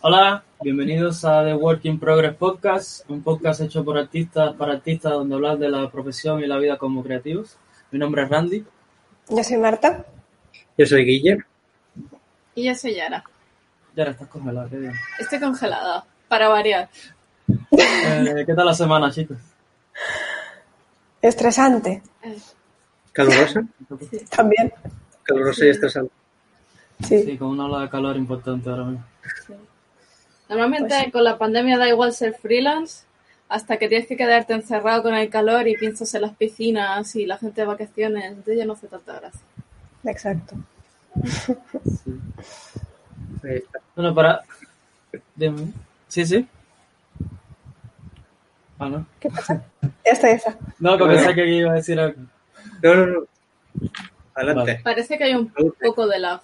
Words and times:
Hola, 0.00 0.44
bienvenidos 0.62 1.24
a 1.24 1.44
The 1.44 1.54
Working 1.54 1.98
Progress 1.98 2.36
Podcast, 2.36 3.08
un 3.10 3.20
podcast 3.20 3.60
hecho 3.62 3.84
por 3.84 3.98
artistas 3.98 4.54
para 4.54 4.74
artistas 4.74 5.12
donde 5.12 5.34
hablar 5.34 5.58
de 5.58 5.68
la 5.68 5.90
profesión 5.90 6.40
y 6.40 6.46
la 6.46 6.56
vida 6.58 6.78
como 6.78 7.02
creativos. 7.02 7.58
Mi 7.90 7.98
nombre 7.98 8.22
es 8.22 8.28
Randy. 8.28 8.64
Yo 9.28 9.42
soy 9.42 9.56
Marta. 9.56 10.06
Yo 10.76 10.86
soy 10.86 11.04
Guille. 11.04 11.38
Y 12.54 12.64
yo 12.64 12.74
soy 12.76 12.94
Yara. 12.94 13.24
Yara, 13.96 14.12
estás 14.12 14.28
congelada, 14.28 14.68
qué 14.68 14.76
bien. 14.76 14.92
Estoy 15.18 15.40
congelada, 15.40 16.04
para 16.28 16.48
variar. 16.48 16.88
Eh, 17.72 18.44
¿Qué 18.46 18.54
tal 18.54 18.66
la 18.66 18.74
semana, 18.74 19.10
chicos? 19.10 19.38
Estresante. 21.20 22.02
¿Calurosa? 23.12 23.66
También. 24.30 24.72
Calurosa 25.24 25.66
y 25.66 25.68
estresante. 25.70 26.12
Sí. 27.02 27.22
Sí, 27.24 27.36
con 27.36 27.48
una 27.48 27.64
ola 27.66 27.80
de 27.80 27.90
calor 27.90 28.16
importante 28.16 28.70
ahora 28.70 28.84
mismo. 28.84 29.04
sí. 29.44 29.54
Normalmente 30.48 30.88
Pues 30.94 31.04
sí. 31.04 31.10
con 31.10 31.24
la 31.24 31.38
pandemia 31.38 31.78
da 31.78 31.88
igual 31.88 32.12
ser 32.12 32.34
freelance 32.34 33.04
hasta 33.48 33.76
que 33.78 33.88
tienes 33.88 34.06
que 34.06 34.16
quedarte 34.16 34.52
encerrado 34.54 35.02
con 35.02 35.14
el 35.14 35.28
calor 35.30 35.68
y 35.68 35.76
piensas 35.76 36.14
en 36.14 36.22
las 36.22 36.36
piscinas 36.36 37.14
y 37.16 37.26
la 37.26 37.38
gente 37.38 37.60
de 37.62 37.66
vacaciones. 37.66 38.24
Entonces 38.24 38.58
ya 38.58 38.64
no 38.64 38.74
hace 38.74 38.88
tanta 38.88 39.14
gracia. 39.20 39.40
Exacto. 40.04 40.56
Sí. 42.04 43.48
Está. 43.48 43.80
Bueno, 43.94 44.14
para... 44.14 44.42
Sí, 46.08 46.26
sí. 46.26 46.48
Ah, 48.78 48.88
¿no? 48.88 49.06
¿Qué 49.18 49.28
pasa? 49.30 49.62
Ya 49.82 50.12
está 50.12 50.30
esa. 50.30 50.56
No, 50.78 50.96
que 50.96 51.04
pensé 51.04 51.34
que 51.34 51.46
iba 51.48 51.72
a 51.72 51.74
decir 51.74 51.98
algo. 51.98 52.20
No, 52.82 52.94
no, 52.94 53.06
no. 53.06 53.20
Adelante. 54.34 54.60
Vale. 54.72 54.80
Parece 54.84 55.18
que 55.18 55.24
hay 55.24 55.34
un 55.34 55.52
poco 55.82 56.06
de 56.06 56.18
lag. 56.18 56.40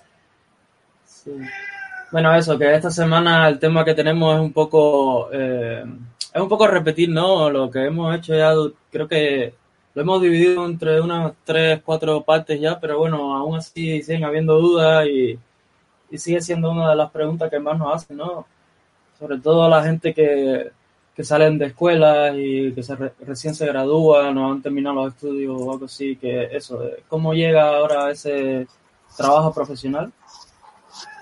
Sí. 1.06 1.30
Bueno, 2.14 2.32
eso, 2.36 2.56
que 2.58 2.72
esta 2.74 2.90
semana 2.92 3.48
el 3.48 3.58
tema 3.58 3.84
que 3.84 3.92
tenemos 3.94 4.34
es 4.36 4.40
un 4.40 4.52
poco, 4.52 5.30
eh, 5.32 5.84
es 6.32 6.40
un 6.40 6.48
poco 6.48 6.68
repetir, 6.68 7.08
¿no? 7.10 7.50
Lo 7.50 7.68
que 7.70 7.86
hemos 7.86 8.14
hecho 8.16 8.34
ya, 8.36 8.52
creo 8.92 9.08
que 9.08 9.52
lo 9.94 10.02
hemos 10.02 10.22
dividido 10.22 10.64
entre 10.64 11.00
unas 11.00 11.32
tres, 11.44 11.82
cuatro 11.84 12.22
partes 12.22 12.60
ya, 12.60 12.78
pero 12.78 12.98
bueno, 12.98 13.34
aún 13.36 13.56
así 13.56 14.00
siguen 14.02 14.24
habiendo 14.24 14.54
dudas 14.60 15.06
y, 15.08 15.36
y 16.10 16.18
sigue 16.18 16.40
siendo 16.42 16.70
una 16.72 16.90
de 16.90 16.96
las 16.96 17.10
preguntas 17.10 17.50
que 17.50 17.58
más 17.60 17.78
nos 17.78 17.94
hacen, 17.94 18.16
¿no? 18.18 18.46
Sobre 19.18 19.38
todo 19.40 19.64
a 19.64 19.68
la 19.68 19.82
gente 19.84 20.14
que, 20.14 20.70
que 21.16 21.24
salen 21.24 21.58
de 21.58 21.66
escuelas 21.66 22.34
y 22.38 22.72
que 22.74 22.82
se 22.84 22.96
re- 22.96 23.14
recién 23.26 23.54
se 23.56 23.66
gradúan 23.66 24.38
o 24.38 24.52
han 24.52 24.62
terminado 24.62 24.96
los 24.96 25.14
estudios 25.14 25.56
o 25.60 25.72
algo 25.72 25.86
así, 25.86 26.16
que 26.16 26.44
eso, 26.56 26.80
cómo 27.08 27.34
llega 27.34 27.68
ahora 27.76 28.10
ese 28.10 28.68
trabajo 29.16 29.52
profesional. 29.54 30.12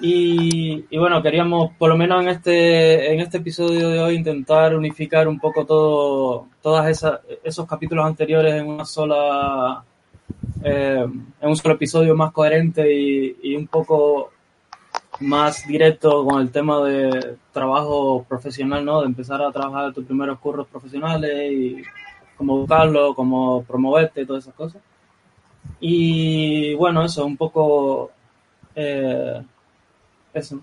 Y, 0.01 0.97
bueno, 0.97 1.23
queríamos, 1.23 1.73
por 1.78 1.89
lo 1.89 1.97
menos 1.97 2.23
en 2.23 2.28
este, 2.28 3.12
en 3.12 3.20
este 3.20 3.39
episodio 3.39 3.89
de 3.89 4.01
hoy, 4.01 4.17
intentar 4.17 4.75
unificar 4.77 5.28
un 5.28 5.39
poco 5.39 5.65
todo, 5.65 6.48
esas, 6.89 7.20
esos 7.45 7.67
capítulos 7.67 8.05
anteriores 8.05 8.55
en 8.55 8.69
una 8.69 8.84
sola, 8.84 9.84
eh, 10.65 11.06
en 11.41 11.48
un 11.48 11.56
solo 11.56 11.75
episodio 11.75 12.15
más 12.15 12.33
coherente 12.33 12.93
y, 12.93 13.37
y 13.43 13.56
un 13.56 13.67
poco 13.67 14.31
más 15.20 15.67
directo 15.67 16.25
con 16.25 16.41
el 16.41 16.50
tema 16.50 16.83
de 16.84 17.37
trabajo 17.53 18.25
profesional, 18.28 18.84
¿no? 18.84 19.00
De 19.00 19.06
empezar 19.06 19.41
a 19.43 19.53
trabajar 19.53 19.93
tus 19.93 20.05
primeros 20.05 20.39
curros 20.39 20.67
profesionales 20.67 21.53
y 21.53 21.83
cómo 22.37 22.59
buscarlo, 22.59 23.15
cómo 23.15 23.62
promoverte 23.62 24.23
y 24.23 24.27
todas 24.27 24.45
esas 24.45 24.55
cosas. 24.55 24.83
Y 25.81 26.75
bueno, 26.75 27.05
eso, 27.05 27.25
un 27.25 27.37
poco 27.37 28.11
eh, 28.75 29.43
eso, 30.34 30.61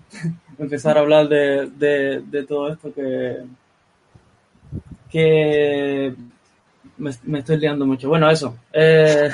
empezar 0.58 0.96
a 0.96 1.00
hablar 1.00 1.28
de, 1.28 1.70
de, 1.70 2.20
de 2.20 2.44
todo 2.44 2.72
esto 2.72 2.92
que, 2.92 3.38
que 5.10 6.14
me, 6.98 7.10
me 7.24 7.38
estoy 7.40 7.58
liando 7.58 7.86
mucho. 7.86 8.08
Bueno, 8.08 8.30
eso, 8.30 8.56
eh, 8.72 9.30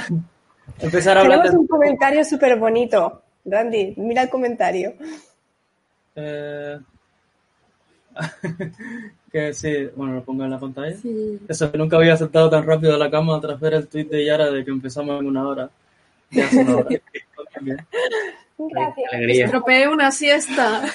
empezar 0.78 1.16
a 1.16 1.20
hablar 1.22 1.38
Tenemos 1.38 1.52
de... 1.52 1.58
un 1.58 1.66
comentario 1.66 2.24
súper 2.24 2.58
bonito. 2.58 3.22
Randy, 3.44 3.94
mira 3.96 4.22
el 4.22 4.28
comentario. 4.30 4.94
eh, 6.16 6.78
que 9.30 9.52
sí, 9.54 9.88
bueno, 9.94 10.14
lo 10.14 10.24
pongo 10.24 10.44
en 10.44 10.50
la 10.50 10.58
pantalla. 10.58 10.96
Sí. 10.96 11.38
Eso, 11.48 11.70
que 11.70 11.78
nunca 11.78 11.96
había 11.96 12.16
saltado 12.16 12.48
tan 12.50 12.66
rápido 12.66 12.92
de 12.92 12.98
la 12.98 13.10
cama 13.10 13.40
tras 13.40 13.60
ver 13.60 13.74
el 13.74 13.88
tweet 13.88 14.06
de 14.06 14.24
Yara 14.24 14.50
de 14.50 14.64
que 14.64 14.70
empezamos 14.70 15.20
en 15.20 15.26
una 15.26 15.46
hora. 15.46 15.70
Ya 16.30 16.46
hace 16.46 16.60
una 16.62 16.76
hora. 16.76 16.88
Gracias. 18.58 19.12
Alegría. 19.12 19.44
Estropeé 19.46 19.88
una 19.88 20.10
siesta. 20.10 20.82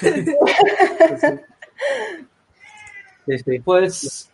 Sí, 3.26 3.38
sí. 3.38 3.58
Pues, 3.60 4.30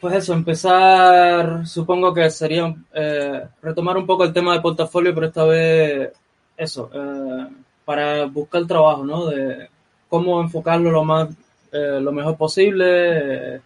pues 0.00 0.14
eso, 0.16 0.32
empezar, 0.34 1.66
supongo 1.66 2.12
que 2.12 2.28
sería 2.30 2.74
eh, 2.92 3.42
retomar 3.62 3.96
un 3.96 4.06
poco 4.06 4.24
el 4.24 4.32
tema 4.32 4.52
del 4.52 4.62
portafolio, 4.62 5.14
pero 5.14 5.26
esta 5.28 5.44
vez 5.44 6.10
eso, 6.56 6.90
eh, 6.92 7.46
para 7.84 8.24
buscar 8.26 8.66
trabajo, 8.66 9.04
¿no? 9.04 9.26
De 9.26 9.68
cómo 10.08 10.40
enfocarlo 10.40 10.90
lo 10.90 11.04
más, 11.04 11.28
eh, 11.72 12.00
lo 12.00 12.12
mejor 12.12 12.36
posible. 12.36 13.54
eh, 13.56 13.60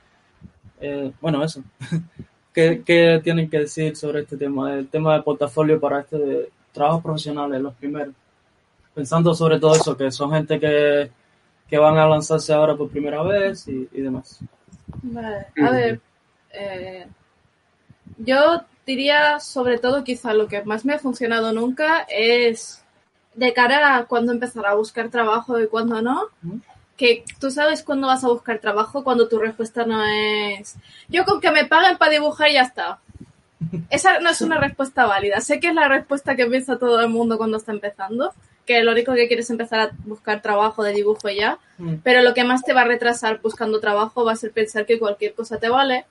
eh, 0.81 1.13
bueno, 1.21 1.43
eso. 1.43 1.63
¿Qué, 2.53 2.83
¿Qué 2.85 3.21
tienen 3.23 3.49
que 3.49 3.61
decir 3.61 3.97
sobre 3.97 4.21
este 4.21 4.37
tema? 4.37 4.75
El 4.75 4.89
tema 4.89 5.15
del 5.15 5.23
portafolio 5.23 5.81
para 5.81 6.01
este 6.01 6.19
de 6.19 6.51
trabajos 6.73 7.03
profesionales, 7.03 7.61
los 7.61 7.75
primeros. 7.75 8.15
Pensando 8.99 9.33
sobre 9.33 9.61
todo 9.61 9.77
eso, 9.77 9.97
que 9.97 10.11
son 10.11 10.33
gente 10.33 10.59
que, 10.59 11.09
que 11.69 11.79
van 11.79 11.97
a 11.99 12.09
lanzarse 12.09 12.53
ahora 12.53 12.75
por 12.75 12.91
primera 12.91 13.23
vez 13.23 13.69
y, 13.69 13.89
y 13.93 14.01
demás. 14.01 14.41
Vale, 15.03 15.47
a 15.65 15.71
ver, 15.71 16.01
eh, 16.51 17.07
yo 18.17 18.65
diría 18.85 19.39
sobre 19.39 19.79
todo 19.79 20.03
quizá 20.03 20.35
lo 20.35 20.49
que 20.49 20.65
más 20.65 20.85
me 20.85 20.95
ha 20.95 20.99
funcionado 20.99 21.53
nunca 21.53 22.07
es 22.09 22.85
de 23.37 23.53
cara 23.53 23.95
a 23.95 24.07
cuándo 24.07 24.33
empezar 24.33 24.67
a 24.67 24.75
buscar 24.75 25.11
trabajo 25.11 25.61
y 25.61 25.69
cuándo 25.69 26.03
no, 26.03 26.23
que 26.97 27.23
tú 27.39 27.53
sabes 27.53 27.85
cuándo 27.85 28.09
vas 28.09 28.25
a 28.25 28.29
buscar 28.31 28.59
trabajo 28.59 29.05
cuando 29.05 29.29
tu 29.29 29.39
respuesta 29.39 29.87
no 29.87 30.03
es 30.05 30.75
yo 31.09 31.25
con 31.25 31.41
que 31.41 31.53
me 31.53 31.67
paguen 31.67 31.99
para 31.99 32.11
dibujar 32.11 32.49
y 32.49 32.55
ya 32.55 32.63
está. 32.63 32.99
Esa 33.91 34.19
no 34.19 34.31
es 34.31 34.41
una 34.41 34.59
respuesta 34.59 35.07
válida. 35.07 35.41
Sé 35.41 35.61
que 35.61 35.69
es 35.69 35.75
la 35.77 35.87
respuesta 35.87 36.35
que 36.35 36.47
piensa 36.47 36.81
todo 36.81 37.01
el 37.01 37.09
mundo 37.09 37.39
cuando 37.39 37.59
está 37.59 37.71
empezando, 37.71 38.35
que 38.69 38.83
lo 38.83 38.93
único 38.93 39.15
que 39.15 39.27
quieres 39.27 39.47
es 39.47 39.51
empezar 39.51 39.81
a 39.81 39.91
buscar 40.05 40.43
trabajo 40.43 40.85
de 40.85 40.93
dibujo 40.93 41.31
ya, 41.31 41.59
Mm. 41.79 41.95
pero 42.05 42.23
lo 42.23 42.35
que 42.35 42.45
más 42.45 42.63
te 42.63 42.75
va 42.75 42.83
a 42.83 42.85
retrasar 42.85 43.41
buscando 43.41 43.81
trabajo 43.81 44.25
va 44.25 44.33
a 44.33 44.37
ser 44.37 44.53
pensar 44.53 44.85
que 44.85 44.99
cualquier 44.99 45.33
cosa 45.33 45.59
te 45.59 45.71
vale, 45.71 46.05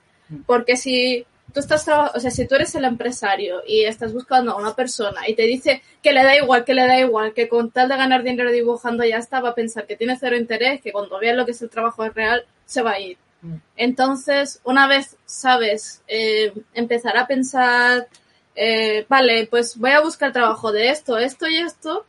porque 0.47 0.75
si 0.75 1.25
tú 1.53 1.59
estás 1.59 1.87
o 1.87 2.19
sea, 2.19 2.31
si 2.31 2.47
tú 2.47 2.55
eres 2.55 2.73
el 2.75 2.85
empresario 2.85 3.61
y 3.65 3.83
estás 3.83 4.11
buscando 4.11 4.51
a 4.51 4.57
una 4.57 4.73
persona 4.75 5.27
y 5.29 5.35
te 5.35 5.43
dice 5.43 5.81
que 6.01 6.11
le 6.13 6.23
da 6.23 6.35
igual, 6.35 6.65
que 6.65 6.73
le 6.73 6.87
da 6.87 6.99
igual, 6.99 7.33
que 7.33 7.47
con 7.47 7.69
tal 7.69 7.87
de 7.89 7.95
ganar 7.95 8.23
dinero 8.23 8.51
dibujando 8.51 9.03
ya 9.05 9.17
está, 9.17 9.39
va 9.39 9.49
a 9.49 9.55
pensar 9.55 9.85
que 9.85 9.95
tiene 9.95 10.17
cero 10.19 10.35
interés, 10.35 10.81
que 10.81 10.91
cuando 10.91 11.19
vea 11.19 11.35
lo 11.35 11.45
que 11.45 11.51
es 11.51 11.61
el 11.61 11.69
trabajo 11.69 12.09
real, 12.09 12.43
se 12.65 12.81
va 12.81 12.93
a 12.93 12.99
ir. 12.99 13.17
Mm. 13.41 13.55
Entonces, 13.77 14.59
una 14.63 14.87
vez 14.87 15.15
sabes 15.25 16.01
eh, 16.07 16.51
empezar 16.73 17.15
a 17.17 17.27
pensar, 17.27 18.07
eh, 18.55 19.05
vale, 19.07 19.47
pues 19.47 19.77
voy 19.77 19.91
a 19.91 20.01
buscar 20.01 20.31
trabajo 20.33 20.71
de 20.71 20.89
esto, 20.89 21.17
esto 21.17 21.47
y 21.47 21.57
esto, 21.57 22.05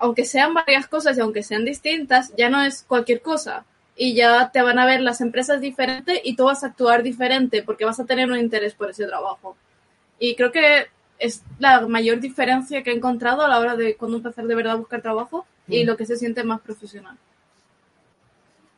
aunque 0.00 0.24
sean 0.24 0.54
varias 0.54 0.86
cosas 0.88 1.16
y 1.16 1.20
aunque 1.20 1.42
sean 1.42 1.64
distintas, 1.64 2.32
ya 2.36 2.48
no 2.48 2.62
es 2.62 2.82
cualquier 2.82 3.20
cosa. 3.20 3.64
Y 3.96 4.14
ya 4.14 4.50
te 4.50 4.62
van 4.62 4.78
a 4.78 4.86
ver 4.86 5.00
las 5.02 5.20
empresas 5.20 5.60
diferentes 5.60 6.20
y 6.24 6.34
tú 6.34 6.44
vas 6.44 6.64
a 6.64 6.68
actuar 6.68 7.02
diferente 7.02 7.62
porque 7.62 7.84
vas 7.84 8.00
a 8.00 8.06
tener 8.06 8.30
un 8.30 8.38
interés 8.38 8.74
por 8.74 8.90
ese 8.90 9.06
trabajo. 9.06 9.56
Y 10.18 10.34
creo 10.36 10.50
que 10.52 10.86
es 11.18 11.42
la 11.58 11.86
mayor 11.86 12.18
diferencia 12.18 12.82
que 12.82 12.90
he 12.90 12.94
encontrado 12.94 13.42
a 13.42 13.48
la 13.48 13.58
hora 13.60 13.76
de 13.76 13.96
cuando 13.96 14.16
empezar 14.16 14.46
de 14.46 14.54
verdad 14.54 14.72
a 14.72 14.76
buscar 14.76 15.02
trabajo 15.02 15.46
y 15.68 15.84
Mm. 15.84 15.86
lo 15.86 15.96
que 15.96 16.06
se 16.06 16.16
siente 16.16 16.42
más 16.44 16.60
profesional. 16.62 17.16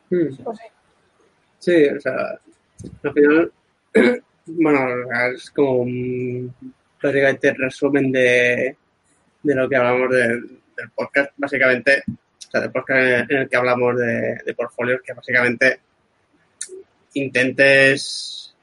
Mm. 0.09 0.35
Pues 0.43 0.57
sí. 0.57 0.65
Sí, 1.59 1.85
o 1.87 2.01
sea, 2.01 2.37
al 3.03 3.13
final, 3.13 3.51
bueno, 4.45 4.79
es 5.33 5.49
como 5.51 5.77
un 5.77 6.53
prácticamente 6.99 7.53
resumen 7.53 8.11
de, 8.11 8.75
de 9.41 9.55
lo 9.55 9.69
que 9.69 9.75
hablamos 9.77 10.09
del, 10.11 10.59
del 10.75 10.89
podcast, 10.91 11.31
básicamente, 11.37 12.03
o 12.07 12.51
sea, 12.51 12.61
del 12.61 12.71
podcast 12.71 13.29
en 13.31 13.37
el 13.37 13.49
que 13.49 13.57
hablamos 13.57 13.97
de, 13.97 14.37
de 14.45 14.53
portfolios, 14.53 15.01
que 15.03 15.13
básicamente 15.13 15.79
intentes 17.13 18.55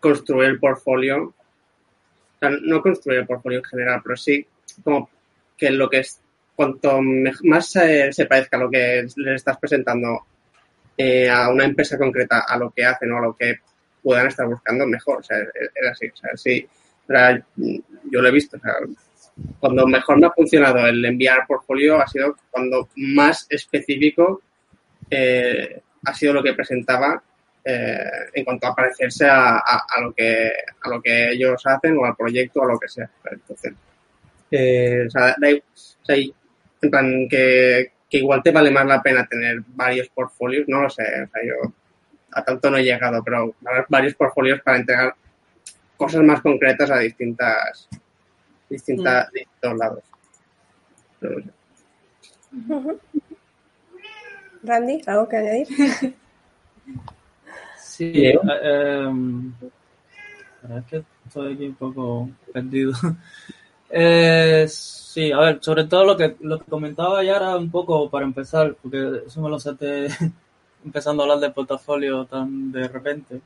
construir 0.00 0.50
el 0.50 0.58
portfolio, 0.58 1.22
o 1.24 2.38
sea, 2.38 2.50
no 2.50 2.82
construir 2.82 3.20
el 3.20 3.26
portfolio 3.26 3.58
en 3.58 3.64
general, 3.64 4.00
pero 4.02 4.16
sí 4.16 4.46
como 4.82 5.08
que 5.56 5.70
lo 5.70 5.88
que 5.88 5.98
es, 5.98 6.20
cuanto 6.56 7.00
más 7.44 7.70
se, 7.70 8.12
se 8.12 8.26
parezca 8.26 8.56
a 8.56 8.60
lo 8.60 8.70
que 8.70 9.06
les 9.16 9.34
estás 9.34 9.58
presentando 9.58 10.26
eh, 10.96 11.28
a 11.28 11.48
una 11.48 11.64
empresa 11.64 11.98
concreta, 11.98 12.44
a 12.46 12.56
lo 12.56 12.70
que 12.70 12.84
hacen 12.84 13.12
o 13.12 13.18
a 13.18 13.22
lo 13.22 13.36
que 13.36 13.60
puedan 14.02 14.26
estar 14.26 14.46
buscando, 14.46 14.86
mejor. 14.86 15.20
O 15.20 15.22
sea, 15.22 15.38
es, 15.38 15.70
es 15.74 15.88
así. 15.90 16.06
O 16.08 16.16
sea, 17.06 17.44
sí, 17.56 17.84
yo 18.10 18.22
lo 18.22 18.28
he 18.28 18.32
visto. 18.32 18.56
O 18.56 18.60
sea, 18.60 18.74
cuando 19.58 19.86
mejor 19.86 20.20
me 20.20 20.26
ha 20.26 20.32
funcionado 20.32 20.86
el 20.86 21.04
enviar 21.04 21.46
portfolio 21.46 22.00
ha 22.00 22.06
sido 22.06 22.36
cuando 22.50 22.88
más 22.96 23.46
específico 23.50 24.42
eh, 25.10 25.80
ha 26.04 26.14
sido 26.14 26.34
lo 26.34 26.42
que 26.42 26.54
presentaba 26.54 27.22
eh, 27.64 27.98
en 28.34 28.44
cuanto 28.44 28.66
a 28.66 28.74
parecerse 28.74 29.26
a, 29.26 29.56
a, 29.56 29.86
a, 29.96 30.00
lo 30.02 30.12
que, 30.12 30.52
a 30.82 30.88
lo 30.88 31.00
que 31.00 31.30
ellos 31.30 31.62
hacen 31.66 31.96
o 31.96 32.04
al 32.04 32.14
proyecto 32.14 32.60
o 32.60 32.64
a 32.64 32.72
lo 32.72 32.78
que 32.78 32.88
sea. 32.88 33.10
Entonces, 33.30 33.72
eh, 34.50 35.04
o 35.06 35.10
sea, 35.10 35.34
da, 35.38 35.48
o 35.50 36.04
sea, 36.04 36.16
en 36.16 36.90
plan 36.90 37.26
que, 37.28 37.92
que 38.08 38.18
igual 38.18 38.42
te 38.42 38.52
vale 38.52 38.70
más 38.70 38.86
la 38.86 39.02
pena 39.02 39.26
tener 39.26 39.62
varios 39.68 40.08
portfolios, 40.10 40.68
no 40.68 40.82
lo 40.82 40.90
sé, 40.90 41.02
o 41.02 41.28
sea, 41.28 41.42
yo 41.42 41.72
a 42.32 42.44
tanto 42.44 42.70
no 42.70 42.76
he 42.76 42.84
llegado, 42.84 43.22
pero 43.24 43.54
varios 43.88 44.14
portfolios 44.14 44.60
para 44.60 44.78
entregar 44.78 45.14
cosas 45.96 46.22
más 46.22 46.40
concretas 46.40 46.90
a 46.90 46.98
distintas, 46.98 47.88
distintas, 48.74 49.28
mm. 49.28 49.32
distintos 49.32 49.78
lados. 49.78 50.04
Randy, 54.62 55.02
¿algo 55.06 55.28
que 55.28 55.36
añadir? 55.36 55.68
Sí, 57.78 58.10
eh, 58.26 58.40
eh, 58.62 59.08
es 60.78 60.84
que 60.86 61.04
estoy 61.26 61.54
aquí 61.54 61.66
un 61.66 61.74
poco 61.74 62.28
perdido. 62.52 62.92
Eh, 63.96 64.66
sí, 64.68 65.30
a 65.30 65.38
ver, 65.38 65.58
sobre 65.60 65.84
todo 65.84 66.04
lo 66.04 66.16
que, 66.16 66.34
lo 66.40 66.58
que 66.58 66.64
comentaba 66.64 67.22
ya 67.22 67.36
era 67.36 67.56
un 67.56 67.70
poco 67.70 68.10
para 68.10 68.24
empezar, 68.24 68.74
porque 68.82 69.22
eso 69.24 69.40
me 69.40 69.48
lo 69.48 69.60
sé 69.60 69.76
empezando 70.84 71.22
a 71.22 71.26
hablar 71.26 71.38
de 71.38 71.54
portafolio 71.54 72.24
tan 72.24 72.72
de 72.72 72.88
repente, 72.88 73.40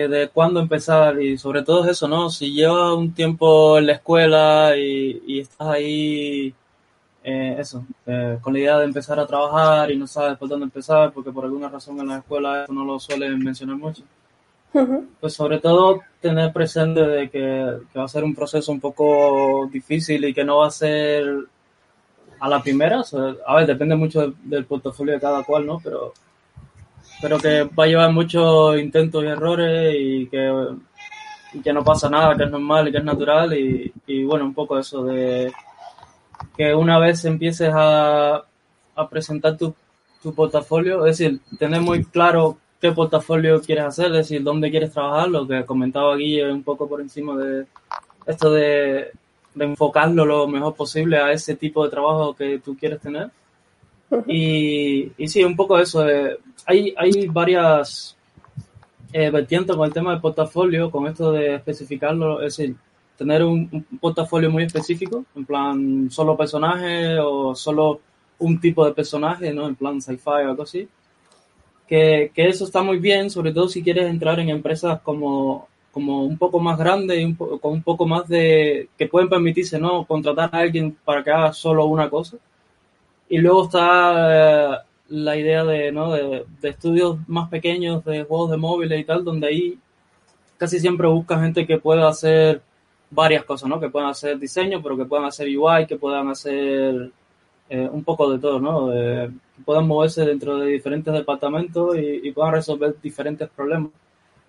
de 0.00 0.28
cuándo 0.28 0.60
empezar 0.60 1.20
y 1.20 1.38
sobre 1.38 1.62
todo 1.62 1.88
eso, 1.88 2.08
¿no? 2.08 2.30
Si 2.30 2.52
llevas 2.52 2.94
un 2.94 3.12
tiempo 3.14 3.78
en 3.78 3.86
la 3.86 3.92
escuela 3.94 4.76
y, 4.76 5.22
y 5.26 5.40
estás 5.40 5.68
ahí, 5.68 6.54
eh, 7.24 7.56
eso, 7.58 7.84
eh, 8.06 8.38
con 8.40 8.52
la 8.52 8.58
idea 8.60 8.78
de 8.78 8.84
empezar 8.84 9.18
a 9.18 9.26
trabajar 9.26 9.90
y 9.90 9.96
no 9.96 10.06
sabes 10.06 10.38
por 10.38 10.48
dónde 10.48 10.64
empezar, 10.64 11.12
porque 11.12 11.32
por 11.32 11.44
alguna 11.44 11.68
razón 11.68 11.98
en 12.00 12.08
la 12.08 12.18
escuela 12.18 12.64
eso 12.64 12.72
no 12.72 12.84
lo 12.84 13.00
suelen 13.00 13.38
mencionar 13.40 13.76
mucho 13.76 14.02
pues 15.20 15.34
sobre 15.34 15.58
todo 15.58 16.00
tener 16.20 16.52
presente 16.52 17.00
de 17.00 17.30
que, 17.30 17.78
que, 17.92 17.98
va 17.98 18.04
a 18.04 18.08
ser 18.08 18.24
un 18.24 18.34
proceso 18.34 18.72
un 18.72 18.80
poco 18.80 19.68
difícil 19.72 20.24
y 20.24 20.34
que 20.34 20.44
no 20.44 20.58
va 20.58 20.68
a 20.68 20.70
ser 20.70 21.26
a 22.40 22.48
la 22.48 22.62
primera. 22.62 23.00
O 23.00 23.04
sea, 23.04 23.34
a 23.46 23.56
ver, 23.56 23.66
depende 23.66 23.96
mucho 23.96 24.20
del, 24.20 24.34
del, 24.42 24.64
portafolio 24.64 25.14
de 25.14 25.20
cada 25.20 25.42
cual, 25.44 25.66
¿no? 25.66 25.80
Pero, 25.82 26.12
pero 27.20 27.38
que 27.38 27.64
va 27.64 27.84
a 27.84 27.86
llevar 27.86 28.12
muchos 28.12 28.78
intentos 28.78 29.24
y 29.24 29.26
errores 29.26 29.94
y 29.98 30.26
que, 30.28 30.52
y 31.54 31.60
que 31.60 31.72
no 31.72 31.82
pasa 31.82 32.10
nada, 32.10 32.36
que 32.36 32.44
es 32.44 32.50
normal 32.50 32.88
y 32.88 32.92
que 32.92 32.98
es 32.98 33.04
natural. 33.04 33.58
Y, 33.58 33.92
y 34.06 34.24
bueno, 34.24 34.44
un 34.44 34.54
poco 34.54 34.78
eso 34.78 35.04
de 35.04 35.52
que 36.56 36.74
una 36.74 36.98
vez 36.98 37.24
empieces 37.24 37.70
a, 37.72 38.44
a 38.94 39.08
presentar 39.08 39.56
tu, 39.56 39.74
tu 40.22 40.34
portafolio, 40.34 41.06
es 41.06 41.18
decir, 41.18 41.40
tener 41.58 41.80
muy 41.80 42.04
claro 42.04 42.58
qué 42.80 42.92
portafolio 42.92 43.60
quieres 43.60 43.84
hacer, 43.84 44.06
es 44.06 44.28
decir, 44.28 44.42
dónde 44.42 44.70
quieres 44.70 44.92
trabajar, 44.92 45.28
lo 45.28 45.46
que 45.46 45.64
comentaba 45.64 46.14
aquí 46.14 46.40
un 46.42 46.62
poco 46.62 46.88
por 46.88 47.00
encima 47.00 47.36
de 47.36 47.66
esto 48.26 48.50
de, 48.50 49.12
de, 49.54 49.64
enfocarlo 49.64 50.24
lo 50.24 50.48
mejor 50.48 50.74
posible 50.74 51.18
a 51.18 51.30
ese 51.30 51.54
tipo 51.54 51.84
de 51.84 51.90
trabajo 51.90 52.34
que 52.34 52.58
tú 52.58 52.76
quieres 52.76 53.00
tener. 53.00 53.30
Y, 54.26 55.12
y 55.16 55.28
sí, 55.28 55.42
un 55.42 55.56
poco 55.56 55.78
eso. 55.78 56.08
Eh, 56.08 56.38
hay, 56.66 56.94
hay 56.96 57.26
varias 57.28 58.16
eh, 59.12 59.30
vertientes 59.30 59.74
con 59.74 59.86
el 59.86 59.92
tema 59.92 60.10
del 60.12 60.20
portafolio, 60.20 60.90
con 60.90 61.06
esto 61.06 61.32
de 61.32 61.54
especificarlo, 61.54 62.42
es 62.42 62.56
decir, 62.56 62.76
tener 63.16 63.42
un, 63.42 63.68
un 63.72 63.98
portafolio 63.98 64.50
muy 64.50 64.64
específico, 64.64 65.24
en 65.34 65.46
plan 65.46 66.10
solo 66.10 66.36
personajes 66.36 67.18
o 67.22 67.54
solo 67.54 68.00
un 68.38 68.60
tipo 68.60 68.84
de 68.84 68.92
personaje, 68.92 69.54
¿no? 69.54 69.66
En 69.66 69.76
plan 69.76 70.02
sci-fi 70.02 70.28
o 70.28 70.50
algo 70.50 70.64
así 70.64 70.86
que, 71.86 72.32
que, 72.34 72.48
eso 72.48 72.64
está 72.64 72.82
muy 72.82 72.98
bien, 72.98 73.30
sobre 73.30 73.52
todo 73.52 73.68
si 73.68 73.82
quieres 73.82 74.06
entrar 74.10 74.40
en 74.40 74.48
empresas 74.48 75.00
como, 75.02 75.68
como 75.92 76.24
un 76.24 76.36
poco 76.36 76.58
más 76.60 76.78
grandes 76.78 77.24
un 77.24 77.36
po 77.36 77.58
con 77.60 77.72
un 77.74 77.82
poco 77.82 78.06
más 78.06 78.28
de 78.28 78.88
que 78.98 79.06
pueden 79.06 79.28
permitirse 79.28 79.78
no 79.78 80.04
contratar 80.04 80.50
a 80.52 80.58
alguien 80.58 80.96
para 81.04 81.22
que 81.22 81.30
haga 81.30 81.52
solo 81.52 81.86
una 81.86 82.10
cosa. 82.10 82.36
Y 83.28 83.38
luego 83.38 83.64
está 83.64 84.74
eh, 84.74 84.78
la 85.08 85.36
idea 85.36 85.64
de, 85.64 85.92
¿no? 85.92 86.12
de, 86.12 86.44
de, 86.60 86.68
estudios 86.68 87.18
más 87.28 87.48
pequeños, 87.48 88.04
de 88.04 88.24
juegos 88.24 88.50
de 88.50 88.56
móviles 88.56 89.00
y 89.00 89.04
tal, 89.04 89.24
donde 89.24 89.46
ahí 89.46 89.78
casi 90.58 90.80
siempre 90.80 91.06
busca 91.06 91.40
gente 91.40 91.66
que 91.66 91.78
pueda 91.78 92.08
hacer 92.08 92.62
varias 93.10 93.44
cosas, 93.44 93.68
¿no? 93.68 93.78
Que 93.78 93.88
puedan 93.88 94.08
hacer 94.08 94.38
diseño, 94.38 94.82
pero 94.82 94.96
que 94.96 95.04
puedan 95.04 95.26
hacer 95.26 95.48
UI, 95.56 95.86
que 95.86 95.96
puedan 95.96 96.28
hacer 96.28 97.10
eh, 97.68 97.88
un 97.90 98.04
poco 98.04 98.30
de 98.30 98.38
todo, 98.38 98.60
¿no? 98.60 98.92
Eh, 98.92 99.30
que 99.56 99.62
puedan 99.62 99.86
moverse 99.86 100.24
dentro 100.24 100.56
de 100.58 100.66
diferentes 100.68 101.12
departamentos 101.12 101.96
y, 101.96 102.28
y, 102.28 102.32
puedan 102.32 102.52
resolver 102.52 102.96
diferentes 103.00 103.48
problemas. 103.48 103.90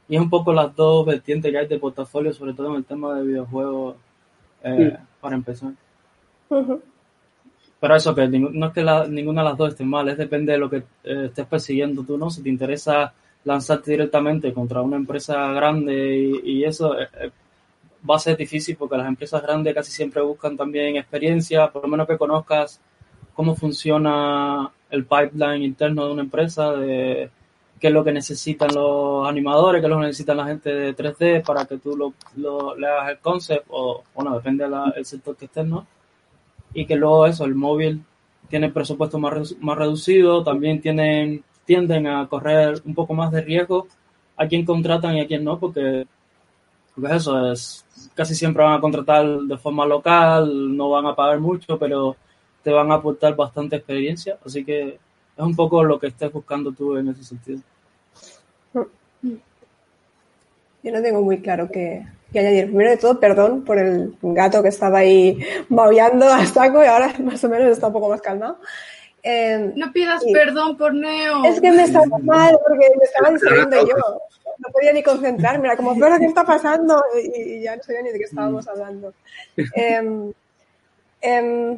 Y 0.10 0.16
es 0.16 0.22
un 0.22 0.30
poco 0.30 0.54
las 0.54 0.76
dos 0.76 1.06
vertientes 1.06 1.52
que 1.52 1.58
hay 1.58 1.68
de 1.68 1.80
portafolio, 1.80 2.34
sobre 2.34 2.54
todo 2.54 2.70
en 2.70 2.76
el 2.78 2.86
tema 2.86 3.16
de 3.16 3.26
videojuegos, 3.26 3.96
eh, 4.64 4.92
sí. 4.92 5.06
para 5.20 5.36
empezar. 5.36 5.72
Uh 6.50 6.56
-huh. 6.56 6.82
Pero 7.80 7.96
eso, 7.96 8.16
que 8.16 8.28
no 8.28 8.68
es 8.68 8.74
que 8.74 8.84
la, 8.84 9.08
ninguna 9.08 9.44
de 9.44 9.50
las 9.50 9.58
dos 9.58 9.70
esté 9.70 9.84
mal, 9.84 10.10
es 10.10 10.18
depende 10.18 10.54
de 10.54 10.58
lo 10.58 10.70
que 10.70 10.78
eh, 11.04 11.26
estés 11.26 11.46
persiguiendo 11.46 12.04
tú, 12.04 12.18
¿no? 12.18 12.30
Si 12.30 12.42
te 12.42 12.50
interesa 12.50 13.14
lanzarte 13.44 13.92
directamente 13.92 14.54
contra 14.54 14.82
una 14.82 14.98
empresa 14.98 15.52
grande 15.54 16.18
y, 16.44 16.60
y 16.60 16.64
eso, 16.66 17.00
eh, 17.00 17.32
va 18.10 18.16
a 18.16 18.20
ser 18.20 18.38
difícil 18.38 18.76
porque 18.78 18.98
las 18.98 19.08
empresas 19.08 19.42
grandes 19.42 19.74
casi 19.74 19.92
siempre 19.92 20.22
buscan 20.22 20.58
también 20.58 20.96
experiencia, 20.96 21.72
por 21.72 21.84
lo 21.84 21.88
menos 21.88 22.08
que 22.08 22.18
conozcas 22.18 22.80
cómo 23.34 23.56
funciona 23.56 24.72
el 24.90 25.06
pipeline 25.06 25.64
interno 25.64 26.08
de 26.08 26.14
una 26.14 26.24
empresa, 26.24 26.72
de 26.72 27.30
qué 27.80 27.88
es 27.88 27.94
lo 27.94 28.04
que 28.04 28.12
necesitan 28.12 28.74
los 28.74 29.28
animadores, 29.28 29.82
qué 29.82 29.86
es 29.86 29.90
lo 29.92 30.00
que 30.00 30.08
necesitan 30.08 30.38
la 30.38 30.46
gente 30.48 30.74
de 30.74 30.96
3D 30.96 31.46
para 31.46 31.66
que 31.66 31.78
tú 31.78 31.96
lo, 31.96 32.14
lo 32.38 32.76
le 32.76 32.88
el 33.12 33.20
concept, 33.20 33.66
o 33.70 34.04
bueno, 34.16 34.36
depende 34.36 34.68
del 34.68 35.06
sector 35.06 35.36
que 35.36 35.46
estés, 35.46 35.66
¿no? 35.66 35.86
Y 36.78 36.86
que 36.86 36.96
luego 36.96 37.26
eso, 37.26 37.44
el 37.44 37.56
móvil 37.56 38.04
tiene 38.50 38.70
presupuesto 38.70 39.18
más, 39.18 39.56
más 39.60 39.78
reducido, 39.80 40.44
también 40.44 40.80
tienen, 40.80 41.44
tienden 41.66 42.06
a 42.06 42.28
correr 42.28 42.80
un 42.86 42.94
poco 42.94 43.16
más 43.16 43.32
de 43.32 43.42
riesgo 43.42 43.88
a 44.36 44.46
quien 44.48 44.64
contratan 44.64 45.16
y 45.16 45.22
a 45.22 45.26
quien 45.26 45.44
no, 45.44 45.60
porque, 45.60 46.06
porque 46.94 47.16
eso 47.16 47.52
es, 47.52 47.84
casi 48.14 48.36
siempre 48.36 48.64
van 48.64 48.76
a 48.76 48.80
contratar 48.80 49.26
de 49.26 49.58
forma 49.58 49.88
local, 49.88 50.78
no 50.78 50.92
van 50.92 51.08
a 51.08 51.16
pagar 51.16 51.40
mucho, 51.40 51.80
pero 51.80 52.16
te 52.62 52.72
van 52.72 52.92
a 52.92 52.96
aportar 52.96 53.36
bastante 53.36 53.78
experiencia, 53.78 54.38
así 54.46 54.64
que 54.64 55.00
es 55.36 55.44
un 55.44 55.56
poco 55.56 55.84
lo 55.84 56.00
que 56.00 56.08
estés 56.08 56.32
buscando 56.32 56.72
tú 56.74 56.96
en 56.96 57.08
ese 57.10 57.24
sentido. 57.24 57.60
Yo 60.88 60.94
no 60.94 61.02
tengo 61.02 61.22
muy 61.22 61.42
claro 61.42 61.70
qué, 61.70 62.06
qué 62.32 62.40
añadir. 62.40 62.68
Primero 62.68 62.92
de 62.92 62.98
todo, 62.98 63.20
perdón 63.20 63.66
por 63.66 63.78
el 63.78 64.16
gato 64.22 64.64
que 64.64 64.70
estaba 64.70 65.00
ahí 65.00 65.38
maullando 65.68 66.28
a 66.30 66.46
saco 66.46 66.82
y 66.82 66.88
ahora 66.88 67.14
más 67.20 67.44
o 67.44 67.50
menos 67.50 67.70
está 67.70 67.88
un 67.88 67.94
poco 67.94 68.08
más 68.08 68.22
calmado. 68.22 68.58
Eh, 69.22 69.74
no 69.76 69.92
pidas 69.92 70.24
perdón 70.32 70.78
por 70.78 70.94
Neo. 70.94 71.44
Es 71.44 71.60
que 71.60 71.74
me 71.74 71.84
estaba 71.84 72.18
mal 72.20 72.58
porque 72.66 72.90
me 72.98 73.04
estaba 73.04 73.32
distrayendo 73.32 73.86
yo. 73.86 73.96
No 74.60 74.70
podía 74.72 74.94
ni 74.94 75.04
concentrarme. 75.04 75.68
Era 75.68 75.76
como, 75.76 75.94
¿pero 76.00 76.18
qué 76.18 76.26
está 76.26 76.46
pasando? 76.46 77.04
Y, 77.22 77.42
y, 77.42 77.62
ya 77.64 77.76
no 77.76 77.84
sabía 77.84 78.04
ni 78.04 78.12
de 78.12 78.20
qué 78.20 78.24
estábamos 78.24 78.66
hablando. 78.70 79.14
eh, 79.58 80.32
eh, 81.22 81.78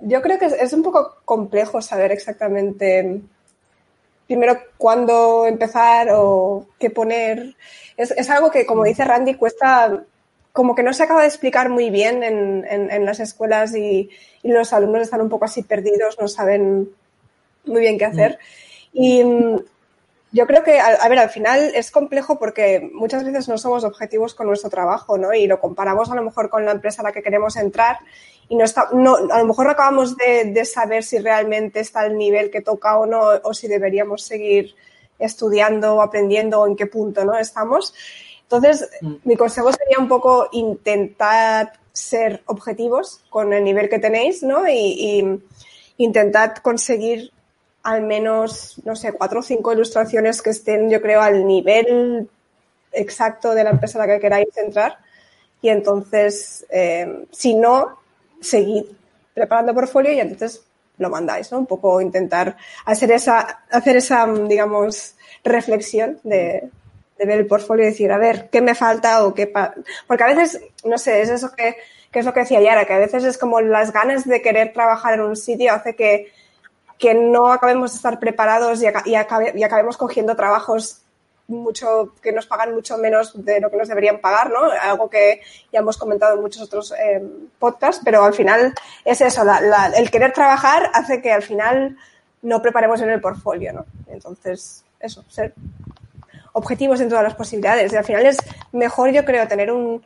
yo 0.00 0.22
creo 0.22 0.38
que 0.40 0.46
es, 0.46 0.72
un 0.72 0.82
poco 0.82 1.18
complejo 1.24 1.80
saber 1.80 2.10
exactamente 2.10 3.20
primero 4.30 4.60
cuándo 4.78 5.44
empezar 5.44 6.06
o 6.12 6.64
qué 6.78 6.88
poner. 6.88 7.56
Es, 7.96 8.12
es, 8.12 8.30
algo 8.30 8.52
que, 8.52 8.64
como 8.64 8.84
dice 8.84 9.04
Randy, 9.04 9.34
cuesta, 9.34 10.04
como 10.52 10.76
que 10.76 10.84
no 10.84 10.92
se 10.92 11.02
acaba 11.02 11.22
de 11.22 11.26
explicar 11.26 11.68
muy 11.68 11.90
bien 11.90 12.22
en, 12.22 12.64
en, 12.70 12.92
en 12.92 13.04
las 13.04 13.18
escuelas 13.18 13.74
y, 13.74 14.08
y, 14.44 14.52
los 14.52 14.72
alumnos 14.72 15.02
están 15.02 15.20
un 15.20 15.30
poco 15.30 15.46
así 15.46 15.64
perdidos, 15.64 16.16
no 16.20 16.28
saben 16.28 16.90
muy 17.64 17.80
bien 17.80 17.98
qué 17.98 18.04
hacer. 18.04 18.38
Y 18.92 19.24
yo 20.32 20.46
creo 20.46 20.62
que, 20.62 20.78
a, 20.78 20.86
a, 20.86 21.08
ver, 21.08 21.18
al 21.18 21.30
final 21.30 21.72
es 21.74 21.90
complejo 21.90 22.38
porque 22.38 22.88
muchas 22.92 23.24
veces 23.24 23.48
no 23.48 23.58
somos 23.58 23.84
objetivos 23.84 24.34
con 24.34 24.46
nuestro 24.46 24.70
trabajo, 24.70 25.18
¿no? 25.18 25.32
Y 25.32 25.46
lo 25.46 25.60
comparamos 25.60 26.10
a 26.10 26.14
lo 26.14 26.22
mejor 26.22 26.48
con 26.48 26.64
la 26.64 26.72
empresa 26.72 27.02
a 27.02 27.04
la 27.04 27.12
que 27.12 27.22
queremos 27.22 27.56
entrar 27.56 27.98
y 28.48 28.56
no 28.56 28.64
está, 28.64 28.88
no, 28.92 29.16
a 29.16 29.38
lo 29.38 29.46
mejor 29.46 29.66
no 29.66 29.72
acabamos 29.72 30.16
de, 30.16 30.46
de 30.46 30.64
saber 30.64 31.04
si 31.04 31.18
realmente 31.18 31.80
está 31.80 32.04
el 32.04 32.18
nivel 32.18 32.50
que 32.50 32.60
toca 32.60 32.98
o 32.98 33.06
no, 33.06 33.20
o 33.44 33.54
si 33.54 33.68
deberíamos 33.68 34.22
seguir 34.22 34.74
estudiando 35.20 35.94
o 35.94 36.02
aprendiendo 36.02 36.60
o 36.60 36.66
en 36.66 36.74
qué 36.74 36.86
punto, 36.86 37.24
¿no? 37.24 37.38
Estamos. 37.38 37.94
Entonces, 38.42 38.90
mm. 39.00 39.14
mi 39.24 39.36
consejo 39.36 39.72
sería 39.72 39.98
un 39.98 40.08
poco 40.08 40.48
intentar 40.52 41.74
ser 41.92 42.42
objetivos 42.46 43.20
con 43.30 43.52
el 43.52 43.62
nivel 43.62 43.88
que 43.88 43.98
tenéis, 43.98 44.42
¿no? 44.42 44.66
Y, 44.68 44.74
y 44.98 45.40
intentad 45.98 46.56
conseguir 46.56 47.30
al 47.82 48.02
menos, 48.02 48.80
no 48.84 48.94
sé, 48.94 49.12
cuatro 49.12 49.40
o 49.40 49.42
cinco 49.42 49.72
ilustraciones 49.72 50.42
que 50.42 50.50
estén, 50.50 50.90
yo 50.90 51.00
creo, 51.00 51.20
al 51.22 51.46
nivel 51.46 52.28
exacto 52.92 53.54
de 53.54 53.64
la 53.64 53.70
empresa 53.70 54.02
a 54.02 54.06
la 54.06 54.14
que 54.14 54.20
queráis 54.20 54.56
entrar. 54.56 54.98
Y 55.62 55.68
entonces, 55.68 56.66
eh, 56.70 57.24
si 57.30 57.54
no, 57.54 57.98
seguid 58.40 58.84
preparando 59.34 59.74
portfolio 59.74 60.12
y 60.12 60.20
entonces 60.20 60.62
lo 60.98 61.10
mandáis, 61.10 61.50
¿no? 61.50 61.58
Un 61.58 61.66
poco 61.66 62.00
intentar 62.00 62.56
hacer 62.84 63.10
esa, 63.12 63.64
hacer 63.70 63.96
esa, 63.96 64.26
digamos, 64.26 65.14
reflexión 65.42 66.18
de, 66.22 66.68
ver 67.18 67.38
el 67.38 67.46
portfolio 67.46 67.84
y 67.84 67.88
decir, 67.88 68.12
a 68.12 68.18
ver, 68.18 68.48
¿qué 68.50 68.62
me 68.62 68.74
falta 68.74 69.24
o 69.24 69.34
qué 69.34 69.52
Porque 70.06 70.24
a 70.24 70.26
veces, 70.26 70.60
no 70.84 70.96
sé, 70.96 71.20
es 71.20 71.28
eso 71.28 71.52
que, 71.54 71.76
que, 72.10 72.20
es 72.20 72.24
lo 72.24 72.32
que 72.32 72.40
decía 72.40 72.62
Yara, 72.62 72.86
que 72.86 72.94
a 72.94 72.98
veces 72.98 73.24
es 73.24 73.36
como 73.36 73.60
las 73.60 73.92
ganas 73.92 74.26
de 74.26 74.40
querer 74.40 74.72
trabajar 74.72 75.14
en 75.14 75.20
un 75.20 75.36
sitio 75.36 75.72
hace 75.72 75.94
que, 75.94 76.32
que 77.00 77.14
no 77.14 77.50
acabemos 77.50 77.92
de 77.92 77.96
estar 77.96 78.20
preparados 78.20 78.82
y, 78.82 79.14
acabemos 79.14 79.96
cogiendo 79.96 80.36
trabajos 80.36 81.00
mucho, 81.48 82.12
que 82.22 82.30
nos 82.30 82.46
pagan 82.46 82.74
mucho 82.74 82.98
menos 82.98 83.32
de 83.42 83.58
lo 83.58 83.70
que 83.70 83.78
nos 83.78 83.88
deberían 83.88 84.20
pagar, 84.20 84.50
¿no? 84.50 84.70
Algo 84.70 85.08
que 85.08 85.40
ya 85.72 85.80
hemos 85.80 85.96
comentado 85.96 86.34
en 86.34 86.42
muchos 86.42 86.62
otros 86.62 86.92
eh, 86.92 87.22
podcasts, 87.58 88.02
pero 88.04 88.22
al 88.22 88.34
final 88.34 88.74
es 89.02 89.20
eso, 89.22 89.42
el 89.96 90.10
querer 90.10 90.34
trabajar 90.34 90.90
hace 90.92 91.22
que 91.22 91.32
al 91.32 91.42
final 91.42 91.96
no 92.42 92.60
preparemos 92.60 93.00
en 93.00 93.08
el 93.08 93.20
portfolio, 93.20 93.72
¿no? 93.72 93.86
Entonces, 94.06 94.84
eso, 95.00 95.24
ser 95.26 95.54
objetivos 96.52 97.00
en 97.00 97.08
todas 97.08 97.24
las 97.24 97.34
posibilidades. 97.34 97.94
Y 97.94 97.96
al 97.96 98.04
final 98.04 98.26
es 98.26 98.36
mejor, 98.72 99.10
yo 99.10 99.24
creo, 99.24 99.48
tener 99.48 99.72
un 99.72 100.04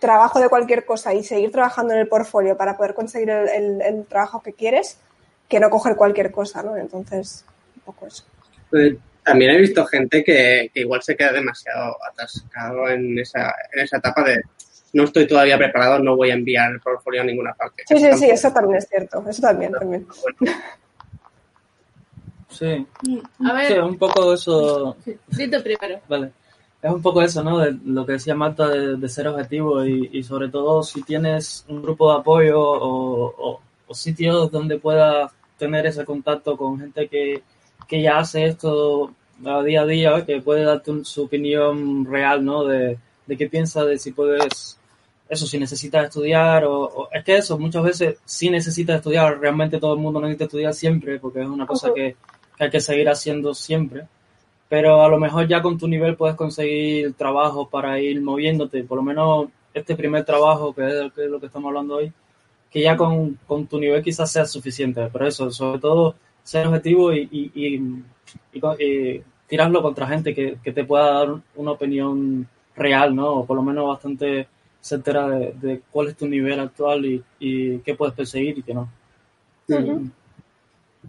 trabajo 0.00 0.40
de 0.40 0.48
cualquier 0.48 0.84
cosa 0.84 1.14
y 1.14 1.22
seguir 1.22 1.52
trabajando 1.52 1.94
en 1.94 2.00
el 2.00 2.08
portfolio 2.08 2.56
para 2.56 2.76
poder 2.76 2.92
conseguir 2.92 3.30
el 3.30 4.04
trabajo 4.08 4.42
que 4.42 4.52
quieres 4.52 4.98
que 5.48 5.60
no 5.60 5.70
coger 5.70 5.96
cualquier 5.96 6.30
cosa, 6.30 6.62
¿no? 6.62 6.76
Entonces, 6.76 7.44
un 7.76 7.82
poco 7.82 8.06
eso. 8.06 8.24
Pues 8.70 8.94
también 9.22 9.52
he 9.52 9.58
visto 9.58 9.84
gente 9.86 10.22
que, 10.22 10.70
que, 10.72 10.80
igual 10.80 11.02
se 11.02 11.16
queda 11.16 11.32
demasiado 11.32 11.96
atascado 12.10 12.88
en 12.88 13.18
esa, 13.18 13.54
en 13.72 13.80
esa 13.80 13.98
etapa 13.98 14.22
de 14.22 14.42
no 14.94 15.04
estoy 15.04 15.26
todavía 15.26 15.58
preparado, 15.58 15.98
no 15.98 16.16
voy 16.16 16.30
a 16.30 16.34
enviar 16.34 16.70
el 16.70 16.80
portfolio 16.80 17.22
a 17.22 17.24
ninguna 17.24 17.52
parte. 17.52 17.82
Sí, 17.86 17.98
sí, 17.98 18.12
sí, 18.16 18.30
eso 18.30 18.52
también 18.52 18.78
es 18.78 18.88
cierto. 18.88 19.24
Eso 19.28 19.42
también, 19.42 19.72
no, 19.72 19.78
también. 19.80 20.06
Bueno. 20.22 20.54
Sí. 22.48 22.86
A 23.44 23.52
ver. 23.52 23.66
Sí, 23.66 23.78
un 23.78 23.98
poco 23.98 24.34
eso. 24.34 24.96
Sí, 25.04 25.48
primero. 25.48 26.00
Vale. 26.08 26.30
Es 26.80 26.90
un 26.90 27.02
poco 27.02 27.22
eso, 27.22 27.42
¿no? 27.42 27.58
De 27.58 27.76
lo 27.84 28.06
que 28.06 28.12
decía 28.12 28.34
Marta 28.34 28.68
de, 28.68 28.96
de 28.96 29.08
ser 29.08 29.26
objetivo 29.26 29.84
y, 29.84 30.10
y, 30.12 30.22
sobre 30.22 30.48
todo 30.48 30.82
si 30.82 31.02
tienes 31.02 31.64
un 31.66 31.82
grupo 31.82 32.12
de 32.12 32.20
apoyo 32.20 32.60
o, 32.60 33.34
o, 33.36 33.60
o 33.86 33.94
sitios 33.94 34.50
donde 34.50 34.78
puedas 34.78 35.32
tener 35.58 35.86
ese 35.86 36.04
contacto 36.04 36.56
con 36.56 36.78
gente 36.78 37.08
que, 37.08 37.42
que 37.86 38.02
ya 38.02 38.18
hace 38.18 38.46
esto 38.46 39.12
a 39.44 39.62
día 39.62 39.82
a 39.82 39.86
día, 39.86 40.24
que 40.24 40.40
puede 40.40 40.64
darte 40.64 40.90
un, 40.90 41.04
su 41.04 41.24
opinión 41.24 42.04
real, 42.04 42.44
¿no? 42.44 42.64
De, 42.64 42.98
de 43.26 43.36
qué 43.36 43.48
piensa, 43.48 43.84
de 43.84 43.98
si 43.98 44.12
puedes, 44.12 44.78
eso, 45.28 45.46
si 45.46 45.58
necesitas 45.58 46.04
estudiar, 46.04 46.64
o, 46.64 46.82
o, 46.82 47.08
es 47.12 47.24
que 47.24 47.36
eso, 47.36 47.58
muchas 47.58 47.82
veces 47.82 48.18
sí 48.24 48.50
necesitas 48.50 48.96
estudiar, 48.96 49.38
realmente 49.40 49.78
todo 49.78 49.94
el 49.94 50.00
mundo 50.00 50.20
necesita 50.20 50.44
estudiar 50.44 50.74
siempre, 50.74 51.18
porque 51.18 51.40
es 51.40 51.46
una 51.46 51.66
cosa 51.66 51.92
que, 51.94 52.16
que 52.56 52.64
hay 52.64 52.70
que 52.70 52.80
seguir 52.80 53.08
haciendo 53.08 53.54
siempre, 53.54 54.06
pero 54.68 55.02
a 55.02 55.08
lo 55.08 55.18
mejor 55.18 55.46
ya 55.48 55.62
con 55.62 55.78
tu 55.78 55.88
nivel 55.88 56.16
puedes 56.16 56.36
conseguir 56.36 57.14
trabajo 57.14 57.68
para 57.68 58.00
ir 58.00 58.20
moviéndote, 58.20 58.84
por 58.84 58.98
lo 58.98 59.02
menos 59.02 59.48
este 59.72 59.96
primer 59.96 60.24
trabajo, 60.24 60.74
que 60.74 60.86
es, 60.86 61.12
que 61.12 61.24
es 61.24 61.30
lo 61.30 61.40
que 61.40 61.46
estamos 61.46 61.68
hablando 61.68 61.96
hoy, 61.96 62.12
que 62.74 62.82
ya 62.82 62.96
con, 62.96 63.38
con 63.46 63.68
tu 63.68 63.78
nivel 63.78 64.02
quizás 64.02 64.32
sea 64.32 64.44
suficiente, 64.46 65.08
pero 65.12 65.28
eso, 65.28 65.48
sobre 65.52 65.78
todo 65.78 66.16
ser 66.42 66.66
objetivo 66.66 67.12
y, 67.12 67.28
y, 67.30 67.52
y, 67.54 68.02
y, 68.52 69.22
tirarlo 69.46 69.80
contra 69.80 70.08
gente 70.08 70.34
que, 70.34 70.58
que, 70.60 70.72
te 70.72 70.82
pueda 70.82 71.12
dar 71.12 71.36
una 71.54 71.70
opinión 71.70 72.48
real, 72.74 73.14
¿no? 73.14 73.30
O 73.30 73.46
por 73.46 73.56
lo 73.56 73.62
menos 73.62 73.86
bastante 73.86 74.48
certera 74.80 75.28
de, 75.28 75.52
de 75.52 75.82
cuál 75.88 76.08
es 76.08 76.16
tu 76.16 76.26
nivel 76.26 76.58
actual 76.58 77.06
y, 77.06 77.22
y 77.38 77.78
qué 77.78 77.94
puedes 77.94 78.16
perseguir 78.16 78.58
y 78.58 78.62
qué 78.64 78.74
no. 78.74 78.88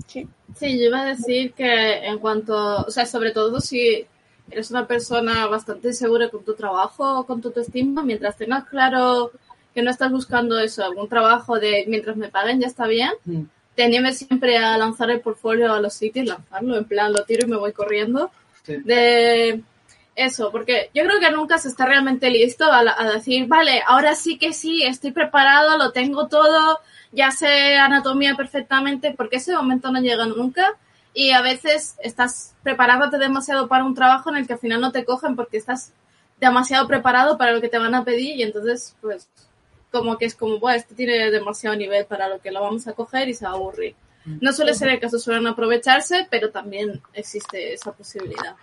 Sí. 0.07 0.27
sí, 0.53 0.77
yo 0.77 0.85
iba 0.85 1.01
a 1.01 1.05
decir 1.05 1.53
que 1.53 2.05
en 2.05 2.19
cuanto, 2.19 2.83
o 2.83 2.91
sea, 2.91 3.07
sobre 3.07 3.31
todo 3.31 3.59
si 3.59 4.05
eres 4.51 4.69
una 4.69 4.85
persona 4.85 5.47
bastante 5.47 5.93
segura 5.93 6.29
con 6.29 6.43
tu 6.43 6.53
trabajo 6.53 7.21
o 7.21 7.25
con 7.25 7.41
tu 7.41 7.47
autoestima, 7.47 8.03
mientras 8.03 8.37
tengas 8.37 8.65
claro 8.65 9.31
que 9.75 9.83
no 9.83 9.91
estás 9.91 10.11
buscando 10.11 10.57
eso, 10.57 10.83
algún 10.83 11.07
trabajo 11.07 11.59
de 11.59 11.85
mientras 11.87 12.17
me 12.17 12.29
paguen 12.29 12.59
ya 12.59 12.67
está 12.67 12.87
bien, 12.87 13.11
mm 13.25 13.43
te 13.75 13.83
animes 13.83 14.17
siempre 14.17 14.57
a 14.57 14.77
lanzar 14.77 15.11
el 15.11 15.19
portfolio 15.19 15.73
a 15.73 15.81
los 15.81 15.93
sitios, 15.93 16.25
lanzarlo, 16.25 16.77
en 16.77 16.85
plan, 16.85 17.13
lo 17.13 17.23
tiro 17.25 17.45
y 17.45 17.49
me 17.49 17.57
voy 17.57 17.73
corriendo. 17.73 18.31
Sí. 18.63 18.77
De 18.77 19.61
eso, 20.15 20.49
porque 20.49 20.89
yo 20.93 21.03
creo 21.03 21.19
que 21.19 21.29
nunca 21.31 21.57
se 21.57 21.67
está 21.67 21.85
realmente 21.85 22.29
listo 22.29 22.71
a, 22.71 22.79
a, 22.79 23.11
decir, 23.11 23.47
vale, 23.47 23.83
ahora 23.85 24.15
sí 24.15 24.37
que 24.37 24.53
sí, 24.53 24.83
estoy 24.83 25.11
preparado, 25.11 25.77
lo 25.77 25.91
tengo 25.91 26.27
todo, 26.27 26.79
ya 27.11 27.31
sé 27.31 27.75
anatomía 27.75 28.35
perfectamente, 28.35 29.13
porque 29.15 29.37
ese 29.37 29.53
momento 29.53 29.91
no 29.91 29.99
llega 29.99 30.25
nunca. 30.25 30.77
Y 31.13 31.31
a 31.31 31.41
veces 31.41 31.95
estás 32.01 32.55
preparándote 32.63 33.17
demasiado 33.17 33.69
para 33.69 33.85
un 33.85 33.93
trabajo 33.93 34.29
en 34.29 34.37
el 34.37 34.47
que 34.47 34.53
al 34.53 34.59
final 34.59 34.81
no 34.81 34.91
te 34.91 35.05
cogen 35.05 35.35
porque 35.37 35.57
estás 35.57 35.93
demasiado 36.41 36.87
preparado 36.87 37.37
para 37.37 37.53
lo 37.53 37.61
que 37.61 37.69
te 37.69 37.77
van 37.77 37.95
a 37.95 38.03
pedir 38.03 38.35
y 38.35 38.43
entonces, 38.43 38.97
pues, 39.01 39.29
como 39.99 40.17
que 40.17 40.25
es 40.25 40.35
como, 40.35 40.59
bueno, 40.59 40.77
este 40.77 40.95
tiene 40.95 41.31
demasiado 41.31 41.75
nivel 41.75 42.05
para 42.05 42.27
lo 42.27 42.39
que 42.39 42.51
lo 42.51 42.61
vamos 42.61 42.87
a 42.87 42.93
coger 42.93 43.29
y 43.29 43.33
se 43.33 43.45
va 43.45 43.51
a 43.51 43.55
aburrir. 43.55 43.95
No 44.25 44.53
suele 44.53 44.73
ser 44.73 44.89
el 44.89 44.99
caso, 44.99 45.19
suelen 45.19 45.45
aprovecharse, 45.45 46.27
pero 46.31 46.49
también 46.49 47.01
existe 47.13 47.73
esa 47.73 47.91
posibilidad. 47.91 48.55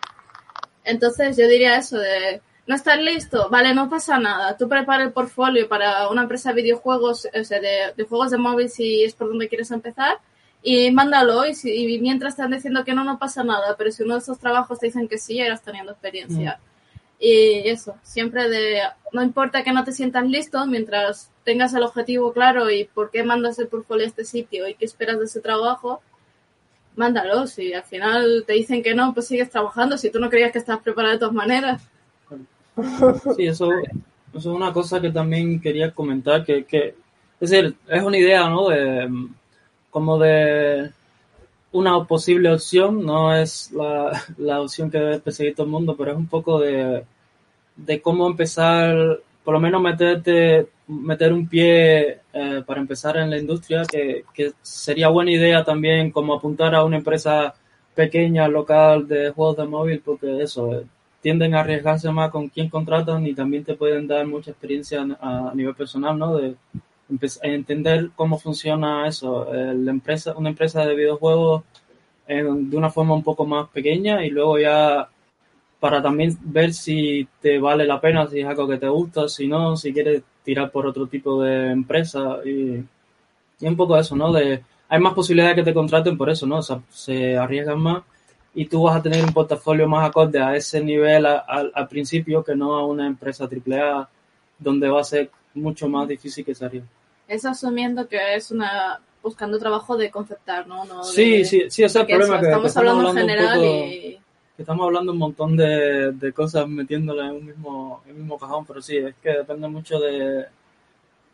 Entonces 0.82 1.36
yo 1.36 1.46
diría 1.46 1.76
eso 1.76 1.98
de, 1.98 2.40
no 2.66 2.74
estar 2.74 2.98
listo, 2.98 3.48
vale, 3.48 3.72
no 3.72 3.88
pasa 3.88 4.18
nada. 4.18 4.56
Tú 4.56 4.68
prepara 4.68 5.04
el 5.04 5.12
portfolio 5.12 5.68
para 5.68 6.08
una 6.08 6.22
empresa 6.22 6.50
de 6.50 6.62
videojuegos, 6.62 7.28
o 7.32 7.44
sea, 7.44 7.60
de, 7.60 7.92
de 7.96 8.04
juegos 8.04 8.32
de 8.32 8.38
móvil 8.38 8.70
si 8.70 9.04
es 9.04 9.14
por 9.14 9.28
donde 9.28 9.48
quieres 9.48 9.70
empezar 9.70 10.18
y 10.62 10.90
mándalo 10.92 11.44
y, 11.44 11.54
si, 11.54 11.74
y 11.74 12.00
mientras 12.00 12.34
están 12.34 12.52
diciendo 12.52 12.84
que 12.84 12.94
no, 12.94 13.02
no 13.04 13.18
pasa 13.18 13.42
nada, 13.42 13.74
pero 13.76 13.90
si 13.90 14.04
uno 14.04 14.14
de 14.14 14.20
esos 14.20 14.38
trabajos 14.38 14.78
te 14.78 14.86
dicen 14.86 15.08
que 15.08 15.18
sí, 15.18 15.36
ya 15.36 15.44
estás 15.44 15.62
teniendo 15.62 15.92
experiencia. 15.92 16.58
Mm. 16.60 16.71
Y 17.24 17.68
eso, 17.68 17.94
siempre 18.02 18.48
de, 18.48 18.80
no 19.12 19.22
importa 19.22 19.62
que 19.62 19.72
no 19.72 19.84
te 19.84 19.92
sientas 19.92 20.26
listo, 20.26 20.66
mientras 20.66 21.30
tengas 21.44 21.72
el 21.72 21.84
objetivo 21.84 22.32
claro 22.32 22.68
y 22.68 22.82
por 22.82 23.12
qué 23.12 23.22
mandas 23.22 23.60
el 23.60 23.68
portfolio 23.68 24.04
a 24.04 24.08
este 24.08 24.24
sitio 24.24 24.66
y 24.66 24.74
qué 24.74 24.84
esperas 24.84 25.20
de 25.20 25.26
ese 25.26 25.40
trabajo, 25.40 26.02
mándalo. 26.96 27.46
Si 27.46 27.72
al 27.72 27.84
final 27.84 28.42
te 28.44 28.54
dicen 28.54 28.82
que 28.82 28.96
no, 28.96 29.14
pues 29.14 29.28
sigues 29.28 29.50
trabajando. 29.50 29.96
Si 29.96 30.10
tú 30.10 30.18
no 30.18 30.30
creías 30.30 30.50
que 30.50 30.58
estás 30.58 30.80
preparado 30.80 31.14
de 31.14 31.20
todas 31.20 31.34
maneras. 31.34 31.88
Sí, 33.36 33.46
eso, 33.46 33.70
eso 33.70 33.94
es 34.32 34.46
una 34.46 34.72
cosa 34.72 35.00
que 35.00 35.10
también 35.10 35.60
quería 35.60 35.92
comentar, 35.92 36.42
que, 36.42 36.64
que 36.64 36.96
es 37.38 37.50
decir, 37.50 37.76
es 37.86 38.02
una 38.02 38.16
idea, 38.16 38.48
¿no? 38.48 38.68
De, 38.68 39.08
como 39.90 40.18
de 40.18 40.90
una 41.72 42.04
posible 42.04 42.52
opción, 42.52 43.04
no 43.04 43.34
es 43.34 43.72
la, 43.72 44.22
la 44.38 44.60
opción 44.60 44.90
que 44.90 44.98
debe 44.98 45.20
perseguir 45.20 45.54
todo 45.54 45.66
el 45.66 45.72
mundo, 45.72 45.96
pero 45.96 46.12
es 46.12 46.16
un 46.16 46.28
poco 46.28 46.60
de, 46.60 47.04
de 47.76 48.02
cómo 48.02 48.26
empezar, 48.26 49.20
por 49.44 49.54
lo 49.54 49.60
menos 49.60 49.82
meterte, 49.82 50.68
meter 50.86 51.32
un 51.32 51.48
pie 51.48 52.20
eh, 52.32 52.62
para 52.66 52.80
empezar 52.80 53.16
en 53.16 53.30
la 53.30 53.38
industria, 53.38 53.84
que, 53.90 54.24
que, 54.34 54.52
sería 54.62 55.08
buena 55.08 55.30
idea 55.30 55.64
también 55.64 56.10
como 56.10 56.34
apuntar 56.34 56.74
a 56.74 56.84
una 56.84 56.98
empresa 56.98 57.54
pequeña, 57.94 58.48
local 58.48 59.08
de 59.08 59.30
juegos 59.30 59.56
de 59.56 59.64
móvil, 59.64 60.02
porque 60.04 60.42
eso, 60.42 60.74
eh, 60.74 60.86
tienden 61.22 61.54
a 61.54 61.60
arriesgarse 61.60 62.10
más 62.10 62.30
con 62.30 62.48
quién 62.48 62.68
contratan 62.68 63.26
y 63.26 63.34
también 63.34 63.64
te 63.64 63.74
pueden 63.74 64.06
dar 64.08 64.26
mucha 64.26 64.50
experiencia 64.50 65.06
a, 65.20 65.50
a 65.50 65.54
nivel 65.54 65.74
personal, 65.74 66.18
¿no? 66.18 66.36
De 66.36 66.56
entender 67.42 68.10
cómo 68.16 68.38
funciona 68.38 69.06
eso, 69.06 69.52
eh, 69.54 69.74
la 69.74 69.90
empresa, 69.90 70.34
una 70.36 70.50
empresa 70.50 70.84
de 70.84 70.94
videojuegos 70.94 71.62
eh, 72.26 72.42
de 72.42 72.76
una 72.76 72.90
forma 72.90 73.14
un 73.14 73.22
poco 73.22 73.44
más 73.46 73.68
pequeña 73.70 74.24
y 74.24 74.30
luego 74.30 74.58
ya 74.58 75.08
para 75.80 76.00
también 76.00 76.38
ver 76.42 76.72
si 76.72 77.26
te 77.40 77.58
vale 77.58 77.86
la 77.86 78.00
pena, 78.00 78.28
si 78.28 78.40
es 78.40 78.46
algo 78.46 78.68
que 78.68 78.78
te 78.78 78.88
gusta, 78.88 79.28
si 79.28 79.48
no, 79.48 79.76
si 79.76 79.92
quieres 79.92 80.22
tirar 80.44 80.70
por 80.70 80.86
otro 80.86 81.08
tipo 81.08 81.42
de 81.42 81.72
empresa 81.72 82.38
y, 82.44 82.84
un 83.66 83.76
poco 83.76 83.96
eso, 83.98 84.14
¿no? 84.16 84.32
De, 84.32 84.62
hay 84.88 85.00
más 85.00 85.14
posibilidades 85.14 85.56
de 85.56 85.62
que 85.62 85.70
te 85.70 85.74
contraten 85.74 86.16
por 86.16 86.30
eso, 86.30 86.46
¿no? 86.46 86.58
O 86.58 86.62
sea, 86.62 86.80
se 86.90 87.36
arriesgan 87.36 87.80
más 87.80 88.02
y 88.54 88.66
tú 88.66 88.82
vas 88.84 88.96
a 88.96 89.02
tener 89.02 89.24
un 89.24 89.32
portafolio 89.32 89.88
más 89.88 90.08
acorde 90.08 90.40
a 90.40 90.54
ese 90.56 90.82
nivel 90.82 91.26
al 91.26 91.88
principio 91.88 92.44
que 92.44 92.54
no 92.54 92.74
a 92.76 92.86
una 92.86 93.06
empresa 93.06 93.48
AAA 93.48 94.08
donde 94.58 94.88
va 94.88 95.00
a 95.00 95.04
ser 95.04 95.30
mucho 95.54 95.88
más 95.88 96.08
difícil 96.08 96.44
que 96.44 96.54
se 96.54 96.64
arriesgue. 96.64 97.01
Es 97.28 97.44
asumiendo 97.44 98.08
que 98.08 98.34
es 98.34 98.50
una 98.50 99.00
buscando 99.22 99.58
trabajo 99.58 99.96
de 99.96 100.10
conceptar, 100.10 100.66
¿no? 100.66 100.84
no 100.84 101.04
sí, 101.04 101.38
de, 101.38 101.44
sí, 101.44 101.60
sí, 101.70 101.84
ese 101.84 101.86
es 101.86 101.96
el 101.96 102.06
problema. 102.06 102.34
Eso, 102.36 102.40
que, 102.40 102.66
estamos, 102.66 102.76
hablando 102.76 103.10
en 103.10 103.16
general 103.16 103.54
poco, 103.54 103.66
y... 103.66 104.20
Que 104.56 104.62
estamos 104.62 104.84
hablando 104.84 105.12
un 105.12 105.18
montón 105.18 105.56
de, 105.56 106.12
de 106.12 106.32
cosas 106.32 106.68
metiéndolas 106.68 107.30
en 107.30 107.36
un 107.36 107.46
mismo, 107.46 108.02
en 108.06 108.12
un 108.12 108.18
mismo 108.18 108.38
cajón, 108.38 108.66
pero 108.66 108.82
sí, 108.82 108.96
es 108.96 109.14
que 109.22 109.30
depende 109.30 109.68
mucho 109.68 109.98
de, 110.00 110.46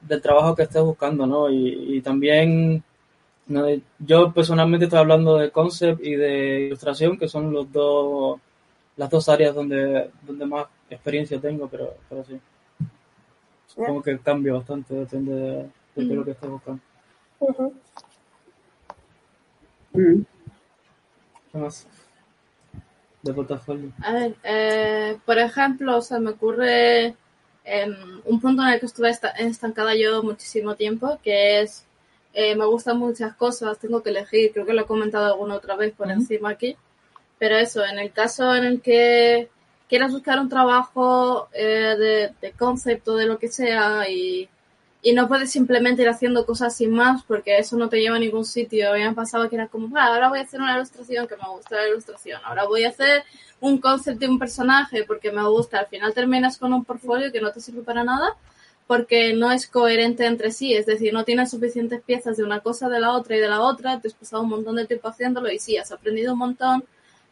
del 0.03 0.23
trabajo 0.23 0.55
que 0.55 0.63
estés 0.63 0.83
buscando, 0.83 1.27
¿no? 1.27 1.51
Y, 1.51 1.97
y 1.97 2.01
también, 2.03 2.83
¿no? 3.47 3.67
yo 3.99 4.33
personalmente 4.33 4.85
estoy 4.85 5.01
hablando 5.01 5.37
de 5.39 5.51
concept 5.51 6.05
y 6.05 6.15
de 6.15 6.61
ilustración, 6.67 7.17
que 7.17 7.29
son 7.29 7.53
los 7.53 7.73
dos, 7.73 8.39
las 8.97 9.11
dos 9.11 9.29
áreas 9.29 9.55
donde, 9.55 10.11
donde 10.23 10.47
más 10.47 10.67
experiencia 10.91 11.41
tengo, 11.41 11.69
pero, 11.69 11.95
pero 12.09 12.25
sí. 12.25 12.39
Supongo 13.67 14.03
que 14.03 14.19
cambia 14.19 14.55
bastante, 14.55 14.95
depende 14.95 15.33
de, 15.33 15.67
de, 16.03 16.09
de 16.09 16.15
lo 16.15 16.25
que 16.25 16.31
estés 16.33 16.51
buscando. 16.51 16.81
Uh 17.41 17.53
-huh. 17.53 17.73
Mm. 19.93 20.23
¿Qué 21.53 21.59
más? 21.59 21.87
De 23.23 23.33
portafolio. 23.35 23.93
A 24.03 24.13
ver, 24.13 24.35
eh, 24.45 25.19
por 25.25 25.39
ejemplo, 25.39 25.97
o 25.97 26.03
sea, 26.03 26.19
me 26.21 26.31
ocurre 26.31 27.15
em, 27.65 27.95
un 28.25 28.41
punto 28.41 28.63
en 28.63 28.69
el 28.69 28.81
que 28.81 28.87
estuve 28.87 29.11
esta- 29.11 29.31
estancada 29.31 29.95
yo 29.95 30.23
muchísimo 30.23 30.75
tiempo, 30.77 31.19
que 31.23 31.61
es, 31.61 31.85
eh, 32.33 32.55
me 32.57 32.65
gustan 32.65 32.99
muchas 32.99 33.35
cosas, 33.35 33.79
tengo 33.79 34.03
que 34.03 34.11
elegir, 34.11 34.53
creo 34.53 34.65
que 34.65 34.73
lo 34.73 34.83
he 34.83 34.87
comentado 34.87 35.27
alguna 35.27 35.57
otra 35.57 35.77
vez 35.77 35.93
por 35.95 36.11
encima 36.11 36.51
aquí, 36.51 36.77
pero 37.39 37.57
eso, 37.57 37.85
en 37.85 37.99
el 37.99 38.13
caso 38.13 38.55
en 38.55 38.65
el 38.65 38.81
que 38.81 39.49
quieras 39.89 40.13
buscar 40.13 40.39
un 40.41 40.49
trabajo 40.49 41.49
eh, 41.53 41.97
de, 41.99 42.35
de 42.41 42.53
concepto, 42.53 43.17
de 43.17 43.27
lo 43.27 43.39
que 43.39 43.49
sea, 43.49 44.09
y, 44.09 44.49
y 45.09 45.13
no 45.15 45.27
puedes 45.27 45.51
simplemente 45.51 46.03
ir 46.03 46.09
haciendo 46.11 46.45
cosas 46.45 46.77
sin 46.77 46.91
más, 46.91 47.23
porque 47.25 47.57
eso 47.59 47.79
no 47.79 47.89
te 47.89 47.99
lleva 47.99 48.17
a 48.17 48.19
ningún 48.19 48.45
sitio. 48.45 48.91
A 48.91 48.95
mí 48.95 49.01
me 49.03 49.15
pasaba 49.15 49.49
que 49.49 49.57
era 49.57 49.67
como, 49.67 49.97
"Ah, 49.97 50.09
ahora 50.09 50.29
voy 50.29 50.41
a 50.41 50.43
hacer 50.43 50.61
una 50.61 50.75
ilustración 50.77 51.27
que 51.27 51.37
me 51.37 51.49
gusta 51.49 51.77
la 51.77 51.89
ilustración, 51.89 52.41
ahora 52.45 52.67
voy 52.67 52.85
a 52.85 52.91
hacer 52.91 53.25
un 53.61 53.79
concept 53.79 54.19
de 54.21 54.29
un 54.29 54.39
personaje 54.39 55.05
porque 55.05 55.33
me 55.33 55.43
gusta. 55.49 55.79
Al 55.79 55.87
final 55.87 56.13
terminas 56.13 56.59
con 56.59 56.75
un 56.75 56.85
portfolio 56.85 57.33
que 57.33 57.41
no 57.41 57.51
te 57.53 57.61
sirve 57.61 57.81
para 57.83 58.05
nada 58.05 58.37
porque 58.87 59.33
no 59.35 59.51
es 59.51 59.67
coherente 59.67 60.27
entre 60.27 60.51
sí, 60.51 60.75
es 60.75 60.85
decir, 60.87 61.13
no 61.15 61.25
tienes 61.25 61.51
suficientes 61.51 62.03
piezas 62.03 62.37
de 62.37 62.45
una 62.45 62.61
cosa, 62.61 62.89
de 62.91 63.01
la 63.01 63.13
otra 63.13 63.37
y 63.37 63.41
de 63.41 63.49
la 63.49 63.61
otra, 63.63 64.01
te 64.01 64.09
has 64.09 64.15
pasado 64.15 64.43
un 64.43 64.51
montón 64.51 64.77
de 64.77 64.87
tiempo 64.87 65.09
haciéndolo 65.09 65.51
y 65.51 65.59
sí, 65.59 65.77
has 65.79 65.91
aprendido 65.93 66.33
un 66.35 66.39
montón, 66.39 66.85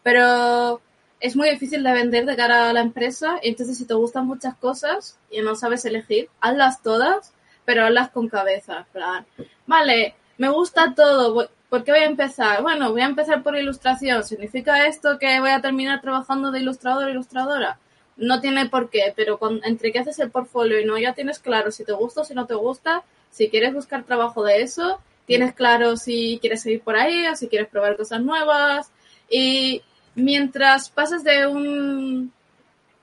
pero 0.03 0.81
es 1.21 1.35
muy 1.37 1.51
difícil 1.51 1.83
de 1.83 1.93
vender 1.93 2.27
de 2.27 2.37
cara 2.37 2.71
a 2.71 2.73
la 2.73 2.81
empresa, 2.81 3.39
entonces 3.43 3.79
si 3.79 3.85
te 3.87 3.95
gustan 3.95 4.27
muchas 4.27 4.55
cosas 4.57 5.19
y 5.31 5.41
no 5.41 5.55
sabes 5.57 5.85
elegir, 5.87 6.29
hazlas 6.41 6.83
todas, 6.83 7.33
pero 7.67 7.85
hazlas 7.85 8.09
con 8.09 8.29
cabeza, 8.29 8.87
plan, 8.93 9.27
vale, 9.67 10.15
me 10.39 10.49
gusta 10.49 10.95
todo, 10.95 11.51
¿por 11.69 11.85
qué 11.85 11.91
voy 11.91 12.01
a 12.01 12.07
empezar? 12.07 12.63
Bueno, 12.63 12.93
voy 12.93 13.03
a 13.03 13.07
empezar 13.07 13.43
por 13.43 13.57
ilustración, 13.57 14.25
¿significa 14.25 14.87
esto 14.87 15.19
que 15.19 15.41
voy 15.41 15.51
a 15.51 15.61
terminar 15.61 16.01
trabajando 16.01 16.51
de 16.51 16.61
ilustrador 16.61 17.05
o 17.05 17.11
ilustradora? 17.11 17.79
No 18.17 18.41
tiene 18.41 18.67
por 18.71 18.89
qué, 18.89 19.13
pero 19.15 19.39
entre 19.65 19.93
que 19.93 19.99
haces 19.99 20.19
el 20.21 20.31
portfolio 20.31 20.81
y 20.81 20.87
no, 20.87 20.97
ya 20.97 21.13
tienes 21.13 21.39
claro 21.39 21.71
si 21.71 21.85
te 21.85 21.93
gusta 21.93 22.23
o 22.23 22.25
si 22.25 22.35
no 22.35 22.47
te 22.47 22.55
gusta, 22.55 23.03
si 23.31 23.51
quieres 23.51 23.75
buscar 23.75 24.05
trabajo 24.05 24.43
de 24.43 24.63
eso, 24.63 25.01
tienes 25.27 25.53
claro 25.53 25.97
si 25.97 26.39
quieres 26.41 26.63
seguir 26.63 26.81
por 26.81 26.97
ahí 26.97 27.27
o 27.27 27.37
si 27.37 27.49
quieres 27.49 27.69
probar 27.69 27.97
cosas 27.97 28.23
nuevas, 28.23 28.91
y 29.29 29.83
mientras 30.15 30.89
pasas 30.89 31.25
de 31.25 31.47
un 31.47 32.33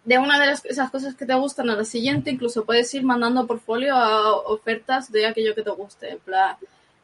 de 0.05 0.17
una 0.17 0.39
de 0.39 0.47
las, 0.47 0.65
esas 0.65 0.91
cosas 0.91 1.15
que 1.15 1.25
te 1.25 1.33
gustan 1.33 1.69
a 1.69 1.75
la 1.75 1.85
siguiente, 1.85 2.31
incluso 2.31 2.65
puedes 2.65 2.93
ir 2.93 3.03
mandando 3.03 3.47
portfolio 3.47 3.95
a 3.95 4.35
ofertas 4.35 5.11
de 5.11 5.25
aquello 5.25 5.55
que 5.55 5.63
te 5.63 5.69
guste. 5.71 6.11
En 6.11 6.19
plan, 6.19 6.57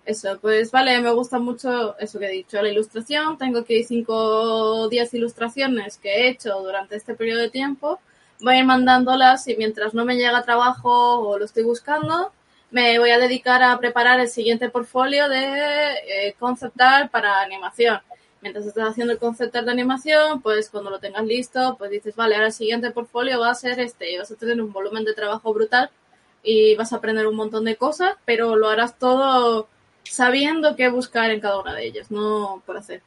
eso, 0.06 0.38
pues 0.42 0.72
vale, 0.72 1.00
me 1.02 1.12
gusta 1.12 1.40
mucho 1.40 1.98
eso 2.00 2.20
que 2.20 2.26
he 2.26 2.32
dicho, 2.32 2.62
la 2.62 2.70
ilustración. 2.70 3.38
Tengo 3.38 3.60
aquí 3.60 3.84
5 3.84 4.14
o 4.14 4.90
10 4.90 5.14
ilustraciones 5.14 5.98
que 5.98 6.10
he 6.10 6.30
hecho 6.30 6.60
durante 6.62 6.96
este 6.96 7.16
periodo 7.16 7.42
de 7.42 7.50
tiempo. 7.50 8.00
Voy 8.42 8.56
a 8.56 8.60
ir 8.60 8.66
mandándolas 8.66 9.48
y 9.48 9.56
mientras 9.56 9.94
no 9.94 10.06
me 10.06 10.16
llega 10.16 10.44
trabajo 10.44 11.20
o 11.20 11.38
lo 11.38 11.46
estoy 11.46 11.64
buscando, 11.64 12.32
me 12.72 13.00
voy 13.00 13.12
a 13.12 13.20
dedicar 13.20 13.64
a 13.64 13.78
preparar 13.80 14.20
el 14.20 14.30
siguiente 14.30 14.70
portfolio 14.70 15.28
de 15.28 15.94
eh, 15.94 16.36
concept 16.40 16.80
art 16.80 17.12
para 17.12 17.42
animación 17.42 18.00
mientras 18.42 18.66
estás 18.66 18.90
haciendo 18.90 19.14
el 19.14 19.20
concept 19.20 19.56
art 19.56 19.66
de 19.66 19.72
animación, 19.72 20.42
pues 20.42 20.70
cuando 20.70 20.90
lo 20.90 21.00
tengas 21.00 21.26
listo, 21.26 21.76
pues 21.78 21.92
dices, 21.92 22.16
vale, 22.16 22.36
ahora 22.36 22.48
el 22.48 22.54
siguiente 22.54 22.92
portfolio 22.92 23.40
va 23.40 23.52
a 23.52 23.56
ser 23.56 23.80
este, 23.80 24.14
y 24.14 24.18
vas 24.18 24.32
a 24.32 24.36
tener 24.36 24.62
un 24.62 24.72
volumen 24.72 25.04
de 25.04 25.14
trabajo 25.14 25.54
brutal 25.54 25.90
y 26.44 26.76
vas 26.76 26.94
a 26.94 26.98
aprender 26.98 27.28
un 27.28 27.36
montón 27.36 27.66
de 27.66 27.76
cosas, 27.76 28.16
pero 28.26 28.56
lo 28.56 28.70
harás 28.70 28.98
todo 28.98 29.68
sabiendo 30.04 30.76
qué 30.76 30.90
buscar 30.90 31.32
en 31.32 31.42
cada 31.42 31.60
una 31.62 31.76
de 31.76 31.86
ellas, 31.86 32.12
no 32.12 32.64
por 32.66 32.78
hacer. 32.78 33.02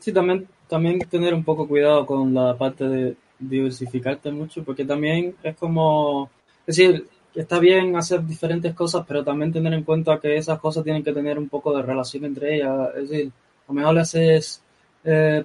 Sí, 0.00 0.12
también, 0.12 0.46
también 0.68 0.98
tener 1.00 1.32
un 1.32 1.44
poco 1.44 1.66
cuidado 1.66 2.04
con 2.04 2.34
la 2.34 2.56
parte 2.58 2.84
de 2.84 3.16
diversificarte 3.38 4.30
mucho, 4.30 4.64
porque 4.64 4.84
también 4.84 5.36
es 5.42 5.56
como, 5.56 6.30
es 6.66 6.76
decir, 6.76 7.06
está 7.34 7.58
bien 7.58 7.96
hacer 7.96 8.24
diferentes 8.24 8.74
cosas, 8.74 9.04
pero 9.06 9.24
también 9.24 9.52
tener 9.52 9.72
en 9.72 9.82
cuenta 9.82 10.20
que 10.20 10.36
esas 10.36 10.58
cosas 10.60 10.84
tienen 10.84 11.02
que 11.02 11.12
tener 11.12 11.38
un 11.38 11.48
poco 11.48 11.74
de 11.76 11.82
relación 11.82 12.24
entre 12.24 12.56
ellas. 12.56 12.90
Es 12.96 13.08
decir, 13.08 13.32
a 13.66 13.72
lo 13.72 13.74
mejor 13.74 13.94
le 13.94 14.00
haces, 14.00 14.62
eh, 15.04 15.44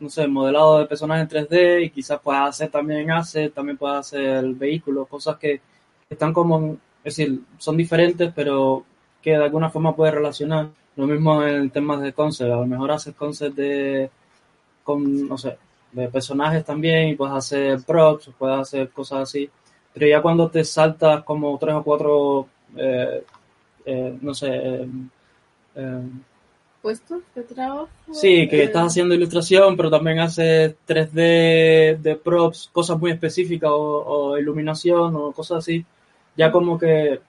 no 0.00 0.08
sé, 0.08 0.26
modelado 0.26 0.78
de 0.78 0.86
personajes 0.86 1.22
en 1.22 1.46
3D 1.48 1.84
y 1.84 1.90
quizás 1.90 2.20
puedas 2.20 2.50
hacer 2.50 2.70
también 2.70 3.10
asset, 3.10 3.52
también 3.52 3.76
puedas 3.78 4.06
hacer 4.06 4.44
vehículos, 4.54 5.08
cosas 5.08 5.36
que 5.38 5.60
están 6.08 6.32
como, 6.32 6.76
es 7.02 7.16
decir, 7.16 7.40
son 7.58 7.76
diferentes, 7.76 8.32
pero 8.34 8.84
que 9.22 9.30
de 9.30 9.44
alguna 9.44 9.70
forma 9.70 9.96
puedes 9.96 10.14
relacionar. 10.14 10.68
Lo 10.96 11.06
mismo 11.06 11.42
en 11.42 11.70
temas 11.70 12.00
de 12.02 12.12
concept, 12.12 12.52
a 12.52 12.56
lo 12.56 12.66
mejor 12.66 12.92
haces 12.92 13.14
concept 13.14 13.56
de, 13.56 14.10
con, 14.84 15.28
no 15.28 15.38
sé, 15.38 15.58
de 15.92 16.08
personajes 16.08 16.64
también 16.64 17.08
y 17.08 17.14
puedes 17.16 17.34
hacer 17.34 17.80
props, 17.84 18.30
puedes 18.38 18.58
hacer 18.60 18.90
cosas 18.90 19.22
así, 19.22 19.48
pero 19.92 20.06
ya 20.06 20.20
cuando 20.22 20.50
te 20.50 20.64
saltas 20.64 21.22
como 21.24 21.56
tres 21.58 21.74
o 21.76 21.82
cuatro, 21.82 22.48
eh, 22.76 23.24
eh, 23.86 24.18
no 24.20 24.34
sé, 24.34 24.48
eh, 24.48 24.88
eh, 25.76 26.02
¿Puestos 26.84 27.22
de 27.34 27.42
trabajo? 27.44 27.88
Sí, 28.12 28.46
que 28.46 28.64
estás 28.64 28.88
haciendo 28.88 29.14
ilustración, 29.14 29.74
pero 29.74 29.88
también 29.90 30.18
haces 30.18 30.74
3D 30.86 31.96
de 31.96 32.16
props, 32.16 32.68
cosas 32.72 32.98
muy 32.98 33.10
específicas 33.10 33.70
o, 33.72 34.04
o 34.06 34.38
iluminación 34.38 35.16
o 35.16 35.32
cosas 35.32 35.58
así. 35.58 35.82
Ya 36.36 36.52
como 36.52 36.78
que 36.78 37.20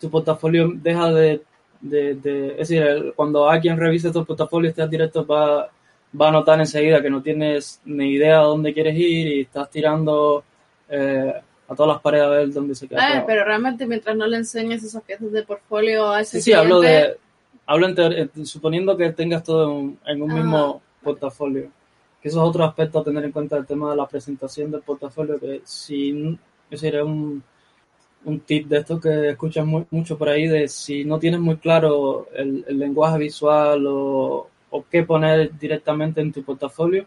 tu 0.00 0.08
portafolio 0.10 0.70
deja 0.74 1.12
de, 1.12 1.42
de, 1.82 2.14
de- 2.14 2.48
es 2.58 2.68
decir, 2.70 3.12
cuando 3.14 3.50
alguien 3.50 3.76
revise 3.76 4.10
tu 4.10 4.24
portafolio, 4.24 4.70
estás 4.70 4.88
directo 4.88 5.26
va, 5.26 5.68
va 6.18 6.28
a 6.28 6.32
notar 6.32 6.58
enseguida 6.58 7.02
que 7.02 7.10
no 7.10 7.20
tienes 7.22 7.82
ni 7.84 8.12
idea 8.12 8.40
a 8.40 8.44
dónde 8.44 8.72
quieres 8.72 8.96
ir 8.96 9.26
y 9.28 9.40
estás 9.42 9.68
tirando 9.70 10.42
eh, 10.88 11.34
a 11.68 11.74
todas 11.74 11.92
las 11.94 12.00
paredes 12.02 12.24
a 12.26 12.30
ver 12.30 12.50
dónde 12.52 12.74
se 12.74 12.88
queda. 12.88 12.98
eh, 13.06 13.08
pegado. 13.10 13.26
pero 13.26 13.44
realmente 13.44 13.86
mientras 13.86 14.16
no 14.16 14.26
le 14.26 14.38
enseñes 14.38 14.82
esas 14.82 15.02
piezas 15.02 15.30
de 15.32 15.42
portfolio 15.42 16.10
a 16.10 16.22
ese 16.22 16.38
Sí, 16.38 16.44
sí, 16.44 16.52
hablo 16.54 16.80
cliente, 16.80 17.08
de. 17.08 17.16
Hablo 17.70 17.86
en 17.88 17.94
teoría- 17.94 18.28
suponiendo 18.44 18.96
que 18.96 19.12
tengas 19.12 19.42
todo 19.44 19.70
en, 19.70 19.98
en 20.06 20.22
un 20.22 20.30
Ah. 20.30 20.34
mismo 20.34 20.82
portafolio. 21.02 21.68
Que 22.20 22.28
eso 22.28 22.42
es 22.42 22.48
otro 22.48 22.64
aspecto 22.64 22.98
a 22.98 23.04
tener 23.04 23.24
en 23.24 23.32
cuenta 23.32 23.56
el 23.56 23.64
tema 23.66 23.90
de 23.90 23.96
la 23.96 24.06
presentación 24.08 24.70
del 24.70 24.82
portafolio. 24.82 25.38
Que 25.38 25.62
si. 25.64 26.10
Es 26.70 26.80
decir, 26.82 26.96
es 26.96 27.02
un, 27.02 27.42
un 28.24 28.40
tip 28.40 28.66
de 28.68 28.78
esto 28.78 29.00
que 29.00 29.30
escuchas 29.30 29.64
mu- 29.64 29.86
mucho 29.90 30.18
por 30.18 30.28
ahí: 30.28 30.46
de 30.48 30.66
si 30.68 31.04
no 31.04 31.18
tienes 31.18 31.40
muy 31.40 31.56
claro 31.56 32.26
el, 32.34 32.64
el 32.68 32.78
lenguaje 32.78 33.18
visual 33.18 33.86
o, 33.86 34.48
o 34.70 34.84
qué 34.90 35.02
poner 35.04 35.56
directamente 35.58 36.20
en 36.20 36.32
tu 36.32 36.42
portafolio, 36.42 37.06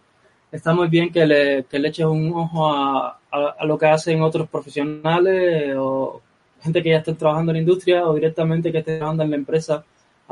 está 0.51 0.73
muy 0.73 0.87
bien 0.87 1.11
que 1.11 1.25
le, 1.25 1.63
que 1.65 1.77
le 1.79 1.89
eches 1.89 2.05
un 2.05 2.31
ojo 2.33 2.67
a, 2.73 3.19
a, 3.31 3.55
a 3.59 3.65
lo 3.65 3.77
que 3.77 3.85
hacen 3.87 4.21
otros 4.21 4.47
profesionales 4.49 5.75
o 5.77 6.21
gente 6.61 6.81
que 6.81 6.89
ya 6.91 6.97
esté 6.99 7.13
trabajando 7.13 7.51
en 7.51 7.57
la 7.57 7.61
industria 7.61 8.07
o 8.07 8.13
directamente 8.15 8.71
que 8.71 8.79
esté 8.79 8.97
trabajando 8.97 9.23
en 9.23 9.29
la 9.31 9.35
empresa 9.35 9.83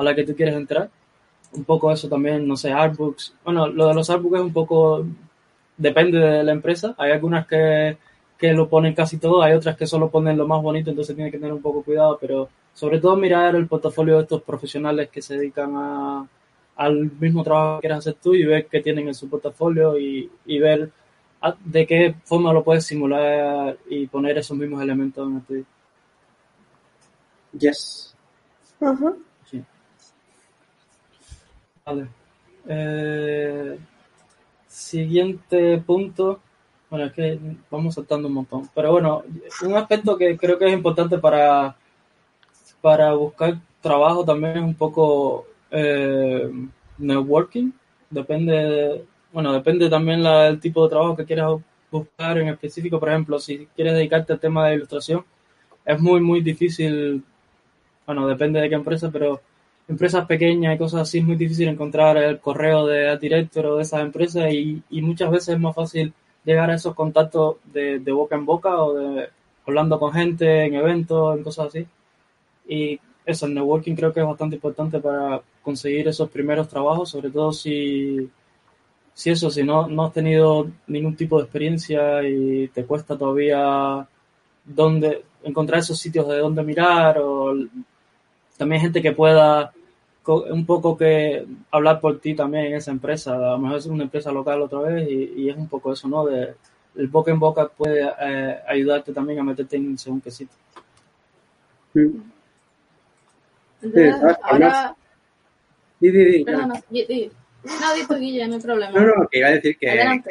a 0.02 0.04
la 0.04 0.16
que 0.16 0.24
tú 0.26 0.36
quieres 0.36 0.56
entrar. 0.56 0.90
Un 1.54 1.64
poco 1.66 1.92
eso 1.92 2.08
también, 2.10 2.48
no 2.48 2.56
sé, 2.58 2.72
artbooks. 2.72 3.34
Bueno, 3.44 3.68
lo 3.68 3.88
de 3.88 3.94
los 3.94 4.10
artbooks 4.10 4.36
es 4.40 4.42
un 4.46 4.54
poco, 4.54 5.06
depende 5.78 6.18
de 6.20 6.44
la 6.44 6.52
empresa. 6.54 6.96
Hay 6.98 7.12
algunas 7.12 7.46
que, 7.48 7.98
que 8.38 8.54
lo 8.54 8.70
ponen 8.70 8.94
casi 8.96 9.18
todo, 9.18 9.42
hay 9.42 9.54
otras 9.54 9.76
que 9.78 9.88
solo 9.88 10.10
ponen 10.10 10.38
lo 10.38 10.48
más 10.48 10.62
bonito, 10.62 10.90
entonces 10.90 11.16
tiene 11.16 11.32
que 11.32 11.38
tener 11.38 11.54
un 11.54 11.62
poco 11.62 11.84
cuidado, 11.84 12.18
pero 12.22 12.50
sobre 12.74 13.00
todo 13.00 13.16
mirar 13.18 13.56
el 13.56 13.68
portafolio 13.68 14.16
de 14.18 14.24
estos 14.24 14.42
profesionales 14.44 15.10
que 15.10 15.22
se 15.22 15.36
dedican 15.38 15.72
a, 15.76 16.26
al 16.78 17.12
mismo 17.20 17.44
trabajo 17.44 17.78
que 17.78 17.82
quieres 17.82 17.98
hacer 18.00 18.16
tú 18.22 18.34
y 18.34 18.46
ver 18.46 18.68
qué 18.68 18.80
tienen 18.82 19.08
en 19.10 19.14
su 19.16 19.30
portafolio 19.30 19.98
y, 20.00 20.30
y 20.46 20.60
ver 20.60 20.90
a- 21.42 21.56
de 21.66 21.86
qué 21.86 22.16
forma 22.24 22.54
lo 22.54 22.64
puedes 22.64 22.86
simular 22.86 23.78
y 23.90 24.08
poner 24.08 24.38
esos 24.38 24.58
mismos 24.58 24.82
elementos 24.82 25.28
en 25.30 25.36
el 25.36 25.42
tuyo. 25.44 25.64
Yes. 27.58 28.14
Ujú. 28.80 29.10
Sí. 29.10 29.31
Vale. 31.86 32.08
Eh, 32.67 33.78
siguiente 34.67 35.80
punto. 35.80 36.41
Bueno, 36.89 37.06
es 37.08 37.13
que 37.13 37.39
vamos 37.72 37.96
saltando 37.96 38.28
un 38.30 38.36
montón. 38.36 38.70
Pero 38.76 38.91
bueno, 38.94 39.24
un 39.65 39.76
aspecto 39.76 40.17
que 40.17 40.38
creo 40.38 40.58
que 40.60 40.67
es 40.67 40.74
importante 40.74 41.17
para, 41.20 41.76
para 42.82 43.13
buscar 43.13 43.60
trabajo 43.82 44.26
también 44.26 44.58
es 44.58 44.63
un 44.63 44.76
poco 44.76 45.46
eh, 45.72 46.50
networking. 46.98 47.72
Depende, 48.10 49.06
bueno, 49.32 49.54
depende 49.54 49.89
también 49.89 50.24
la- 50.24 50.48
el 50.48 50.60
tipo 50.60 50.84
de 50.84 50.89
trabajo 50.89 51.15
que 51.15 51.26
quieras 51.26 51.52
buscar 51.91 52.38
en 52.38 52.50
específico. 52.50 53.00
Por 53.00 53.10
ejemplo, 53.10 53.39
si 53.39 53.67
quieres 53.76 53.94
dedicarte 53.94 54.34
al 54.34 54.39
tema 54.39 54.67
de 54.67 54.76
ilustración, 54.76 55.26
es 55.86 56.00
muy, 56.00 56.22
muy 56.22 56.41
difícil 56.41 57.24
bueno, 58.06 58.28
depende 58.28 58.60
de 58.62 58.70
qué 58.70 58.76
empresa, 58.76 59.10
pero 59.12 59.41
empresas 59.91 60.25
pequeñas 60.25 60.75
y 60.75 60.77
cosas 60.77 61.01
así 61.01 61.19
es 61.19 61.25
muy 61.25 61.36
difícil 61.36 61.67
encontrar 61.67 62.17
el 62.17 62.39
correo 62.39 62.88
de 62.88 63.17
director 63.17 63.65
o 63.67 63.75
de 63.77 63.84
esas 63.84 64.01
empresas 64.01 64.51
y, 64.51 64.82
y 64.89 65.01
muchas 65.01 65.32
veces 65.32 65.49
es 65.56 65.60
más 65.60 65.75
fácil 65.75 66.13
llegar 66.43 66.71
a 66.71 66.75
esos 66.75 66.95
contactos 66.95 67.58
de, 67.65 67.99
de 67.99 68.12
boca 68.12 68.36
en 68.36 68.45
boca 68.45 68.84
o 68.84 68.93
de 68.93 69.30
hablando 69.67 69.99
con 69.99 70.12
gente 70.12 70.65
en 70.65 70.73
eventos, 70.75 71.38
en 71.38 71.43
cosas 71.43 71.67
así. 71.67 71.86
Y 72.67 72.99
eso, 73.25 73.45
el 73.45 73.54
networking 73.54 73.95
creo 73.95 74.13
que 74.13 74.21
es 74.21 74.25
bastante 74.25 74.56
importante 74.56 74.99
para, 74.99 75.41
conseguir 75.62 76.08
esos 76.08 76.30
primeros 76.30 76.67
trabajos, 76.67 77.10
sobre 77.10 77.30
todo 77.30 77.54
si, 77.54 78.30
si 79.13 79.30
eso, 79.30 79.49
si 79.49 79.63
no, 79.63 79.88
no 79.88 80.06
has 80.06 80.13
tenido 80.13 80.67
ningún 80.88 81.15
tipo 81.15 81.38
de 81.38 81.43
experiencia 81.43 82.23
y 82.27 82.67
te 82.69 82.86
cuesta 82.86 83.17
todavía 83.17 84.08
dónde 84.65 85.23
encontrar 85.43 85.80
esos 85.80 85.97
sitios 85.99 86.27
de 86.27 86.38
dónde 86.38 86.63
mirar 86.63 87.17
o 87.19 87.56
también 88.58 88.82
gente 88.82 89.01
que 89.01 89.12
pueda 89.12 89.71
un 90.26 90.66
poco 90.66 90.98
que 90.98 91.46
hablar 91.72 92.00
por 92.00 92.20
ti 92.20 92.36
también 92.36 92.66
en 92.66 92.76
esa 92.76 92.92
empresa, 92.92 93.36
a 93.36 93.52
lo 93.52 93.58
mejor 93.58 93.78
es 93.78 93.86
una 93.88 94.04
empresa 94.04 94.32
local 94.32 94.62
otra 94.62 94.80
vez 94.80 95.10
y, 95.10 95.50
es 95.50 95.58
un 95.58 95.68
poco 95.68 95.94
eso, 95.94 96.08
¿no? 96.08 96.26
De, 96.26 96.54
el 96.96 97.08
boca 97.08 97.32
en 97.32 97.40
boca 97.40 97.68
puede 97.68 98.08
eh, 98.20 98.60
ayudarte 98.68 99.14
también 99.14 99.40
a 99.40 99.44
meterte 99.44 99.78
en 99.78 99.98
según 99.98 100.22
qué 100.22 100.32
sitio. 100.32 100.58
ahora... 104.44 104.96
Di, 106.00 106.10
di, 106.10 106.26
di, 106.26 106.44
Perdona, 106.44 106.82
di, 106.90 107.32
No, 107.64 107.94
di 107.94 108.20
Guille, 108.20 108.48
no 108.48 108.56
hay 108.56 108.62
problema. 108.62 109.00
No, 109.00 109.06
no, 109.06 109.28
que 109.30 109.38
iba 109.38 109.50
a 109.50 109.52
decir 109.52 109.78
que, 109.78 110.22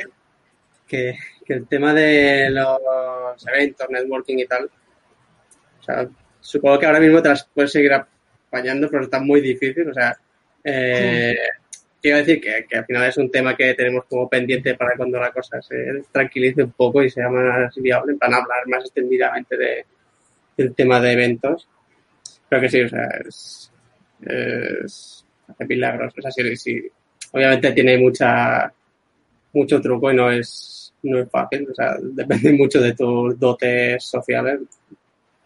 que, 0.88 1.18
que, 1.46 1.54
el 1.54 1.66
tema 1.68 1.94
de 1.94 2.50
los 2.50 3.46
eventos, 3.46 3.86
networking 3.88 4.38
y 4.38 4.46
tal, 4.46 4.64
o 4.64 5.82
sea, 5.82 6.08
supongo 6.40 6.78
que 6.78 6.86
ahora 6.86 6.98
mismo 6.98 7.22
te 7.22 7.28
las 7.28 7.44
puedes 7.44 7.70
seguir 7.70 7.92
apañando, 8.50 8.88
pero 8.90 9.04
está 9.04 9.20
muy 9.20 9.40
difícil, 9.40 9.88
o 9.88 9.94
sea, 9.94 10.16
eh, 10.64 11.36
quiero 12.00 12.18
decir 12.18 12.40
que, 12.40 12.76
al 12.76 12.84
final 12.84 13.08
es 13.08 13.16
un 13.16 13.30
tema 13.30 13.56
que 13.56 13.74
tenemos 13.74 14.04
como 14.06 14.28
pendiente 14.28 14.74
para 14.74 14.96
cuando 14.96 15.18
la 15.18 15.32
cosa 15.32 15.60
se 15.62 16.02
tranquilice 16.10 16.62
un 16.62 16.72
poco 16.72 17.02
y 17.02 17.10
sea 17.10 17.28
más 17.28 17.74
viable, 17.76 18.14
para 18.16 18.36
hablar 18.36 18.66
más 18.66 18.84
extendidamente 18.84 19.56
de, 19.56 19.86
del 20.56 20.74
tema 20.74 21.00
de 21.00 21.12
eventos. 21.12 21.68
Pero 22.48 22.62
que 22.62 22.68
sí, 22.68 22.80
o 22.82 22.88
sea, 22.88 23.06
es, 23.26 23.70
es 24.26 25.24
hace 25.46 25.66
milagros. 25.66 26.12
O 26.18 26.22
sea, 26.22 26.30
sí, 26.30 26.90
obviamente 27.32 27.72
tiene 27.72 27.98
mucha 27.98 28.72
mucho 29.52 29.80
truco 29.80 30.10
y 30.10 30.16
no 30.16 30.30
es, 30.30 30.92
no 31.02 31.20
es 31.20 31.30
fácil. 31.30 31.68
O 31.70 31.74
sea, 31.74 31.96
depende 32.00 32.52
mucho 32.52 32.80
de 32.80 32.94
tus 32.94 33.38
dotes 33.38 34.04
sociales, 34.04 34.60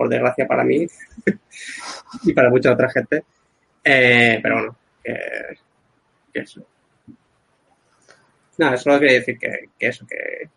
por 0.05 0.11
desgracia 0.11 0.47
para 0.47 0.64
mí 0.64 0.87
y 2.25 2.33
para 2.35 2.51
mucha 2.51 2.73
otra 2.73 2.90
gente. 2.90 3.25
Eh, 3.83 4.38
pero 4.43 4.55
bueno, 4.57 4.77
que, 5.03 5.14
que, 6.33 6.40
eso. 6.40 6.67
Nada, 8.59 8.77
solo 8.77 9.01
quería 9.01 9.19
decir 9.19 9.38
que, 9.38 9.71
que 9.79 9.87
eso, 9.87 10.07
que, 10.07 10.49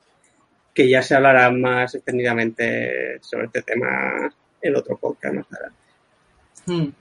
que 0.73 0.89
ya 0.89 1.01
se 1.01 1.15
hablará 1.15 1.49
más 1.49 1.95
extendidamente 1.95 3.19
sobre 3.21 3.45
este 3.45 3.61
tema 3.61 4.29
en 4.61 4.75
otro 4.75 4.97
podcast 4.97 5.35
más 5.35 5.45
adelante. 5.53 5.79
Hmm. 6.65 6.91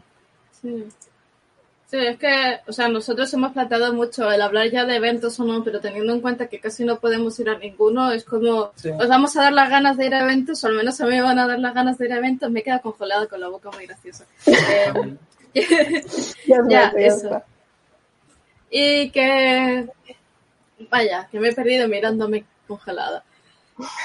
Sí. 0.52 0.88
Sí, 1.88 1.98
es 1.98 2.18
que, 2.18 2.58
o 2.66 2.72
sea, 2.72 2.88
nosotros 2.88 3.32
hemos 3.32 3.52
planteado 3.52 3.92
mucho 3.92 4.28
el 4.30 4.42
hablar 4.42 4.68
ya 4.70 4.84
de 4.84 4.96
eventos 4.96 5.38
o 5.38 5.44
no, 5.44 5.62
pero 5.62 5.80
teniendo 5.80 6.12
en 6.12 6.20
cuenta 6.20 6.48
que 6.48 6.58
casi 6.58 6.84
no 6.84 6.98
podemos 6.98 7.38
ir 7.38 7.48
a 7.48 7.58
ninguno, 7.58 8.10
es 8.10 8.24
como, 8.24 8.72
os 8.98 9.08
vamos 9.08 9.36
a 9.36 9.42
dar 9.42 9.52
las 9.52 9.70
ganas 9.70 9.96
de 9.96 10.06
ir 10.06 10.14
a 10.14 10.22
eventos, 10.22 10.64
o 10.64 10.66
al 10.66 10.74
menos 10.74 11.00
a 11.00 11.04
mí 11.04 11.12
me 11.12 11.22
van 11.22 11.38
a 11.38 11.46
dar 11.46 11.60
las 11.60 11.74
ganas 11.74 11.96
de 11.96 12.06
ir 12.06 12.12
a 12.12 12.16
eventos, 12.16 12.50
me 12.50 12.64
queda 12.64 12.80
congelada 12.80 13.28
con 13.28 13.40
la 13.40 13.48
boca 13.48 13.70
muy 13.70 13.86
graciosa. 13.86 14.24
Eh, 15.58 16.04
ya, 16.68 16.92
eso. 16.98 17.42
Y 18.68 19.08
que, 19.08 19.88
vaya, 20.90 21.26
que 21.30 21.40
me 21.40 21.48
he 21.48 21.54
perdido 21.54 21.88
mirándome 21.88 22.44
congelada. 22.68 23.24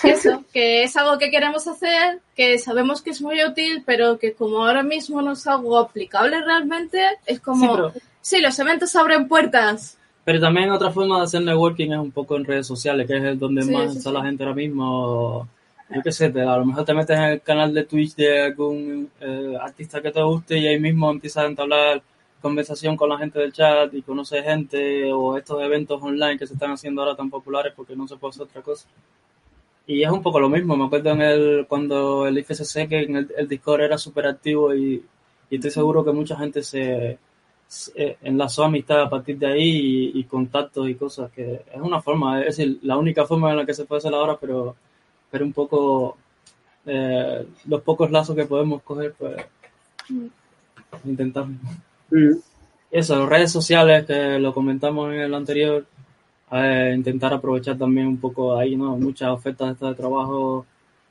Eso, 0.04 0.44
que 0.52 0.84
es 0.84 0.98
algo 0.98 1.18
que 1.18 1.32
queremos 1.32 1.66
hacer, 1.68 2.20
que 2.36 2.58
sabemos 2.58 3.02
que 3.02 3.12
es 3.12 3.22
muy 3.22 3.44
útil, 3.44 3.84
pero 3.86 4.20
que 4.20 4.34
como 4.34 4.66
ahora 4.66 4.84
mismo 4.84 5.22
no 5.22 5.34
es 5.34 5.48
algo 5.48 5.78
aplicable 5.78 6.42
realmente, 6.42 7.02
es 7.26 7.40
como, 7.40 7.92
sí, 8.20 8.42
los 8.42 8.58
eventos 8.60 8.96
abren 8.96 9.28
puertas. 9.28 9.98
Pero 10.24 10.40
también 10.40 10.72
otra 10.72 10.92
forma 10.92 11.18
de 11.18 11.24
hacer 11.24 11.42
networking 11.42 11.92
es 11.92 12.00
un 12.00 12.12
poco 12.12 12.36
en 12.36 12.46
redes 12.46 12.68
sociales, 12.68 13.08
que 13.08 13.18
es 13.18 13.40
donde 13.40 13.66
más 13.66 13.96
está 13.96 14.12
la 14.12 14.24
gente 14.24 14.44
ahora 14.44 14.56
mismo. 14.56 15.48
Yo 15.90 16.02
qué 16.02 16.12
sé, 16.12 16.26
a 16.26 16.58
lo 16.58 16.66
mejor 16.66 16.86
te 16.86 16.94
metes 16.94 17.18
en 17.18 17.24
el 17.24 17.42
canal 17.42 17.74
de 17.74 17.84
Twitch 17.84 18.16
de 18.16 18.44
algún 18.44 19.10
eh, 19.20 19.58
artista 19.60 20.02
que 20.02 20.12
te 20.12 20.22
guste 20.22 20.58
y 20.58 20.68
ahí 20.68 20.80
mismo 20.80 21.12
empiezas 21.12 21.44
a 21.44 21.48
entablar 21.48 22.02
conversación 22.42 22.98
con 22.98 23.10
la 23.10 23.18
gente 23.18 23.40
del 23.40 23.54
chat 23.54 23.94
y 23.94 24.02
conoces 24.02 24.44
gente 24.44 25.12
o 25.12 25.38
estos 25.38 25.62
eventos 25.62 26.02
online 26.02 26.38
que 26.38 26.48
se 26.48 26.54
están 26.54 26.72
haciendo 26.72 27.02
ahora 27.02 27.16
tan 27.16 27.30
populares 27.30 27.74
porque 27.76 27.96
no 27.96 28.08
se 28.08 28.16
puede 28.16 28.32
hacer 28.32 28.44
otra 28.44 28.62
cosa. 28.62 28.88
Y 29.88 30.04
es 30.04 30.10
un 30.10 30.22
poco 30.22 30.40
lo 30.40 30.50
mismo, 30.50 30.78
me 30.78 30.86
acuerdo 30.86 31.12
en 31.12 31.22
el, 31.22 31.66
cuando 31.68 32.28
el 32.28 32.38
IFSC 32.38 32.88
que 32.88 33.02
en 33.02 33.16
el, 33.16 33.48
Discord 33.48 33.82
era 33.82 33.98
súper 33.98 34.28
activo 34.28 34.74
y, 34.76 35.04
estoy 35.50 35.72
seguro 35.72 36.06
que 36.06 36.12
mucha 36.12 36.38
gente 36.38 36.64
se, 36.64 37.18
enlazó 38.22 38.64
amistad 38.64 39.02
a 39.02 39.10
partir 39.10 39.38
de 39.38 39.48
ahí 39.48 40.12
y, 40.14 40.24
contactos 40.26 40.88
y 40.90 40.96
cosas, 40.96 41.32
que 41.32 41.62
es 41.74 41.82
una 41.82 42.02
forma, 42.02 42.40
es 42.40 42.58
decir, 42.58 42.80
la 42.84 42.98
única 42.98 43.26
forma 43.26 43.52
en 43.52 43.58
la 43.58 43.66
que 43.66 43.74
se 43.74 43.86
puede 43.86 44.00
hacer 44.00 44.14
ahora, 44.14 44.38
pero, 44.40 44.76
pero 45.30 45.44
un 45.44 45.54
poco 45.54 46.18
eh, 46.86 47.46
los 47.66 47.82
pocos 47.82 48.12
lazos 48.12 48.36
que 48.36 48.46
podemos 48.46 48.82
coger, 48.84 49.14
pues 49.18 49.36
intentar. 51.06 51.46
Mm. 52.10 52.38
Eso, 52.92 53.26
redes 53.26 53.52
sociales, 53.52 54.06
que 54.06 54.38
lo 54.40 54.54
comentamos 54.54 55.14
en 55.14 55.22
el 55.22 55.34
anterior, 55.34 55.86
intentar 56.52 57.34
aprovechar 57.34 57.78
también 57.78 58.08
un 58.08 58.18
poco 58.18 58.58
ahí, 58.58 58.76
¿no? 58.76 58.98
Muchas 58.98 59.30
ofertas 59.30 59.80
de 59.80 59.96
trabajo 59.96 60.66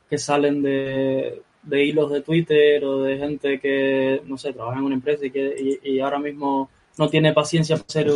que 0.09 0.18
salen 0.18 0.62
de, 0.62 1.42
hilos 1.70 2.11
de 2.11 2.20
Twitter 2.20 2.85
o 2.85 3.03
de 3.03 3.18
gente 3.18 3.61
que, 3.61 4.22
no 4.26 4.37
sé, 4.37 4.53
trabaja 4.53 4.79
en 4.79 4.85
una 4.85 4.94
empresa 4.96 5.24
y, 5.24 5.31
que, 5.31 5.81
y, 5.83 6.00
ahora 6.00 6.18
mismo 6.18 6.68
no 6.98 7.09
tiene 7.09 7.33
paciencia 7.33 7.76
para 7.76 7.87
hacer 7.87 8.11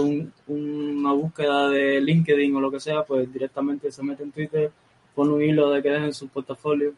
una 0.46 1.12
búsqueda 1.12 1.70
de 1.70 2.00
LinkedIn 2.00 2.54
o 2.56 2.60
lo 2.60 2.70
que 2.70 2.80
sea, 2.80 3.04
pues 3.04 3.32
directamente 3.32 3.90
se 3.90 4.02
mete 4.02 4.22
en 4.22 4.32
Twitter, 4.32 4.70
pone 5.14 5.32
un 5.32 5.42
hilo 5.42 5.70
de 5.70 5.82
que 5.82 5.90
dejen 5.90 6.12
su 6.12 6.28
portafolio. 6.28 6.92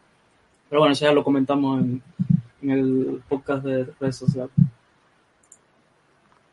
Pero 0.69 0.81
bueno, 0.81 0.95
eso 0.95 1.05
ya 1.05 1.13
lo 1.13 1.23
comentamos 1.23 1.81
en, 1.81 2.03
en 2.63 2.71
el 2.71 3.23
podcast 3.29 3.65
de 3.65 3.85
redes 4.01 4.17
sociales. 4.17 4.51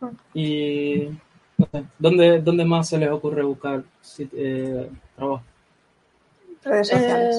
Ah. 0.01 0.12
Y 0.33 1.07
¿Dónde, 1.99 2.41
¿Dónde 2.41 2.65
más 2.65 2.89
se 2.89 2.97
les 2.97 3.10
ocurre 3.10 3.43
buscar 3.43 3.84
eh, 4.19 4.89
trabajo? 5.15 5.43
Redes 6.63 6.88
sociales. 6.88 7.36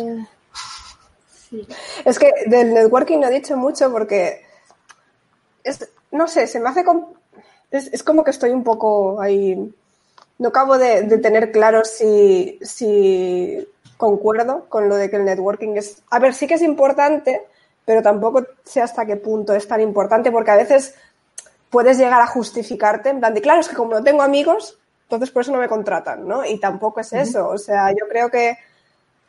Eh, 1.52 1.66
es 2.04 2.18
que 2.18 2.32
del 2.46 2.74
networking 2.74 3.18
no 3.18 3.28
he 3.28 3.32
dicho 3.32 3.56
mucho 3.56 3.90
porque 3.90 4.42
es, 5.62 5.88
no 6.10 6.26
sé, 6.28 6.46
se 6.46 6.60
me 6.60 6.68
hace 6.68 6.84
es, 7.70 8.02
como 8.02 8.22
que 8.24 8.30
estoy 8.30 8.50
un 8.50 8.64
poco 8.64 9.20
ahí. 9.20 9.72
No 10.38 10.48
acabo 10.48 10.78
de, 10.78 11.04
tener 11.18 11.52
claro 11.52 11.84
si, 11.84 12.58
si 12.62 13.66
concuerdo 13.96 14.66
con 14.68 14.88
lo 14.88 14.96
de 14.96 15.10
que 15.10 15.16
el 15.16 15.24
networking 15.24 15.76
es. 15.76 16.02
A 16.10 16.18
ver, 16.18 16.34
sí 16.34 16.46
que 16.46 16.54
es 16.54 16.62
importante, 16.62 17.42
pero 17.84 18.02
tampoco 18.02 18.44
sé 18.64 18.80
hasta 18.80 19.06
qué 19.06 19.16
punto 19.16 19.54
es 19.54 19.66
tan 19.66 19.80
importante 19.80 20.30
porque 20.30 20.50
a 20.50 20.56
veces 20.56 20.94
puedes 21.74 21.98
llegar 21.98 22.22
a 22.22 22.28
justificarte 22.28 23.08
en 23.08 23.18
plan 23.18 23.34
de, 23.34 23.42
claro, 23.42 23.60
es 23.60 23.66
que 23.66 23.74
como 23.74 23.94
no 23.94 24.04
tengo 24.04 24.22
amigos, 24.22 24.78
entonces 25.06 25.32
por 25.32 25.42
eso 25.42 25.50
no 25.50 25.58
me 25.58 25.68
contratan, 25.68 26.24
¿no? 26.24 26.44
Y 26.44 26.60
tampoco 26.60 27.00
es 27.00 27.12
eso. 27.12 27.48
O 27.48 27.58
sea, 27.58 27.90
yo 27.90 28.06
creo 28.08 28.30
que 28.30 28.56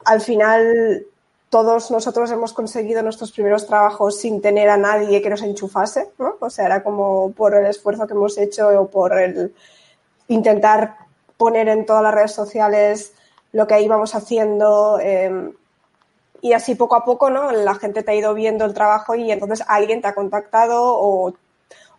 al 0.05 0.21
final 0.21 1.07
todos 1.49 1.89
nosotros 1.89 2.29
hemos 2.29 2.53
conseguido 2.53 3.01
nuestros 3.01 3.31
primeros 3.31 3.65
trabajos 3.65 4.19
sin 4.19 4.43
tener 4.43 4.69
a 4.69 4.77
nadie 4.77 5.23
que 5.23 5.29
nos 5.31 5.41
enchufase, 5.41 6.11
¿no? 6.19 6.35
O 6.39 6.51
sea, 6.51 6.67
era 6.67 6.83
como 6.83 7.31
por 7.31 7.55
el 7.55 7.65
esfuerzo 7.65 8.05
que 8.05 8.13
hemos 8.13 8.37
hecho 8.37 8.67
o 8.79 8.91
por 8.91 9.17
el 9.17 9.51
intentar 10.27 10.97
poner 11.37 11.67
en 11.67 11.83
todas 11.83 12.03
las 12.03 12.13
redes 12.13 12.33
sociales 12.33 13.13
lo 13.53 13.65
que 13.65 13.81
íbamos 13.81 14.13
haciendo. 14.13 14.99
Em, 15.01 15.51
y 16.41 16.53
así 16.53 16.75
poco 16.75 16.95
a 16.95 17.05
poco, 17.05 17.31
¿no? 17.31 17.51
La 17.51 17.73
gente 17.73 18.03
te 18.03 18.11
ha 18.11 18.15
ido 18.15 18.35
viendo 18.35 18.65
el 18.65 18.75
trabajo 18.75 19.15
y 19.15 19.31
entonces 19.31 19.65
alguien 19.67 19.99
te 20.03 20.09
ha 20.09 20.13
contactado 20.13 20.83
o 20.83 21.33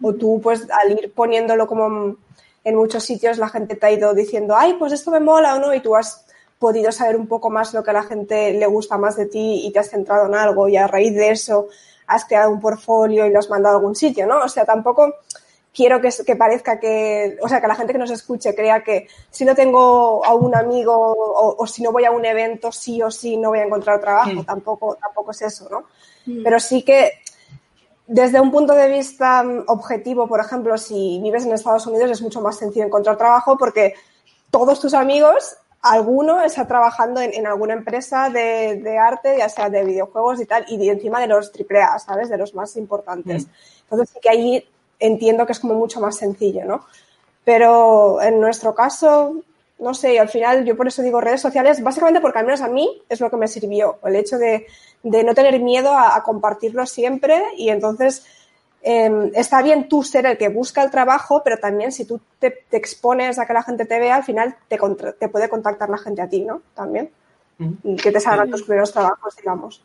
o 0.02 0.14
tú, 0.14 0.40
pues, 0.42 0.66
al 0.70 0.92
ir 0.92 1.12
poniéndolo 1.12 1.66
como 1.66 2.16
en 2.64 2.74
muchos 2.74 3.04
sitios, 3.04 3.38
la 3.38 3.48
gente 3.48 3.76
te 3.76 3.86
ha 3.86 3.92
ido 3.92 4.12
diciendo, 4.12 4.56
ay, 4.56 4.74
pues 4.74 4.92
esto 4.92 5.10
me 5.10 5.20
mola 5.20 5.54
o 5.54 5.58
no, 5.60 5.74
y 5.74 5.80
tú 5.80 5.94
has 5.94 6.26
podido 6.58 6.90
saber 6.90 7.16
un 7.16 7.26
poco 7.26 7.50
más 7.50 7.74
lo 7.74 7.84
que 7.84 7.90
a 7.90 7.94
la 7.94 8.02
gente 8.02 8.52
le 8.52 8.66
gusta 8.66 8.96
más 8.96 9.16
de 9.16 9.26
ti 9.26 9.66
y 9.66 9.70
te 9.72 9.78
has 9.78 9.90
centrado 9.90 10.26
en 10.26 10.34
algo 10.34 10.68
y 10.68 10.76
a 10.76 10.86
raíz 10.86 11.14
de 11.14 11.30
eso 11.30 11.68
has 12.06 12.24
creado 12.24 12.50
un 12.50 12.60
portfolio 12.60 13.26
y 13.26 13.30
lo 13.30 13.38
has 13.38 13.50
mandado 13.50 13.76
a 13.76 13.78
algún 13.78 13.94
sitio, 13.94 14.26
¿no? 14.26 14.40
O 14.40 14.48
sea, 14.48 14.64
tampoco 14.64 15.14
quiero 15.74 16.00
que, 16.00 16.08
que, 16.24 16.36
parezca 16.36 16.80
que, 16.80 17.36
o 17.42 17.48
sea, 17.48 17.60
que 17.60 17.66
la 17.66 17.74
gente 17.74 17.92
que 17.92 17.98
nos 17.98 18.10
escuche 18.10 18.54
crea 18.54 18.82
que 18.82 19.08
si 19.30 19.44
no 19.44 19.54
tengo 19.54 20.24
a 20.24 20.34
un 20.34 20.54
amigo 20.54 20.94
o, 20.94 21.66
si 21.66 21.82
no 21.82 21.92
voy 21.92 22.04
a 22.04 22.10
un 22.10 22.24
evento, 22.24 22.72
sí 22.72 23.02
o 23.02 23.10
sí 23.10 23.36
no 23.36 23.50
voy 23.50 23.58
a 23.58 23.64
encontrar 23.64 24.00
trabajo. 24.00 24.42
Tampoco, 24.44 24.96
tampoco 24.96 25.32
es 25.32 25.42
eso, 25.42 25.68
¿no? 25.70 25.84
Pero 26.42 26.58
sí 26.58 26.82
que 26.82 27.12
desde 28.06 28.40
un 28.40 28.50
punto 28.50 28.74
de 28.74 28.88
vista 28.88 29.42
mm, 29.42 29.64
objetivo, 29.66 30.28
por 30.28 30.40
ejemplo, 30.40 30.76
si 30.78 31.20
vives 31.22 31.44
en 31.44 31.52
Estados 31.52 31.86
Unidos 31.86 32.10
es 32.10 32.22
mucho 32.22 32.40
más 32.40 32.56
sencillo 32.56 32.86
encontrar 32.86 33.16
trabajo 33.16 33.58
porque 33.58 33.94
todos 34.50 34.80
tus 34.80 34.94
amigos, 34.94 35.56
alguno 35.82 36.42
está 36.42 36.66
trabajando 36.66 37.20
en, 37.20 37.46
alguna 37.46 37.74
empresa 37.74 38.30
de, 38.30 38.98
arte, 38.98 39.36
ya 39.38 39.48
sea 39.48 39.70
de 39.70 39.84
videojuegos 39.84 40.40
y 40.40 40.46
tal, 40.46 40.64
y 40.68 40.88
encima 40.88 41.20
de 41.20 41.26
los 41.26 41.50
AAA, 41.50 41.98
¿sabes? 41.98 42.28
De 42.28 42.38
los 42.38 42.54
más 42.54 42.76
importantes. 42.76 43.46
Mm. 43.46 43.50
Entonces 43.82 44.10
sí 44.10 44.18
que 44.20 44.30
ahí 44.30 44.68
entiendo 44.98 45.46
que 45.46 45.52
es 45.52 45.60
como 45.60 45.74
mucho 45.74 46.00
más 46.00 46.16
sencillo, 46.16 46.64
¿no? 46.64 46.86
Pero 47.44 48.20
en 48.22 48.40
nuestro 48.40 48.74
caso, 48.74 49.36
no 49.78 49.94
sé, 49.94 50.18
al 50.18 50.28
final 50.28 50.64
yo 50.64 50.76
por 50.76 50.88
eso 50.88 51.02
digo 51.02 51.20
redes 51.20 51.40
sociales, 51.40 51.82
básicamente 51.82 52.20
porque 52.20 52.38
al 52.38 52.46
menos 52.46 52.62
a 52.62 52.68
mí 52.68 53.02
es 53.08 53.20
lo 53.20 53.30
que 53.30 53.36
me 53.36 53.48
sirvió, 53.48 53.98
el 54.04 54.16
hecho 54.16 54.38
de, 54.38 54.66
de 55.02 55.24
no 55.24 55.34
tener 55.34 55.60
miedo 55.60 55.92
a, 55.92 56.16
a, 56.16 56.22
compartirlo 56.22 56.86
siempre 56.86 57.42
y 57.56 57.68
entonces 57.68 58.24
eh, 58.88 59.32
está 59.34 59.62
bien 59.62 59.88
tú 59.88 60.04
ser 60.04 60.26
el 60.26 60.38
que 60.38 60.48
busca 60.48 60.80
el 60.80 60.92
trabajo, 60.92 61.42
pero 61.42 61.58
también 61.58 61.90
si 61.90 62.04
tú 62.04 62.20
te, 62.38 62.52
te 62.70 62.76
expones 62.76 63.36
a 63.36 63.44
que 63.44 63.52
la 63.52 63.64
gente 63.64 63.84
te 63.84 63.98
vea, 63.98 64.14
al 64.14 64.22
final 64.22 64.54
te, 64.68 64.78
te, 65.18 65.28
puede 65.28 65.48
contactar 65.48 65.90
la 65.90 65.98
gente 65.98 66.22
a 66.22 66.28
ti, 66.28 66.42
¿no? 66.44 66.62
También. 66.72 67.10
Y 67.82 67.96
que 67.96 68.12
te 68.12 68.20
salgan 68.20 68.48
tus 68.48 68.62
primeros 68.62 68.92
trabajos, 68.92 69.34
digamos. 69.34 69.82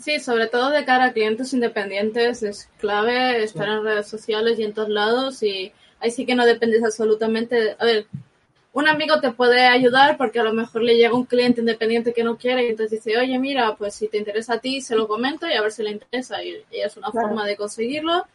Sí, 0.00 0.20
sobre 0.20 0.46
todo 0.46 0.70
de 0.70 0.86
cara 0.86 1.04
a 1.04 1.12
clientes 1.12 1.52
independientes 1.52 2.42
es 2.42 2.70
clave 2.78 3.44
estar 3.44 3.68
en 3.68 3.84
redes 3.84 4.08
sociales 4.08 4.58
y 4.58 4.64
en 4.64 4.72
todos 4.72 4.88
lados 4.88 5.42
y 5.42 5.70
ahí 6.04 6.10
sí 6.10 6.26
que 6.26 6.34
no 6.34 6.44
dependes 6.44 6.84
absolutamente. 6.84 7.76
A 7.78 7.84
ver, 7.84 8.06
un 8.74 8.88
amigo 8.88 9.20
te 9.20 9.32
puede 9.32 9.66
ayudar 9.66 10.18
porque 10.18 10.38
a 10.38 10.44
lo 10.44 10.52
mejor 10.52 10.82
le 10.82 10.96
llega 10.96 11.14
un 11.14 11.24
cliente 11.24 11.60
independiente 11.60 12.12
que 12.12 12.24
no 12.24 12.36
quiere 12.36 12.64
y 12.64 12.70
entonces 12.70 13.02
dice, 13.02 13.18
oye, 13.18 13.38
mira, 13.38 13.74
pues 13.76 13.94
si 13.94 14.08
te 14.08 14.18
interesa 14.18 14.54
a 14.54 14.58
ti, 14.58 14.82
se 14.82 14.96
lo 14.96 15.08
comento 15.08 15.48
y 15.48 15.54
a 15.54 15.62
ver 15.62 15.72
si 15.72 15.82
le 15.82 15.92
interesa. 15.92 16.44
Y, 16.44 16.62
y 16.70 16.80
es 16.80 16.96
una 16.96 17.10
claro. 17.10 17.28
forma 17.28 17.46
de 17.46 17.56
conseguirlo. 17.56 18.26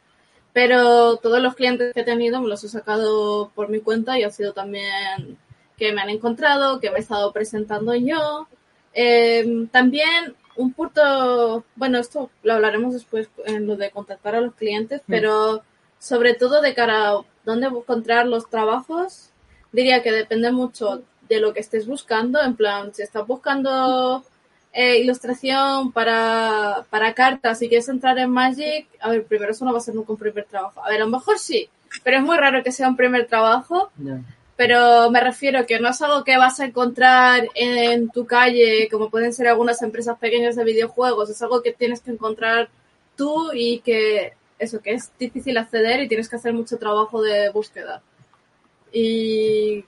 Pero 0.51 1.17
todos 1.17 1.39
los 1.41 1.53
clientes 1.53 1.93
que 1.93 1.99
he 1.99 2.03
tenido 2.03 2.41
me 2.41 2.47
los 2.47 2.63
he 2.63 2.69
sacado 2.69 3.51
por 3.53 3.69
mi 3.69 3.82
cuenta 3.82 4.17
y 4.17 4.23
ha 4.23 4.32
sido 4.32 4.53
también 4.53 5.38
que 5.77 5.93
me 5.93 6.01
han 6.01 6.10
encontrado, 6.10 6.79
que 6.79 6.89
me 6.89 6.97
he 6.97 7.01
estado 7.01 7.32
presentando 7.32 7.93
yo. 7.93 8.47
Eh, 8.93 9.67
también 9.71 10.36
un 10.55 10.73
punto, 10.73 11.63
bueno, 11.75 11.99
esto 11.99 12.32
lo 12.43 12.53
hablaremos 12.53 12.93
después 12.93 13.29
en 13.45 13.67
lo 13.67 13.77
de 13.77 13.91
contactar 13.91 14.36
a 14.36 14.41
los 14.41 14.55
clientes, 14.55 15.01
mm. 15.01 15.12
pero 15.12 15.63
sobre 15.99 16.34
todo 16.34 16.62
de 16.62 16.73
cara 16.73 17.10
a 17.10 17.21
dónde 17.49 17.67
encontrar 17.67 18.27
los 18.27 18.49
trabajos, 18.49 19.29
diría 19.71 20.01
que 20.01 20.12
depende 20.12 20.51
mucho 20.51 21.03
de 21.27 21.39
lo 21.39 21.53
que 21.53 21.59
estés 21.59 21.85
buscando. 21.88 22.41
En 22.41 22.55
plan, 22.55 22.93
si 22.93 23.01
estás 23.01 23.25
buscando 23.25 24.23
eh, 24.73 24.99
ilustración 24.99 25.91
para, 25.91 26.85
para 26.89 27.13
cartas 27.13 27.62
y 27.62 27.69
quieres 27.69 27.89
entrar 27.89 28.17
en 28.19 28.29
Magic, 28.29 28.88
a 28.99 29.09
ver, 29.09 29.25
primero 29.25 29.51
eso 29.51 29.65
no 29.65 29.71
va 29.71 29.79
a 29.79 29.81
ser 29.81 29.95
nunca 29.95 30.13
un 30.13 30.19
primer 30.19 30.45
trabajo. 30.45 30.83
A 30.83 30.89
ver, 30.89 31.01
a 31.01 31.05
lo 31.05 31.12
mejor 31.12 31.39
sí, 31.39 31.69
pero 32.03 32.17
es 32.17 32.23
muy 32.23 32.38
raro 32.38 32.63
que 32.63 32.71
sea 32.71 32.88
un 32.88 32.95
primer 32.95 33.27
trabajo. 33.27 33.91
Pero 34.55 35.09
me 35.09 35.21
refiero 35.21 35.65
que 35.65 35.79
no 35.79 35.88
es 35.88 36.01
algo 36.01 36.25
que 36.25 36.38
vas 36.38 36.59
a 36.59 36.65
encontrar 36.65 37.47
en 37.55 38.09
tu 38.09 38.25
calle, 38.25 38.89
como 38.91 39.09
pueden 39.09 39.31
ser 39.31 39.47
algunas 39.47 39.81
empresas 39.81 40.17
pequeñas 40.19 40.57
de 40.57 40.65
videojuegos, 40.65 41.29
es 41.29 41.41
algo 41.41 41.62
que 41.62 41.71
tienes 41.71 42.01
que 42.01 42.12
encontrar 42.12 42.67
tú 43.15 43.51
y 43.53 43.79
que 43.79 44.33
eso, 44.60 44.82
que 44.82 44.93
es 44.93 45.12
difícil 45.17 45.58
acceder 45.58 46.02
y 46.02 46.08
tienes 46.08 46.30
que 46.30 46.36
hacer 46.36 46.54
mucho 46.54 46.78
trabajo 46.78 47.22
de 47.22 47.50
búsqueda. 47.50 48.02
Y, 48.91 49.86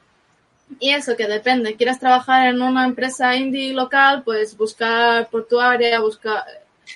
y 0.79 0.89
eso, 0.89 1.15
que 1.15 1.27
depende. 1.27 1.75
¿Quieres 1.75 1.99
trabajar 1.99 2.47
en 2.47 2.61
una 2.61 2.85
empresa 2.85 3.35
indie 3.35 3.73
local? 3.73 4.23
Pues 4.23 4.57
buscar 4.57 5.29
por 5.29 5.47
tu 5.47 5.59
área, 5.59 5.99
buscar... 5.99 6.43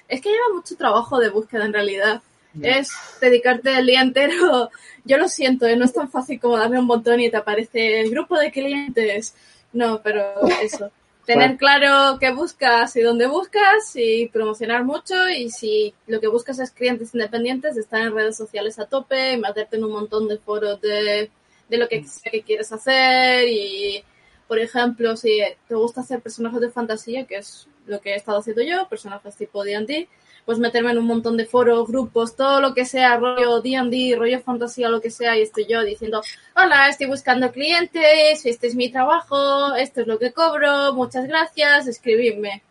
Es 0.08 0.22
que 0.22 0.30
lleva 0.30 0.54
mucho 0.54 0.76
trabajo 0.76 1.20
de 1.20 1.30
búsqueda 1.30 1.66
en 1.66 1.74
realidad 1.74 2.22
es 2.62 2.92
dedicarte 3.22 3.78
el 3.78 3.86
día 3.86 4.02
entero. 4.02 4.70
Yo 5.04 5.18
lo 5.18 5.28
siento, 5.28 5.66
¿eh? 5.66 5.76
no 5.76 5.86
es 5.86 5.94
tan 5.94 6.10
fácil 6.10 6.40
como 6.40 6.58
darle 6.58 6.80
un 6.80 6.88
botón 6.88 7.20
y 7.20 7.30
te 7.30 7.38
aparece 7.38 8.02
el 8.02 8.10
grupo 8.10 8.38
de 8.38 8.52
clientes. 8.52 9.36
No, 9.74 10.02
pero 10.02 10.24
eso. 10.62 10.92
Tener 11.26 11.58
claro 11.58 12.20
qué 12.20 12.32
buscas 12.32 12.96
y 12.96 13.02
dónde 13.02 13.26
buscas 13.26 13.96
y 13.96 14.28
promocionar 14.28 14.84
mucho. 14.84 15.28
Y 15.30 15.50
si 15.50 15.94
lo 16.06 16.20
que 16.20 16.28
buscas 16.28 16.60
es 16.60 16.72
clientes 16.72 17.16
independientes, 17.16 17.78
estar 17.78 18.02
en 18.02 18.14
redes 18.14 18.38
sociales 18.38 18.78
a 18.78 18.86
tope 18.86 19.34
y 19.34 19.38
meterte 19.38 19.78
en 19.78 19.86
un 19.86 19.92
montón 19.92 20.28
de 20.28 20.38
foros 20.38 20.80
de, 20.82 21.32
de 21.68 21.78
lo 21.78 21.88
que, 21.88 22.06
que 22.32 22.44
quieres 22.44 22.72
hacer. 22.72 23.48
Y, 23.48 24.04
por 24.48 24.60
ejemplo, 24.60 25.18
si 25.18 25.40
te 25.68 25.76
gusta 25.76 26.02
hacer 26.02 26.22
personajes 26.22 26.62
de 26.62 26.70
fantasía, 26.70 27.26
que 27.26 27.38
es 27.38 27.68
lo 27.88 28.00
que 28.02 28.12
he 28.12 28.16
estado 28.16 28.40
haciendo 28.40 28.62
yo, 28.62 28.88
personajes 28.88 29.36
tipo 29.36 29.64
D&D, 29.64 30.08
pues 30.46 30.60
meterme 30.60 30.92
en 30.92 31.00
un 31.00 31.06
montón 31.06 31.38
de 31.38 31.46
foros, 31.46 31.88
grupos, 31.88 32.36
todo 32.36 32.62
lo 32.62 32.74
que 32.76 32.86
sea, 32.86 33.18
rollo 33.18 33.62
D&D, 33.62 34.16
rollo 34.16 34.40
fantasía, 34.42 34.90
lo 34.90 35.02
que 35.02 35.10
sea, 35.10 35.38
y 35.38 35.42
estoy 35.42 35.66
yo 35.66 35.84
diciendo, 35.84 36.22
hola, 36.56 36.88
estoy 36.88 37.08
buscando 37.08 37.52
clientes, 37.52 38.46
este 38.46 38.68
es 38.68 38.76
mi 38.76 38.92
trabajo, 38.92 39.74
esto 39.76 40.02
es 40.02 40.08
lo 40.08 40.20
que 40.20 40.32
cobro, 40.32 40.94
muchas 40.94 41.28
gracias, 41.28 41.88
escribidme. 41.88 42.62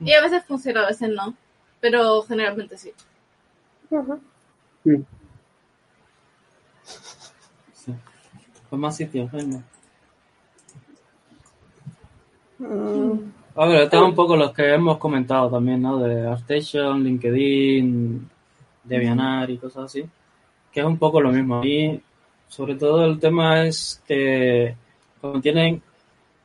Y 0.00 0.12
a 0.12 0.22
veces 0.22 0.44
funciona, 0.44 0.84
a 0.84 0.88
veces 0.88 1.10
no, 1.10 1.34
pero 1.80 2.22
generalmente 2.22 2.78
sí. 2.78 2.92
Uh 3.90 3.96
-huh. 3.96 4.20
sí. 4.84 5.04
Pues 8.70 8.80
más 8.80 8.96
sitios, 8.96 9.32
venga. 9.32 9.62
Mm. 12.58 13.37
A 13.60 13.66
ver, 13.66 13.82
están 13.82 14.04
un 14.04 14.14
poco 14.14 14.36
los 14.36 14.52
que 14.52 14.72
hemos 14.72 14.98
comentado 14.98 15.50
también, 15.50 15.82
¿no? 15.82 15.98
De 15.98 16.24
ArtStation, 16.28 17.02
LinkedIn, 17.02 18.30
Debianar 18.84 19.50
y 19.50 19.58
cosas 19.58 19.86
así, 19.86 20.04
que 20.70 20.78
es 20.78 20.86
un 20.86 20.96
poco 20.96 21.20
lo 21.20 21.32
mismo. 21.32 21.64
Y 21.64 22.00
sobre 22.46 22.76
todo 22.76 23.04
el 23.04 23.18
tema 23.18 23.64
es 23.66 24.00
que 24.06 24.76
como 25.20 25.40
tienen 25.40 25.82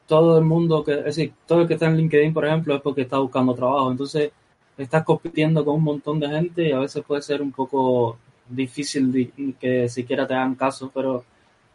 todo 0.08 0.40
el 0.40 0.44
mundo, 0.44 0.84
que, 0.84 0.94
es 0.94 1.04
decir, 1.06 1.34
todo 1.46 1.62
el 1.62 1.68
que 1.68 1.76
está 1.76 1.86
en 1.86 1.98
LinkedIn, 1.98 2.34
por 2.34 2.48
ejemplo, 2.48 2.74
es 2.74 2.82
porque 2.82 3.02
está 3.02 3.20
buscando 3.20 3.54
trabajo. 3.54 3.92
Entonces, 3.92 4.32
estás 4.76 5.04
compitiendo 5.04 5.64
con 5.64 5.76
un 5.76 5.84
montón 5.84 6.20
de 6.20 6.30
gente 6.30 6.68
y 6.68 6.72
a 6.72 6.80
veces 6.80 7.04
puede 7.06 7.22
ser 7.22 7.44
un 7.44 7.52
poco 7.52 8.18
difícil 8.50 9.56
que 9.60 9.88
siquiera 9.88 10.26
te 10.26 10.34
hagan 10.34 10.56
caso, 10.56 10.90
pero 10.92 11.24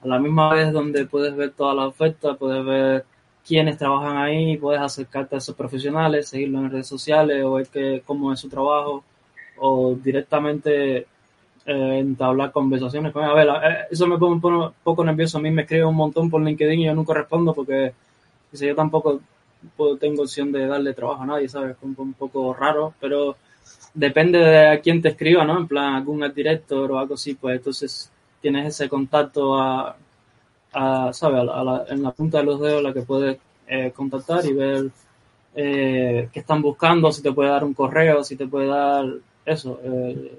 a 0.03 0.09
la 0.09 0.18
misma 0.18 0.53
vez 0.53 0.72
donde 0.72 1.07
puedes 1.07 1.37
ver 1.37 1.53
todas 1.53 1.77
las 1.77 1.87
ofertas, 1.87 2.37
puedes 2.37 2.64
ver 2.64 3.05
quienes 3.48 3.78
trabajan 3.78 4.18
ahí, 4.18 4.58
puedes 4.58 4.82
acercarte 4.82 5.37
a 5.37 5.38
esos 5.38 5.56
profesionales, 5.56 6.28
seguirlos 6.28 6.64
en 6.64 6.70
redes 6.70 6.87
sociales 6.87 7.42
o 7.42 7.54
ver 7.54 7.66
que, 7.68 8.02
cómo 8.04 8.30
es 8.30 8.40
su 8.40 8.48
trabajo 8.50 9.02
o 9.56 9.94
directamente 9.94 10.98
eh, 10.98 11.06
entablar 11.64 12.52
conversaciones 12.52 13.11
con 13.11 13.24
él. 13.24 13.30
A 13.30 13.34
ver, 13.34 13.48
eh, 13.48 13.76
eso 13.90 14.06
me 14.06 14.18
pone 14.18 14.34
un 14.34 14.72
poco 14.84 15.02
nervioso. 15.02 15.38
A 15.38 15.40
mí 15.40 15.50
me 15.50 15.62
escribe 15.62 15.87
un 15.87 15.96
montón 15.96 16.28
por 16.28 16.42
LinkedIn 16.42 16.80
y 16.80 16.84
yo 16.84 16.94
nunca 16.94 17.14
respondo 17.14 17.54
porque 17.54 17.94
dice, 18.52 18.66
yo 18.66 18.74
tampoco 18.74 19.18
tengo 19.98 20.22
opción 20.22 20.52
de 20.52 20.66
darle 20.66 20.92
trabajo 20.92 21.22
a 21.22 21.26
nadie, 21.26 21.48
¿sabes? 21.48 21.70
Es 21.70 21.82
un, 21.82 21.94
un 21.96 22.12
poco 22.12 22.52
raro, 22.52 22.92
pero 23.00 23.37
depende 23.94 24.38
de 24.38 24.68
a 24.68 24.80
quién 24.80 25.00
te 25.00 25.08
escriba, 25.08 25.44
¿no? 25.44 25.56
En 25.58 25.66
plan, 25.66 25.94
algún 25.94 26.20
director 26.34 26.92
o 26.92 26.98
algo 26.98 27.14
así, 27.14 27.34
pues 27.34 27.56
entonces 27.56 28.12
tienes 28.42 28.66
ese 28.68 28.90
contacto 28.90 29.58
a, 29.58 29.96
a, 30.72 31.12
¿sabe? 31.12 31.40
A 31.40 31.44
la, 31.44 31.85
en 31.88 32.02
la 32.02 32.12
punta 32.12 32.38
de 32.38 32.44
los 32.44 32.61
dedos 32.61 32.83
la 32.83 32.92
que 32.92 33.02
puedes 33.02 33.38
eh, 33.66 33.92
contactar 33.94 34.44
y 34.46 34.52
ver 34.52 34.90
eh, 35.54 36.28
qué 36.33 36.40
están 36.40 36.62
buscando, 36.62 37.11
si 37.12 37.22
te 37.22 37.33
puede 37.33 37.50
dar 37.50 37.64
un 37.64 37.74
correo, 37.74 38.22
si 38.24 38.37
te 38.37 38.46
puede 38.46 38.66
dar 38.66 39.07
eso, 39.44 39.81
eh, 39.83 40.38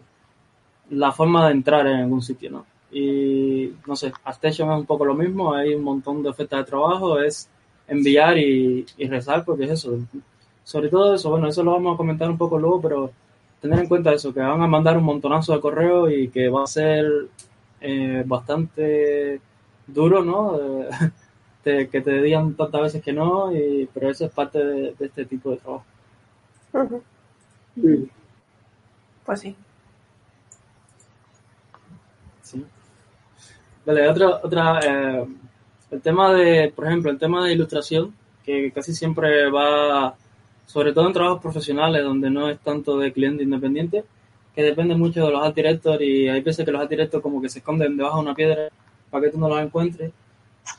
la 0.91 1.11
forma 1.11 1.47
de 1.47 1.53
entrar 1.53 1.85
en 1.87 1.97
algún 1.97 2.21
sitio, 2.21 2.51
¿no? 2.51 2.65
Y 2.91 3.71
no 3.85 3.95
sé, 3.95 4.11
ArtStation 4.23 4.71
es 4.71 4.79
un 4.79 4.85
poco 4.85 5.05
lo 5.05 5.13
mismo, 5.13 5.53
hay 5.53 5.75
un 5.75 5.83
montón 5.83 6.23
de 6.23 6.29
ofertas 6.29 6.59
de 6.59 6.65
trabajo, 6.65 7.19
es 7.19 7.49
enviar 7.87 8.37
y, 8.37 8.85
y 8.97 9.07
rezar, 9.07 9.43
porque 9.45 9.65
es 9.65 9.71
eso. 9.71 9.97
Sobre 10.63 10.89
todo 10.89 11.13
eso, 11.15 11.29
bueno, 11.29 11.47
eso 11.47 11.63
lo 11.63 11.71
vamos 11.73 11.93
a 11.93 11.97
comentar 11.97 12.29
un 12.29 12.37
poco 12.37 12.57
luego, 12.57 12.81
pero 12.81 13.11
tener 13.61 13.79
en 13.79 13.87
cuenta 13.87 14.13
eso, 14.13 14.33
que 14.33 14.39
van 14.39 14.61
a 14.61 14.67
mandar 14.67 14.97
un 14.97 15.03
montonazo 15.03 15.53
de 15.53 15.59
correo 15.59 16.09
y 16.09 16.29
que 16.29 16.49
va 16.49 16.63
a 16.63 16.67
ser 16.67 17.27
eh, 17.81 18.23
bastante 18.25 19.41
duro, 19.93 20.23
¿no? 20.23 20.59
Te, 21.63 21.89
que 21.89 21.99
te 21.99 22.21
digan 22.21 22.53
tantas 22.53 22.81
veces 22.81 23.03
que 23.03 23.11
no, 23.11 23.53
y, 23.53 23.89
pero 23.93 24.09
eso 24.09 24.25
es 24.25 24.31
parte 24.31 24.63
de, 24.63 24.93
de 24.97 25.05
este 25.05 25.25
tipo 25.25 25.51
de 25.51 25.57
trabajo. 25.57 25.83
Uh 26.71 26.77
-huh. 26.77 27.01
sí. 27.75 28.09
Pues 29.25 29.39
sí. 29.41 29.55
Sí. 32.41 32.65
Vale, 33.85 34.07
otra, 34.09 34.27
otra 34.41 34.79
eh, 34.79 35.27
el 35.91 36.01
tema 36.01 36.33
de, 36.33 36.71
por 36.75 36.87
ejemplo, 36.87 37.11
el 37.11 37.17
tema 37.19 37.45
de 37.45 37.53
ilustración, 37.53 38.13
que 38.43 38.71
casi 38.71 38.93
siempre 38.93 39.49
va, 39.49 40.15
sobre 40.65 40.93
todo 40.93 41.07
en 41.07 41.13
trabajos 41.13 41.41
profesionales, 41.41 42.03
donde 42.03 42.29
no 42.29 42.49
es 42.49 42.59
tanto 42.59 42.97
de 42.97 43.11
cliente 43.11 43.43
independiente, 43.43 44.05
que 44.55 44.63
depende 44.63 44.95
mucho 44.95 45.25
de 45.25 45.31
los 45.31 45.43
art 45.43 45.55
directors 45.55 46.01
y 46.01 46.27
hay 46.27 46.41
veces 46.41 46.65
que 46.65 46.71
los 46.71 46.81
art 46.81 46.89
directors 46.89 47.23
como 47.23 47.41
que 47.41 47.49
se 47.49 47.59
esconden 47.59 47.97
debajo 47.97 48.17
de 48.17 48.23
una 48.23 48.35
piedra 48.35 48.69
para 49.09 49.25
que 49.25 49.31
tú 49.31 49.39
no 49.39 49.49
los 49.49 49.61
encuentres. 49.61 50.11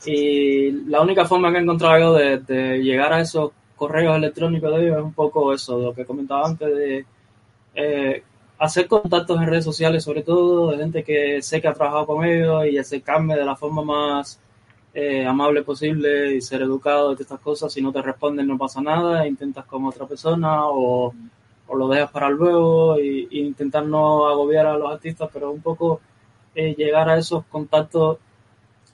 Y 0.06 0.70
la 0.88 1.00
única 1.00 1.24
forma 1.24 1.50
que 1.50 1.58
he 1.58 1.62
encontrado 1.62 1.98
yo 1.98 2.12
de, 2.14 2.38
de, 2.38 2.78
llegar 2.78 3.12
a 3.12 3.20
esos 3.20 3.52
correos 3.76 4.16
electrónicos 4.16 4.70
de 4.72 4.82
ellos 4.82 4.98
es 4.98 5.04
un 5.04 5.14
poco 5.14 5.52
eso, 5.52 5.78
lo 5.78 5.94
que 5.94 6.04
comentaba 6.04 6.46
antes 6.46 6.68
de 6.76 7.06
eh, 7.74 8.22
hacer 8.58 8.86
contactos 8.88 9.40
en 9.40 9.46
redes 9.46 9.64
sociales, 9.64 10.04
sobre 10.04 10.22
todo 10.22 10.70
de 10.70 10.76
gente 10.76 11.02
que 11.02 11.40
sé 11.42 11.60
que 11.60 11.68
ha 11.68 11.72
trabajado 11.72 12.06
con 12.06 12.24
ellos 12.24 12.66
y 12.66 12.78
acercarme 12.78 13.36
de 13.36 13.44
la 13.44 13.56
forma 13.56 13.82
más 13.82 14.38
eh, 14.92 15.24
amable 15.24 15.62
posible 15.62 16.34
y 16.34 16.40
ser 16.40 16.62
educado 16.62 17.14
de 17.14 17.22
estas 17.22 17.40
cosas. 17.40 17.72
Si 17.72 17.80
no 17.80 17.92
te 17.92 18.02
responden, 18.02 18.46
no 18.46 18.58
pasa 18.58 18.82
nada, 18.82 19.26
intentas 19.26 19.64
con 19.64 19.86
otra 19.86 20.06
persona 20.06 20.66
o, 20.66 21.14
o 21.68 21.76
lo 21.76 21.88
dejas 21.88 22.10
para 22.10 22.28
luego 22.28 22.98
y, 23.00 23.28
y 23.30 23.40
intentar 23.40 23.86
no 23.86 24.28
agobiar 24.28 24.66
a 24.66 24.76
los 24.76 24.92
artistas, 24.92 25.30
pero 25.32 25.50
un 25.50 25.62
poco 25.62 26.00
eh, 26.54 26.74
llegar 26.76 27.08
a 27.08 27.18
esos 27.18 27.44
contactos 27.46 28.18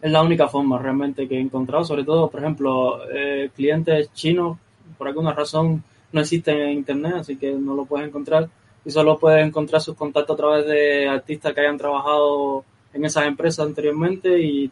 es 0.00 0.10
la 0.10 0.22
única 0.22 0.48
forma 0.48 0.78
realmente 0.78 1.26
que 1.26 1.36
he 1.36 1.40
encontrado, 1.40 1.84
sobre 1.84 2.04
todo, 2.04 2.28
por 2.30 2.40
ejemplo, 2.40 3.00
eh, 3.10 3.50
clientes 3.54 4.12
chinos, 4.12 4.58
por 4.98 5.08
alguna 5.08 5.32
razón 5.32 5.82
no 6.12 6.20
existen 6.20 6.58
en 6.58 6.70
Internet, 6.70 7.14
así 7.20 7.36
que 7.36 7.52
no 7.52 7.74
lo 7.74 7.84
puedes 7.84 8.08
encontrar 8.08 8.48
y 8.84 8.90
solo 8.90 9.18
puedes 9.18 9.44
encontrar 9.44 9.80
sus 9.80 9.96
contactos 9.96 10.34
a 10.34 10.36
través 10.36 10.66
de 10.66 11.08
artistas 11.08 11.52
que 11.52 11.60
hayan 11.60 11.76
trabajado 11.76 12.64
en 12.92 13.04
esas 13.04 13.26
empresas 13.26 13.66
anteriormente 13.66 14.40
y 14.40 14.70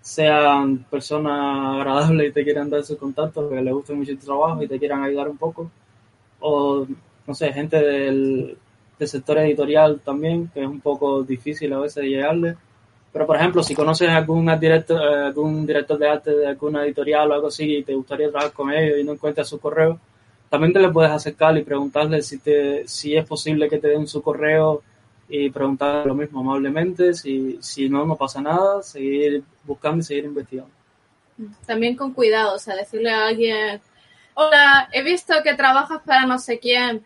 sean 0.00 0.84
personas 0.90 1.76
agradables 1.76 2.28
y 2.28 2.32
te 2.32 2.44
quieran 2.44 2.68
dar 2.68 2.84
sus 2.84 2.98
contactos, 2.98 3.50
que 3.50 3.62
les 3.62 3.72
guste 3.72 3.94
mucho 3.94 4.12
tu 4.18 4.26
trabajo 4.26 4.62
y 4.62 4.68
te 4.68 4.78
quieran 4.78 5.02
ayudar 5.02 5.30
un 5.30 5.38
poco. 5.38 5.70
O, 6.40 6.86
no 7.26 7.34
sé, 7.34 7.52
gente 7.54 7.78
del, 7.80 8.58
del 8.98 9.08
sector 9.08 9.38
editorial 9.38 10.00
también, 10.00 10.48
que 10.52 10.62
es 10.62 10.66
un 10.66 10.80
poco 10.80 11.22
difícil 11.22 11.72
a 11.72 11.80
veces 11.80 12.04
llegarle. 12.04 12.56
Pero, 13.12 13.26
por 13.26 13.36
ejemplo, 13.36 13.62
si 13.62 13.74
conoces 13.74 14.08
algún 14.08 14.46
director, 14.58 15.00
eh, 15.00 15.26
algún 15.26 15.64
director 15.64 15.98
de 15.98 16.08
arte 16.08 16.34
de 16.34 16.48
alguna 16.48 16.84
editorial 16.84 17.30
o 17.30 17.34
algo 17.34 17.46
así 17.46 17.76
y 17.76 17.84
te 17.84 17.94
gustaría 17.94 18.28
trabajar 18.28 18.52
con 18.52 18.72
ellos 18.72 18.98
y 18.98 19.04
no 19.04 19.12
encuentras 19.12 19.48
su 19.48 19.60
correo, 19.60 20.00
también 20.48 20.72
te 20.72 20.80
le 20.80 20.90
puedes 20.90 21.12
acercar 21.12 21.56
y 21.56 21.62
preguntarle 21.62 22.22
si, 22.22 22.38
te, 22.38 22.86
si 22.88 23.16
es 23.16 23.24
posible 23.24 23.68
que 23.68 23.78
te 23.78 23.88
den 23.88 24.06
su 24.06 24.20
correo 24.20 24.82
y 25.28 25.50
preguntarle 25.50 26.06
lo 26.06 26.14
mismo 26.14 26.40
amablemente. 26.40 27.14
Si, 27.14 27.58
si 27.60 27.88
no, 27.88 28.04
no 28.04 28.16
pasa 28.16 28.40
nada, 28.40 28.82
seguir 28.82 29.42
buscando 29.64 29.98
y 30.00 30.02
seguir 30.02 30.24
investigando. 30.24 30.72
También 31.66 31.96
con 31.96 32.12
cuidado, 32.12 32.54
o 32.54 32.58
sea, 32.58 32.76
decirle 32.76 33.10
a 33.10 33.26
alguien, 33.26 33.80
hola, 34.34 34.88
he 34.92 35.02
visto 35.02 35.34
que 35.42 35.54
trabajas 35.54 36.00
para 36.04 36.26
no 36.26 36.38
sé 36.38 36.58
quién, 36.58 37.04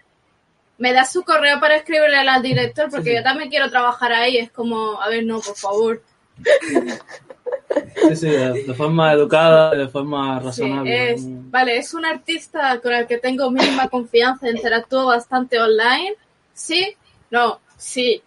me 0.78 0.92
das 0.92 1.12
su 1.12 1.22
correo 1.24 1.60
para 1.60 1.76
escribirle 1.76 2.16
al 2.16 2.42
director 2.42 2.88
porque 2.90 3.04
Sí, 3.04 3.10
sí. 3.10 3.16
yo 3.16 3.22
también 3.22 3.50
quiero 3.50 3.68
trabajar 3.70 4.12
ahí. 4.12 4.38
Es 4.38 4.50
como, 4.50 5.00
a 5.00 5.08
ver, 5.08 5.24
no, 5.24 5.40
por 5.40 5.56
favor. 5.56 6.02
Sí, 8.08 8.16
sí, 8.16 8.28
de, 8.28 8.74
forma 8.74 9.12
educada, 9.12 9.74
de 9.74 9.88
forma 9.88 10.38
Sí, 10.40 10.46
razonable. 10.46 11.12
es, 11.12 11.22
vale, 11.50 11.78
es 11.78 11.92
un 11.94 12.04
artista 12.04 12.80
con 12.80 12.92
el 12.92 13.06
que 13.06 13.18
tengo 13.18 13.50
mínima 13.50 13.88
confianza, 13.88 14.48
interactúo 14.48 15.06
bastante 15.06 15.60
online. 15.60 16.14
¿Sí? 16.54 16.96
No, 17.30 17.60
sí. 17.76 18.22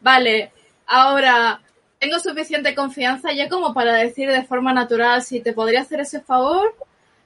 Vale, 0.00 0.50
ahora 0.86 1.60
tengo 1.98 2.18
suficiente 2.18 2.74
confianza 2.74 3.32
ya 3.32 3.48
como 3.48 3.72
para 3.72 3.94
decir 3.94 4.28
de 4.30 4.42
forma 4.44 4.72
natural 4.72 5.22
si 5.22 5.40
te 5.40 5.52
podría 5.52 5.82
hacer 5.82 6.00
ese 6.00 6.20
favor. 6.20 6.74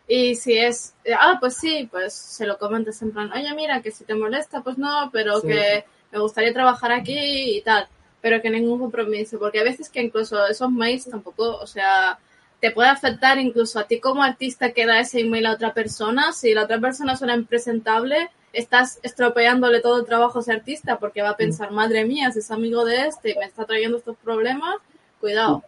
Y 0.09 0.37
si 0.37 0.57
es, 0.57 0.95
ah, 1.19 1.37
pues 1.41 1.57
sí, 1.57 1.89
pues 1.91 2.15
se 2.15 2.47
lo 2.47 2.59
comentas 2.59 3.03
en 3.03 3.13
plan, 3.13 3.33
oye, 3.33 3.53
mira, 3.55 3.83
que 3.83 3.91
si 3.91 4.05
te 4.05 4.15
molesta, 4.15 4.63
pues 4.63 4.79
no, 4.79 5.11
pero 5.13 5.41
Sí. 5.41 5.49
que 5.49 5.85
me 6.13 6.21
gustaría 6.21 6.53
trabajar 6.53 6.93
aquí 6.93 7.57
y 7.59 7.61
tal, 7.63 7.89
pero 8.21 8.41
que 8.41 8.51
ningún 8.51 8.79
compromiso, 8.79 9.39
porque 9.39 9.61
a 9.61 9.65
veces 9.65 9.89
que 9.89 10.03
incluso 10.03 10.47
esos 10.47 10.71
mails 10.71 11.11
tampoco, 11.11 11.57
o 11.57 11.67
sea, 11.67 12.19
te 12.61 12.71
puede 12.71 12.89
afectar 12.89 13.39
incluso 13.39 13.79
a 13.79 13.85
ti 13.85 14.01
como 14.01 14.23
artista 14.23 14.71
que 14.73 14.87
da 14.87 15.01
ese 15.01 15.21
email 15.21 15.47
a 15.47 15.53
otra 15.53 15.75
persona, 15.75 16.33
si 16.33 16.55
la 16.55 16.65
otra 16.65 16.81
persona 16.81 17.17
suena 17.17 17.35
impresentable, 17.35 18.31
estás 18.53 18.99
estropeándole 19.03 19.81
todo 19.81 19.99
el 19.99 20.07
trabajo 20.07 20.39
a 20.39 20.43
ese 20.43 20.53
artista 20.53 20.99
porque 20.99 21.21
va 21.21 21.31
a 21.31 21.37
pensar, 21.37 21.73
madre 21.73 22.05
mía, 22.05 22.31
si 22.33 22.39
es 22.39 22.51
amigo 22.51 22.85
de 22.85 23.09
este 23.09 23.33
y 23.33 23.39
me 23.39 23.45
está 23.45 23.67
trayendo 23.67 23.99
estos 23.99 24.17
problemas, 24.17 24.77
cuidado. 25.21 25.63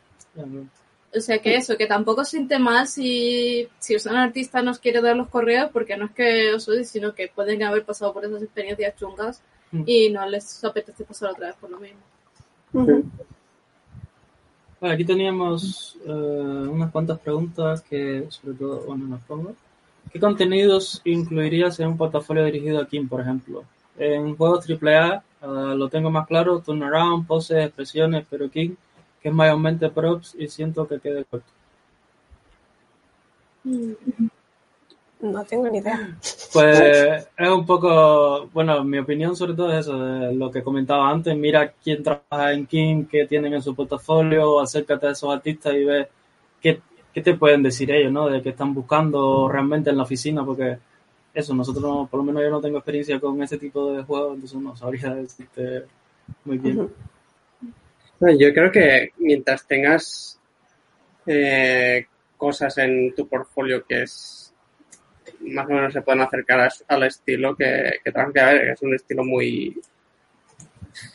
O 1.16 1.20
sea 1.20 1.38
que 1.38 1.54
eso, 1.54 1.76
que 1.76 1.86
tampoco 1.86 2.24
siente 2.24 2.58
mal 2.58 2.86
si, 2.86 3.66
si 3.78 3.96
un 3.96 4.16
artista 4.16 4.60
nos 4.60 4.78
quiere 4.78 5.00
dar 5.00 5.16
los 5.16 5.28
correos, 5.28 5.70
porque 5.72 5.96
no 5.96 6.06
es 6.06 6.10
que 6.12 6.52
os 6.52 6.68
odie, 6.68 6.84
sino 6.84 7.14
que 7.14 7.30
pueden 7.34 7.62
haber 7.62 7.84
pasado 7.84 8.12
por 8.12 8.24
esas 8.24 8.42
experiencias 8.42 8.94
chungas 8.96 9.42
Mm. 9.70 9.82
y 9.86 10.10
no 10.10 10.28
les 10.28 10.64
apetece 10.64 11.04
pasar 11.04 11.30
otra 11.30 11.48
vez 11.48 11.56
por 11.56 11.70
lo 11.70 11.78
mismo. 11.78 11.98
Bueno, 12.72 13.04
aquí 14.94 15.04
teníamos 15.04 15.98
eh, 16.06 16.10
unas 16.10 16.90
cuantas 16.90 17.18
preguntas 17.18 17.82
que, 17.82 18.26
sobre 18.28 18.56
todo, 18.56 18.80
bueno, 18.86 19.06
nos 19.06 19.20
pongo. 19.22 19.54
¿Qué 20.12 20.20
contenidos 20.20 21.02
incluirías 21.04 21.78
en 21.80 21.88
un 21.88 21.98
portafolio 21.98 22.44
dirigido 22.44 22.80
a 22.80 22.86
Kim, 22.86 23.08
por 23.08 23.20
ejemplo? 23.20 23.64
En 23.98 24.36
juegos 24.36 24.64
AAA 24.70 25.22
eh, 25.42 25.74
lo 25.76 25.88
tengo 25.88 26.10
más 26.10 26.26
claro, 26.26 26.60
turnaround, 26.60 27.26
poses, 27.26 27.66
expresiones, 27.66 28.24
pero 28.30 28.48
King, 28.48 28.70
que 29.28 29.30
es 29.30 29.34
mayormente 29.34 29.90
props 29.90 30.34
y 30.38 30.48
siento 30.48 30.86
que 30.88 30.98
quede 31.00 31.24
corto. 31.24 31.46
No 35.20 35.44
tengo 35.44 35.68
ni 35.68 35.78
idea. 35.78 36.16
Pues 36.52 37.26
es 37.36 37.48
un 37.50 37.66
poco, 37.66 38.48
bueno, 38.54 38.82
mi 38.84 38.98
opinión 38.98 39.36
sobre 39.36 39.52
todo 39.54 39.70
es 39.72 39.80
eso, 39.80 39.98
de 40.02 40.34
lo 40.34 40.50
que 40.50 40.62
comentaba 40.62 41.10
antes, 41.10 41.36
mira 41.36 41.72
quién 41.82 42.02
trabaja 42.02 42.52
en 42.52 42.66
King, 42.66 43.04
qué 43.04 43.26
tienen 43.26 43.52
en 43.52 43.62
su 43.62 43.74
portafolio, 43.74 44.60
acércate 44.60 45.08
a 45.08 45.10
esos 45.10 45.30
artistas 45.34 45.74
y 45.74 45.84
ve 45.84 46.08
qué, 46.60 46.80
qué 47.12 47.20
te 47.20 47.34
pueden 47.34 47.62
decir 47.62 47.90
ellos, 47.90 48.12
¿no? 48.12 48.28
De 48.28 48.40
qué 48.40 48.50
están 48.50 48.72
buscando 48.72 49.48
realmente 49.48 49.90
en 49.90 49.96
la 49.98 50.04
oficina, 50.04 50.44
porque 50.44 50.78
eso, 51.34 51.54
nosotros, 51.54 51.84
no- 51.84 52.06
por 52.10 52.18
lo 52.18 52.24
menos 52.24 52.42
yo 52.42 52.50
no 52.50 52.60
tengo 52.60 52.78
experiencia 52.78 53.20
con 53.20 53.42
ese 53.42 53.58
tipo 53.58 53.92
de 53.92 54.02
juegos, 54.04 54.34
entonces 54.34 54.60
no 54.60 54.74
sabría 54.76 55.14
decirte 55.14 55.84
muy 56.44 56.58
bien. 56.58 56.88
Yo 58.20 58.52
creo 58.52 58.72
que 58.72 59.12
mientras 59.18 59.66
tengas 59.66 60.40
eh, 61.26 62.06
cosas 62.36 62.76
en 62.78 63.14
tu 63.14 63.28
portfolio 63.28 63.84
que 63.86 64.02
es 64.02 64.52
más 65.40 65.66
o 65.66 65.70
menos 65.70 65.92
se 65.92 66.02
pueden 66.02 66.22
acercar 66.22 66.68
al 66.88 67.02
estilo 67.04 67.54
que, 67.54 68.00
que 68.04 68.12
que 68.12 68.42
ver, 68.42 68.70
es 68.70 68.82
un 68.82 68.94
estilo 68.94 69.24
muy 69.24 69.80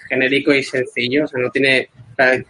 genérico 0.07 0.53
y 0.53 0.63
sencillo, 0.63 1.25
o 1.25 1.27
sea, 1.27 1.41
no 1.41 1.49
tiene, 1.49 1.89
eh, 2.17 2.45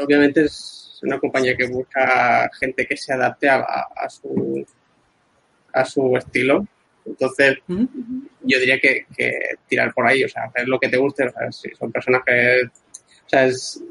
obviamente 0.00 0.44
es 0.44 1.00
una 1.02 1.18
compañía 1.18 1.56
que 1.56 1.66
busca 1.66 2.50
gente 2.58 2.86
que 2.86 2.96
se 2.96 3.12
adapte 3.12 3.48
a, 3.50 4.08
su 4.08 4.66
a 5.72 5.84
su 5.84 6.16
estilo, 6.16 6.66
entonces 7.04 7.58
yo 7.68 8.58
diría 8.58 8.80
que, 8.80 9.06
que 9.14 9.38
tirar 9.68 9.92
por 9.92 10.06
ahí, 10.06 10.24
o 10.24 10.28
sea, 10.28 10.44
hacer 10.44 10.66
lo 10.66 10.78
que 10.80 10.88
te 10.88 10.96
guste, 10.96 11.24
o 11.26 11.30
sea, 11.30 11.52
si 11.52 11.70
son 11.74 11.92
personas 11.92 12.22
que, 12.24 12.62
o 13.28 13.30
sea, 13.30 13.44
es, 13.44 13.82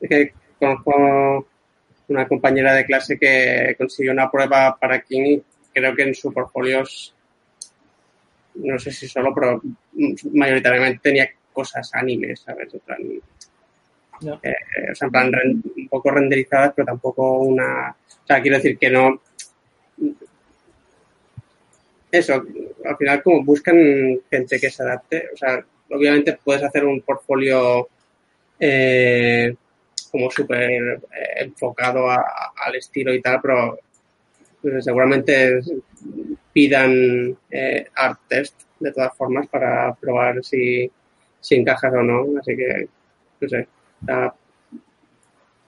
es 0.00 0.08
que 0.08 0.32
conozco 0.58 1.46
una 2.08 2.26
compañera 2.26 2.74
de 2.74 2.84
clase 2.84 3.16
que 3.16 3.76
consiguió 3.78 4.10
una 4.12 4.28
prueba 4.30 4.76
para 4.76 5.00
King 5.02 5.22
y 5.38 5.42
creo 5.72 5.94
que 5.94 6.02
en 6.02 6.14
su 6.14 6.32
portfolio, 6.32 6.82
no 8.56 8.78
sé 8.80 8.90
si 8.90 9.06
solo, 9.06 9.32
pero 9.32 9.62
mayoritariamente 10.32 10.98
tenía 11.00 11.30
cosas 11.52 11.88
animes, 11.94 12.40
¿sabes? 12.40 12.74
En 12.74 12.80
plan, 12.80 12.98
Ya. 14.20 14.38
eh, 14.42 14.90
o 14.90 14.94
sea, 14.94 15.06
en 15.06 15.12
plan 15.12 15.32
un 15.76 15.88
poco 15.88 16.10
renderizadas, 16.10 16.72
pero 16.74 16.86
tampoco 16.86 17.38
una, 17.38 17.90
o 17.90 18.26
sea, 18.26 18.42
quiero 18.42 18.56
decir 18.56 18.76
que 18.78 18.90
no, 18.90 19.20
eso, 22.10 22.34
al 22.84 22.96
final 22.98 23.22
como 23.22 23.42
buscan 23.44 24.20
gente 24.30 24.60
que 24.60 24.70
se 24.70 24.82
adapte, 24.82 25.28
o 25.32 25.36
sea, 25.36 25.64
obviamente 25.90 26.38
puedes 26.44 26.62
hacer 26.62 26.84
un 26.84 27.00
portfolio 27.00 27.88
eh, 28.64 29.54
como 30.12 30.30
súper 30.30 30.70
eh, 30.70 30.98
enfocado 31.38 32.08
a- 32.08 32.52
al 32.64 32.76
estilo 32.76 33.12
y 33.12 33.20
tal, 33.20 33.40
pero 33.42 33.78
pues, 34.60 34.84
seguramente 34.84 35.60
pidan 36.52 37.36
eh, 37.50 37.88
art 37.96 38.20
test 38.28 38.62
de 38.78 38.92
todas 38.92 39.16
formas 39.16 39.48
para 39.48 39.92
probar 39.94 40.44
si, 40.44 40.88
si 41.40 41.56
encajas 41.56 41.92
o 41.92 42.02
no, 42.02 42.38
así 42.38 42.56
que, 42.56 42.88
no 43.40 43.48
sé, 43.48 43.68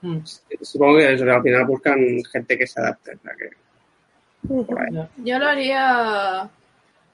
Mm, 0.02 0.18
supongo 0.60 0.98
que 0.98 1.14
eso, 1.14 1.24
al 1.24 1.42
final 1.42 1.64
buscan 1.64 1.98
gente 2.30 2.58
que 2.58 2.66
se 2.66 2.78
adapte, 2.78 3.12
o 3.14 3.18
sea, 3.20 3.32
que 3.36 4.64
por 4.66 4.78
ahí. 4.78 5.08
Yo 5.24 5.38
lo 5.38 5.46
haría 5.46 6.50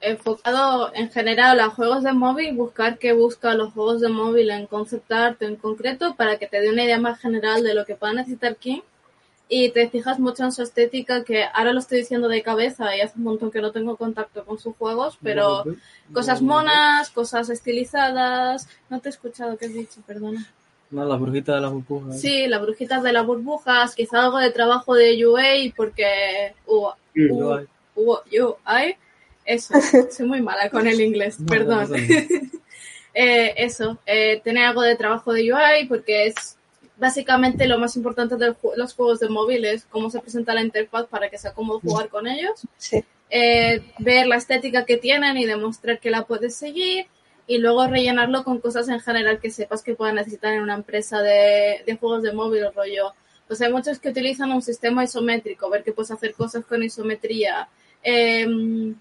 enfocado 0.01 0.91
en 0.93 1.11
general 1.11 1.59
a 1.59 1.69
juegos 1.69 2.03
de 2.03 2.13
móvil, 2.13 2.55
buscar 2.55 2.97
qué 2.97 3.13
busca 3.13 3.53
los 3.53 3.73
juegos 3.73 4.01
de 4.01 4.09
móvil 4.09 4.49
en 4.49 4.67
concept 4.67 5.11
art 5.11 5.41
en 5.41 5.55
concreto 5.55 6.15
para 6.15 6.37
que 6.37 6.47
te 6.47 6.59
dé 6.61 6.69
una 6.71 6.83
idea 6.83 6.99
más 6.99 7.19
general 7.19 7.63
de 7.63 7.73
lo 7.73 7.85
que 7.85 7.95
pueda 7.95 8.13
necesitar 8.13 8.55
King 8.55 8.81
y 9.47 9.69
te 9.71 9.89
fijas 9.89 10.17
mucho 10.17 10.43
en 10.43 10.51
su 10.53 10.63
estética 10.63 11.23
que 11.25 11.43
ahora 11.53 11.73
lo 11.73 11.79
estoy 11.79 11.99
diciendo 11.99 12.27
de 12.29 12.41
cabeza 12.41 12.95
y 12.95 13.01
hace 13.01 13.17
un 13.17 13.25
montón 13.25 13.51
que 13.51 13.61
no 13.61 13.71
tengo 13.71 13.97
contacto 13.97 14.45
con 14.45 14.57
sus 14.59 14.75
juegos, 14.77 15.17
pero 15.21 15.63
cosas 16.13 16.41
monas, 16.41 17.09
cosas 17.09 17.49
estilizadas, 17.49 18.67
no 18.89 18.99
te 19.01 19.09
he 19.09 19.11
escuchado 19.11 19.57
qué 19.57 19.65
has 19.65 19.73
dicho, 19.73 20.01
perdona. 20.07 20.45
No, 20.89 21.05
la 21.05 21.15
brujita 21.15 21.55
de 21.55 21.61
las 21.61 21.71
burbujas. 21.71 22.19
Sí, 22.19 22.47
las 22.47 22.61
brujitas 22.61 23.03
de 23.03 23.13
las 23.13 23.25
burbujas, 23.25 23.95
quizá 23.95 24.23
algo 24.23 24.37
de 24.39 24.51
trabajo 24.51 24.93
de 24.95 25.25
UA 25.25 25.73
porque 25.75 26.53
uh. 26.67 26.89
Yo, 27.13 27.53
ay, 27.57 27.67
U- 27.95 28.17
UI, 28.31 28.95
eso, 29.45 29.73
soy 30.11 30.25
muy 30.25 30.41
mala 30.41 30.69
con 30.69 30.87
el 30.87 30.99
inglés, 31.01 31.39
no, 31.39 31.47
perdón. 31.47 31.91
no, 31.91 31.97
no, 31.97 31.97
no. 31.97 32.51
Eh, 33.13 33.53
eso, 33.57 33.97
eh, 34.05 34.39
tener 34.41 34.63
algo 34.63 34.83
de 34.83 34.95
trabajo 34.95 35.33
de 35.33 35.51
UI 35.53 35.85
porque 35.89 36.27
es 36.27 36.55
básicamente 36.95 37.67
lo 37.67 37.77
más 37.77 37.97
importante 37.97 38.37
de 38.37 38.55
los 38.77 38.93
juegos 38.93 39.19
de 39.19 39.27
móviles, 39.27 39.85
cómo 39.89 40.09
se 40.09 40.21
presenta 40.21 40.53
la 40.53 40.61
interfaz 40.61 41.07
para 41.07 41.29
que 41.29 41.37
sea 41.37 41.51
cómodo 41.51 41.81
jugar 41.81 42.07
con 42.07 42.25
ellos. 42.25 42.65
Sí. 42.77 43.03
eh, 43.29 43.81
ver 43.97 44.27
la 44.27 44.35
estética 44.37 44.85
que 44.85 44.95
tienen 44.97 45.37
y 45.37 45.45
demostrar 45.45 45.99
que 45.99 46.09
la 46.09 46.25
puedes 46.25 46.55
seguir 46.55 47.07
y 47.47 47.57
luego 47.57 47.87
rellenarlo 47.87 48.43
con 48.43 48.59
cosas 48.59 48.87
en 48.89 48.99
general 48.99 49.39
que 49.39 49.49
sepas 49.49 49.83
que 49.83 49.95
puedan 49.95 50.15
necesitar 50.15 50.53
en 50.53 50.61
una 50.61 50.75
empresa 50.75 51.21
de, 51.21 51.81
de 51.85 51.97
juegos 51.97 52.23
de 52.23 52.33
móvil 52.33 52.65
rollo. 52.73 53.13
Pues 53.47 53.61
hay 53.61 53.71
muchos 53.71 53.99
que 53.99 54.09
utilizan 54.09 54.51
un 54.51 54.61
sistema 54.61 55.03
isométrico, 55.03 55.69
ver 55.69 55.83
que 55.83 55.91
puedes 55.91 56.11
hacer 56.11 56.33
cosas 56.33 56.65
con 56.65 56.83
isometría, 56.83 57.67
em, 58.03 58.95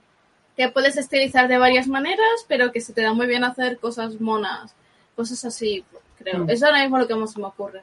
que 0.60 0.68
puedes 0.68 0.96
estilizar 0.98 1.48
de 1.48 1.56
varias 1.56 1.88
maneras, 1.88 2.44
pero 2.46 2.70
que 2.70 2.82
se 2.82 2.92
te 2.92 3.00
da 3.00 3.14
muy 3.14 3.26
bien 3.26 3.44
hacer 3.44 3.78
cosas 3.78 4.20
monas, 4.20 4.74
cosas 5.16 5.42
así, 5.46 5.82
creo. 6.18 6.44
Mm. 6.44 6.50
Eso 6.50 6.66
ahora 6.66 6.82
mismo 6.82 6.98
lo 6.98 7.08
que 7.08 7.14
más 7.14 7.32
se 7.32 7.40
me 7.40 7.46
ocurre. 7.46 7.82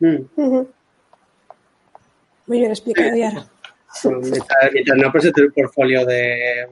Mm. 0.00 0.16
Muy 2.46 2.58
bien 2.58 2.70
explicado, 2.72 3.14
Yara. 3.14 3.46
Mientras, 4.04 4.72
mientras 4.72 4.98
no 4.98 5.12
presente 5.12 5.40
el 5.42 5.52
portfolio 5.52 6.04
de 6.04 6.68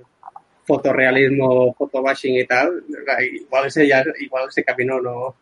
fotorrealismo, 0.64 1.72
photobashing 1.74 2.36
y 2.36 2.44
tal, 2.44 2.84
igual 3.32 3.66
ese, 3.66 3.86
ya, 3.86 4.04
igual 4.18 4.48
ese 4.48 4.64
camino 4.64 5.00
no. 5.00 5.36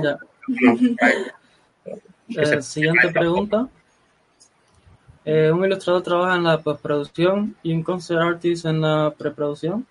No, 0.00 0.18
Eh, 2.28 2.62
siguiente 2.62 3.08
pregunta. 3.10 3.68
Eh, 5.28 5.50
¿Un 5.50 5.64
ilustrador 5.64 6.02
trabaja 6.02 6.36
en 6.36 6.44
la 6.44 6.60
postproducción 6.60 7.56
y 7.64 7.72
un 7.72 7.82
concept 7.82 8.20
artist 8.20 8.64
en 8.64 8.80
la 8.80 9.12
preproducción? 9.18 9.84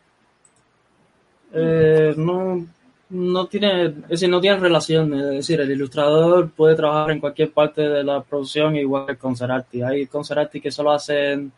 Eh, 1.52 2.14
no, 2.16 2.66
no 3.10 3.46
tiene, 3.48 3.86
es 3.86 4.08
decir, 4.08 4.30
no 4.30 4.40
tiene 4.40 4.58
relación. 4.60 5.14
Es 5.14 5.36
decir, 5.36 5.60
el 5.60 5.72
ilustrador 5.72 6.50
puede 6.52 6.76
trabajar 6.78 7.12
en 7.12 7.20
cualquier 7.20 7.52
parte 7.52 7.82
de 7.82 8.02
la 8.02 8.24
producción 8.24 8.78
igual 8.78 9.08
que 9.08 9.12
el 9.12 9.18
concept 9.18 9.52
artist. 9.52 9.84
Hay 9.84 10.08
concept 10.08 10.40
artists 10.40 10.64
que 10.64 10.72
solo 10.72 10.92
hacen 10.92 11.52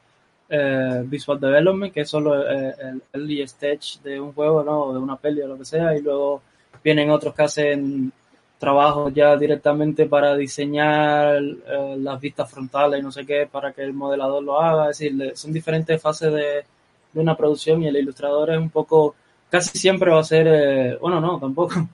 eh, 0.50 1.04
visual 1.06 1.40
development, 1.40 1.94
que 1.94 2.02
es 2.02 2.10
solo 2.10 2.50
eh, 2.50 2.74
el 2.80 3.04
early 3.14 3.42
stage 3.44 4.00
de 4.04 4.20
un 4.20 4.34
juego, 4.34 4.64
¿no? 4.64 4.86
O 4.86 4.94
de 4.94 5.00
una 5.00 5.18
peli 5.18 5.42
o 5.42 5.48
lo 5.50 5.58
que 5.58 5.66
sea, 5.66 5.96
y 5.96 6.02
luego 6.02 6.42
vienen 6.84 7.12
otros 7.12 7.36
que 7.36 7.44
hacen 7.44 8.12
trabajos 8.58 9.14
ya 9.14 9.36
directamente 9.36 10.08
para 10.08 10.36
diseñar 10.36 11.38
eh, 11.38 11.96
las 12.00 12.20
vistas 12.20 12.50
frontales 12.50 13.00
y 13.00 13.04
no 13.04 13.12
sé 13.12 13.26
qué, 13.26 13.48
para 13.52 13.72
que 13.72 13.84
el 13.84 13.94
modelador 13.94 14.44
lo 14.44 14.60
haga. 14.62 14.90
Es 14.90 14.98
decir, 14.98 15.34
son 15.36 15.54
diferentes 15.54 16.02
fases 16.02 16.32
de, 16.34 16.66
de 17.14 17.22
una 17.22 17.36
producción 17.36 17.84
y 17.84 17.88
el 17.88 17.98
ilustrador 17.98 18.52
es 18.52 18.58
un 18.58 18.70
poco, 18.70 19.16
casi 19.50 19.78
siempre 19.78 20.12
va 20.12 20.20
a 20.20 20.24
ser, 20.24 20.48
eh, 20.48 20.98
bueno, 21.00 21.20
no, 21.22 21.40
tampoco. 21.40 21.76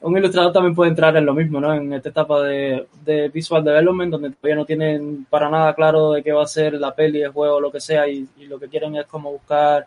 Un 0.00 0.16
ilustrador 0.16 0.52
también 0.52 0.74
puede 0.74 0.90
entrar 0.90 1.16
en 1.16 1.24
lo 1.24 1.32
mismo, 1.32 1.58
¿no? 1.58 1.72
En 1.72 1.92
esta 1.92 2.10
etapa 2.10 2.42
de, 2.42 2.86
de 3.04 3.28
visual 3.30 3.64
development, 3.64 4.12
donde 4.12 4.30
todavía 4.30 4.56
no 4.56 4.66
tienen 4.66 5.26
para 5.28 5.48
nada 5.48 5.74
claro 5.74 6.12
de 6.12 6.22
qué 6.22 6.32
va 6.32 6.42
a 6.42 6.46
ser 6.46 6.74
la 6.74 6.94
peli, 6.94 7.22
el 7.22 7.32
juego, 7.32 7.60
lo 7.60 7.72
que 7.72 7.80
sea, 7.80 8.06
y, 8.06 8.28
y 8.36 8.44
lo 8.44 8.58
que 8.58 8.68
quieren 8.68 8.94
es 8.96 9.06
como 9.06 9.32
buscar 9.32 9.86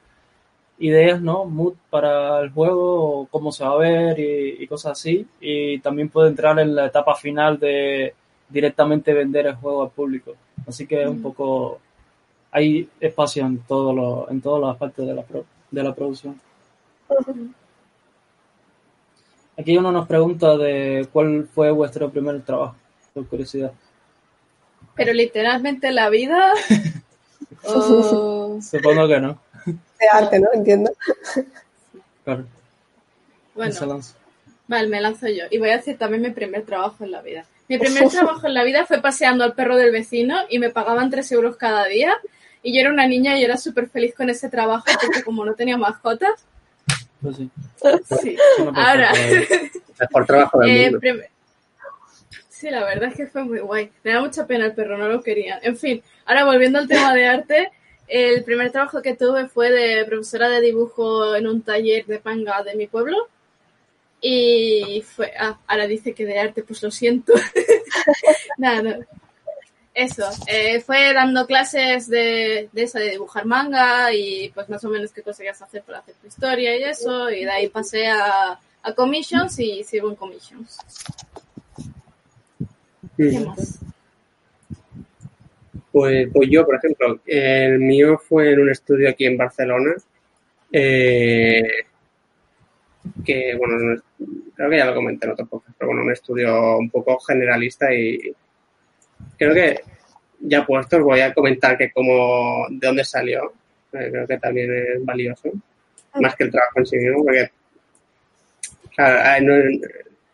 ideas, 0.79 1.21
¿no? 1.21 1.45
Mood 1.45 1.73
para 1.89 2.39
el 2.41 2.49
juego, 2.51 3.27
cómo 3.31 3.51
se 3.51 3.63
va 3.65 3.71
a 3.73 3.77
ver 3.77 4.19
y, 4.19 4.63
y 4.63 4.67
cosas 4.67 4.93
así. 4.93 5.27
Y 5.41 5.79
también 5.79 6.09
puede 6.09 6.29
entrar 6.29 6.57
en 6.59 6.75
la 6.75 6.85
etapa 6.87 7.15
final 7.15 7.59
de 7.59 8.13
directamente 8.49 9.13
vender 9.13 9.47
el 9.47 9.55
juego 9.55 9.83
al 9.83 9.89
público. 9.91 10.33
Así 10.67 10.87
que 10.87 11.01
es 11.03 11.07
un 11.09 11.21
poco, 11.21 11.79
hay 12.51 12.87
espacio 12.99 13.45
en 13.45 13.59
todo 13.59 13.93
lo, 13.93 14.29
en 14.29 14.41
todas 14.41 14.61
las 14.63 14.77
partes 14.77 15.05
de 15.05 15.13
la, 15.13 15.21
pro- 15.23 15.45
de 15.69 15.83
la 15.83 15.93
producción. 15.93 16.39
Aquí 19.57 19.77
uno 19.77 19.91
nos 19.91 20.07
pregunta 20.07 20.55
de 20.57 21.07
cuál 21.11 21.45
fue 21.53 21.69
vuestro 21.71 22.09
primer 22.09 22.41
trabajo, 22.43 22.75
por 23.13 23.27
curiosidad. 23.27 23.73
Pero 24.95 25.11
literalmente 25.13 25.91
la 25.91 26.09
vida. 26.09 26.53
Supongo 28.61 29.07
que 29.07 29.19
no. 29.19 29.37
De 29.71 30.07
arte, 30.11 30.39
¿no? 30.39 30.47
Entiendo. 30.53 30.91
Claro, 32.23 32.45
bueno. 33.55 34.01
Vale, 34.67 34.87
me 34.87 35.01
lanzo 35.01 35.27
yo. 35.27 35.45
Y 35.49 35.57
voy 35.57 35.69
a 35.71 35.77
decir 35.77 35.97
también 35.97 36.21
mi 36.21 36.29
primer 36.29 36.63
trabajo 36.63 37.03
en 37.03 37.11
la 37.11 37.21
vida. 37.21 37.45
Mi 37.67 37.77
primer 37.77 38.07
trabajo 38.09 38.45
en 38.47 38.53
la 38.53 38.63
vida 38.63 38.85
fue 38.85 39.01
paseando 39.01 39.43
al 39.43 39.53
perro 39.53 39.75
del 39.77 39.91
vecino 39.91 40.37
y 40.49 40.59
me 40.59 40.69
pagaban 40.69 41.09
3 41.09 41.31
euros 41.31 41.55
cada 41.57 41.85
día. 41.85 42.15
Y 42.61 42.73
yo 42.75 42.81
era 42.81 42.91
una 42.91 43.07
niña 43.07 43.37
y 43.39 43.43
era 43.43 43.57
súper 43.57 43.89
feliz 43.89 44.13
con 44.15 44.29
ese 44.29 44.49
trabajo 44.49 44.85
porque 45.01 45.23
como 45.23 45.43
no 45.45 45.53
tenía 45.55 45.77
mascotas, 45.77 46.45
Pues 47.21 47.37
sí. 47.37 47.49
sí. 48.21 48.37
No 48.59 48.73
puede 48.73 48.85
Ahora. 48.85 49.11
Mejor 49.99 50.25
trabajo 50.25 50.59
del 50.59 50.69
eh, 50.69 50.83
mundo. 50.85 50.99
prim- 50.99 51.21
sí, 52.49 52.69
la 52.69 52.83
verdad 52.85 53.09
es 53.09 53.15
que 53.15 53.27
fue 53.27 53.43
muy 53.43 53.59
guay. 53.59 53.91
Me 54.03 54.13
da 54.13 54.21
mucha 54.21 54.45
pena 54.45 54.65
el 54.65 54.73
perro, 54.73 54.97
no 54.97 55.07
lo 55.07 55.21
querían. 55.23 55.59
En 55.63 55.75
fin, 55.77 56.01
ahora 56.25 56.45
volviendo 56.45 56.79
al 56.79 56.87
tema 56.87 57.13
de 57.13 57.27
arte, 57.27 57.71
el 58.09 58.43
primer 58.43 58.71
trabajo 58.71 59.01
que 59.01 59.15
tuve 59.15 59.47
fue 59.47 59.69
de 59.71 60.03
profesora 60.05 60.49
de 60.49 60.61
dibujo 60.61 61.35
en 61.35 61.47
un 61.47 61.61
taller 61.61 62.05
de 62.07 62.19
panga 62.19 62.63
de 62.63 62.75
mi 62.75 62.87
pueblo. 62.87 63.17
Y 64.21 65.03
fue, 65.07 65.31
ah, 65.39 65.59
ahora 65.67 65.87
dice 65.87 66.13
que 66.13 66.25
de 66.25 66.39
arte, 66.39 66.63
pues 66.63 66.81
lo 66.83 66.91
siento. 66.91 67.33
Nada, 68.57 68.81
no. 68.81 68.95
Eso, 69.93 70.29
eh, 70.47 70.79
fue 70.81 71.13
dando 71.13 71.45
clases 71.45 72.07
de, 72.07 72.69
de 72.71 72.83
eso, 72.83 72.99
de 72.99 73.11
dibujar 73.11 73.45
manga 73.45 74.13
y 74.13 74.49
pues 74.49 74.69
más 74.69 74.83
o 74.85 74.89
menos 74.89 75.11
qué 75.11 75.21
conseguías 75.21 75.61
hacer 75.61 75.83
para 75.83 75.99
hacer 75.99 76.15
tu 76.15 76.27
historia 76.27 76.77
y 76.77 76.83
eso. 76.83 77.29
Y 77.29 77.43
de 77.43 77.51
ahí 77.51 77.67
pasé 77.69 78.07
a, 78.07 78.59
a 78.81 78.93
commissions 78.93 79.59
y 79.59 79.83
sirvo 79.83 80.09
en 80.09 80.15
commissions. 80.15 80.77
¿Qué 83.17 83.39
más? 83.39 83.79
Pues, 85.99 86.29
pues 86.31 86.47
yo, 86.49 86.65
por 86.65 86.75
ejemplo, 86.75 87.19
el 87.25 87.77
mío 87.77 88.17
fue 88.17 88.53
en 88.53 88.61
un 88.61 88.69
estudio 88.69 89.09
aquí 89.09 89.25
en 89.25 89.35
Barcelona, 89.35 89.95
eh, 90.71 91.61
que, 93.25 93.53
bueno, 93.57 94.01
creo 94.55 94.69
que 94.69 94.77
ya 94.77 94.85
lo 94.85 94.95
comenté 94.95 95.25
en 95.25 95.33
otro 95.33 95.45
podcast, 95.47 95.75
pero 95.77 95.89
bueno, 95.89 96.03
un 96.05 96.11
estudio 96.13 96.77
un 96.77 96.89
poco 96.89 97.19
generalista 97.19 97.93
y 97.93 98.17
creo 99.37 99.53
que 99.53 99.81
ya 100.39 100.65
puestos 100.65 101.03
voy 101.03 101.19
a 101.19 101.33
comentar 101.33 101.77
que 101.77 101.91
como, 101.91 102.65
de 102.69 102.87
dónde 102.87 103.03
salió, 103.03 103.51
eh, 103.91 104.07
creo 104.09 104.25
que 104.25 104.37
también 104.37 104.71
es 104.73 105.03
valioso, 105.03 105.51
más 106.21 106.33
que 106.33 106.45
el 106.45 106.51
trabajo 106.51 106.79
en 106.79 106.85
sí 106.85 106.95
mismo, 106.95 107.25
porque, 107.25 107.51
o 108.89 108.93
sea, 108.93 109.33
ah, 109.33 109.39
no- 109.41 109.53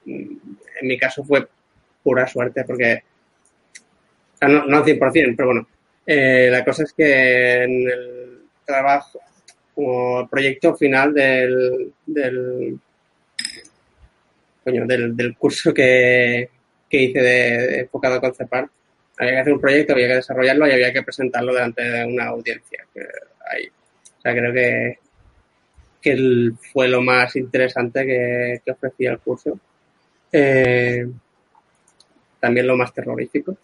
en 0.06 0.40
mi 0.84 0.96
caso 1.00 1.24
fue 1.24 1.48
pura 2.04 2.28
suerte, 2.28 2.64
porque 2.66 3.02
no, 4.42 4.66
no 4.66 4.78
al 4.78 4.84
100%, 4.84 5.36
pero 5.36 5.48
bueno. 5.48 5.68
Eh, 6.08 6.50
la 6.52 6.64
cosa 6.64 6.84
es 6.84 6.94
que 6.94 7.64
en 7.64 7.90
el 7.90 8.40
trabajo, 8.64 9.20
como 9.74 10.28
proyecto 10.30 10.76
final 10.76 11.14
del, 11.14 11.92
del, 12.06 12.80
coño, 14.64 14.86
del, 14.86 15.16
del 15.16 15.36
curso 15.36 15.74
que, 15.74 16.50
que 16.90 17.02
hice 17.02 17.20
de, 17.20 17.80
enfocado 17.82 18.16
a 18.16 18.22
concepar, 18.22 18.70
había 19.18 19.32
que 19.34 19.40
hacer 19.40 19.54
un 19.54 19.62
proyecto, 19.62 19.94
había 19.94 20.08
que 20.08 20.16
desarrollarlo 20.16 20.68
y 20.68 20.72
había 20.72 20.94
que 20.94 21.04
presentarlo 21.04 21.54
delante 21.54 21.82
de 21.82 22.06
una 22.06 22.26
audiencia. 22.26 22.86
Que 22.94 23.02
ahí, 23.50 23.68
o 23.68 24.22
sea, 24.22 24.34
creo 24.34 24.54
que, 24.54 25.00
que 26.02 26.52
fue 26.72 26.88
lo 26.88 27.02
más 27.02 27.36
interesante 27.36 28.06
que, 28.06 28.62
que 28.64 28.72
ofrecía 28.72 29.12
el 29.12 29.20
curso. 29.20 29.60
Eh, 30.32 31.08
también 32.40 32.68
lo 32.68 32.78
más 32.78 32.94
terrorífico. 32.94 33.58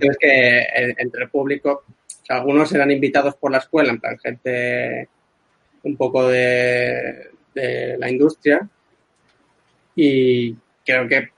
Es 0.00 0.16
que 0.18 0.66
entre 0.98 1.24
el 1.24 1.30
público, 1.30 1.84
algunos 2.28 2.72
eran 2.72 2.90
invitados 2.90 3.36
por 3.36 3.50
la 3.50 3.58
escuela, 3.58 3.90
en 3.90 4.00
plan 4.00 4.18
gente 4.18 5.08
un 5.82 5.96
poco 5.96 6.28
de, 6.28 7.30
de 7.54 7.96
la 7.98 8.10
industria, 8.10 8.68
y 9.94 10.54
creo 10.84 11.08
que, 11.08 11.30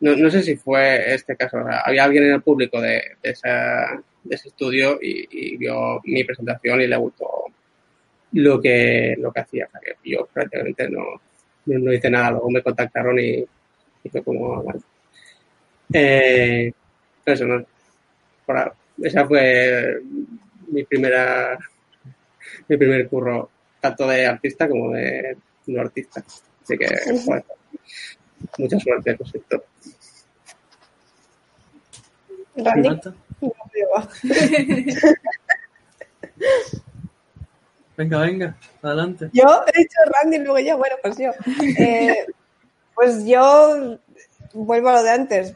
no, 0.00 0.16
no 0.16 0.30
sé 0.30 0.42
si 0.42 0.56
fue 0.56 1.14
este 1.14 1.36
caso, 1.36 1.58
había 1.58 2.04
alguien 2.04 2.24
en 2.24 2.32
el 2.32 2.42
público 2.42 2.80
de, 2.80 3.02
de, 3.22 3.30
ese 3.30 4.48
estudio 4.48 4.98
y, 5.00 5.56
vio 5.56 6.00
mi 6.04 6.24
presentación 6.24 6.80
y 6.80 6.86
le 6.86 6.96
gustó 6.96 7.28
lo 8.32 8.60
que, 8.60 9.14
lo 9.18 9.32
que 9.32 9.40
hacía. 9.40 9.66
O 9.66 9.70
sea, 9.70 9.80
que 9.80 10.10
yo 10.10 10.28
prácticamente 10.32 10.88
no, 10.88 11.04
no, 11.66 11.78
no 11.78 11.92
hice 11.92 12.10
nada, 12.10 12.32
luego 12.32 12.50
me 12.50 12.62
contactaron 12.62 13.18
y, 13.18 13.44
y 14.02 14.08
fue 14.08 14.22
como, 14.22 14.62
bueno. 14.62 14.80
Eh, 15.92 16.72
eso 17.26 17.44
no. 17.44 17.64
Por 18.44 18.56
ahora, 18.56 18.74
esa 19.02 19.26
fue 19.26 20.00
mi 20.68 20.84
primera, 20.84 21.58
mi 22.68 22.76
primer 22.76 23.08
curro, 23.08 23.50
tanto 23.80 24.06
de 24.08 24.26
artista 24.26 24.68
como 24.68 24.92
de 24.92 25.36
no 25.66 25.80
artista. 25.80 26.22
Así 26.62 26.78
que, 26.78 26.86
joder, 27.24 27.44
mucha 28.58 28.78
suerte, 28.78 29.18
digo, 33.74 33.90
va. 33.94 34.08
Venga, 37.96 38.18
venga, 38.18 38.56
adelante. 38.82 39.30
Yo 39.32 39.64
he 39.66 39.78
dicho 39.78 39.96
Randy, 40.12 40.38
luego 40.40 40.58
yo, 40.58 40.76
bueno, 40.76 40.96
pues 41.02 41.16
yo. 41.16 41.30
Eh, 41.78 42.26
pues 42.94 43.24
yo 43.24 43.98
vuelvo 44.52 44.90
a 44.90 44.96
lo 44.96 45.02
de 45.02 45.10
antes. 45.10 45.54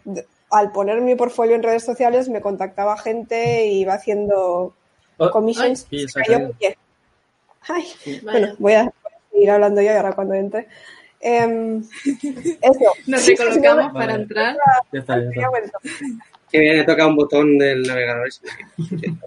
Al 0.51 0.73
poner 0.73 1.01
mi 1.01 1.15
portfolio 1.15 1.55
en 1.55 1.63
redes 1.63 1.85
sociales 1.85 2.29
me 2.29 2.41
contactaba 2.41 2.97
gente 2.99 3.67
y 3.67 3.81
iba 3.81 3.95
haciendo 3.95 4.75
Oh, 5.23 5.31
commissions. 5.31 5.87
sí, 5.91 6.09
se 6.09 6.23
cayó. 6.23 6.51
Ay, 7.69 7.85
bueno, 8.23 8.55
voy 8.59 8.73
a 8.73 8.93
seguir 9.31 9.51
hablando 9.51 9.81
yo 9.83 9.93
y 9.93 9.97
ahora 9.97 10.13
cuando 10.15 10.35
entre. 10.35 10.67
Em, 11.21 11.83
eso. 12.63 12.93
Nos 13.07 13.27
recolocamos 13.27 13.85
sí, 13.85 13.91
para 13.93 13.93
Vale. 13.93 14.15
entrar. 14.15 14.57
Ya 14.93 15.01
está, 15.01 15.19
ya 15.21 15.29
está. 15.63 15.79
Que 16.51 16.59
bien, 16.59 16.79
he 16.79 16.85
tocado 16.85 17.11
un 17.11 17.17
botón 17.17 17.59
del 17.59 17.83
navegador. 17.83 18.29
me- 18.79 19.19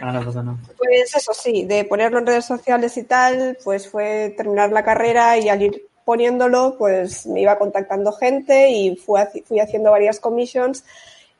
no. 0.44 0.58
Pues 0.78 1.14
eso 1.14 1.34
sí, 1.34 1.64
de 1.64 1.84
ponerlo 1.84 2.18
en 2.20 2.26
redes 2.26 2.44
sociales 2.46 2.96
y 2.96 3.02
tal, 3.04 3.58
pues 3.64 3.88
fue 3.88 4.32
terminar 4.36 4.70
la 4.72 4.84
carrera 4.84 5.36
y 5.36 5.48
al 5.48 5.60
ir 5.62 5.82
poniéndolo, 6.04 6.76
pues 6.78 7.26
me 7.26 7.40
iba 7.40 7.58
contactando 7.58 8.12
gente 8.12 8.70
y 8.70 8.96
fui, 8.96 9.20
fui 9.44 9.60
haciendo 9.60 9.90
varias 9.90 10.20
commissions 10.20 10.84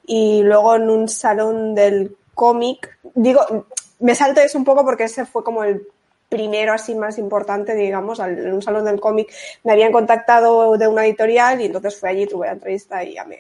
y 0.07 0.43
luego 0.43 0.77
en 0.77 0.91
un 0.91 1.09
salón 1.09 1.75
del 1.75 2.17
cómic, 2.35 2.99
digo, 3.15 3.67
me 4.01 4.15
salto 4.15 4.41
eso 4.41 4.59
un 4.59 4.65
poco 4.65 4.85
porque 4.85 5.05
ese 5.05 5.25
fue 5.25 5.45
como 5.45 5.65
el 5.65 5.87
primero 6.29 6.73
así 6.73 6.95
más 6.95 7.19
importante, 7.19 7.75
digamos, 7.75 8.19
en 8.19 8.53
un 8.53 8.63
salón 8.63 8.85
del 8.85 9.01
cómic 9.01 9.33
me 9.63 9.73
habían 9.73 9.93
contactado 9.93 10.77
de 10.77 10.89
una 10.89 11.07
editorial 11.07 11.61
y 11.61 11.67
entonces 11.67 11.99
fui 11.99 12.09
allí, 12.09 12.27
tuve 12.27 12.47
la 12.47 12.55
entrevista 12.55 13.05
y 13.05 13.15
ya 13.15 13.25
me, 13.25 13.39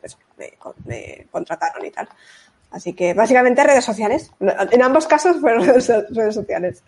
pues, 0.00 0.16
me, 0.36 0.52
me 0.84 1.26
contrataron 1.30 1.84
y 1.84 1.90
tal. 1.90 2.08
Así 2.70 2.94
que 2.94 3.12
básicamente 3.12 3.64
redes 3.64 3.84
sociales. 3.84 4.30
En 4.40 4.82
ambos 4.82 5.06
casos 5.06 5.38
fueron 5.40 5.64
redes 5.66 6.34
sociales. 6.34 6.82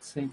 Sí. 0.00 0.30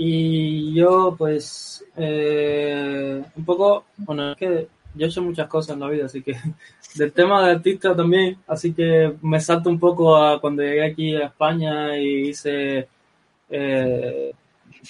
Y 0.00 0.74
yo, 0.74 1.16
pues, 1.18 1.84
eh, 1.96 3.20
un 3.34 3.44
poco, 3.44 3.86
bueno, 3.96 4.30
es 4.30 4.36
que 4.38 4.68
yo 4.94 5.06
he 5.06 5.08
hecho 5.08 5.22
muchas 5.22 5.48
cosas 5.48 5.74
en 5.74 5.80
la 5.80 5.88
vida, 5.88 6.06
así 6.06 6.22
que 6.22 6.36
del 6.94 7.12
tema 7.12 7.44
de 7.44 7.52
artista 7.54 7.96
también, 7.96 8.38
así 8.46 8.72
que 8.72 9.14
me 9.22 9.40
salto 9.40 9.68
un 9.68 9.80
poco 9.80 10.16
a 10.16 10.40
cuando 10.40 10.62
llegué 10.62 10.84
aquí 10.84 11.16
a 11.16 11.26
España 11.26 11.98
y 11.98 12.28
hice 12.28 12.86
eh, 13.50 14.32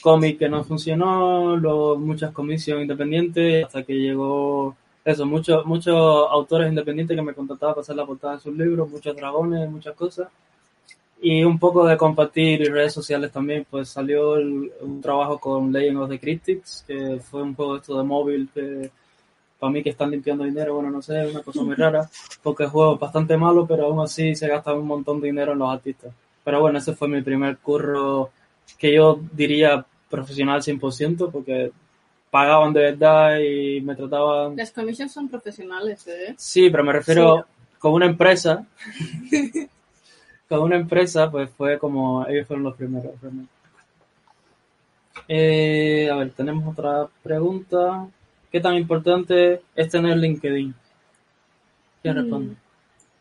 cómic 0.03 0.39
que 0.39 0.49
no 0.51 0.63
funcionó, 0.63 1.57
luego 1.57 1.97
muchas 1.97 2.31
comisiones 2.33 2.83
independientes, 2.83 3.65
hasta 3.65 3.85
que 3.85 3.95
llegó 3.95 4.77
eso, 5.07 5.25
muchos 5.25 5.65
muchos 5.65 5.97
autores 6.31 6.69
independientes 6.69 7.17
que 7.17 7.23
me 7.23 7.33
contactaban 7.33 7.75
para 7.77 7.83
hacer 7.83 7.97
la 7.97 8.05
portada 8.05 8.35
de 8.35 8.41
sus 8.41 8.55
libros, 8.55 8.91
muchos 8.91 9.17
dragones, 9.17 9.71
muchas 9.71 9.95
cosas. 9.95 10.29
Y 11.21 11.43
un 11.43 11.59
poco 11.59 11.85
de 11.87 11.97
compartir 11.97 12.61
y 12.61 12.65
redes 12.67 12.93
sociales 12.93 13.33
también, 13.33 13.67
pues 13.69 13.89
salió 13.89 14.37
el- 14.37 14.71
un 14.83 15.01
trabajo 15.03 15.39
con 15.39 15.73
Legend 15.73 15.99
of 15.99 16.11
the 16.11 16.19
Critics, 16.21 16.85
que 16.87 17.19
fue 17.21 17.43
un 17.43 17.55
juego 17.55 17.77
esto 17.77 17.99
de 17.99 18.05
móvil 18.05 18.49
que 18.55 18.91
para 19.59 19.73
mí 19.73 19.83
que 19.83 19.91
están 19.91 20.13
limpiando 20.13 20.45
dinero, 20.45 20.75
bueno, 20.75 20.91
no 20.91 21.03
sé, 21.03 21.25
es 21.25 21.33
una 21.35 21.43
cosa 21.43 21.63
muy 21.63 21.75
rara, 21.77 22.09
porque 22.45 22.63
el 22.65 22.71
juego 22.71 22.95
es 22.95 23.01
bastante 23.01 23.37
malo, 23.37 23.67
pero 23.67 23.87
aún 23.87 23.99
así 24.01 24.37
se 24.37 24.47
gasta 24.47 24.73
un 24.73 24.87
montón 24.87 25.21
de 25.21 25.27
dinero 25.27 25.53
en 25.53 25.59
los 25.59 25.71
artistas. 25.73 26.13
Pero 26.45 26.61
bueno, 26.61 26.79
ese 26.79 26.95
fue 26.95 27.09
mi 27.09 27.21
primer 27.23 27.59
curro 27.59 28.31
que 28.79 28.95
yo 28.95 29.19
diría 29.33 29.85
profesional 30.09 30.63
100%, 30.63 31.31
porque 31.33 31.73
pagaban 32.31 32.73
de 32.73 32.81
verdad 32.93 33.39
y 33.41 33.81
me 33.81 33.97
trataban... 33.97 34.55
Las 34.57 34.71
commissions 34.71 35.13
son 35.13 35.29
profesionales, 35.29 36.07
¿eh? 36.07 36.35
Sí, 36.37 36.71
pero 36.71 36.85
me 36.85 36.93
refiero 36.93 37.45
con 37.81 37.93
una 37.95 38.07
empresa. 38.07 38.65
con 40.49 40.61
una 40.61 40.77
empresa, 40.77 41.31
pues 41.31 41.51
fue 41.51 41.79
como 41.79 42.27
ellos 42.27 42.47
fueron 42.47 42.65
los 42.65 42.77
primeros. 42.77 43.13
realmente. 43.21 43.53
Eh, 45.29 46.09
a 46.11 46.17
ver, 46.17 46.31
tenemos 46.31 46.67
otra 46.73 47.07
pregunta. 47.23 48.07
¿Qué 48.51 48.61
tan 48.61 48.75
importante 48.75 49.61
es 49.77 49.89
tener 49.91 50.17
LinkedIn? 50.17 50.75
¿Quién 52.03 52.15
Mm. 52.15 52.19
responde? 52.21 52.55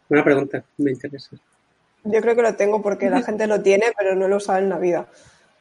Buena 0.08 0.24
pregunta, 0.24 0.64
me 0.78 0.92
interesa. 0.92 1.36
Yo 2.06 2.22
creo 2.22 2.36
que 2.36 2.42
lo 2.42 2.56
tengo 2.56 2.82
porque 2.82 3.10
la 3.10 3.22
gente 3.22 3.46
lo 3.48 3.62
tiene, 3.62 3.88
pero 3.98 4.16
no 4.16 4.28
lo 4.30 4.38
usa 4.38 4.60
en 4.60 4.70
la 4.70 4.78
vida. 4.80 5.08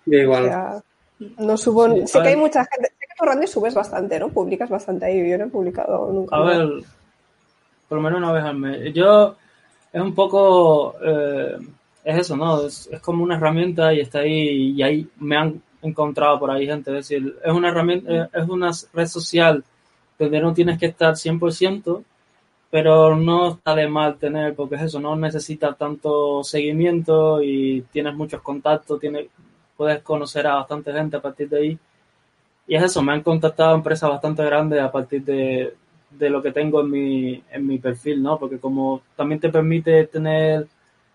Yo 0.05 0.19
O 0.19 0.23
igual. 0.23 0.45
sea, 0.45 0.83
no 1.39 1.57
subo. 1.57 1.89
Sí, 1.93 2.07
sé 2.07 2.23
que 2.23 2.29
hay 2.29 2.37
mucha 2.37 2.65
gente. 2.65 2.91
Sé 2.91 2.95
que 3.01 3.15
tú, 3.19 3.25
Randy, 3.25 3.47
subes 3.49 3.75
bastante, 3.75 4.21
¿no? 4.21 4.29
Publicas 4.29 4.71
bastante 4.71 5.07
ahí. 5.07 5.29
Yo 5.29 5.39
no 5.39 5.45
he 5.47 5.49
publicado 5.49 6.13
nunca. 6.13 6.37
A 6.37 6.43
ver, 6.45 6.69
por 7.89 7.97
lo 7.99 8.03
menos 8.03 8.19
una 8.21 8.31
vez 8.33 8.45
al 8.45 8.57
mes. 8.57 8.95
Yo, 8.95 9.35
es 9.97 10.03
un 10.03 10.15
poco, 10.15 10.95
eh, 11.03 11.57
es 12.05 12.19
eso, 12.19 12.37
¿no? 12.37 12.67
Es, 12.67 12.87
es 12.93 13.01
como 13.01 13.25
una 13.25 13.37
herramienta 13.37 13.95
y 13.95 14.01
está 14.01 14.19
ahí, 14.19 14.75
y 14.77 14.83
ahí 14.83 15.09
me 15.19 15.37
han 15.39 15.63
encontrado 15.81 16.39
por 16.39 16.51
ahí 16.51 16.67
gente. 16.67 16.91
Es 16.91 17.09
decir, 17.09 17.39
es 17.43 17.53
una 17.53 17.71
herramienta, 17.71 18.13
eh, 18.13 18.29
es 18.35 18.47
una 18.47 18.71
red 18.93 19.07
social 19.07 19.65
donde 20.19 20.41
no 20.41 20.53
tienes 20.53 20.79
que 20.79 20.87
estar 20.87 21.15
100%, 21.15 22.05
pero 22.71 23.17
no 23.17 23.53
está 23.53 23.75
de 23.75 23.89
mal 23.89 24.19
tener, 24.19 24.55
porque 24.55 24.75
es 24.75 24.83
eso, 24.83 25.01
no 25.01 25.17
necesitas 25.17 25.79
tanto 25.79 26.45
seguimiento 26.45 27.43
y 27.43 27.81
tienes 27.91 28.15
muchos 28.15 28.43
contactos, 28.43 29.01
tienes, 29.01 29.29
puedes 29.79 30.03
conocer 30.03 30.47
a 30.47 30.57
bastante 30.57 30.93
gente 30.93 31.17
a 31.17 31.23
partir 31.23 31.49
de 31.49 31.59
ahí. 31.59 31.79
Y 32.69 32.75
es 32.77 32.83
eso, 32.83 33.03
me 33.03 33.13
han 33.15 33.23
contactado 33.23 33.75
empresas 33.75 34.11
bastante 34.11 34.45
grandes 34.45 34.83
a 34.83 34.93
partir 34.93 35.25
de, 35.25 35.75
de 36.19 36.31
lo 36.31 36.43
que 36.43 36.53
tengo 36.53 36.81
en 36.81 36.91
mi, 36.91 37.43
en 37.51 37.67
mi 37.67 37.79
perfil, 37.79 38.23
¿no? 38.23 38.39
Porque 38.39 38.59
como 38.59 39.03
también 39.17 39.41
te 39.41 39.51
permite 39.51 40.07
tener 40.07 40.67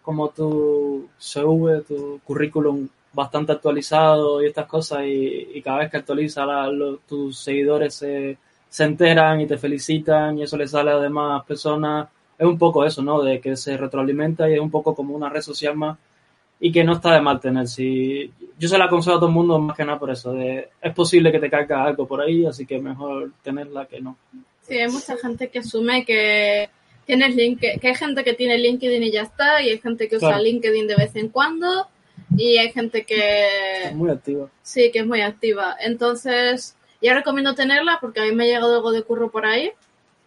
como 0.01 0.29
tu 0.29 1.07
CV, 1.17 1.81
tu 1.81 2.19
currículum 2.23 2.87
bastante 3.13 3.51
actualizado 3.51 4.41
y 4.41 4.47
estas 4.47 4.65
cosas 4.67 5.03
y, 5.05 5.49
y 5.55 5.61
cada 5.61 5.79
vez 5.79 5.91
que 5.91 5.97
actualiza 5.97 6.45
la- 6.45 6.71
tus 7.07 7.37
seguidores 7.37 7.93
se, 7.95 8.37
se 8.69 8.83
enteran 8.83 9.41
y 9.41 9.47
te 9.47 9.57
felicitan 9.57 10.37
y 10.39 10.43
eso 10.43 10.57
le 10.57 10.67
sale 10.67 10.91
a 10.91 10.97
demás 10.99 11.43
personas. 11.45 12.07
Es 12.37 12.47
un 12.47 12.57
poco 12.57 12.83
eso, 12.85 13.01
¿no? 13.03 13.21
De 13.21 13.39
que 13.39 13.55
se 13.55 13.77
retroalimenta 13.77 14.49
y 14.49 14.53
es 14.53 14.59
un 14.59 14.71
poco 14.71 14.95
como 14.95 15.15
una 15.15 15.29
red 15.29 15.41
social 15.41 15.75
más 15.75 15.97
y 16.59 16.71
que 16.71 16.83
no 16.83 16.93
está 16.93 17.13
de 17.13 17.21
mal 17.21 17.39
tener. 17.39 17.67
Si, 17.67 18.31
yo 18.57 18.67
se 18.69 18.77
la 18.77 18.85
aconsejo 18.85 19.17
a 19.17 19.19
todo 19.19 19.29
el 19.29 19.35
mundo 19.35 19.59
más 19.59 19.75
que 19.77 19.85
nada 19.85 19.99
por 19.99 20.11
eso. 20.11 20.33
De, 20.33 20.69
es 20.81 20.93
posible 20.93 21.31
que 21.31 21.39
te 21.39 21.49
caiga 21.49 21.83
algo 21.83 22.07
por 22.07 22.21
ahí, 22.21 22.45
así 22.45 22.65
que 22.65 22.79
mejor 22.79 23.31
tenerla 23.43 23.85
que 23.87 24.01
no. 24.01 24.17
Sí, 24.71 24.79
hay 24.79 24.87
mucha 24.89 25.17
gente 25.17 25.49
que 25.49 25.59
asume 25.59 26.05
que 26.05 26.69
tienes 27.05 27.35
link, 27.35 27.59
que 27.59 27.87
hay 27.89 27.95
gente 27.95 28.23
que 28.23 28.31
tiene 28.33 28.57
LinkedIn 28.57 29.03
y 29.03 29.11
ya 29.11 29.23
está, 29.23 29.61
y 29.61 29.69
hay 29.69 29.79
gente 29.79 30.07
que 30.07 30.15
usa 30.15 30.29
Claro. 30.29 30.43
LinkedIn 30.43 30.87
de 30.87 30.95
vez 30.95 31.13
en 31.17 31.27
cuando, 31.27 31.89
y 32.37 32.55
hay 32.57 32.71
gente 32.71 33.03
que 33.05 33.87
Es 33.87 33.93
muy 33.93 34.09
activa. 34.09 34.49
sí, 34.61 34.89
que 34.93 34.99
es 34.99 35.05
muy 35.05 35.19
activa. 35.19 35.75
Entonces, 35.81 36.77
yo 37.01 37.13
recomiendo 37.13 37.53
tenerla 37.53 37.97
porque 37.99 38.21
a 38.21 38.23
mí 38.23 38.31
me 38.31 38.45
ha 38.45 38.47
llegado 38.47 38.75
algo 38.75 38.93
de 38.93 39.03
curro 39.03 39.29
por 39.29 39.45
ahí, 39.45 39.73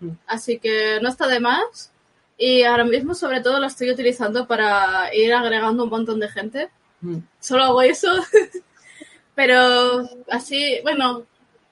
Mm. 0.01 0.11
así 0.27 0.59
que 0.59 0.99
no 1.01 1.09
está 1.09 1.27
de 1.27 1.41
más. 1.41 1.91
Y 2.37 2.65
ahora 2.65 2.85
mismo, 2.85 3.15
sobre 3.15 3.41
todo, 3.41 3.59
la 3.61 3.69
estoy 3.69 3.91
utilizando 3.91 4.47
para 4.47 5.09
ir 5.15 5.33
agregando 5.33 5.85
un 5.85 5.89
montón 5.91 6.21
de 6.21 6.29
gente. 6.29 6.69
Mm. 7.01 7.19
Solo 7.41 7.65
hago 7.65 7.81
eso. 7.81 8.09
Pero 9.35 10.07
así, 10.31 10.81
bueno, 10.83 11.25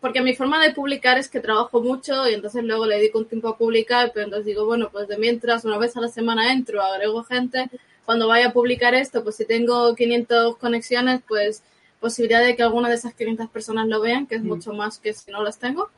porque 0.02 0.20
mi 0.20 0.34
forma 0.34 0.62
de 0.62 0.74
publicar 0.74 1.16
es 1.16 1.28
que 1.30 1.40
trabajo 1.40 1.80
mucho 1.80 2.28
y 2.28 2.34
entonces 2.34 2.62
luego 2.64 2.84
le 2.84 2.96
dedico 2.96 3.18
un 3.20 3.24
tiempo 3.26 3.48
a 3.48 3.56
publicar, 3.56 4.10
pero 4.12 4.24
entonces 4.26 4.44
digo, 4.46 4.66
bueno, 4.66 4.90
pues 4.92 5.08
de 5.08 5.16
mientras 5.16 5.64
una 5.64 5.78
vez 5.78 5.96
a 5.96 6.00
la 6.00 6.08
semana 6.08 6.52
entro, 6.52 6.82
agrego 6.82 7.22
gente, 7.24 7.70
cuando 8.04 8.26
vaya 8.28 8.48
a 8.48 8.52
publicar 8.52 8.94
esto, 8.94 9.22
pues 9.22 9.36
si 9.36 9.44
tengo 9.46 9.94
500 9.94 10.56
conexiones, 10.58 11.20
pues 11.26 11.62
posibilidad 12.00 12.44
de 12.44 12.56
que 12.56 12.64
alguna 12.64 12.88
de 12.88 12.96
esas 12.96 13.14
500 13.14 13.48
personas 13.48 13.86
lo 13.86 14.00
vean, 14.00 14.26
que 14.26 14.34
es 14.34 14.42
Mm. 14.42 14.48
mucho 14.48 14.72
más 14.74 14.98
que 14.98 15.14
si 15.14 15.30
no 15.30 15.42
las 15.42 15.58
tengo. 15.58 15.88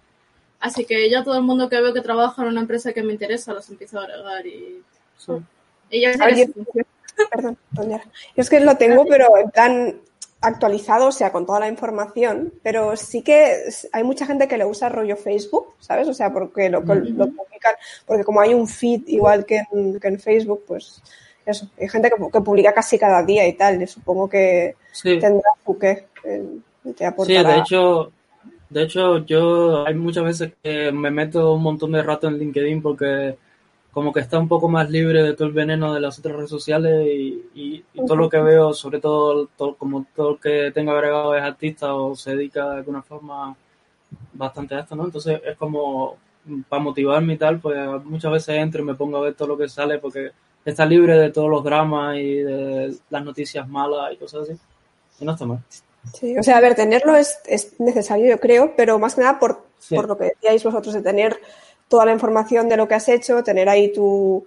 Así 0.61 0.85
que 0.85 1.11
yo 1.11 1.21
a 1.21 1.25
todo 1.25 1.37
el 1.37 1.43
mundo 1.43 1.69
que 1.71 1.81
veo 1.81 1.95
que 1.95 2.01
trabaja 2.03 2.43
en 2.43 2.49
una 2.49 2.61
empresa 2.61 2.93
que 2.93 3.03
me 3.03 3.13
interesa, 3.15 3.55
los 3.55 3.69
empiezo 3.71 3.99
a 3.99 4.05
agregar 4.05 4.47
y, 4.47 4.83
Sí. 5.17 5.33
y 5.91 6.01
ya 6.03 6.11
A 6.11 6.27
ver, 6.27 6.37
yo- 6.37 6.83
perdón. 7.31 7.57
Yo 7.75 7.99
es 8.37 8.51
que 8.51 8.61
lo 8.61 8.77
tengo, 8.77 9.07
pero 9.07 9.35
en 9.39 9.51
plan 9.51 10.01
actualizado, 10.45 11.09
o 11.09 11.13
sea, 11.13 11.33
con 11.33 11.47
toda 11.47 11.61
la 11.61 11.69
información, 11.69 12.53
pero 12.63 12.97
sí 12.97 13.23
que 13.23 13.57
hay 13.93 14.05
mucha 14.05 14.27
gente 14.27 14.47
que 14.47 14.57
le 14.59 14.65
usa 14.65 14.89
rollo 14.89 15.17
Facebook, 15.17 15.75
¿sabes? 15.81 16.07
O 16.09 16.15
sea, 16.15 16.33
porque 16.33 16.69
lo, 16.69 16.81
lo 16.81 16.85
publican, 16.87 17.75
porque 18.07 18.25
como 18.25 18.41
hay 18.41 18.55
un 18.55 18.69
feed 18.69 19.03
igual 19.07 19.45
que 19.45 19.63
en, 19.73 19.99
que 19.99 20.09
en 20.09 20.21
Facebook, 20.21 20.63
pues 20.67 21.03
eso, 21.47 21.69
hay 21.81 21.89
gente 21.89 22.11
que, 22.11 22.17
que 22.33 22.41
publica 22.41 22.73
casi 22.73 22.99
cada 22.99 23.23
día 23.23 23.47
y 23.47 23.55
tal, 23.55 23.83
y 23.83 23.87
supongo 23.87 24.29
que 24.29 24.75
Sí. 24.93 25.19
tendrá 25.19 25.49
su 25.65 25.79
qué, 25.79 26.07
eh, 26.25 26.45
te 26.85 26.93
Sí, 26.99 27.05
aportará. 27.05 27.53
de 27.55 27.59
hecho, 27.61 28.13
de 28.71 28.83
hecho 28.83 29.19
yo 29.27 29.85
hay 29.87 29.95
muchas 29.95 30.25
veces 30.25 30.53
que 30.63 30.93
me 30.93 31.11
meto 31.11 31.55
un 31.55 31.63
montón 31.63 31.93
de 31.93 32.03
rato 32.03 32.29
en 32.29 32.39
LinkedIn 32.39 32.81
porque 32.83 33.37
como 33.95 34.13
que 34.13 34.21
está 34.21 34.39
un 34.39 34.49
poco 34.49 34.69
más 34.69 34.91
libre 34.91 35.23
de 35.23 35.33
todo 35.35 35.47
el 35.49 35.55
veneno 35.55 35.95
de 35.95 36.01
las 36.01 36.19
otras 36.19 36.35
redes 36.37 36.51
sociales 36.51 37.07
y, 37.07 37.43
y- 37.55 37.85
y 37.95 38.05
todo 38.05 38.17
lo 38.17 38.29
que 38.29 38.39
veo, 38.39 38.75
sobre 38.75 39.01
todo, 39.01 39.47
todo- 39.57 39.77
como 39.77 40.05
todo 40.15 40.33
el 40.33 40.41
que 40.41 40.73
tengo 40.73 40.91
agregado 40.93 41.35
es 41.37 41.43
artista 41.43 41.95
o 41.95 42.15
se 42.17 42.35
dedica 42.37 42.69
de 42.71 42.77
alguna 42.79 43.03
forma 43.03 43.57
bastante 44.33 44.75
a 44.75 44.81
esto, 44.81 44.97
¿no? 44.97 45.05
Entonces 45.05 45.41
es 45.45 45.57
como 45.57 46.17
para 46.69 46.83
motivarme 46.83 47.35
y 47.35 47.39
tal, 47.39 47.59
pues 47.61 47.77
muchas 48.05 48.31
veces 48.33 48.57
entro 48.57 48.83
y 48.83 48.85
me 48.85 48.95
pongo 48.95 49.17
a 49.17 49.21
ver 49.23 49.35
todo 49.35 49.49
lo 49.49 49.57
que 49.57 49.69
sale 49.69 49.99
porque 49.99 50.31
está 50.65 50.85
libre 50.85 51.17
de 51.17 51.31
todos 51.31 51.49
los 51.49 51.65
dramas 51.65 52.17
y 52.17 52.35
de 52.37 52.95
las 53.11 53.25
noticias 53.25 53.67
malas 53.69 54.13
y 54.13 54.17
cosas 54.17 54.43
así. 54.49 54.59
Y 55.21 55.25
no 55.25 55.33
está 55.33 55.47
mal. 55.47 55.61
Sí, 56.13 56.37
o 56.37 56.43
sea, 56.43 56.59
a 56.59 56.61
ver, 56.61 56.75
tenerlo 56.75 57.17
es, 57.17 57.39
es 57.47 57.81
necesario, 57.81 58.27
yo 58.29 58.39
creo, 58.41 58.75
pero 58.77 58.99
más 58.99 59.15
que 59.15 59.23
nada 59.23 59.39
por, 59.39 59.63
Sí. 59.79 59.95
por 59.95 60.07
lo 60.09 60.17
que 60.19 60.25
decíais 60.25 60.63
vosotros, 60.65 60.95
de 60.95 61.01
tener 61.03 61.39
toda 61.89 62.05
la 62.07 62.13
información 62.13 62.69
de 62.69 62.77
lo 62.77 62.89
que 62.89 62.95
has 62.95 63.09
hecho, 63.09 63.43
tener 63.43 63.69
ahí 63.69 63.93
tu, 63.93 64.45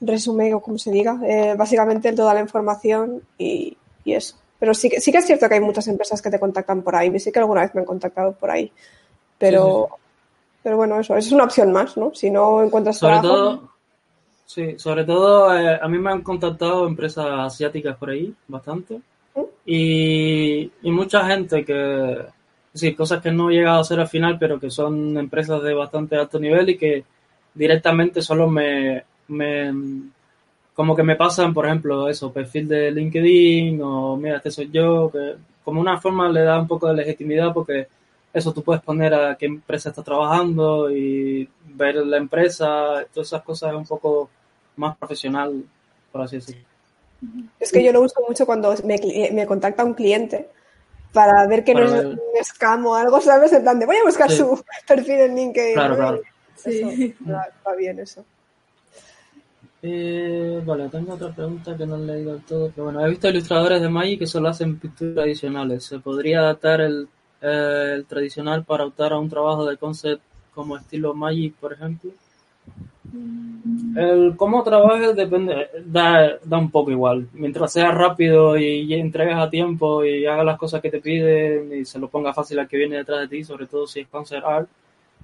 resumen 0.00 0.54
o 0.54 0.60
como 0.60 0.78
se 0.78 0.90
diga, 0.90 1.20
eh, 1.24 1.54
básicamente 1.56 2.12
toda 2.12 2.34
la 2.34 2.40
información 2.40 3.22
y, 3.38 3.76
y 4.04 4.14
eso. 4.14 4.36
Pero 4.58 4.74
sí 4.74 4.88
que, 4.88 5.00
sí 5.00 5.10
que 5.10 5.18
es 5.18 5.26
cierto 5.26 5.48
que 5.48 5.54
hay 5.56 5.60
muchas 5.60 5.88
empresas 5.88 6.22
que 6.22 6.30
te 6.30 6.38
contactan 6.38 6.82
por 6.82 6.94
ahí. 6.94 7.18
Sí 7.18 7.32
que 7.32 7.40
alguna 7.40 7.62
vez 7.62 7.74
me 7.74 7.80
han 7.80 7.86
contactado 7.86 8.32
por 8.32 8.50
ahí. 8.50 8.70
Pero, 9.38 9.88
Sí, 9.90 10.58
pero 10.62 10.76
bueno, 10.76 11.00
eso, 11.00 11.16
eso 11.16 11.26
es 11.26 11.32
una 11.32 11.44
opción 11.44 11.72
más, 11.72 11.96
¿no? 11.96 12.14
Si 12.14 12.30
no 12.30 12.62
encuentras 12.62 12.98
Sobre 12.98 13.18
trabajo. 13.18 13.34
todo, 13.34 13.72
sí, 14.46 14.78
sobre 14.78 15.04
todo 15.04 15.58
eh, 15.58 15.80
a 15.82 15.88
mí 15.88 15.98
me 15.98 16.12
han 16.12 16.22
contactado 16.22 16.86
empresas 16.86 17.26
asiáticas 17.28 17.96
por 17.96 18.10
ahí, 18.10 18.32
bastante. 18.46 19.00
¿Mm? 19.34 19.40
Y, 19.66 20.70
y 20.82 20.90
mucha 20.92 21.26
gente 21.26 21.64
que, 21.64 22.18
sí, 22.74 22.94
cosas 22.94 23.22
que 23.22 23.30
no 23.30 23.50
he 23.50 23.54
llegado 23.54 23.78
a 23.78 23.80
hacer 23.80 24.00
al 24.00 24.08
final, 24.08 24.38
pero 24.38 24.58
que 24.58 24.70
son 24.70 25.16
empresas 25.18 25.62
de 25.62 25.74
bastante 25.74 26.16
alto 26.16 26.38
nivel 26.38 26.70
y 26.70 26.78
que 26.78 27.04
directamente 27.54 28.22
solo 28.22 28.48
me, 28.48 29.04
me 29.28 29.72
como 30.74 30.96
que 30.96 31.02
me 31.02 31.16
pasan, 31.16 31.52
por 31.52 31.66
ejemplo, 31.66 32.08
eso, 32.08 32.32
perfil 32.32 32.68
de 32.68 32.90
LinkedIn 32.90 33.80
o 33.82 34.16
mira, 34.16 34.38
este 34.38 34.50
soy 34.50 34.70
yo, 34.70 35.10
que 35.10 35.36
como 35.64 35.80
una 35.80 36.00
forma 36.00 36.28
le 36.30 36.42
da 36.42 36.58
un 36.58 36.66
poco 36.66 36.88
de 36.88 36.94
legitimidad 36.94 37.52
porque 37.52 37.88
eso 38.32 38.52
tú 38.52 38.62
puedes 38.62 38.82
poner 38.82 39.12
a 39.12 39.36
qué 39.36 39.46
empresa 39.46 39.90
estás 39.90 40.04
trabajando 40.04 40.90
y 40.90 41.48
ver 41.74 41.96
la 41.96 42.16
empresa, 42.16 43.04
todas 43.12 43.28
esas 43.28 43.42
cosas 43.42 43.72
es 43.72 43.76
un 43.76 43.86
poco 43.86 44.30
más 44.76 44.96
profesional, 44.96 45.62
por 46.10 46.22
así 46.22 46.36
decirlo. 46.36 46.62
Es 47.60 47.70
que 47.70 47.84
yo 47.84 47.92
lo 47.92 48.00
uso 48.00 48.20
mucho 48.26 48.46
cuando 48.46 48.74
me, 48.84 48.98
me 49.32 49.46
contacta 49.46 49.84
un 49.84 49.94
cliente 49.94 50.48
para 51.12 51.46
ver 51.46 51.64
que 51.64 51.72
Para 51.74 51.86
no 51.86 51.94
es 51.96 52.04
ver. 52.04 52.06
un 52.06 52.44
scam 52.44 52.86
o 52.86 52.94
algo, 52.94 53.20
¿sabes? 53.20 53.52
En 53.52 53.62
plan 53.62 53.78
de 53.78 53.86
voy 53.86 53.96
a 53.96 54.04
buscar 54.04 54.30
Sí. 54.30 54.38
su 54.38 54.62
perfil 54.88 55.14
en 55.20 55.36
LinkedIn. 55.36 55.74
Claro, 55.74 55.90
¿no? 55.90 55.96
claro. 55.96 56.20
Eso, 56.64 56.90
Sí. 56.90 57.14
va, 57.28 57.48
va 57.66 57.74
bien 57.74 57.98
eso. 58.00 58.24
Eh, 59.84 60.62
vale, 60.64 60.88
tengo 60.88 61.14
otra 61.14 61.34
pregunta 61.34 61.76
que 61.76 61.84
no 61.86 61.96
he 61.96 62.06
leído 62.06 62.32
del 62.34 62.42
todo, 62.44 62.70
pero 62.70 62.84
bueno, 62.84 63.04
he 63.04 63.10
visto 63.10 63.28
ilustradores 63.28 63.82
de 63.82 63.88
Magic 63.88 64.20
que 64.20 64.26
solo 64.28 64.48
hacen 64.48 64.78
pinturas 64.78 65.14
tradicionales. 65.14 65.84
¿Se 65.84 65.98
podría 65.98 66.38
adaptar 66.40 66.80
el, 66.82 67.08
eh, 67.40 67.92
el 67.96 68.04
tradicional 68.06 68.64
para 68.64 68.84
optar 68.86 69.12
a 69.12 69.18
un 69.18 69.28
trabajo 69.28 69.66
de 69.66 69.76
concept 69.76 70.22
como 70.54 70.76
estilo 70.76 71.14
Magic, 71.14 71.54
por 71.56 71.72
ejemplo? 71.72 72.10
El 73.96 74.34
cómo 74.36 74.62
trabajes 74.62 75.14
depende, 75.14 75.68
da, 75.84 76.38
da 76.44 76.58
un 76.58 76.70
poco 76.70 76.90
igual. 76.90 77.28
Mientras 77.34 77.72
sea 77.72 77.90
rápido 77.92 78.56
y, 78.56 78.64
y 78.82 78.94
entregues 78.94 79.36
a 79.36 79.50
tiempo 79.50 80.04
y 80.04 80.24
hagas 80.26 80.46
las 80.46 80.58
cosas 80.58 80.80
que 80.80 80.90
te 80.90 81.00
piden 81.00 81.72
y 81.80 81.84
se 81.84 81.98
lo 81.98 82.08
ponga 82.08 82.32
fácil 82.32 82.58
al 82.58 82.68
que 82.68 82.78
viene 82.78 82.96
detrás 82.96 83.20
de 83.20 83.28
ti, 83.28 83.44
sobre 83.44 83.66
todo 83.66 83.86
si 83.86 84.00
es 84.00 84.08
concept 84.08 84.44
art, 84.44 84.68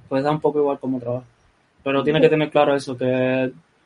pues 0.09 0.23
da 0.23 0.31
un 0.31 0.41
poco 0.41 0.59
igual 0.61 0.79
cómo 0.79 1.01
trabajas. 1.01 1.27
Pero 1.83 2.05
tienes 2.05 2.23
que 2.23 2.29
tener 2.29 2.51
claro 2.51 2.75
eso, 2.75 2.97
que 2.97 3.05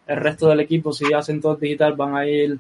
el 0.07 0.17
resto 0.17 0.49
del 0.49 0.61
equipo, 0.61 0.93
si 0.93 1.13
hacen 1.13 1.41
todo 1.41 1.55
digital, 1.57 1.93
van 1.95 2.17
a 2.17 2.27
ir 2.27 2.59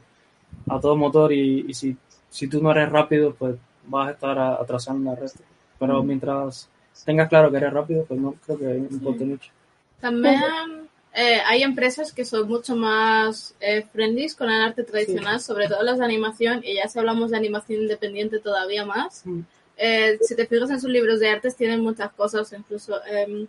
a 0.68 0.80
todo 0.80 0.97
motor 0.97 1.32
y, 1.32 1.64
y 1.68 1.74
si, 1.74 1.97
si 2.30 2.47
tú 2.47 2.62
no 2.62 2.70
eres 2.70 2.88
rápido, 2.90 3.34
pues 3.36 3.57
vas 3.86 4.09
a 4.09 4.12
estar 4.12 4.38
a- 4.38 4.55
atrasando 4.55 5.11
al 5.11 5.16
resto. 5.16 5.43
Pero 5.78 6.03
mientras 6.05 6.68
tengas 7.05 7.28
claro 7.28 7.51
que 7.51 7.57
eres 7.57 7.72
rápido, 7.72 8.05
pues 8.05 8.20
no 8.20 8.34
creo 8.47 8.59
que 8.59 8.76
importe 8.95 9.24
mucho. 9.24 9.51
También 10.01 10.34
eh, 11.15 11.41
hay 11.45 11.63
empresas 11.63 12.13
que 12.13 12.25
son 12.25 12.49
mucho 12.49 12.75
más 12.75 13.55
eh, 13.61 13.85
friendly 13.93 14.31
con 14.31 14.51
el 14.51 14.63
arte 14.63 14.83
tradicional, 14.83 15.41
sobre 15.41 15.69
todo 15.69 15.83
las 15.83 15.99
de 15.99 16.05
animación, 16.05 16.63
y 16.65 16.77
ya 16.77 16.89
si 16.89 16.99
hablamos 16.99 17.31
de 17.31 17.37
animación 17.37 17.83
independiente 17.83 18.39
todavía 18.39 18.85
más. 18.85 19.23
Mm. 19.25 19.41
Eh, 19.77 20.19
si 20.23 20.37
te 20.37 20.47
fijas 20.47 20.71
en 20.71 20.81
sus 20.81 20.91
libros 20.91 21.21
de 21.21 21.29
artes, 21.29 21.57
tienen 21.57 21.81
muchas 21.81 22.13
cosas, 22.13 22.53
incluso 22.53 23.05
em, 23.05 23.47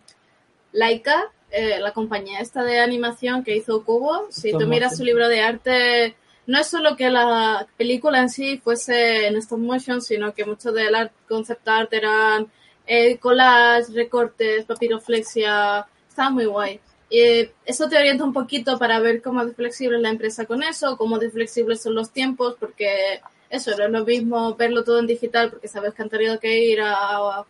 Laika, 0.71 1.31
eh, 1.51 1.79
la 1.79 1.91
compañía 1.91 2.39
esta 2.39 2.63
de 2.63 2.79
animación 2.79 3.43
que 3.43 3.55
hizo 3.55 3.83
Cubo, 3.83 4.27
si 4.29 4.51
tú 4.51 4.65
miras 4.67 4.97
su 4.97 5.03
libro 5.03 5.27
de 5.29 5.41
arte, 5.41 6.15
no 6.47 6.59
es 6.59 6.67
solo 6.67 6.95
que 6.97 7.09
la 7.09 7.67
película 7.77 8.19
en 8.19 8.29
sí 8.29 8.57
fuese 8.57 9.27
en 9.27 9.37
stop 9.37 9.59
motion, 9.59 10.01
sino 10.01 10.33
que 10.33 10.45
mucho 10.45 10.71
del 10.71 10.95
art, 10.95 11.13
concept 11.29 11.67
art 11.67 11.93
eran 11.93 12.51
eh, 12.85 13.17
collage, 13.19 13.93
recortes, 13.93 14.65
papiroflexia, 14.65 15.85
estaba 16.09 16.31
muy 16.31 16.45
guay. 16.45 16.79
Y 17.13 17.19
eh, 17.19 17.51
eso 17.63 17.87
te 17.87 17.95
orienta 17.95 18.23
un 18.23 18.33
poquito 18.33 18.79
para 18.79 18.99
ver 18.99 19.21
cómo 19.21 19.45
de 19.45 19.53
flexible 19.53 19.97
es 19.97 20.01
la 20.01 20.09
empresa 20.09 20.47
con 20.47 20.63
eso, 20.63 20.97
cómo 20.97 21.19
de 21.19 21.29
flexibles 21.29 21.83
son 21.83 21.93
los 21.93 22.09
tiempos, 22.09 22.55
porque 22.59 23.21
eso 23.51 23.69
no 23.77 23.83
es 23.85 23.91
lo 23.91 24.03
mismo 24.03 24.55
verlo 24.55 24.83
todo 24.83 24.97
en 24.97 25.05
digital, 25.05 25.51
porque 25.51 25.67
sabes 25.67 25.93
que 25.93 26.01
han 26.01 26.09
tenido 26.09 26.39
que 26.39 26.65
ir 26.65 26.81
a, 26.81 26.95
a, 26.95 27.45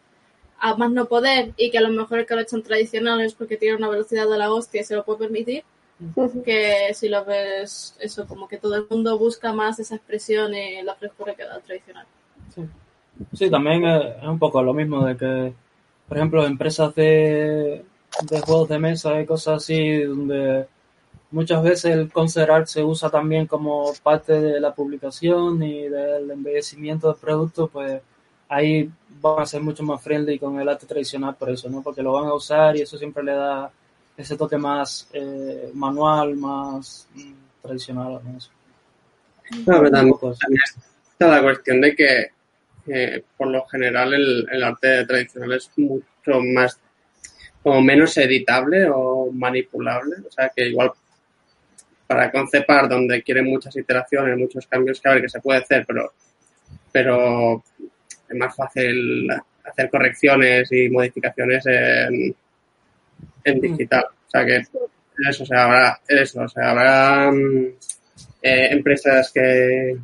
a 0.59 0.75
más 0.75 0.91
no 0.91 1.05
poder 1.05 1.53
y 1.55 1.71
que 1.71 1.77
a 1.77 1.81
lo 1.81 1.91
mejor 1.91 2.19
el 2.19 2.25
que 2.25 2.35
lo 2.35 2.41
en 2.41 2.61
tradicional 2.61 3.21
es 3.21 3.35
porque 3.35 3.55
tiene 3.55 3.77
una 3.77 3.87
velocidad 3.87 4.27
de 4.27 4.37
la 4.37 4.51
hostia 4.51 4.81
y 4.81 4.83
se 4.83 4.97
lo 4.97 5.05
puede 5.05 5.19
permitir, 5.19 5.63
que 6.43 6.93
si 6.93 7.07
lo 7.07 7.23
ves 7.23 7.95
eso, 8.01 8.27
como 8.27 8.49
que 8.49 8.57
todo 8.57 8.75
el 8.75 8.85
mundo 8.89 9.17
busca 9.17 9.53
más 9.53 9.79
esa 9.79 9.95
expresión 9.95 10.53
y 10.53 10.81
la 10.81 10.95
frescura 10.95 11.35
que 11.35 11.45
da 11.45 11.55
el 11.55 11.61
tradicional. 11.61 12.05
Sí, 12.53 12.63
Sí, 13.31 13.49
también 13.49 13.85
es, 13.85 14.17
es 14.21 14.27
un 14.27 14.39
poco 14.39 14.61
lo 14.61 14.73
mismo 14.73 15.05
de 15.05 15.15
que, 15.15 15.53
por 16.09 16.17
ejemplo, 16.17 16.45
empresas 16.45 16.93
de, 16.95 17.85
de 18.21 18.41
juegos 18.41 18.69
de 18.69 18.79
mesa 18.79 19.19
y 19.19 19.25
cosas 19.25 19.63
así, 19.63 20.03
donde 20.03 20.67
muchas 21.31 21.63
veces 21.63 21.85
el 21.85 22.11
concept 22.11 22.49
art 22.49 22.67
se 22.67 22.83
usa 22.83 23.09
también 23.09 23.47
como 23.47 23.91
parte 24.03 24.33
de 24.33 24.59
la 24.59 24.73
publicación 24.73 25.61
y 25.63 25.89
del 25.89 26.29
embellecimiento 26.29 27.07
del 27.07 27.19
producto, 27.19 27.67
pues 27.67 28.01
ahí 28.47 28.89
van 29.19 29.41
a 29.41 29.45
ser 29.45 29.61
mucho 29.61 29.83
más 29.83 30.01
friendly 30.01 30.37
con 30.37 30.59
el 30.59 30.69
arte 30.69 30.85
tradicional 30.85 31.35
por 31.35 31.49
eso, 31.49 31.69
¿no? 31.69 31.81
Porque 31.81 32.03
lo 32.03 32.13
van 32.13 32.25
a 32.25 32.33
usar 32.33 32.75
y 32.77 32.81
eso 32.81 32.97
siempre 32.97 33.23
le 33.23 33.33
da 33.33 33.71
ese 34.15 34.37
toque 34.37 34.57
más 34.57 35.09
eh, 35.13 35.71
manual, 35.73 36.35
más 36.35 37.07
mm, 37.15 37.33
tradicional. 37.63 38.19
¿no? 38.23 38.37
No, 39.65 39.65
pero 39.65 39.83
Un 39.83 39.91
también, 39.91 40.63
está 41.11 41.27
la 41.27 41.41
cuestión 41.41 41.81
de 41.81 41.95
que 41.95 42.27
eh, 42.87 43.23
por 43.37 43.47
lo 43.47 43.65
general 43.65 44.13
el, 44.13 44.47
el 44.51 44.63
arte 44.63 45.05
tradicional 45.05 45.53
es 45.53 45.71
mucho 45.77 46.41
más 46.53 46.79
como 47.63 47.81
menos 47.81 48.15
editable 48.17 48.85
o 48.91 49.31
manipulable. 49.31 50.17
O 50.27 50.31
sea 50.31 50.51
que 50.53 50.67
igual 50.67 50.91
para 52.05 52.31
concepar 52.31 52.87
donde 52.87 53.23
quieren 53.23 53.45
muchas 53.45 53.75
iteraciones, 53.75 54.37
muchos 54.37 54.67
cambios, 54.67 54.99
que 54.99 55.09
a 55.09 55.13
ver 55.13 55.21
que 55.23 55.29
se 55.29 55.39
puede 55.39 55.59
hacer, 55.59 55.85
pero, 55.87 56.13
pero 56.91 57.63
es 58.29 58.35
más 58.37 58.55
fácil 58.55 59.29
hacer 59.63 59.89
correcciones 59.89 60.71
y 60.71 60.89
modificaciones 60.89 61.65
en, 61.65 62.35
en 63.45 63.61
digital. 63.61 64.05
O 64.27 64.29
sea 64.29 64.45
que 64.45 64.57
eso, 64.57 65.43
o 65.43 65.45
sea, 65.45 65.63
habrá, 65.63 66.01
eso, 66.07 66.41
o 66.41 66.49
sea, 66.49 66.71
habrá 66.71 67.31
mm, 67.31 67.65
eh, 68.41 68.67
empresas 68.71 69.31
que, 69.31 69.97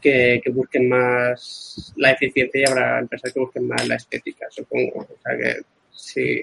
que, 0.00 0.40
que 0.42 0.50
busquen 0.50 0.88
más 0.88 1.92
la 1.96 2.12
eficiencia 2.12 2.60
y 2.60 2.70
habrá 2.70 2.98
empresas 3.00 3.32
que 3.32 3.40
busquen 3.40 3.68
más 3.68 3.86
la 3.86 3.96
estética, 3.96 4.46
supongo. 4.50 5.00
O 5.00 5.18
sea 5.22 5.36
que 5.36 5.60
sí, 5.98 6.40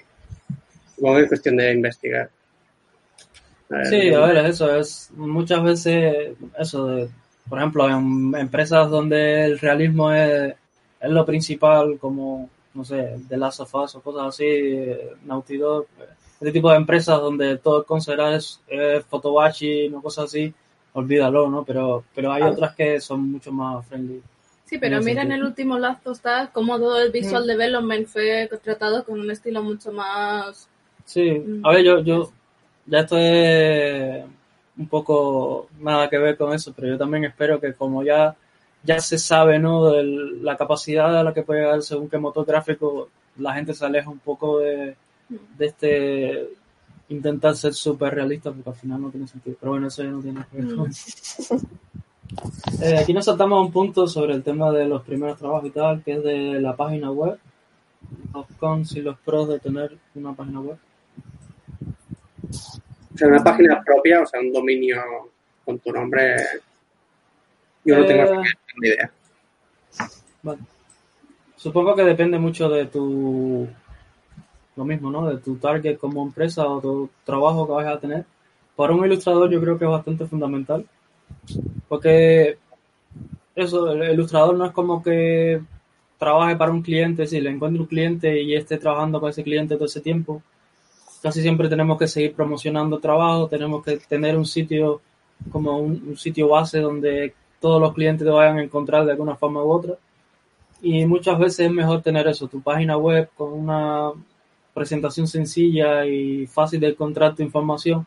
supongo 0.96 1.16
que 1.16 1.22
es 1.24 1.28
cuestión 1.30 1.56
de 1.58 1.72
investigar. 1.74 2.30
A 3.70 3.78
ver, 3.78 3.86
Sí, 3.88 4.14
a 4.14 4.20
ver, 4.20 4.38
es 4.38 4.56
eso 4.56 4.76
es 4.76 5.10
muchas 5.16 5.64
veces 5.64 6.36
eso 6.60 6.88
de, 6.88 7.10
por 7.50 7.58
ejemplo, 7.60 7.90
en 7.90 8.34
empresas 8.36 8.90
donde 8.90 9.46
el 9.46 9.60
realismo 9.60 10.12
es, 10.12 10.54
es 11.00 11.10
lo 11.10 11.26
principal, 11.26 11.98
como, 12.00 12.50
no 12.74 12.86
sé, 12.86 13.16
The 13.28 13.38
Last 13.38 13.62
of 13.62 13.74
Us 13.76 13.96
o 13.96 14.02
cosas 14.02 14.28
así, 14.28 14.86
Naughty 15.24 15.58
Dog, 15.58 15.88
este 16.34 16.52
tipo 16.52 16.70
de 16.70 16.78
empresas 16.78 17.20
donde 17.20 17.58
todo 17.58 17.80
el 17.80 17.86
considerar 17.86 18.34
es, 18.34 18.62
es 18.68 19.04
o 19.12 20.02
cosas 20.02 20.26
así, 20.26 20.54
olvídalo, 20.94 21.50
¿no? 21.50 21.64
Pero, 21.64 22.04
pero 22.14 22.32
hay 22.32 22.44
Ah. 22.44 22.50
otras 22.50 22.76
que 22.76 23.00
son 23.02 23.32
mucho 23.32 23.52
más 23.52 23.86
friendly. 23.88 24.22
Sí, 24.66 24.80
pero 24.80 25.00
mira 25.02 25.22
en 25.22 25.32
el 25.32 25.44
último 25.44 25.76
of 25.76 26.08
Us 26.08 26.22
como 26.52 26.78
todo 26.80 27.00
el 27.00 27.12
visual 27.12 27.46
development 27.46 28.08
fue 28.08 28.50
tratado 28.64 29.04
con 29.06 29.20
un 29.20 29.30
estilo 29.30 29.62
mucho 29.62 29.92
más... 29.92 30.68
Sí, 31.06 31.32
Mm. 31.32 31.66
a 31.66 31.72
ver, 31.72 31.84
yo, 31.84 32.00
yo, 32.00 32.32
ya 32.88 33.00
esto 33.02 33.16
es 33.18 34.26
un 34.78 34.88
poco 34.88 35.70
nada 35.80 36.10
que 36.10 36.18
ver 36.18 36.36
con 36.36 36.52
eso, 36.52 36.74
pero 36.74 36.88
yo 36.88 36.98
también 36.98 37.26
espero 37.26 37.60
que 37.60 37.74
como 37.74 38.04
ya, 38.04 38.36
ya 38.84 39.00
se 39.00 39.20
sabe, 39.20 39.60
¿no? 39.60 39.92
de 39.92 40.04
la 40.04 40.58
capacidad 40.58 41.16
a 41.16 41.24
la 41.24 41.34
que 41.34 41.44
puede 41.44 41.62
llegar 41.62 41.84
según 41.84 42.10
qué 42.10 42.18
motor 42.18 42.46
gráfico, 42.46 43.10
la 43.38 43.54
gente 43.54 43.74
se 43.76 43.86
aleja 43.86 44.10
un 44.10 44.20
poco 44.20 44.60
de, 44.60 44.96
de 45.30 45.66
este 45.66 46.50
intentar 47.10 47.56
ser 47.56 47.74
súper 47.76 48.16
realista, 48.16 48.52
porque 48.52 48.70
al 48.70 48.76
final 48.76 49.02
no 49.02 49.10
tiene 49.12 49.28
sentido. 49.28 49.58
Pero 49.60 49.74
bueno, 49.74 49.88
eso 49.88 50.04
ya 50.04 50.10
no 50.10 50.22
tiene 50.22 50.40
nada 50.40 50.48
que 50.52 50.62
ver 50.62 50.76
con 50.76 50.90
eso. 50.90 51.58
Eh, 52.82 52.98
aquí 52.98 53.14
nos 53.14 53.26
saltamos 53.26 53.58
a 53.58 53.62
un 53.62 53.72
punto 53.72 54.08
sobre 54.08 54.34
el 54.34 54.44
tema 54.44 54.72
de 54.72 54.86
los 54.86 55.04
primeros 55.04 55.38
trabajos 55.38 55.68
y 55.68 55.72
tal, 55.72 56.04
que 56.04 56.14
es 56.14 56.24
de 56.24 56.60
la 56.60 56.76
página 56.76 57.12
web, 57.12 57.38
los 58.34 58.46
cons 58.58 58.96
y 58.96 59.02
los 59.02 59.18
pros 59.20 59.48
de 59.50 59.60
tener 59.60 59.98
una 60.16 60.34
página 60.34 60.60
web. 60.60 60.78
O 63.14 63.18
sea, 63.18 63.28
una 63.28 63.44
página 63.44 63.82
propia, 63.84 64.22
o 64.22 64.26
sea, 64.26 64.40
un 64.42 64.52
dominio 64.52 65.02
con 65.64 65.80
tu 65.80 65.92
nombre, 65.92 66.36
yo 67.86 67.98
no 67.98 68.06
tengo 68.06 68.24
Eh, 68.24 68.44
ni 68.82 68.88
idea. 68.90 69.12
Vale. 70.44 70.60
Supongo 71.56 71.96
que 71.96 72.04
depende 72.04 72.38
mucho 72.38 72.68
de 72.70 72.86
tu, 72.86 73.68
lo 74.76 74.86
mismo, 74.86 75.10
¿no? 75.10 75.28
De 75.30 75.38
tu 75.38 75.56
target 75.56 75.98
como 75.98 76.24
empresa 76.24 76.68
o 76.68 76.82
tu 76.82 77.10
trabajo 77.24 77.66
que 77.66 77.74
vayas 77.74 77.96
a 77.96 78.00
tener. 78.00 78.26
para 78.76 78.94
un 78.94 79.06
ilustrador 79.06 79.50
yo 79.50 79.62
creo 79.62 79.80
que 79.80 79.86
es 79.86 79.92
bastante 79.92 80.26
fundamental. 80.26 80.86
Porque 81.88 82.58
eso, 83.56 83.92
el 83.92 84.12
ilustrador 84.12 84.56
no 84.56 84.66
es 84.66 84.72
como 84.72 85.02
que 85.02 85.62
trabaje 86.18 86.56
para 86.56 86.72
un 86.72 86.82
cliente, 86.82 87.28
si 87.28 87.40
le 87.40 87.50
encuentre 87.50 87.82
un 87.82 87.88
cliente 87.88 88.42
y 88.42 88.56
esté 88.56 88.78
trabajando 88.78 89.20
con 89.20 89.30
ese 89.30 89.44
cliente 89.44 89.76
todo 89.76 89.86
ese 89.86 90.02
tiempo. 90.02 90.42
Casi 91.22 91.42
siempre 91.42 91.70
tenemos 91.70 91.98
que 91.98 92.08
seguir 92.08 92.34
promocionando 92.34 93.00
trabajo, 93.00 93.48
tenemos 93.48 93.84
que 93.84 93.98
tener 93.98 94.38
un 94.38 94.46
sitio 94.46 95.02
como 95.52 95.78
un, 95.80 96.04
un 96.08 96.18
sitio 96.18 96.48
base 96.50 96.80
donde 96.80 97.34
todos 97.60 97.82
los 97.82 97.94
clientes 97.94 98.26
te 98.26 98.32
vayan 98.32 98.58
a 98.58 98.64
encontrar 98.64 99.06
de 99.06 99.12
alguna 99.12 99.36
forma 99.36 99.64
u 99.64 99.72
otra. 99.72 99.96
Y 100.82 101.06
muchas 101.06 101.40
veces 101.40 101.62
es 101.62 101.72
mejor 101.72 102.02
tener 102.02 102.28
eso, 102.28 102.48
tu 102.48 102.62
página 102.62 102.98
web 102.98 103.30
con 103.36 103.54
una 103.54 104.12
presentación 104.74 105.28
sencilla 105.28 106.06
y 106.06 106.46
fácil 106.48 106.80
de 106.82 106.90
encontrar 106.90 107.34
tu 107.34 107.42
información, 107.42 108.06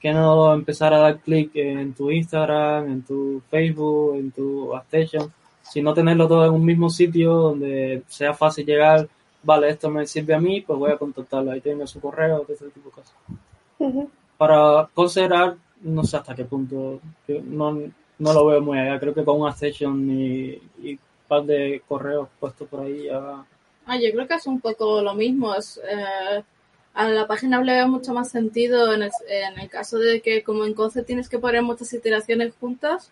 que 0.00 0.12
no 0.12 0.52
empezar 0.54 0.94
a 0.94 0.98
dar 0.98 1.18
clic 1.18 1.50
en 1.54 1.92
tu 1.94 2.10
Instagram, 2.10 2.86
en 2.86 3.02
tu 3.02 3.42
Facebook, 3.50 4.16
en 4.16 4.30
tu 4.30 4.74
Station, 4.88 5.32
sino 5.62 5.94
tenerlo 5.94 6.28
todo 6.28 6.46
en 6.46 6.52
un 6.52 6.64
mismo 6.64 6.88
sitio 6.88 7.32
donde 7.34 8.02
sea 8.06 8.32
fácil 8.34 8.64
llegar, 8.64 9.08
vale, 9.42 9.68
esto 9.70 9.90
me 9.90 10.06
sirve 10.06 10.34
a 10.34 10.40
mí, 10.40 10.60
pues 10.60 10.78
voy 10.78 10.92
a 10.92 10.96
contactarlo, 10.96 11.50
ahí 11.50 11.60
tiene 11.60 11.86
su 11.86 12.00
correo, 12.00 12.44
ese 12.48 12.68
tipo 12.70 12.90
de 12.90 12.94
cosas. 12.94 13.14
Para 14.36 14.88
considerar, 14.94 15.56
no 15.82 16.04
sé 16.04 16.16
hasta 16.16 16.34
qué 16.34 16.44
punto, 16.44 17.00
yo 17.26 17.40
no, 17.42 17.82
no 18.18 18.32
lo 18.32 18.46
veo 18.46 18.60
muy 18.60 18.78
allá, 18.78 18.98
creo 19.00 19.14
que 19.14 19.24
con 19.24 19.40
una 19.40 19.50
Station 19.50 20.10
y, 20.10 20.60
y 20.82 20.92
un 20.92 20.98
par 21.26 21.44
de 21.44 21.82
correos 21.86 22.28
puestos 22.38 22.68
por 22.68 22.80
ahí 22.80 23.04
ya... 23.04 23.44
Ah, 23.90 23.96
yo 23.96 24.12
creo 24.12 24.28
que 24.28 24.34
es 24.34 24.46
un 24.46 24.60
poco 24.60 25.00
lo 25.00 25.14
mismo. 25.14 25.54
Es, 25.54 25.80
eh, 25.82 26.44
a 26.98 27.08
la 27.08 27.28
página 27.28 27.62
le 27.62 27.74
veo 27.74 27.86
mucho 27.86 28.12
más 28.12 28.28
sentido 28.28 28.92
en 28.92 29.04
el, 29.04 29.10
en 29.28 29.60
el 29.60 29.70
caso 29.70 29.98
de 29.98 30.20
que 30.20 30.42
como 30.42 30.64
en 30.64 30.74
Concept 30.74 31.06
tienes 31.06 31.28
que 31.28 31.38
poner 31.38 31.62
muchas 31.62 31.92
iteraciones 31.92 32.52
juntas, 32.58 33.08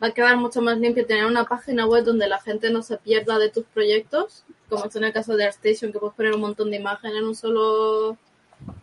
va 0.00 0.06
a 0.06 0.10
quedar 0.12 0.36
mucho 0.36 0.62
más 0.62 0.78
limpio 0.78 1.04
tener 1.04 1.26
una 1.26 1.44
página 1.44 1.84
web 1.84 2.04
donde 2.04 2.28
la 2.28 2.40
gente 2.40 2.70
no 2.70 2.80
se 2.82 2.96
pierda 2.96 3.40
de 3.40 3.50
tus 3.50 3.64
proyectos, 3.64 4.44
como 4.68 4.84
es 4.84 4.94
en 4.94 5.02
el 5.02 5.12
caso 5.12 5.36
de 5.36 5.46
ArtStation, 5.46 5.92
que 5.92 5.98
puedes 5.98 6.14
poner 6.14 6.32
un 6.32 6.42
montón 6.42 6.70
de 6.70 6.76
imágenes 6.76 7.16
en 7.16 7.24
un 7.24 7.34
solo 7.34 8.16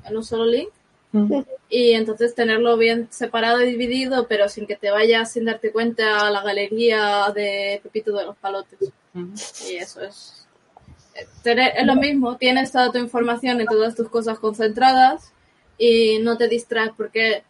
en 0.03 0.17
un 0.17 0.23
solo 0.23 0.45
link. 0.45 0.69
Y 1.69 1.91
entonces 1.93 2.35
tenerlo 2.35 2.75
bien 2.75 3.07
separado 3.09 3.61
y 3.61 3.71
dividido, 3.71 4.27
pero 4.27 4.49
sin 4.49 4.67
que 4.67 4.75
te 4.75 4.91
vayas 4.91 5.31
sin 5.31 5.45
darte 5.45 5.71
cuenta 5.71 6.27
a 6.27 6.29
la 6.29 6.43
galería 6.43 7.31
de 7.33 7.79
Pepito 7.83 8.11
de 8.11 8.25
los 8.25 8.35
Palotes. 8.35 8.91
Y 9.69 9.75
eso 9.75 10.01
es. 10.01 10.40
Es 11.15 11.85
lo 11.85 11.95
mismo, 11.95 12.37
tienes 12.37 12.71
toda 12.71 12.91
tu 12.91 12.97
información 12.97 13.61
y 13.61 13.65
todas 13.65 13.95
tus 13.95 14.09
cosas 14.09 14.39
concentradas 14.39 15.31
y 15.77 16.19
no 16.19 16.37
te 16.37 16.47
distraes 16.47 16.91
porque 16.95 17.43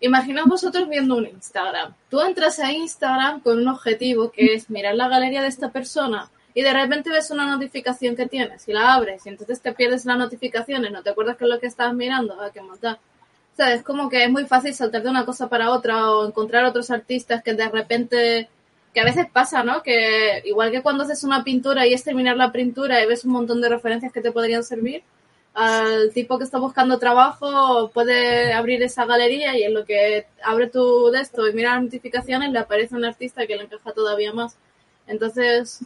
imaginaos 0.00 0.48
vosotros 0.48 0.88
viendo 0.88 1.16
un 1.16 1.26
Instagram. 1.26 1.94
Tú 2.10 2.20
entras 2.20 2.58
a 2.58 2.72
Instagram 2.72 3.40
con 3.40 3.58
un 3.58 3.68
objetivo 3.68 4.30
que 4.30 4.54
es 4.54 4.68
mirar 4.70 4.94
la 4.94 5.08
galería 5.08 5.42
de 5.42 5.48
esta 5.48 5.70
persona 5.70 6.30
y 6.52 6.62
de 6.62 6.72
repente 6.72 7.10
ves 7.10 7.30
una 7.30 7.46
notificación 7.46 8.14
que 8.16 8.26
tienes 8.26 8.68
y 8.68 8.72
la 8.72 8.94
abres 8.94 9.24
y 9.26 9.28
entonces 9.28 9.60
te 9.60 9.72
pierdes 9.72 10.04
la 10.04 10.16
notificación 10.16 10.84
y 10.84 10.90
no 10.90 11.02
te 11.02 11.10
acuerdas 11.10 11.36
qué 11.36 11.44
es 11.44 11.50
lo 11.50 11.58
que 11.58 11.66
estabas 11.66 11.94
mirando, 11.94 12.40
a 12.40 12.50
qué 12.52 12.60
montar. 12.60 12.98
O 13.54 13.56
sea, 13.56 13.72
es 13.72 13.82
como 13.82 14.08
que 14.08 14.24
es 14.24 14.30
muy 14.30 14.46
fácil 14.46 14.74
saltar 14.74 15.02
de 15.02 15.10
una 15.10 15.24
cosa 15.24 15.48
para 15.48 15.70
otra 15.70 16.10
o 16.10 16.26
encontrar 16.26 16.64
otros 16.64 16.90
artistas 16.90 17.42
que 17.42 17.54
de 17.54 17.68
repente 17.68 18.48
que 18.94 19.00
a 19.00 19.04
veces 19.04 19.26
pasa, 19.30 19.64
¿no? 19.64 19.82
Que 19.82 20.40
igual 20.44 20.70
que 20.70 20.82
cuando 20.82 21.02
haces 21.02 21.24
una 21.24 21.42
pintura 21.42 21.84
y 21.86 21.92
es 21.92 22.04
terminar 22.04 22.36
la 22.36 22.52
pintura 22.52 23.02
y 23.02 23.06
ves 23.06 23.24
un 23.24 23.32
montón 23.32 23.60
de 23.60 23.68
referencias 23.68 24.12
que 24.12 24.20
te 24.20 24.30
podrían 24.30 24.62
servir, 24.62 25.02
al 25.52 26.12
tipo 26.12 26.38
que 26.38 26.44
está 26.44 26.58
buscando 26.58 26.98
trabajo 26.98 27.90
puede 27.92 28.52
abrir 28.52 28.82
esa 28.82 29.04
galería 29.04 29.56
y 29.56 29.64
en 29.64 29.74
lo 29.74 29.84
que 29.84 30.26
abre 30.42 30.68
tu 30.68 31.10
de 31.10 31.20
esto 31.20 31.46
y 31.48 31.52
mira 31.52 31.74
las 31.74 31.84
notificaciones 31.84 32.50
le 32.50 32.58
aparece 32.58 32.96
un 32.96 33.04
artista 33.04 33.46
que 33.46 33.56
le 33.56 33.64
encaja 33.64 33.92
todavía 33.92 34.32
más. 34.32 34.56
Entonces, 35.06 35.80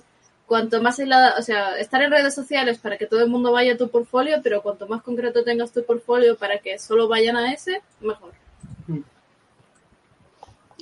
cuanto 0.47 0.83
más 0.83 0.99
aislada, 0.99 1.35
o 1.39 1.43
sea, 1.43 1.79
estar 1.79 2.03
en 2.03 2.11
redes 2.11 2.35
sociales 2.35 2.79
para 2.79 2.99
que 2.99 3.07
todo 3.07 3.21
el 3.23 3.31
mundo 3.31 3.53
vaya 3.53 3.75
a 3.75 3.77
tu 3.79 3.89
portfolio, 3.89 4.41
pero 4.43 4.63
cuanto 4.63 4.87
más 4.87 5.03
concreto 5.03 5.45
tengas 5.45 5.73
tu 5.73 5.83
portfolio 5.85 6.37
para 6.37 6.59
que 6.59 6.79
solo 6.79 7.09
vayan 7.09 7.37
a 7.37 7.53
ese, 7.53 7.83
mejor. 8.01 8.33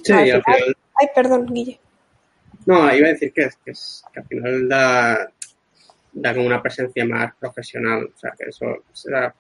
Sí, 0.03 0.13
Al 0.13 0.43
final, 0.43 0.77
Ay, 0.95 1.09
perdón, 1.15 1.47
Guille. 1.53 1.81
No, 2.67 2.95
iba 2.95 3.07
a 3.09 3.13
decir 3.13 3.33
que, 3.33 3.43
es, 3.43 3.57
que, 3.65 3.71
es, 3.71 4.05
que 4.13 4.21
al 4.21 4.27
final 4.27 4.69
da, 4.69 5.31
da 6.13 6.35
como 6.35 6.47
una 6.47 6.63
presencia 6.63 7.05
más 7.07 7.35
profesional. 7.37 8.11
O 8.15 8.19
sea, 8.19 8.33
que 8.39 8.51
eso 8.51 8.67
será. 8.93 9.35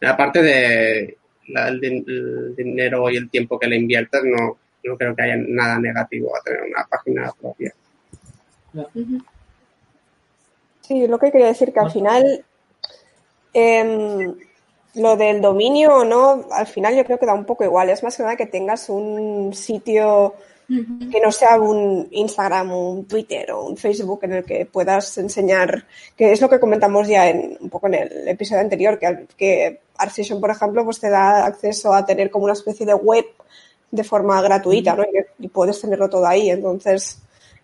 La 0.00 0.16
parte 0.16 0.42
de 0.42 1.16
la- 1.48 1.68
el, 1.68 1.80
din- 1.80 2.04
el 2.06 2.54
dinero 2.56 3.08
y 3.10 3.16
el 3.16 3.30
tiempo 3.30 3.58
que 3.58 3.66
le 3.68 3.76
inviertes, 3.76 4.20
no, 4.24 4.58
no 4.84 4.96
creo 4.96 5.14
que 5.16 5.22
haya 5.22 5.36
nada 5.36 5.78
negativo 5.78 6.36
a 6.36 6.42
tener 6.42 6.62
una 6.62 6.84
página 6.88 7.32
propia. 7.40 7.74
Sí, 10.82 11.06
lo 11.06 11.18
que 11.18 11.32
quería 11.32 11.48
decir 11.48 11.72
que 11.72 11.80
al 11.80 11.90
final 11.90 12.44
em, 13.52 14.34
lo 14.94 15.16
del 15.16 15.40
dominio 15.40 15.96
o 15.96 16.04
no, 16.04 16.46
al 16.52 16.66
final 16.66 16.94
yo 16.96 17.04
creo 17.04 17.18
que 17.18 17.26
da 17.26 17.34
un 17.34 17.44
poco 17.46 17.64
igual. 17.64 17.90
Es 17.90 18.02
más 18.02 18.16
que 18.16 18.22
nada 18.22 18.36
que 18.36 18.46
tengas 18.46 18.88
un 18.88 19.52
sitio 19.54 20.34
Que 20.68 21.20
no 21.20 21.30
sea 21.30 21.60
un 21.60 22.08
Instagram, 22.10 22.72
un 22.72 23.04
Twitter 23.04 23.52
o 23.52 23.66
un 23.66 23.76
Facebook 23.76 24.20
en 24.24 24.32
el 24.32 24.44
que 24.44 24.66
puedas 24.66 25.16
enseñar, 25.18 25.86
que 26.16 26.32
es 26.32 26.40
lo 26.40 26.48
que 26.48 26.58
comentamos 26.58 27.06
ya 27.06 27.28
en, 27.28 27.56
un 27.60 27.70
poco 27.70 27.86
en 27.86 27.94
el 27.94 28.28
episodio 28.28 28.62
anterior, 28.62 28.98
que, 28.98 29.06
al- 29.06 29.28
que 29.36 29.80
ArtStation, 29.96 30.40
por 30.40 30.50
ejemplo, 30.50 30.84
pues 30.84 30.98
te 30.98 31.08
da 31.08 31.46
acceso 31.46 31.92
a 31.94 32.04
tener 32.04 32.30
como 32.30 32.44
una 32.44 32.54
especie 32.54 32.84
de 32.84 32.94
web 32.94 33.24
de 33.90 34.02
forma 34.02 34.42
gratuita, 34.42 34.96
¿no? 34.96 35.04
Y, 35.38 35.48
puedes 35.48 35.80
tenerlo 35.80 36.10
todo 36.10 36.26
ahí. 36.26 36.50
Entonces, 36.50 37.18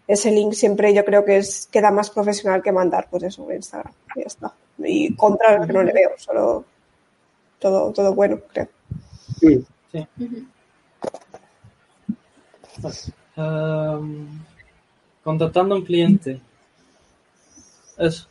ese 0.06 0.30
link 0.30 0.52
siempre 0.52 0.94
yo 0.94 1.04
creo 1.04 1.24
que 1.24 1.38
es 1.38 1.66
queda 1.72 1.90
más 1.90 2.08
profesional 2.10 2.62
que 2.62 2.70
mandar, 2.70 3.08
pues 3.10 3.24
eso, 3.24 3.52
Instagram. 3.52 3.92
Y 4.14 4.20
ya 4.20 4.26
está. 4.26 4.54
Y 4.78 5.14
contra 5.16 5.58
lo 5.58 5.66
que 5.66 5.72
no 5.72 5.82
le 5.82 5.92
veo, 5.92 6.10
solo 6.16 6.64
todo, 7.58 7.92
todo 7.92 8.14
bueno, 8.14 8.38
creo. 8.52 8.68
Mm. 9.42 9.58
Sí. 9.90 10.06
Ujú. 12.78 13.12
Em, 13.36 14.28
contactando 15.24 15.74
a 15.74 15.78
un 15.78 15.84
cliente. 15.84 16.40
Eso. 17.98 18.26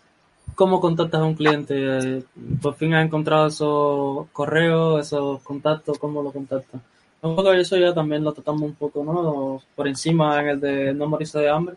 ¿Cómo 0.55 0.81
contactas 0.81 1.21
a 1.21 1.23
un 1.23 1.35
cliente? 1.35 1.73
Eh, 1.77 2.23
Por 2.61 2.75
fin 2.75 2.93
has 2.93 3.05
encontrado 3.05 3.47
esos 3.47 4.27
correos, 4.31 5.05
esos 5.07 5.41
contactos, 5.43 5.97
¿cómo 5.97 6.21
lo 6.21 6.31
contactas? 6.31 6.81
Un 7.21 7.35
poco 7.35 7.53
eso 7.53 7.77
ya 7.77 7.93
también 7.93 8.23
lo 8.23 8.33
tratamos 8.33 8.63
un 8.63 8.75
poco, 8.75 9.03
¿no? 9.03 9.61
Por 9.75 9.87
encima 9.87 10.39
en 10.41 10.47
el 10.49 10.59
de 10.59 10.93
no 10.93 11.07
morirse 11.07 11.39
de 11.39 11.49
hambre. 11.49 11.75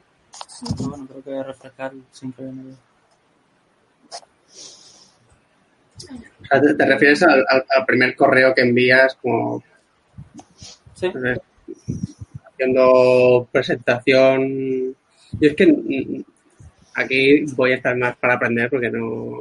Bueno, 0.81 1.07
creo 1.07 1.23
que 1.23 1.43
refrescar 1.43 1.93
siempre 2.11 2.45
viene 2.47 2.75
sea, 6.49 6.61
te, 6.61 6.75
te 6.75 6.87
refieres 6.87 7.23
al, 7.23 7.45
al- 7.49 7.65
al 7.77 7.87
primer 7.87 8.17
correo 8.17 8.55
que 8.55 8.63
envías 8.63 9.17
como 9.21 9.63
Sí, 10.95 11.11
haciendo 12.55 13.49
presentación. 13.53 14.97
Yo 15.41 15.49
es 15.49 15.55
que 15.55 16.25
aquí 16.95 17.45
voy 17.55 17.73
a 17.73 17.77
estar 17.77 17.97
más 17.97 18.17
para 18.17 18.35
aprender 18.35 18.71
porque 18.71 18.91
no, 18.91 19.39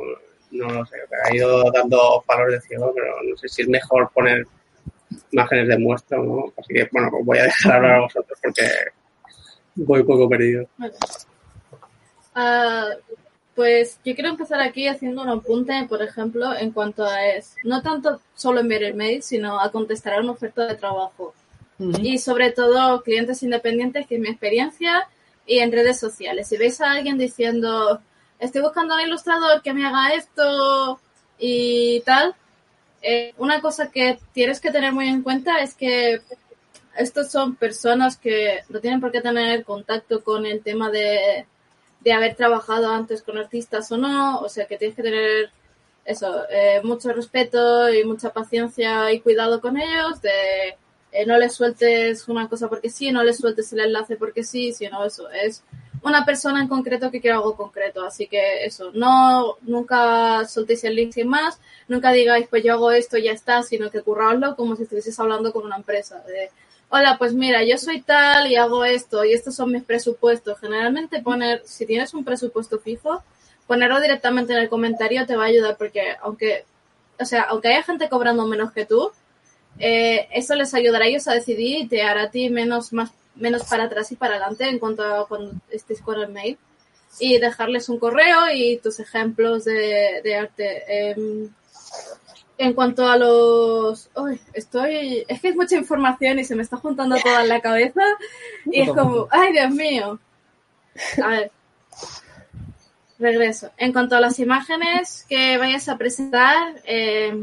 no 0.51 0.70
lo 0.70 0.86
sé. 0.86 0.97
Ha 1.26 1.36
ido 1.36 1.72
dando 1.72 2.24
palos 2.26 2.51
de 2.51 2.61
ciego, 2.61 2.91
pero 2.93 3.16
no 3.24 3.38
sé 3.38 3.47
si 3.47 3.61
es 3.61 3.68
mejor 3.68 4.09
poner 4.14 4.45
imágenes 5.32 5.68
de 5.68 5.78
muestra 5.78 6.18
no. 6.18 6.51
Así 6.57 6.74
que, 6.74 6.89
bueno, 6.91 7.09
os 7.20 7.26
voy 7.26 7.38
a 7.38 7.43
dejar 7.43 7.78
hablar 7.78 7.95
a 7.95 8.01
vosotros 8.01 8.39
porque 8.41 8.68
voy 9.76 10.03
poco 10.03 10.28
perdido. 10.30 10.68
Ah, 12.36 12.89
pues 13.55 13.99
yo 14.03 14.16
quiero 14.16 14.32
empezar 14.32 14.59
aquí 14.61 14.88
haciendo 14.88 15.22
un 15.22 15.30
apunte, 15.30 15.86
por 15.88 16.01
ejemplo, 16.01 16.55
en 16.55 16.72
cuanto 16.72 17.05
a 17.05 17.26
es, 17.28 17.55
no 17.64 17.84
tanto 17.84 18.20
solo 18.34 18.61
enviar 18.61 18.84
el 18.84 18.95
mail, 18.95 19.22
sino 19.22 19.59
a 19.59 19.72
contestar 19.72 20.14
a 20.14 20.22
una 20.22 20.32
oferta 20.32 20.66
de 20.66 20.76
trabajo. 20.76 21.36
Y 21.80 22.19
sobre 22.19 22.51
todo 22.51 23.01
clientes 23.01 23.43
independientes, 23.43 24.07
que 24.07 24.15
es 24.15 24.21
mi 24.21 24.30
experiencia, 24.30 25.07
y 25.45 25.59
en 25.59 25.71
redes 25.71 25.99
sociales. 25.99 26.47
Si 26.47 26.57
veis 26.57 26.80
a 26.82 26.91
alguien 26.91 27.17
diciendo, 27.17 28.01
estoy 28.39 28.61
buscando 28.61 28.95
un 28.95 29.01
ilustrador 29.01 29.61
que 29.61 29.74
me 29.74 29.86
haga 29.86 30.13
esto 30.13 30.99
y 31.38 32.01
tal, 32.01 32.36
eh, 33.01 33.34
una 33.38 33.59
cosa 33.59 33.91
que 33.91 34.17
tienes 34.34 34.61
que 34.61 34.71
tener 34.71 34.93
muy 34.93 35.07
en 35.09 35.24
cuenta 35.24 35.59
es 35.59 35.76
que 35.76 36.21
estos 36.95 37.32
son 37.32 37.55
personas 37.55 38.17
que 38.17 38.63
no 38.69 38.80
tienen 38.80 39.01
por 39.01 39.11
qué 39.11 39.19
tener 39.19 39.65
contacto 39.65 40.24
con 40.24 40.45
el 40.45 40.61
tema 40.61 40.89
de, 40.89 41.45
de 41.99 42.13
haber 42.13 42.36
trabajado 42.36 42.89
antes 42.89 43.21
con 43.21 43.38
artistas 43.38 43.91
o 43.91 43.97
no, 43.97 44.39
o 44.39 44.47
sea 44.47 44.67
que 44.67 44.78
tienes 44.78 44.95
que 44.95 45.03
tener 45.03 45.51
eso, 46.05 46.45
eh, 46.49 46.82
mucho 46.84 47.11
respeto 47.11 47.91
y 47.91 48.03
mucha 48.03 48.32
paciencia 48.32 49.11
y 49.11 49.21
cuidado 49.21 49.59
con 49.59 49.78
ellos, 49.78 50.21
de 50.21 50.78
eh, 51.14 51.26
no 51.28 51.38
les 51.38 51.53
sueltes 51.53 52.28
una 52.28 52.49
cosa 52.49 52.68
porque 52.68 52.89
sí, 52.89 53.11
no 53.11 53.24
les 53.24 53.38
sueltes 53.38 53.72
el 53.72 53.82
enlace 53.82 54.16
porque 54.16 54.43
sí, 54.43 54.74
sino 54.74 55.05
eso, 55.05 55.30
es 55.30 55.64
una 56.01 56.26
persona 56.26 56.59
en 56.61 56.68
concreto 56.68 57.11
que 57.11 57.22
quiera 57.22 57.38
algo 57.38 57.55
concreto. 57.55 58.03
Así 58.05 58.28
que 58.28 58.66
eso, 58.66 58.91
no, 58.93 59.57
nunca 59.61 60.45
soltéis 60.45 60.84
el 60.84 60.95
link 60.95 61.14
sin 61.14 61.30
más, 61.30 61.59
nunca 61.88 62.11
digáis, 62.11 62.47
pues 62.49 62.64
yo 62.64 62.74
hago 62.74 62.91
esto 62.91 63.18
y 63.18 63.24
ya 63.24 63.32
está, 63.32 63.61
sino 63.64 63.91
que 63.91 64.01
curradlo 64.01 64.55
como 64.55 64.76
si 64.76 64.84
estuvieses 64.84 65.20
hablando 65.20 65.53
con 65.53 65.66
una 65.66 65.78
empresa. 65.78 66.24
De, 66.26 66.49
hola, 66.89 67.18
pues 67.20 67.34
mira, 67.34 67.64
yo 67.64 67.78
soy 67.78 68.01
tal 68.01 68.47
y 68.51 68.55
hago 68.55 68.84
esto 68.84 69.24
y 69.24 69.34
estos 69.34 69.55
son 69.55 69.72
mis 69.72 69.84
presupuestos. 69.84 70.59
Generalmente 70.59 71.22
poner, 71.22 71.61
si 71.66 71.86
tienes 71.86 72.14
un 72.16 72.26
presupuesto 72.26 72.80
fijo, 72.80 73.24
ponerlo 73.68 74.01
directamente 74.01 74.53
en 74.53 74.59
el 74.59 74.70
comentario 74.70 75.26
te 75.26 75.36
va 75.36 75.43
a 75.43 75.47
ayudar 75.47 75.78
porque 75.78 76.16
aunque, 76.22 76.66
o 77.20 77.26
sea, 77.26 77.43
aunque 77.43 77.70
haya 77.70 77.84
gente 77.84 78.09
cobrando 78.09 78.45
menos 78.45 78.72
que 78.72 78.86
tú, 78.86 79.11
eh, 79.80 80.28
eso 80.32 80.55
les 80.55 80.74
ayudará 80.74 81.05
a 81.05 81.07
ellos 81.07 81.28
a 81.28 81.34
decidir 81.34 81.80
y 81.80 81.88
te 81.88 82.03
hará 82.03 82.24
a 82.24 82.32
ti 82.32 82.49
menos, 82.49 82.93
más 82.93 83.11
menos 83.36 83.63
para 83.63 83.86
atrás 83.86 84.11
y 84.11 84.15
para 84.15 84.36
adelante 84.36 84.67
en 84.69 84.80
cuanto 84.80 85.03
a 85.03 85.28
cuando 85.28 85.53
estés 85.71 86.01
con 86.01 86.19
el 86.19 86.30
mail 86.30 86.57
y 87.19 87.38
dejarles 87.38 87.89
un 87.89 87.99
correo 87.99 88.51
y 88.53 88.78
tus 88.78 88.99
ejemplos 88.99 89.65
de, 89.65 90.36
arte. 90.36 90.84
Eh, 90.88 91.49
en 92.57 92.74
cuanto 92.74 93.07
a 93.07 93.17
los... 93.17 94.09
Estoy... 94.53 95.26
Es 95.28 95.41
que 95.41 95.49
es 95.49 95.55
mucha 95.55 95.76
información 95.76 96.39
y 96.39 96.43
se 96.43 96.55
me 96.55 96.63
está 96.63 96.78
juntando 96.78 97.15
toda 97.17 97.43
en 97.43 97.49
la 97.49 97.61
cabeza 97.61 98.01
y 98.65 98.82
es 98.82 98.89
como, 98.89 99.28
ay 99.32 99.51
Dios 99.51 99.71
mío. 99.71 100.19
A 101.24 101.28
ver. 101.28 101.51
Regreso. 103.19 103.71
En 103.78 103.93
cuanto 103.93 104.15
a 104.15 104.21
las 104.21 104.39
imágenes 104.39 105.26
que 105.30 105.57
vayas 105.57 105.88
a 105.89 105.97
presentar, 105.97 106.82
eh, 106.86 107.34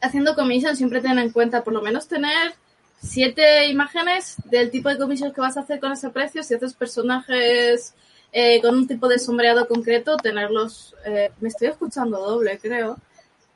haciendo 0.00 0.34
commission 0.34 0.76
siempre 0.76 1.00
ten 1.00 1.18
en 1.18 1.30
cuenta 1.30 1.62
por 1.62 1.72
lo 1.72 1.82
menos 1.82 2.08
tener 2.08 2.54
siete 3.02 3.66
imágenes 3.68 4.36
del 4.44 4.70
tipo 4.70 4.88
de 4.88 4.98
commissions 4.98 5.34
que 5.34 5.40
vas 5.40 5.56
a 5.56 5.60
hacer 5.60 5.80
con 5.80 5.92
ese 5.92 6.10
precio. 6.10 6.42
Si 6.42 6.54
haces 6.54 6.74
personajes 6.74 7.94
eh, 8.32 8.60
con 8.60 8.76
un 8.76 8.86
tipo 8.86 9.08
de 9.08 9.18
sombreado 9.18 9.66
concreto, 9.66 10.16
tenerlos. 10.16 10.94
Eh, 11.04 11.30
me 11.40 11.48
estoy 11.48 11.68
escuchando 11.68 12.18
doble, 12.18 12.58
creo. 12.58 12.96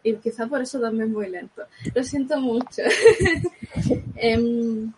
Y 0.02 0.14
quizá 0.16 0.46
por 0.46 0.60
eso 0.60 0.80
también 0.80 1.12
muy 1.12 1.30
lento. 1.30 1.62
Lo 1.94 2.02
siento 2.02 2.38
mucho. 2.40 2.82
Em, 4.16 4.92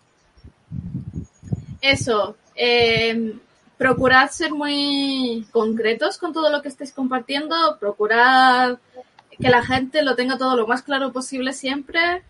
eso. 1.81 2.37
Eh, 2.55 3.35
procurad 3.77 4.29
ser 4.29 4.51
muy 4.51 5.45
concretos 5.51 6.17
con 6.17 6.33
todo 6.33 6.49
lo 6.49 6.61
que 6.61 6.69
estéis 6.69 6.91
compartiendo. 6.91 7.77
Procurad 7.79 8.77
que 9.39 9.49
la 9.49 9.63
gente 9.63 10.01
lo 10.01 10.15
tenga 10.15 10.37
todo 10.37 10.55
lo 10.55 10.67
más 10.67 10.81
claro 10.81 11.11
posible 11.11 11.53
siempre 11.53 12.23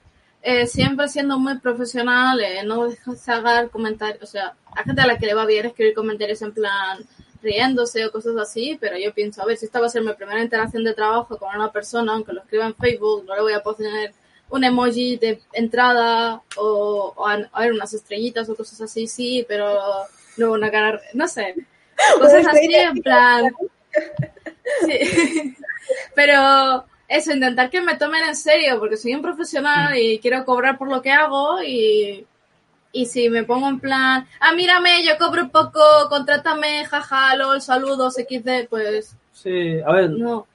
eh, 0.50 0.68
siempre 0.68 1.10
siendo 1.10 1.40
muy 1.40 1.58
profesional, 1.58 2.40
eh, 2.40 2.64
no 2.64 2.86
hacer 2.86 3.70
comentarios, 3.70 4.24
o 4.24 4.26
sea, 4.26 4.56
hay 4.76 4.86
gente 4.86 5.02
a 5.02 5.08
la 5.08 5.18
que 5.18 5.26
le 5.26 5.34
va 5.34 5.46
bien 5.46 5.66
escribir 5.66 5.94
comentarios 5.94 6.42
en 6.42 6.54
plan 6.54 7.00
riéndose 7.42 8.06
o 8.06 8.12
cosas 8.12 8.38
así, 8.38 8.78
pero 8.80 8.98
yo 8.98 9.14
pienso, 9.14 9.42
a 9.42 9.46
ver, 9.46 9.58
si 9.58 9.66
esta 9.66 9.80
va 9.80 9.88
a 9.88 9.90
ser 9.90 10.04
mi 10.04 10.14
primera 10.14 10.42
interacción 10.42 10.84
de 10.84 10.94
trabajo 10.94 11.38
con 11.38 11.54
una 11.54 11.72
persona, 11.72 12.14
aunque 12.14 12.34
lo 12.34 12.42
escriba 12.42 12.66
en 12.66 12.76
Facebook, 12.76 13.26
no 13.26 13.36
le 13.36 13.42
voy 13.42 13.54
a 13.54 13.64
poner 13.64 14.14
un 14.50 14.64
emoji 14.64 15.18
de 15.18 15.42
entrada 15.52 16.42
o, 16.56 17.14
o 17.16 17.28
a, 17.28 17.34
a 17.52 17.62
ver, 17.62 17.74
unas 17.74 17.94
estrellitas 17.94 18.48
o 18.50 18.56
cosas 18.56 18.80
así, 18.82 19.08
sí, 19.08 19.46
pero 19.48 19.78
no 20.38 20.54
una 20.54 20.72
cara, 20.72 21.02
no 21.14 21.28
sé, 21.28 21.56
cosas 22.20 22.48
así 22.48 22.74
en 22.74 23.02
plan... 23.02 23.52
Sí. 24.86 25.56
pero 26.16 26.86
eso, 27.08 27.34
intentar 27.34 27.70
que 27.70 27.82
me 27.82 27.96
tomen 27.96 28.24
en 28.28 28.36
serio, 28.36 28.80
porque 28.80 28.98
soy 28.98 29.14
un 29.16 29.22
profesional 29.22 29.98
y 29.98 30.20
quiero 30.20 30.44
cobrar 30.46 30.78
por 30.78 30.90
lo 30.90 31.02
que 31.02 31.12
hago 31.12 31.62
y, 31.64 32.26
y 32.92 33.06
si 33.06 33.30
me 33.30 33.44
pongo 33.44 33.68
en 33.70 33.80
plan, 33.80 34.28
ah, 34.40 34.54
mírame, 34.54 35.04
yo 35.06 35.18
cobro 35.18 35.50
poco, 35.50 35.80
contrátame, 36.10 36.86
jaja, 36.86 37.36
lol, 37.36 37.62
saludos, 37.62 38.16
XD, 38.16 38.68
pues... 38.70 39.16
Sí, 39.32 39.80
a 39.86 39.92
ver, 39.94 40.10
No, 40.10 40.48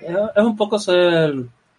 es 0.00 0.16
es 0.36 0.44
un 0.44 0.56
poco 0.56 0.78
ser 0.78 1.34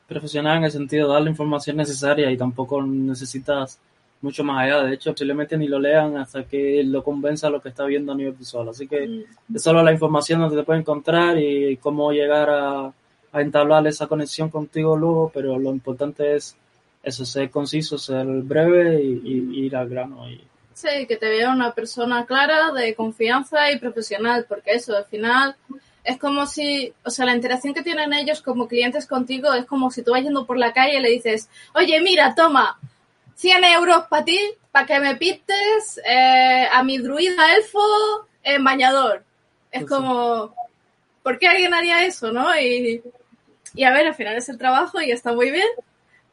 profesional 0.07 0.57
en 0.57 0.63
el 0.65 0.71
sentido 0.71 1.07
de 1.07 1.13
dar 1.13 1.23
la 1.23 1.29
información 1.29 1.77
necesaria 1.77 2.29
y 2.29 2.37
tampoco 2.37 2.81
necesitas 2.83 3.79
mucho 4.21 4.43
más 4.43 4.63
allá. 4.63 4.83
De 4.83 4.93
hecho, 4.93 5.11
posiblemente 5.11 5.57
ni 5.57 5.67
lo 5.67 5.79
lean 5.79 6.17
hasta 6.17 6.43
que 6.45 6.83
lo 6.85 7.03
convenza 7.03 7.49
lo 7.49 7.61
que 7.61 7.69
está 7.69 7.83
viendo 7.85 8.11
a 8.11 8.15
nivel 8.15 8.33
visual. 8.33 8.69
Así 8.69 8.87
que 8.87 9.07
Mm. 9.07 9.55
es 9.55 9.63
solo 9.63 9.81
la 9.83 9.91
información 9.91 10.39
donde 10.41 10.55
te 10.57 10.63
puede 10.63 10.79
encontrar 10.79 11.37
y 11.39 11.77
cómo 11.77 12.11
llegar 12.11 12.49
a, 12.49 12.93
a 13.33 13.41
entablar 13.41 13.85
esa 13.87 14.07
conexión 14.07 14.49
contigo 14.49 14.95
luego, 14.95 15.31
pero 15.33 15.59
lo 15.59 15.71
importante 15.71 16.35
es 16.35 16.55
eso, 17.03 17.25
ser 17.25 17.49
conciso, 17.51 17.97
ser 17.97 18.25
breve 18.25 19.01
y, 19.03 19.21
y- 19.25 19.59
y 19.59 19.65
ir 19.65 19.75
al 19.75 19.89
grano. 19.89 20.29
Y, 20.29 20.41
Sí, 20.75 21.05
que 21.07 21.17
te 21.17 21.29
vea 21.29 21.51
una 21.51 21.71
persona 21.73 22.25
clara, 22.25 22.71
de 22.71 22.95
confianza 22.95 23.69
y 23.71 23.77
profesional, 23.77 24.45
porque 24.49 24.71
eso, 24.73 24.95
al 24.97 25.05
final, 25.05 25.55
es 26.03 26.17
como 26.17 26.47
si, 26.47 26.91
o 27.05 27.09
sea, 27.11 27.25
la 27.25 27.35
interacción 27.35 27.73
que 27.75 27.83
tienen 27.83 28.11
ellos 28.13 28.41
como 28.41 28.67
clientes 28.67 29.05
contigo 29.05 29.53
es 29.53 29.65
como 29.65 29.91
si 29.91 30.01
tú 30.01 30.11
vas 30.11 30.23
yendo 30.23 30.45
por 30.47 30.57
la 30.57 30.73
calle 30.73 30.97
y 30.97 31.01
le 31.01 31.09
dices, 31.11 31.47
oye, 31.75 32.01
mira, 32.01 32.33
toma, 32.35 32.79
100 33.35 33.63
euros 33.63 34.05
para 34.09 34.25
ti, 34.25 34.39
para 34.71 34.85
que 34.87 34.99
me 34.99 35.15
pistes 35.15 36.01
eh, 36.09 36.67
a 36.71 36.83
mi 36.83 36.97
druida 36.97 37.55
elfo 37.55 37.79
en 38.43 38.63
bañador. 38.63 39.23
Es 39.71 39.81
Sí. 39.81 39.87
como, 39.87 40.55
¿por 41.21 41.37
qué 41.37 41.47
alguien 41.47 41.73
haría 41.75 42.03
eso, 42.05 42.31
no? 42.31 42.47
Y, 42.59 43.01
y 43.75 43.83
a 43.83 43.91
ver, 43.91 44.07
al 44.07 44.15
final 44.15 44.35
es 44.35 44.49
el 44.49 44.57
trabajo 44.57 45.01
y 45.01 45.11
está 45.11 45.33
muy 45.33 45.51
bien, 45.51 45.67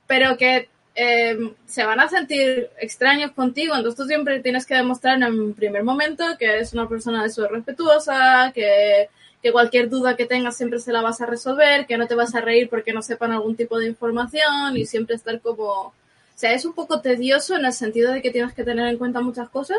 pero 0.06 0.36
que 0.36 0.68
eh, 0.94 1.36
se 1.66 1.84
van 1.84 2.00
a 2.00 2.08
sentir 2.08 2.70
extraños 2.78 3.32
contigo, 3.32 3.74
entonces 3.74 3.96
tú 3.96 4.06
siempre 4.06 4.40
tienes 4.40 4.66
que 4.66 4.74
demostrar 4.74 5.22
en 5.22 5.54
primer 5.54 5.84
momento 5.84 6.24
que 6.38 6.46
eres 6.46 6.72
una 6.72 6.88
persona 6.88 7.24
de 7.24 7.48
respetuosa, 7.48 8.52
que, 8.54 9.08
que 9.42 9.52
cualquier 9.52 9.88
duda 9.88 10.16
que 10.16 10.26
tengas 10.26 10.56
siempre 10.56 10.78
se 10.80 10.92
la 10.92 11.00
vas 11.00 11.20
a 11.20 11.26
resolver, 11.26 11.86
que 11.86 11.96
no 11.96 12.06
te 12.06 12.14
vas 12.14 12.34
a 12.34 12.40
reír 12.40 12.68
porque 12.68 12.92
no 12.92 13.02
sepan 13.02 13.32
algún 13.32 13.56
tipo 13.56 13.78
de 13.78 13.86
información 13.86 14.76
y 14.76 14.86
siempre 14.86 15.16
estar 15.16 15.40
como... 15.40 15.64
O 15.64 15.94
sea, 16.40 16.52
es 16.52 16.64
un 16.64 16.72
poco 16.72 17.00
tedioso 17.00 17.56
en 17.56 17.66
el 17.66 17.72
sentido 17.72 18.12
de 18.12 18.22
que 18.22 18.30
tienes 18.30 18.54
que 18.54 18.64
tener 18.64 18.88
en 18.88 18.96
cuenta 18.96 19.20
muchas 19.20 19.50
cosas, 19.50 19.78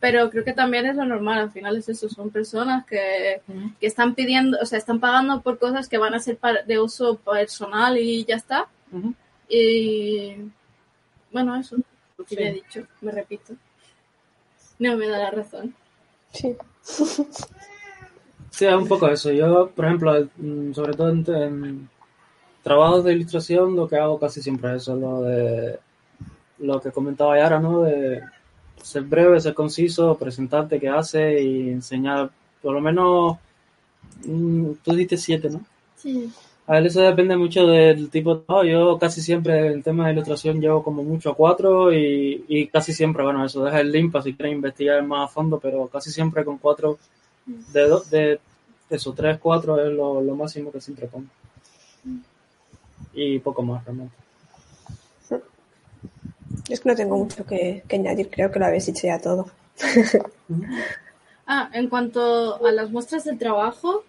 pero 0.00 0.30
creo 0.30 0.44
que 0.44 0.52
también 0.52 0.86
es 0.86 0.96
lo 0.96 1.04
normal, 1.04 1.38
al 1.40 1.50
final 1.50 1.76
es 1.76 1.88
eso, 1.88 2.08
son 2.08 2.30
personas 2.30 2.86
que, 2.86 3.40
que 3.80 3.86
están 3.86 4.14
pidiendo, 4.14 4.56
o 4.62 4.66
sea, 4.66 4.78
están 4.78 5.00
pagando 5.00 5.40
por 5.42 5.58
cosas 5.58 5.88
que 5.88 5.98
van 5.98 6.14
a 6.14 6.20
ser 6.20 6.36
para- 6.36 6.62
de 6.62 6.78
uso 6.80 7.16
personal 7.16 7.98
y 7.98 8.24
ya 8.24 8.36
está. 8.36 8.68
Y 9.48 10.36
bueno, 11.32 11.56
eso, 11.56 11.76
lo 12.16 12.24
que 12.24 12.36
Sí. 12.36 12.42
ya 12.42 12.48
he 12.48 12.52
dicho, 12.54 12.86
me 13.00 13.10
repito. 13.12 13.54
No 14.78 14.96
me 14.96 15.08
da 15.08 15.18
la 15.18 15.30
razón. 15.30 15.74
Sí. 16.32 16.56
Sí, 18.50 18.64
es 18.66 18.74
un 18.74 18.88
poco 18.88 19.08
eso. 19.08 19.30
Yo, 19.30 19.70
por 19.70 19.84
ejemplo, 19.84 20.28
mm, 20.36 20.72
sobre 20.72 20.92
todo 20.94 21.10
en, 21.10 21.24
en 21.28 21.88
trabajos 22.62 23.04
de 23.04 23.12
ilustración, 23.12 23.76
lo 23.76 23.86
que 23.88 23.96
hago 23.96 24.18
casi 24.18 24.42
siempre 24.42 24.70
es 24.74 24.82
eso, 24.82 24.96
lo 24.96 25.22
de 25.22 25.78
lo 26.58 26.80
que 26.80 26.90
comentaba 26.90 27.38
Yara, 27.38 27.60
¿no? 27.60 27.82
De 27.82 28.20
ser 28.82 29.02
breve, 29.02 29.40
ser 29.40 29.54
conciso, 29.54 30.16
presentarte 30.16 30.80
qué 30.80 30.88
hace 30.88 31.42
y 31.42 31.70
enseñar, 31.70 32.30
por 32.62 32.74
lo 32.74 32.80
menos, 32.80 33.36
mm, 34.26 34.72
tú 34.84 34.94
diste 34.94 35.16
siete, 35.16 35.50
¿no? 35.50 35.62
Sí. 35.96 36.32
A 36.66 36.74
ver, 36.74 36.86
eso 36.86 37.00
depende 37.00 37.36
mucho 37.36 37.66
del 37.66 38.10
tipo 38.10 38.34
de 38.36 38.42
trabajo. 38.44 38.66
Yo 38.66 38.98
casi 38.98 39.22
siempre 39.22 39.68
en 39.72 39.82
temas 39.82 40.06
de 40.06 40.12
ilustración 40.12 40.60
llevo 40.60 40.82
como 40.82 41.02
mucho 41.02 41.30
a 41.30 41.34
cuatro 41.34 41.92
y, 41.92 42.44
y 42.48 42.66
casi 42.68 42.92
siempre, 42.92 43.24
bueno, 43.24 43.44
eso 43.44 43.64
deja 43.64 43.80
el 43.80 43.90
link 43.90 44.12
para 44.12 44.22
si 44.24 44.34
quieren 44.34 44.56
investigar 44.56 45.02
más 45.04 45.24
a 45.30 45.32
fondo, 45.32 45.58
pero 45.58 45.86
casi 45.88 46.10
siempre 46.10 46.44
con 46.44 46.58
cuatro, 46.58 46.98
de, 47.72 47.88
do- 47.88 48.04
de 48.10 48.40
eso, 48.90 49.12
tres, 49.14 49.38
cuatro 49.40 49.80
es 49.80 49.92
lo, 49.92 50.20
lo 50.22 50.36
máximo 50.36 50.72
que 50.72 50.80
siempre 50.80 51.06
pongo. 51.08 51.28
Y 53.12 53.38
poco 53.40 53.62
más 53.62 53.84
realmente. 53.84 54.14
Es 56.68 56.80
que 56.80 56.88
no 56.88 56.96
tengo 56.96 57.16
mucho 57.16 57.44
que, 57.46 57.82
añadir, 57.90 58.30
creo 58.30 58.50
que 58.50 58.58
lo 58.58 58.66
habéis 58.66 58.86
dicho 58.86 59.06
ya 59.06 59.20
todo. 59.20 59.50
Ah, 61.50 61.70
en 61.72 61.88
cuanto 61.88 62.62
a 62.62 62.72
las 62.72 62.90
muestras 62.90 63.24
del 63.24 63.38
trabajo, 63.38 64.04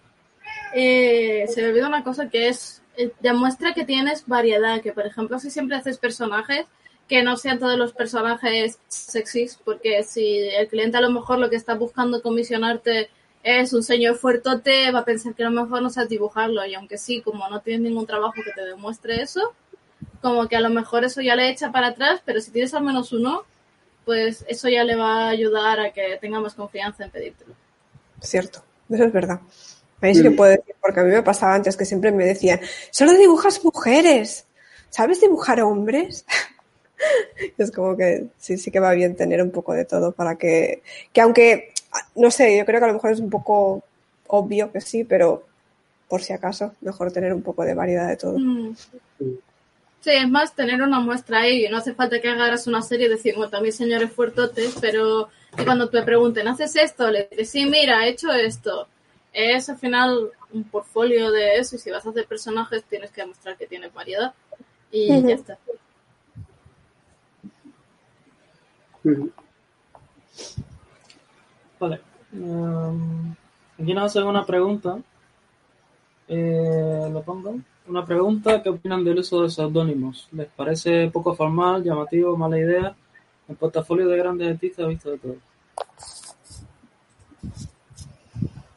eh, 0.74 1.46
se 1.48 1.62
me 1.62 1.68
olvida 1.68 1.88
una 1.88 2.04
cosa 2.04 2.28
que 2.28 2.48
es, 2.48 2.82
eh, 2.98 3.12
demuestra 3.20 3.72
que 3.72 3.86
tienes 3.86 4.26
variedad, 4.26 4.82
que 4.82 4.92
por 4.92 5.06
ejemplo 5.06 5.38
si 5.38 5.50
siempre 5.50 5.78
haces 5.78 5.96
personajes, 5.96 6.66
que 7.08 7.22
no 7.22 7.38
sean 7.38 7.58
todos 7.58 7.78
los 7.78 7.94
personajes 7.94 8.78
sexys, 8.88 9.58
porque 9.64 10.02
si 10.02 10.38
el 10.38 10.68
cliente 10.68 10.98
a 10.98 11.00
lo 11.00 11.10
mejor 11.10 11.38
lo 11.38 11.48
que 11.48 11.56
está 11.56 11.74
buscando 11.74 12.20
comisionarte 12.20 13.08
es 13.42 13.72
un 13.72 13.82
señor 13.82 14.16
fuertote, 14.16 14.90
va 14.90 15.00
a 15.00 15.04
pensar 15.06 15.34
que 15.34 15.42
a 15.42 15.50
lo 15.50 15.62
mejor 15.62 15.80
no 15.80 15.88
sabes 15.88 16.10
dibujarlo, 16.10 16.64
y 16.66 16.74
aunque 16.74 16.98
sí, 16.98 17.22
como 17.22 17.48
no 17.48 17.60
tienes 17.60 17.80
ningún 17.80 18.06
trabajo 18.06 18.34
que 18.44 18.52
te 18.52 18.66
demuestre 18.66 19.22
eso, 19.22 19.54
como 20.20 20.48
que 20.48 20.56
a 20.56 20.60
lo 20.60 20.70
mejor 20.70 21.04
eso 21.04 21.20
ya 21.20 21.36
le 21.36 21.50
echa 21.50 21.72
para 21.72 21.88
atrás, 21.88 22.20
pero 22.24 22.40
si 22.40 22.50
tienes 22.50 22.74
al 22.74 22.84
menos 22.84 23.12
uno, 23.12 23.44
pues 24.04 24.44
eso 24.48 24.68
ya 24.68 24.84
le 24.84 24.96
va 24.96 25.26
a 25.26 25.28
ayudar 25.28 25.80
a 25.80 25.92
que 25.92 26.18
tenga 26.20 26.40
más 26.40 26.54
confianza 26.54 27.04
en 27.04 27.10
pedírtelo. 27.10 27.54
Cierto, 28.20 28.62
eso 28.88 29.04
es 29.04 29.12
verdad. 29.12 29.40
Ahí 30.00 30.14
sí 30.14 30.22
que 30.22 30.30
puedo 30.30 30.50
decir, 30.50 30.74
porque 30.80 31.00
a 31.00 31.02
mí 31.02 31.10
me 31.10 31.22
pasaba 31.22 31.54
antes 31.54 31.76
que 31.76 31.84
siempre 31.84 32.10
me 32.10 32.24
decían, 32.24 32.60
solo 32.90 33.12
dibujas 33.12 33.62
mujeres, 33.62 34.46
¿sabes 34.88 35.20
dibujar 35.20 35.60
hombres? 35.60 36.24
es 37.58 37.70
como 37.70 37.96
que 37.96 38.26
sí, 38.38 38.56
sí 38.56 38.70
que 38.70 38.80
va 38.80 38.92
bien 38.92 39.14
tener 39.14 39.42
un 39.42 39.50
poco 39.50 39.74
de 39.74 39.84
todo 39.84 40.12
para 40.12 40.36
que, 40.36 40.82
que 41.12 41.20
aunque 41.20 41.72
no 42.14 42.30
sé, 42.30 42.56
yo 42.56 42.64
creo 42.64 42.80
que 42.80 42.84
a 42.84 42.88
lo 42.88 42.94
mejor 42.94 43.12
es 43.12 43.20
un 43.20 43.30
poco 43.30 43.82
obvio 44.28 44.72
que 44.72 44.80
sí, 44.80 45.04
pero 45.04 45.44
por 46.08 46.22
si 46.22 46.32
acaso, 46.32 46.72
mejor 46.80 47.12
tener 47.12 47.32
un 47.32 47.42
poco 47.42 47.64
de 47.64 47.74
variedad 47.74 48.08
de 48.08 48.16
todo. 48.16 48.38
Mm. 48.38 48.74
Sí, 50.00 50.10
es 50.10 50.28
más 50.28 50.54
tener 50.54 50.80
una 50.82 50.98
muestra 51.00 51.40
ahí. 51.40 51.68
No 51.68 51.76
hace 51.76 51.94
falta 51.94 52.20
que 52.20 52.28
hagas 52.28 52.66
una 52.66 52.80
serie 52.80 53.08
bueno, 53.36 53.50
también 53.50 53.72
señores 53.72 54.10
fuertotes, 54.10 54.76
pero 54.80 55.28
que 55.56 55.64
cuando 55.64 55.90
te 55.90 56.02
pregunten, 56.02 56.48
¿haces 56.48 56.74
esto? 56.76 57.10
Le 57.10 57.28
dices, 57.30 57.50
sí, 57.50 57.66
mira, 57.66 58.06
he 58.06 58.10
hecho 58.10 58.32
esto. 58.32 58.88
Es 59.32 59.68
al 59.68 59.78
final 59.78 60.30
un 60.52 60.64
portfolio 60.64 61.30
de 61.30 61.58
eso 61.58 61.76
y 61.76 61.78
si 61.78 61.90
vas 61.90 62.04
a 62.06 62.10
hacer 62.10 62.26
personajes 62.26 62.82
tienes 62.84 63.12
que 63.12 63.20
demostrar 63.20 63.56
que 63.56 63.66
tienes 63.66 63.92
variedad 63.92 64.34
y 64.90 65.08
ya 65.22 65.34
está. 65.34 65.58
Vale. 71.78 72.00
Em, 72.32 73.34
aquí 73.80 73.94
nos 73.94 74.04
hacen 74.04 74.24
una 74.24 74.44
pregunta. 74.44 74.98
Eh, 76.28 77.08
lo 77.10 77.22
pongo. 77.22 77.56
Una 77.90 78.06
pregunta, 78.06 78.62
¿qué 78.62 78.68
opinan 78.68 79.02
del 79.02 79.18
uso 79.18 79.42
de 79.42 79.50
seudónimos? 79.50 80.28
¿Les 80.30 80.46
parece 80.46 81.10
poco 81.10 81.34
formal, 81.34 81.82
llamativo, 81.82 82.36
mala 82.36 82.56
idea? 82.56 82.94
En 83.48 83.56
portafolio 83.56 84.06
de 84.06 84.16
grandes 84.16 84.48
artistas 84.48 84.84
he 84.84 84.88
visto 84.90 85.10
de 85.10 85.18
todo. 85.18 85.34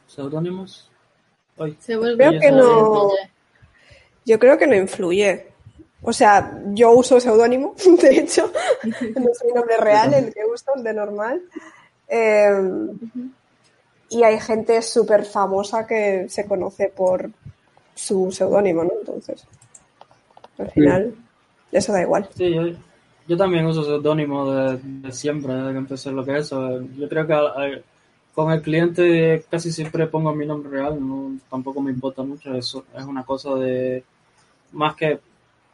¿Seudónimos? 0.08 0.90
Ay, 1.60 1.78
Se 1.80 1.96
vuelve 1.96 2.26
Creo 2.28 2.40
que 2.40 2.52
no. 2.52 3.10
Yo 4.26 4.40
creo 4.40 4.58
que 4.58 4.66
no 4.66 4.76
influye. 4.76 5.46
O 6.02 6.12
sea, 6.12 6.60
yo 6.70 6.94
uso 6.94 7.20
seudónimo, 7.20 7.76
de 8.02 8.18
hecho, 8.18 8.52
no 8.84 9.30
es 9.30 9.44
mi 9.46 9.54
nombre 9.54 9.78
real, 9.78 10.12
el 10.16 10.34
que 10.34 10.44
uso, 10.44 10.72
el 10.76 10.84
de 10.84 10.94
normal. 10.96 11.40
Eh, 12.08 12.52
y 14.10 14.24
hay 14.24 14.40
gente 14.40 14.82
súper 14.82 15.24
famosa 15.24 15.86
que 15.86 16.26
se 16.30 16.48
conoce 16.48 16.88
por 16.88 17.30
su 17.96 18.32
seudónimo, 18.32 18.84
¿no? 18.84 18.92
Entonces, 19.00 19.46
al 20.58 20.72
final, 20.72 21.16
eso 21.72 21.94
da 21.94 22.02
igual. 22.02 22.28
Sí, 22.36 22.54
yo, 22.54 22.64
yo 23.28 23.38
también 23.38 23.66
uso 23.66 23.84
seudónimo 23.84 24.52
de, 24.52 24.78
de 24.78 25.12
siempre, 25.12 25.54
desde 25.54 25.72
que 25.72 25.78
empecé 25.78 26.12
lo 26.12 26.26
que 26.26 26.38
es 26.38 26.46
eso. 26.46 26.82
Yo 26.98 27.08
creo 27.10 27.28
que 27.28 27.84
con 28.34 28.52
el 28.52 28.62
cliente 28.62 29.46
casi 29.50 29.72
siempre 29.72 30.08
pongo 30.08 30.34
mi 30.34 30.46
nombre 30.46 30.72
real, 30.72 31.00
no, 31.00 31.38
tampoco 31.50 31.82
me 31.82 31.92
importa 31.92 32.24
mucho 32.24 32.54
eso. 32.56 32.86
Es 32.98 33.06
una 33.06 33.24
cosa 33.24 33.54
de, 33.56 34.04
más 34.72 34.96
que 34.96 35.20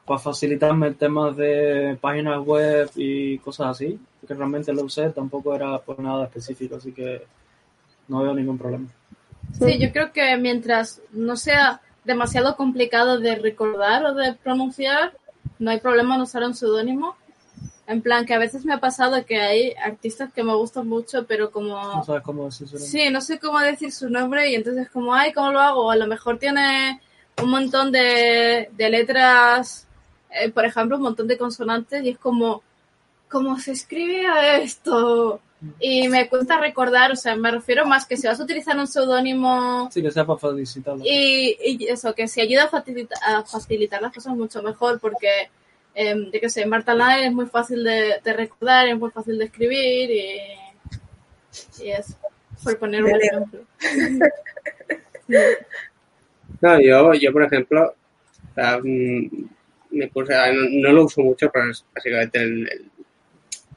para 0.05 0.19
facilitarme 0.19 0.91
temas 0.91 1.37
de 1.37 1.97
páginas 2.01 2.43
web 2.43 2.89
y 2.95 3.37
cosas 3.39 3.67
así, 3.67 3.99
que 4.27 4.33
realmente 4.33 4.73
lo 4.73 4.83
usé, 4.83 5.09
tampoco 5.11 5.55
era 5.55 5.77
por 5.79 5.99
nada 5.99 6.25
específico, 6.25 6.75
así 6.75 6.91
que 6.91 7.21
no 8.07 8.23
veo 8.23 8.33
ningún 8.33 8.57
problema. 8.57 8.87
Sí, 9.53 9.77
yo 9.79 9.91
creo 9.91 10.11
que 10.11 10.35
mientras 10.37 11.01
no 11.11 11.37
sea 11.37 11.81
demasiado 12.03 12.55
complicado 12.55 13.19
de 13.19 13.35
recordar 13.35 14.05
o 14.05 14.13
de 14.13 14.33
pronunciar, 14.33 15.13
no 15.59 15.71
hay 15.71 15.79
problema 15.79 16.15
en 16.15 16.21
usar 16.21 16.43
un 16.43 16.55
seudónimo. 16.55 17.15
En 17.87 18.03
plan, 18.03 18.25
que 18.25 18.35
a 18.35 18.37
veces 18.37 18.65
me 18.65 18.73
ha 18.73 18.79
pasado 18.79 19.25
que 19.25 19.41
hay 19.41 19.73
artistas 19.83 20.31
que 20.31 20.43
me 20.43 20.53
gustan 20.53 20.87
mucho, 20.87 21.25
pero 21.25 21.49
como... 21.49 21.75
No 21.75 22.03
sabes 22.03 22.21
cómo 22.21 22.45
decir 22.45 22.67
su 22.67 22.75
nombre. 22.75 22.89
Sí, 22.91 23.09
no 23.09 23.19
sé 23.19 23.39
cómo 23.39 23.59
decir 23.59 23.91
su 23.91 24.09
nombre 24.09 24.51
y 24.51 24.55
entonces 24.55 24.89
como, 24.91 25.13
ay, 25.13 25.33
¿cómo 25.33 25.51
lo 25.51 25.59
hago? 25.59 25.89
A 25.89 25.95
lo 25.95 26.05
mejor 26.05 26.37
tiene 26.37 27.01
un 27.41 27.49
montón 27.49 27.91
de, 27.91 28.69
de 28.77 28.89
letras, 28.89 29.87
eh, 30.29 30.51
por 30.51 30.65
ejemplo, 30.65 30.97
un 30.97 31.03
montón 31.03 31.27
de 31.27 31.37
consonantes 31.39 32.03
y 32.03 32.09
es 32.09 32.19
como, 32.19 32.61
¿cómo 33.27 33.57
se 33.59 33.71
escribe 33.71 34.61
esto? 34.61 35.41
Y 35.79 36.07
me 36.07 36.29
cuesta 36.29 36.57
recordar, 36.59 37.11
o 37.11 37.15
sea, 37.17 37.35
me 37.35 37.51
refiero 37.51 37.85
más 37.85 38.05
que 38.05 38.15
si 38.15 38.27
vas 38.27 38.39
a 38.39 38.43
utilizar 38.43 38.77
un 38.77 38.87
seudónimo 38.87 39.89
Sí, 39.91 40.01
que 40.01 40.09
sea 40.11 40.25
para 40.25 40.39
facilitarlo. 40.39 41.03
y, 41.05 41.57
y 41.61 41.87
eso, 41.87 42.13
que 42.15 42.27
si 42.29 42.39
ayuda 42.41 42.63
a 42.65 42.69
facilitar, 42.69 43.17
a 43.25 43.43
facilitar 43.43 44.01
las 44.01 44.13
cosas 44.13 44.35
mucho 44.35 44.63
mejor 44.63 44.99
porque, 45.01 45.49
eh, 45.95 46.15
yo 46.33 46.39
qué 46.39 46.49
sé, 46.49 46.65
Marta 46.65 46.93
Lai 46.95 47.25
es 47.25 47.33
muy 47.33 47.45
fácil 47.47 47.83
de, 47.83 48.21
de 48.23 48.33
recordar, 48.33 48.87
es 48.87 48.97
muy 48.97 49.11
fácil 49.11 49.37
de 49.37 49.45
escribir 49.45 50.09
y, 50.11 51.83
y 51.83 51.89
eso, 51.91 52.15
por 52.63 52.77
poner 52.77 53.03
un 53.03 53.15
ejemplo. 53.21 53.59
No, 56.61 56.79
yo, 56.81 57.13
yo 57.13 57.31
por 57.31 57.43
ejemplo, 57.43 57.95
sea, 58.55 58.79
mm, 58.83 59.29
me 59.91 60.07
puse, 60.09 60.33
a- 60.35 60.51
no, 60.51 60.61
no 60.69 60.91
lo 60.93 61.05
uso 61.05 61.21
mucho, 61.21 61.49
pero 61.51 61.71
es 61.71 61.85
básicamente 61.93 62.39
el, 62.39 62.69
el- 62.69 62.91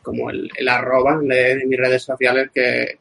como 0.03 0.31
el, 0.31 0.51
el 0.57 0.69
arroba 0.69 1.19
de, 1.23 1.57
de 1.57 1.67
mis 1.67 1.79
redes 1.79 2.03
sociales 2.03 2.51
que, 2.53 2.99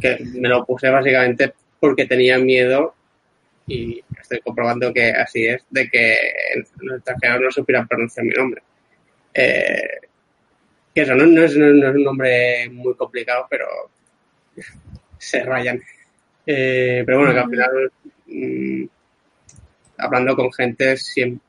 que 0.00 0.18
me 0.34 0.48
lo 0.48 0.64
puse 0.64 0.88
básicamente 0.88 1.52
porque 1.80 2.06
tenía 2.06 2.38
miedo 2.38 2.94
y 3.66 4.02
estoy 4.20 4.40
comprobando 4.40 4.92
que 4.92 5.10
así 5.10 5.46
es, 5.46 5.64
de 5.70 5.88
que 5.88 6.16
los 6.80 6.98
extranjeros 6.98 7.40
no 7.40 7.50
supieran 7.50 7.88
pronunciar 7.88 8.26
mi 8.26 8.32
nombre. 8.32 8.62
Eh, 9.32 10.00
que 10.94 11.02
eso 11.02 11.14
no, 11.14 11.26
no 11.26 11.42
es, 11.42 11.56
no, 11.56 11.66
es 11.66 11.94
un 11.94 12.04
nombre 12.04 12.68
muy 12.70 12.94
complicado, 12.94 13.46
pero 13.48 13.66
se 15.18 15.42
rayan. 15.42 15.82
Eh, 16.46 17.02
pero 17.06 17.18
bueno, 17.18 17.32
que 17.32 17.40
al 17.40 17.50
final, 17.50 17.92
mm, 18.26 18.84
hablando 19.98 20.36
con 20.36 20.52
gente, 20.52 20.96
siempre, 20.96 21.40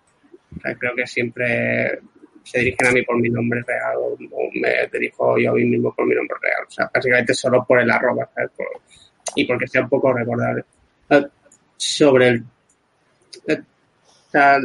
o 0.57 0.61
sea, 0.61 0.75
creo 0.75 0.95
que 0.95 1.05
siempre 1.05 1.99
se 2.45 2.59
dirigen 2.59 2.87
a 2.87 2.91
mí 2.91 3.01
por 3.01 3.19
mi 3.19 3.29
nombre 3.29 3.63
real 3.65 3.97
o, 3.97 4.17
me 4.53 4.87
dirijo 4.93 5.37
yo 5.37 5.51
a 5.51 5.53
mí 5.55 5.65
mismo 5.65 5.93
por 5.93 6.05
mi 6.05 6.13
nombre 6.13 6.37
real. 6.41 6.65
O 6.67 6.71
sea, 6.71 6.89
básicamente 6.93 7.33
solo 7.33 7.65
por 7.67 7.81
el 7.81 7.89
arroba, 7.89 8.29
¿sabes? 8.33 8.51
Y 9.35 9.45
porque 9.45 9.67
sea 9.67 9.81
un 9.81 9.89
poco 9.89 10.13
recordable. 10.13 10.63
Eh, 11.09 11.25
sobre 11.75 12.27
el, 12.27 12.43
eh, 13.47 13.61
o 14.27 14.31
sea, 14.31 14.59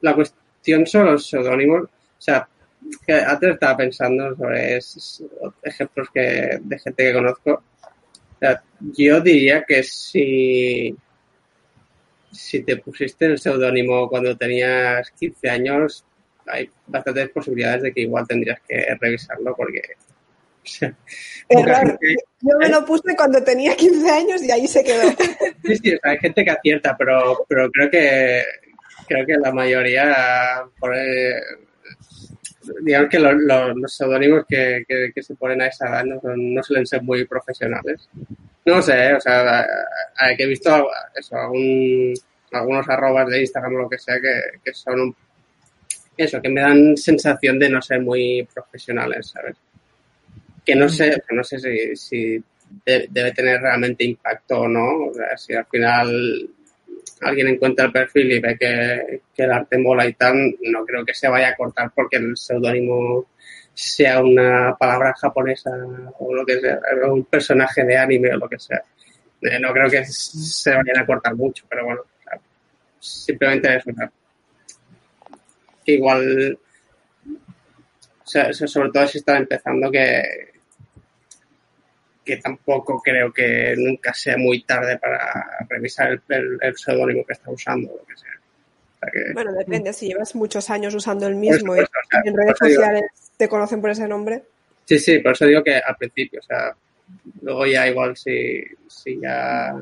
la 0.00 0.14
cuestión 0.14 0.86
sobre 0.86 1.10
los 1.10 1.28
seudónimos, 1.28 1.82
o 1.82 1.88
sea, 2.20 2.48
que 3.04 3.14
antes 3.14 3.54
estaba 3.54 3.76
pensando 3.76 4.36
sobre 4.36 4.78
ejemplos 5.62 6.08
que, 6.12 6.58
de 6.60 6.78
gente 6.78 7.04
que 7.04 7.12
conozco. 7.12 7.62
O 8.42 8.46
yo 8.96 9.20
diría 9.20 9.64
que 9.64 9.82
si, 9.82 10.94
si 12.30 12.62
te 12.62 12.76
pusiste 12.76 13.26
el 13.26 13.38
seudónimo 13.38 14.08
cuando 14.08 14.36
tenías 14.36 15.10
15 15.12 15.50
años, 15.50 16.04
hay 16.46 16.70
bastantes 16.86 17.28
posibilidades 17.30 17.82
de 17.82 17.92
que 17.92 18.02
igual 18.02 18.26
tendrías 18.26 18.60
que 18.68 18.86
revisarlo 19.00 19.54
porque... 19.56 19.80
o 20.62 20.66
sea, 20.66 20.94
Error. 21.48 21.98
Yo 22.40 22.58
me 22.58 22.68
lo 22.68 22.84
puse 22.84 23.14
cuando 23.16 23.42
tenía 23.42 23.74
15 23.76 24.10
años 24.10 24.42
y 24.42 24.50
ahí 24.50 24.66
se 24.66 24.82
quedó. 24.84 25.02
Sí, 25.64 25.76
sí, 25.76 25.94
o 25.94 25.98
sea, 26.02 26.10
hay 26.12 26.18
gente 26.18 26.44
que 26.44 26.50
acierta, 26.50 26.94
pero, 26.96 27.44
pero 27.48 27.70
creo 27.70 27.90
que 27.90 28.42
creo 29.08 29.26
que 29.26 29.36
la 29.38 29.50
mayoría 29.52 30.62
pone, 30.78 31.34
digamos 32.82 33.08
que 33.10 33.18
los, 33.18 33.34
los, 33.36 33.76
los 33.76 33.94
seudónimos 33.94 34.44
que, 34.48 34.84
que, 34.88 35.10
que 35.14 35.22
se 35.22 35.34
ponen 35.34 35.62
a 35.62 35.66
esa 35.68 35.88
edad 35.88 36.04
no, 36.04 36.20
no 36.36 36.62
suelen 36.62 36.86
ser 36.86 37.02
muy 37.02 37.24
profesionales. 37.26 38.08
No 38.64 38.80
sé, 38.80 39.12
o 39.14 39.20
sea, 39.20 39.60
a- 39.60 40.36
que 40.36 40.42
he 40.44 40.46
visto 40.46 40.88
eso, 41.14 41.36
algún, 41.36 42.14
algunos 42.52 42.88
arrobas 42.88 43.28
de 43.28 43.40
Instagram 43.40 43.74
o 43.74 43.78
lo 43.82 43.88
que 43.90 43.98
sea 43.98 44.16
que, 44.20 44.58
que 44.64 44.72
son 44.72 45.00
un, 45.00 45.16
eso, 46.16 46.40
que 46.40 46.48
me 46.48 46.60
dan 46.60 46.96
sensación 46.96 47.58
de 47.58 47.68
no 47.68 47.80
ser 47.82 48.00
muy 48.00 48.46
profesionales, 48.52 49.28
¿sabes? 49.28 49.56
Que 50.64 50.74
no 50.74 50.88
sé, 50.88 51.22
que 51.28 51.34
no 51.36 51.44
sé 51.44 51.58
si, 51.58 51.96
si 51.96 52.42
de- 52.86 53.06
debe 53.10 53.32
tener 53.32 53.60
realmente 53.60 54.04
impacto 54.04 54.60
o 54.60 54.68
no. 54.68 55.06
O 55.08 55.14
sea, 55.14 55.36
si 55.36 55.54
al 55.54 55.66
final 55.66 56.50
alguien 57.20 57.48
encuentra 57.48 57.86
el 57.86 57.92
perfil 57.92 58.32
y 58.32 58.40
ve 58.40 58.56
que, 58.58 59.20
que 59.34 59.42
el 59.44 59.52
arte 59.52 59.78
mola 59.78 60.06
y 60.06 60.14
tal, 60.14 60.54
no 60.62 60.84
creo 60.84 61.04
que 61.04 61.14
se 61.14 61.28
vaya 61.28 61.50
a 61.50 61.56
cortar 61.56 61.90
porque 61.94 62.16
el 62.16 62.36
seudónimo 62.36 63.26
sea 63.72 64.22
una 64.22 64.76
palabra 64.78 65.12
japonesa 65.20 65.70
o 66.18 66.34
lo 66.34 66.46
que 66.46 66.60
sea, 66.60 66.78
un 67.10 67.24
personaje 67.24 67.84
de 67.84 67.96
anime 67.96 68.34
o 68.34 68.38
lo 68.38 68.48
que 68.48 68.58
sea. 68.58 68.82
Eh, 69.42 69.58
no 69.60 69.72
creo 69.72 69.90
que 69.90 70.04
se 70.04 70.70
vayan 70.70 70.98
a 70.98 71.06
cortar 71.06 71.34
mucho, 71.34 71.66
pero 71.68 71.84
bueno, 71.84 72.02
simplemente 72.98 73.76
o 73.76 73.80
sea, 73.80 74.12
que 75.84 75.92
igual, 75.92 76.58
o 77.26 78.26
sea, 78.26 78.44
eso 78.48 78.66
sobre 78.66 78.90
todo 78.90 79.06
si 79.06 79.18
están 79.18 79.38
empezando, 79.38 79.90
que, 79.90 80.22
que 82.24 82.36
tampoco 82.38 83.00
creo 83.02 83.32
que 83.32 83.74
nunca 83.76 84.14
sea 84.14 84.36
muy 84.38 84.62
tarde 84.64 84.98
para 84.98 85.44
revisar 85.68 86.10
el, 86.12 86.22
el, 86.28 86.58
el 86.60 86.76
seudónimo 86.76 87.24
que 87.26 87.34
está 87.34 87.50
usando 87.50 87.92
o 87.92 87.98
lo 87.98 88.04
que 88.06 88.16
sea. 88.16 88.30
O 88.94 88.98
sea 88.98 89.10
que- 89.12 89.32
Bueno, 89.34 89.52
depende. 89.52 89.92
Si 89.92 90.06
llevas 90.08 90.34
muchos 90.34 90.70
años 90.70 90.94
usando 90.94 91.26
el 91.26 91.34
mismo 91.34 91.76
y 91.76 91.80
eso, 91.80 91.88
o 91.88 92.08
sea, 92.10 92.22
en 92.24 92.34
redes 92.36 92.54
digo- 92.62 92.74
sociales 92.74 93.04
te 93.36 93.48
conocen 93.48 93.80
por 93.80 93.90
ese 93.90 94.08
nombre, 94.08 94.42
Sí, 94.86 94.98
sí, 94.98 95.18
por 95.20 95.32
eso 95.32 95.46
digo 95.46 95.64
que 95.64 95.76
al 95.78 95.96
principio, 95.96 96.40
o 96.40 96.42
sea, 96.42 96.76
luego 97.40 97.64
ya 97.64 97.88
igual 97.88 98.14
si, 98.18 98.62
si 98.86 99.18
ya 99.18 99.74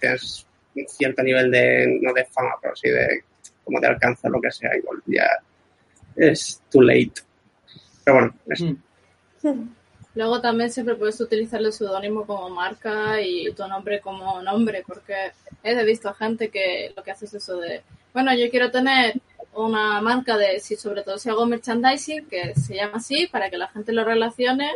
tienes 0.00 0.46
un 0.74 0.88
cierto 0.88 1.22
nivel 1.22 1.50
de, 1.50 1.98
no 2.00 2.10
de 2.14 2.24
fama, 2.24 2.54
pero 2.62 2.74
sí 2.74 2.88
de 2.88 3.22
como 3.64 3.78
de 3.80 3.86
alcance 3.88 4.30
lo 4.30 4.40
que 4.40 4.50
sea, 4.50 4.74
igual 4.74 5.02
ya 5.04 5.26
es 6.16 6.62
too 6.70 6.82
late. 6.82 7.14
Pero 8.04 8.16
bueno, 8.18 8.34
eso. 8.48 8.64
Mm. 9.42 9.74
Luego 10.14 10.40
también 10.40 10.70
siempre 10.70 10.94
puedes 10.94 11.20
utilizar 11.20 11.60
el 11.60 11.72
seudónimo 11.72 12.26
como 12.26 12.48
marca 12.48 13.20
y 13.20 13.52
tu 13.52 13.66
nombre 13.68 14.00
como 14.00 14.40
nombre, 14.40 14.82
porque 14.86 15.32
he 15.62 15.84
visto 15.84 16.08
a 16.08 16.14
gente 16.14 16.48
que 16.48 16.92
lo 16.96 17.02
que 17.02 17.10
hace 17.10 17.26
es 17.26 17.34
eso 17.34 17.58
de, 17.58 17.82
bueno, 18.14 18.34
yo 18.34 18.48
quiero 18.50 18.70
tener 18.70 19.20
una 19.52 20.00
marca 20.00 20.38
de, 20.38 20.58
si 20.60 20.74
sobre 20.76 21.02
todo 21.02 21.18
si 21.18 21.28
hago 21.28 21.44
merchandising, 21.44 22.26
que 22.28 22.54
se 22.54 22.76
llama 22.76 22.96
así, 22.96 23.26
para 23.26 23.50
que 23.50 23.58
la 23.58 23.68
gente 23.68 23.92
lo 23.92 24.04
relacione, 24.04 24.70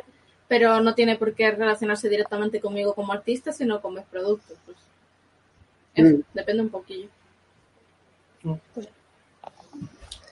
pero 0.46 0.80
no 0.82 0.94
tiene 0.94 1.16
por 1.16 1.32
qué 1.34 1.50
relacionarse 1.52 2.10
directamente 2.10 2.60
conmigo 2.60 2.94
como 2.94 3.12
artista, 3.14 3.50
sino 3.52 3.80
con 3.80 3.94
mis 3.94 4.04
productos. 4.04 4.58
Pues, 4.66 4.76
eso, 5.94 6.16
Mm. 6.18 6.22
depende 6.34 6.62
un 6.62 6.68
poquillo. 6.70 7.08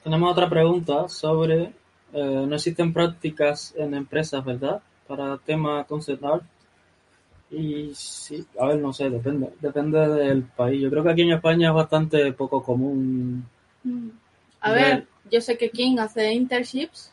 Tenemos 0.02 0.32
otra 0.32 0.48
pregunta 0.48 1.08
sobre, 1.08 1.72
eh, 2.12 2.44
no 2.48 2.54
existen 2.54 2.92
prácticas 2.92 3.74
en 3.76 3.94
empresas, 3.94 4.44
¿verdad? 4.44 4.80
Para 5.06 5.36
tema 5.38 5.84
concept 5.84 6.24
art. 6.24 6.42
Y 7.50 7.92
sí, 7.94 8.46
a 8.60 8.66
ver, 8.66 8.78
no 8.78 8.92
sé, 8.92 9.08
depende, 9.08 9.50
depende 9.60 9.98
del 10.06 10.42
país. 10.42 10.82
Yo 10.82 10.90
creo 10.90 11.02
que 11.02 11.10
aquí 11.10 11.22
en 11.22 11.32
España 11.32 11.68
es 11.68 11.74
bastante 11.74 12.32
poco 12.32 12.62
común. 12.62 13.44
A 14.60 14.72
Ver. 14.72 14.80
ver, 14.96 15.06
yo 15.30 15.40
sé 15.40 15.56
que 15.56 15.70
King 15.70 15.98
hace 15.98 16.32
internships, 16.32 17.10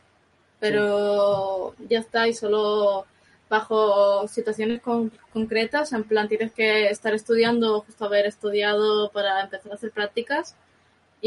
pero 0.59 1.73
ya 1.87 1.99
está, 1.99 2.27
y 2.27 2.33
solo 2.33 3.05
bajo 3.49 4.27
situaciones 4.27 4.81
con- 4.81 5.11
concretas, 5.31 5.93
en 5.93 6.03
plan 6.03 6.27
tienes 6.27 6.51
que 6.51 6.89
estar 6.89 7.13
estudiando, 7.13 7.81
justo 7.81 8.05
haber 8.05 8.25
estudiado 8.25 9.09
para 9.11 9.41
empezar 9.43 9.71
a 9.71 9.75
hacer 9.75 9.91
prácticas. 9.91 10.55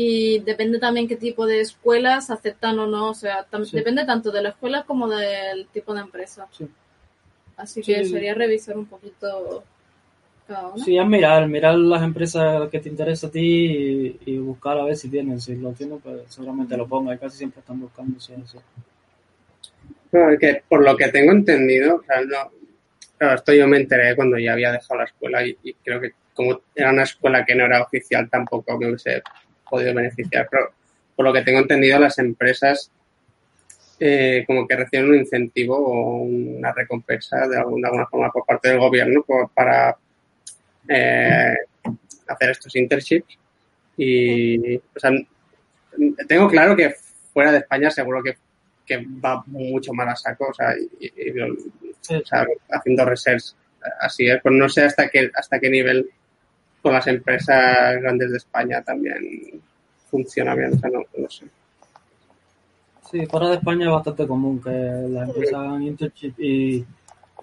Y 0.01 0.38
depende 0.38 0.78
también 0.78 1.09
qué 1.09 1.16
tipo 1.16 1.44
de 1.44 1.61
escuelas 1.61 2.30
aceptan 2.30 2.78
o 2.78 2.86
no, 2.86 3.11
o 3.11 3.14
sea, 3.14 3.44
Sí. 3.64 3.76
depende 3.76 4.05
tanto 4.05 4.30
de 4.30 4.42
la 4.42 4.51
escuela 4.51 4.84
como 4.84 5.09
del 5.09 5.66
tipo 5.72 5.92
de 5.92 6.03
empresa. 6.03 6.46
Sí. 6.53 6.68
Así 7.57 7.82
que 7.82 8.05
Sí. 8.05 8.11
sería 8.12 8.32
revisar 8.32 8.78
un 8.78 8.86
poquito 8.86 9.64
cada 10.46 10.68
una. 10.68 10.84
Sí, 10.84 10.96
es 10.96 11.05
mirar, 11.05 11.49
mirar 11.49 11.74
las 11.74 12.05
empresas 12.05 12.70
que 12.70 12.78
te 12.78 12.88
interesa 12.90 13.26
a 13.26 13.30
ti 13.32 13.40
y, 13.40 14.20
y 14.26 14.38
buscar 14.38 14.78
a 14.78 14.84
ver 14.84 14.96
si 14.96 15.09
tienen. 15.09 15.40
Si 15.40 15.57
lo 15.57 15.72
tienen, 15.72 15.99
pues 15.99 16.20
seguramente 16.28 16.76
lo 16.76 16.86
ponga. 16.86 17.14
Y 17.16 17.18
casi 17.18 17.38
siempre 17.38 17.59
están 17.59 17.80
buscando 17.80 18.20
sí, 18.20 18.34
eso. 18.40 18.62
Claro, 20.12 20.30
es 20.32 20.38
que 20.38 20.62
por 20.68 20.84
lo 20.84 20.96
que 20.96 21.09
tengo 21.09 21.32
entendido, 21.32 21.96
o 21.96 22.03
sea, 22.05 22.20
no, 22.20 22.53
claro, 23.18 23.34
esto 23.34 23.53
yo 23.53 23.66
me 23.66 23.78
enteré 23.78 24.14
cuando 24.14 24.38
ya 24.38 24.53
había 24.53 24.70
dejado 24.70 24.99
la 25.01 25.07
escuela 25.07 25.44
y, 25.44 25.59
y 25.64 25.74
creo 25.74 26.01
que 26.01 26.12
como 26.34 26.61
era 26.76 26.92
una 26.92 27.03
escuela 27.03 27.44
que 27.44 27.57
no 27.57 27.64
era 27.64 27.82
oficial 27.82 28.30
tampoco 28.30 28.78
me 28.78 28.86
hubiese 28.86 29.22
podido 29.68 29.94
beneficiar, 29.94 30.48
pero 30.50 30.70
por 31.16 31.24
lo 31.26 31.32
que 31.32 31.42
tengo 31.42 31.60
entendido 31.60 31.98
las 31.98 32.18
empresas 32.18 32.90
eh, 34.00 34.44
como 34.46 34.66
que 34.66 34.76
reciben 34.76 35.08
un 35.10 35.16
incentivo 35.16 35.76
o 35.76 36.22
una 36.22 36.72
recompensa 36.72 37.48
de 37.48 37.56
alguna, 37.58 37.88
de 37.88 37.96
alguna 37.96 38.06
forma 38.06 38.30
por 38.30 38.46
parte 38.46 38.68
del 38.68 38.78
gobierno 38.78 39.22
por- 39.24 39.50
para 39.50 39.96
eh, 40.88 41.54
hacer 42.28 42.50
estos 42.50 42.74
internships. 42.76 43.36
Y 43.96 44.76
o 44.76 44.82
sea, 45.00 45.10
tengo 46.28 46.48
claro 46.48 46.76
que 46.76 46.94
fuera 47.32 47.50
de 47.50 47.58
España 47.58 47.90
seguro 47.90 48.22
que, 48.22 48.36
que 48.86 49.04
va 49.24 49.42
mucho 49.46 49.92
más 49.92 50.08
a 50.08 50.16
saco, 50.16 50.46
o 50.50 50.54
sea, 50.54 50.74
y- 51.00 51.06
y- 51.06 51.40
o 52.14 52.24
sea, 52.24 52.46
haciendo 52.70 53.04
research 53.04 53.54
así 54.00 54.28
es, 54.28 54.40
pues 54.42 54.54
no 54.54 54.68
sé 54.68 54.82
hasta 54.84 55.08
qué 55.08 55.30
hasta 55.34 55.58
qué 55.58 55.68
nivel 55.70 56.08
con 56.83 56.93
las 56.93 57.07
empresas 57.07 58.01
grandes 58.01 58.31
de 58.31 58.37
España 58.37 58.83
también 58.83 59.61
funciona 60.11 60.55
bien, 60.55 60.74
o 60.74 60.79
sea, 60.79 60.91
no, 60.91 61.03
no 61.16 61.29
sé. 61.29 61.47
Sí, 63.11 63.26
fuera 63.26 63.49
de 63.49 63.55
España 63.57 63.87
es 63.87 63.93
bastante 63.93 64.26
común 64.26 64.61
que 64.61 64.70
las 64.70 65.29
empresas 65.29 65.55
hagan 65.55 65.83
internship 65.83 66.35
y, 66.39 66.85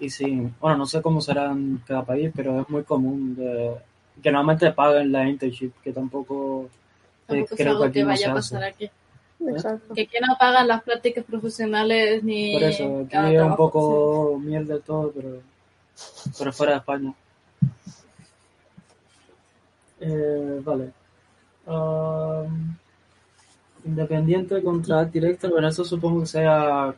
y 0.00 0.10
sí, 0.10 0.48
bueno, 0.60 0.76
no 0.78 0.86
sé 0.86 1.02
cómo 1.02 1.20
será 1.20 1.50
en 1.50 1.82
cada 1.86 2.04
país, 2.04 2.30
pero 2.34 2.60
es 2.60 2.68
muy 2.68 2.84
común 2.84 3.34
de, 3.34 3.74
que 4.22 4.30
normalmente 4.30 4.72
paguen 4.72 5.10
la 5.12 5.28
internship, 5.28 5.72
que 5.82 5.92
tampoco, 5.92 6.68
eh, 7.28 7.44
Tampoco 7.44 7.56
creo 7.56 7.70
algo 7.72 7.82
que 7.82 7.88
aquí 7.88 7.94
que 7.94 8.02
no 8.02 8.08
vaya 8.08 8.18
se 8.18 8.30
a 8.30 8.34
hace. 8.34 8.54
pasar 8.54 8.64
aquí. 8.64 8.90
Exacto. 9.38 9.94
Que 9.94 10.02
aquí 10.02 10.16
no 10.20 10.36
pagan 10.38 10.68
las 10.68 10.82
prácticas 10.82 11.24
profesionales 11.24 12.22
ni 12.24 12.54
Por 12.54 12.62
eso, 12.62 13.06
aquí 13.06 13.34
es 13.34 13.42
un 13.42 13.56
poco 13.56 14.38
mierda 14.42 14.78
todo, 14.80 15.12
pero, 15.12 15.40
pero 16.38 16.52
fuera 16.52 16.72
de 16.72 16.78
España. 16.78 17.14
Eh, 20.00 20.60
vale. 20.62 20.92
Um, 21.66 22.76
independiente 23.84 24.62
contra 24.62 25.04
directo, 25.04 25.50
bueno, 25.50 25.68
eso 25.68 25.84
supongo 25.84 26.20
que 26.20 26.26
sea 26.26 26.94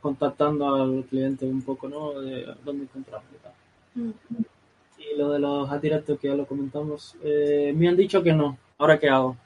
contactando 0.00 0.74
al 0.74 1.04
cliente 1.04 1.46
un 1.46 1.62
poco, 1.62 1.88
¿no? 1.88 2.20
De 2.20 2.46
dónde 2.64 2.84
encontrarlo 2.84 3.28
y 3.32 3.42
tal. 3.42 3.52
Mm. 3.94 4.12
Y 4.98 5.18
lo 5.18 5.30
de 5.30 5.38
los 5.38 5.70
ad 5.70 5.80
directos 5.80 6.18
que 6.18 6.28
ya 6.28 6.34
lo 6.34 6.46
comentamos, 6.46 7.16
eh, 7.22 7.72
me 7.76 7.88
han 7.88 7.96
dicho 7.96 8.22
que 8.22 8.32
no. 8.32 8.58
¿Ahora 8.78 8.98
qué 8.98 9.08
hago? 9.08 9.36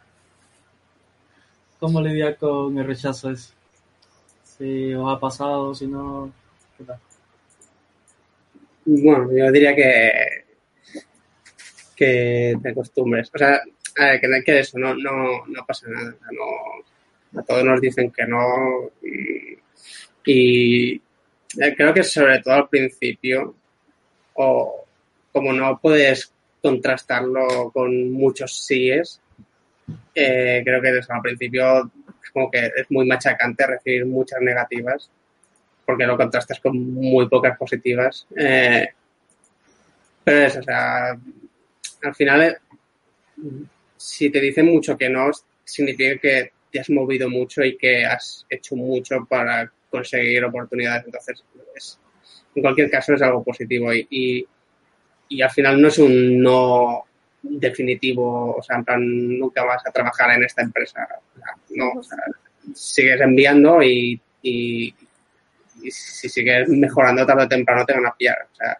¿Cómo 1.78 2.00
lidiar 2.00 2.36
con 2.36 2.78
el 2.78 2.86
rechazo 2.86 3.30
ese? 3.30 3.52
Si 4.42 4.94
os 4.94 5.14
ha 5.14 5.20
pasado, 5.20 5.74
si 5.74 5.86
no, 5.86 6.32
¿qué 6.78 6.84
tal? 6.84 6.98
Bueno, 8.86 9.30
yo 9.32 9.52
diría 9.52 9.74
que 9.74 10.45
que 11.96 12.54
te 12.62 12.70
acostumbres. 12.70 13.30
O 13.34 13.38
sea, 13.38 13.60
ver, 13.96 14.20
que, 14.20 14.42
que 14.44 14.58
eso, 14.60 14.78
no, 14.78 14.94
no, 14.94 15.46
no 15.46 15.66
pasa 15.66 15.88
nada. 15.88 16.14
a 17.36 17.42
todos 17.42 17.64
nos 17.64 17.80
dicen 17.80 18.10
que 18.10 18.26
no. 18.26 18.90
Y, 19.02 19.58
y, 20.30 20.94
eh, 20.94 21.74
creo 21.76 21.94
que 21.94 22.02
sobre 22.02 22.40
todo 22.40 22.54
al 22.54 22.68
principio, 22.68 23.54
o 24.34 24.84
como 25.32 25.52
no 25.52 25.78
puedes 25.80 26.32
contrastarlo 26.62 27.70
con 27.72 28.12
muchos 28.12 28.66
síes, 28.66 29.20
eh, 30.14 30.62
creo 30.64 30.80
que 30.82 30.98
eso, 30.98 31.12
al 31.12 31.22
principio 31.22 31.90
es 32.22 32.30
como 32.30 32.50
que 32.50 32.66
es 32.76 32.90
muy 32.90 33.06
machacante 33.06 33.66
recibir 33.66 34.04
muchas 34.06 34.40
negativas 34.40 35.10
porque 35.86 36.04
lo 36.04 36.16
contrastas 36.16 36.58
con 36.60 36.94
muy 36.94 37.28
pocas 37.28 37.56
positivas. 37.56 38.26
Eh, 38.36 38.88
pero 40.24 40.38
eso, 40.38 40.58
o 40.58 40.62
sea, 40.64 41.16
al 42.06 42.14
final, 42.14 42.42
eh, 42.42 42.56
si 43.96 44.30
te 44.30 44.40
dicen 44.40 44.66
mucho 44.66 44.96
que 44.96 45.08
no, 45.08 45.30
significa 45.64 46.18
que 46.20 46.50
te 46.70 46.80
has 46.80 46.90
movido 46.90 47.28
mucho 47.28 47.64
y 47.64 47.76
que 47.76 48.04
has 48.04 48.46
hecho 48.48 48.76
mucho 48.76 49.24
para 49.28 49.70
conseguir 49.90 50.44
oportunidades. 50.44 51.04
Entonces, 51.06 51.44
es- 51.74 51.98
en 52.54 52.62
cualquier 52.62 52.90
caso 52.90 53.14
es 53.14 53.22
algo 53.22 53.42
positivo 53.44 53.92
y, 53.92 54.46
y, 55.28 55.42
al 55.42 55.50
final 55.50 55.80
no 55.80 55.88
es 55.88 55.98
un 55.98 56.40
no 56.42 57.04
definitivo, 57.42 58.56
o 58.56 58.62
sea, 58.62 58.76
en 58.76 58.84
plan, 58.84 59.38
nunca 59.38 59.64
vas 59.64 59.82
a 59.86 59.92
trabajar 59.92 60.30
en 60.36 60.44
esta 60.44 60.62
empresa. 60.62 61.06
No, 61.70 61.92
o 61.98 62.02
sea, 62.02 62.18
sigues 62.74 63.20
enviando 63.20 63.82
y, 63.82 64.20
y, 64.42 64.94
y 65.82 65.90
si 65.90 66.28
sigues 66.28 66.68
mejorando 66.68 67.26
tarde 67.26 67.44
o 67.44 67.48
temprano 67.48 67.84
te 67.84 67.92
van 67.94 68.06
a 68.06 68.14
pillar. 68.16 68.48
O 68.52 68.54
sea, 68.56 68.78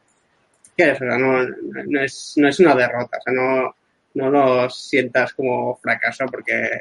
¿qué 0.77 0.91
es? 0.91 0.97
O 1.01 1.05
sea, 1.05 1.19
no, 1.19 1.43
no, 1.87 2.01
es, 2.01 2.35
no 2.37 2.49
es 2.49 2.61
una 2.61 2.75
derrota, 2.75 3.19
o 3.19 3.23
sea, 3.23 3.33
no, 3.33 3.75
no 4.15 4.31
lo 4.31 4.71
sientas 4.71 5.33
como 5.35 5.77
fracaso 5.77 6.27
porque, 6.27 6.81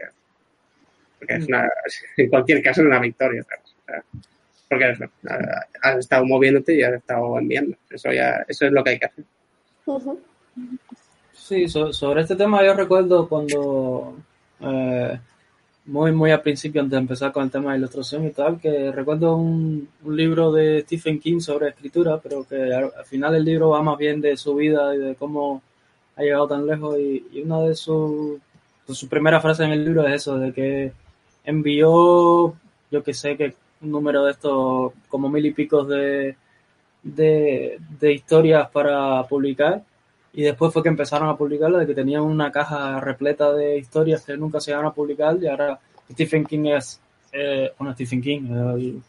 porque 1.20 1.36
es 1.36 1.48
una, 1.48 1.70
en 2.18 2.30
cualquier 2.30 2.62
caso 2.62 2.82
es 2.82 2.88
una 2.88 3.00
victoria. 3.00 3.42
O 3.42 3.46
sea, 3.46 4.04
porque 4.70 4.90
eso, 4.92 5.06
has 5.82 5.98
estado 5.98 6.26
moviéndote 6.26 6.74
y 6.76 6.82
has 6.84 6.94
estado 6.94 7.38
enviando. 7.40 7.78
Eso 7.90 8.12
ya, 8.12 8.44
eso 8.48 8.66
es 8.66 8.72
lo 8.72 8.84
que 8.84 8.90
hay 8.92 9.00
que 9.00 9.06
hacer. 9.06 9.24
Sí, 11.34 11.68
so- 11.68 11.94
sobre 11.94 12.22
este 12.22 12.36
tema 12.36 12.64
yo 12.66 12.74
recuerdo 12.74 13.30
cuando, 13.30 14.18
eh, 14.62 15.20
muy, 15.86 16.12
muy 16.12 16.32
al 16.32 16.42
principio, 16.42 16.82
antes 16.82 16.92
de 16.92 16.98
empezar 16.98 17.32
con 17.32 17.44
el 17.44 17.52
tema 17.52 17.72
de 17.72 17.78
ilustración 17.80 18.26
y 18.26 18.32
tal, 18.32 18.60
que 18.60 18.92
recuerdo 18.92 19.36
un, 19.36 19.88
un 20.04 20.18
libro 20.18 20.52
de 20.52 20.82
Stephen 20.82 21.20
King 21.20 21.40
sobre 21.40 21.70
escritura, 21.70 22.20
pero 22.22 22.44
que 22.48 22.74
al, 22.74 22.92
al 22.98 23.06
final 23.06 23.36
el 23.36 23.46
libro 23.46 23.70
va 23.70 23.82
más 23.82 23.98
bien 23.98 24.22
de 24.22 24.36
su 24.38 24.56
vida 24.56 24.96
y 24.96 25.00
de 25.00 25.16
cómo 25.16 25.62
ha 26.16 26.22
llegado 26.24 26.48
tan 26.48 26.66
lejos. 26.66 26.98
Y, 27.00 27.28
y 27.34 27.42
una 27.42 27.62
de 27.62 27.76
sus 27.76 28.40
su 28.94 29.10
primera 29.10 29.42
frase 29.42 29.64
en 29.64 29.72
el 29.72 29.84
libro 29.84 30.08
es 30.08 30.14
eso, 30.16 30.38
de 30.38 30.54
que 30.54 30.92
envió, 31.44 32.56
yo 32.92 33.04
que 33.04 33.14
sé, 33.14 33.36
que 33.36 33.56
un 33.82 33.92
número 33.92 34.24
de 34.26 34.32
estos, 34.32 34.94
como 35.10 35.30
mil 35.30 35.46
y 35.46 35.54
picos 35.54 35.88
de, 35.88 36.36
de, 37.02 37.80
de 38.00 38.14
historias 38.14 38.70
para 38.70 39.24
publicar 39.24 39.84
y 40.36 40.44
después 40.44 40.74
fue 40.74 40.84
que 40.84 40.90
empezaron 40.90 41.30
a 41.30 41.38
publicarlo, 41.38 41.78
de 41.80 41.88
que 41.88 41.94
tenían 41.96 42.24
una 42.24 42.52
caja 42.52 43.00
repleta 43.00 43.54
de 43.54 43.78
historias 43.78 44.24
que 44.26 44.38
nunca 44.38 44.60
se 44.60 44.72
iban 44.72 44.86
a 44.86 44.94
publicar 44.94 45.38
y 45.42 45.48
ahora 45.48 45.80
Stephen 46.12 46.46
King 46.46 46.66
es, 46.68 47.00
eh, 47.32 47.72
bueno, 47.78 47.94
Stephen 47.94 48.22
King 48.22 48.42
el- 48.76 49.02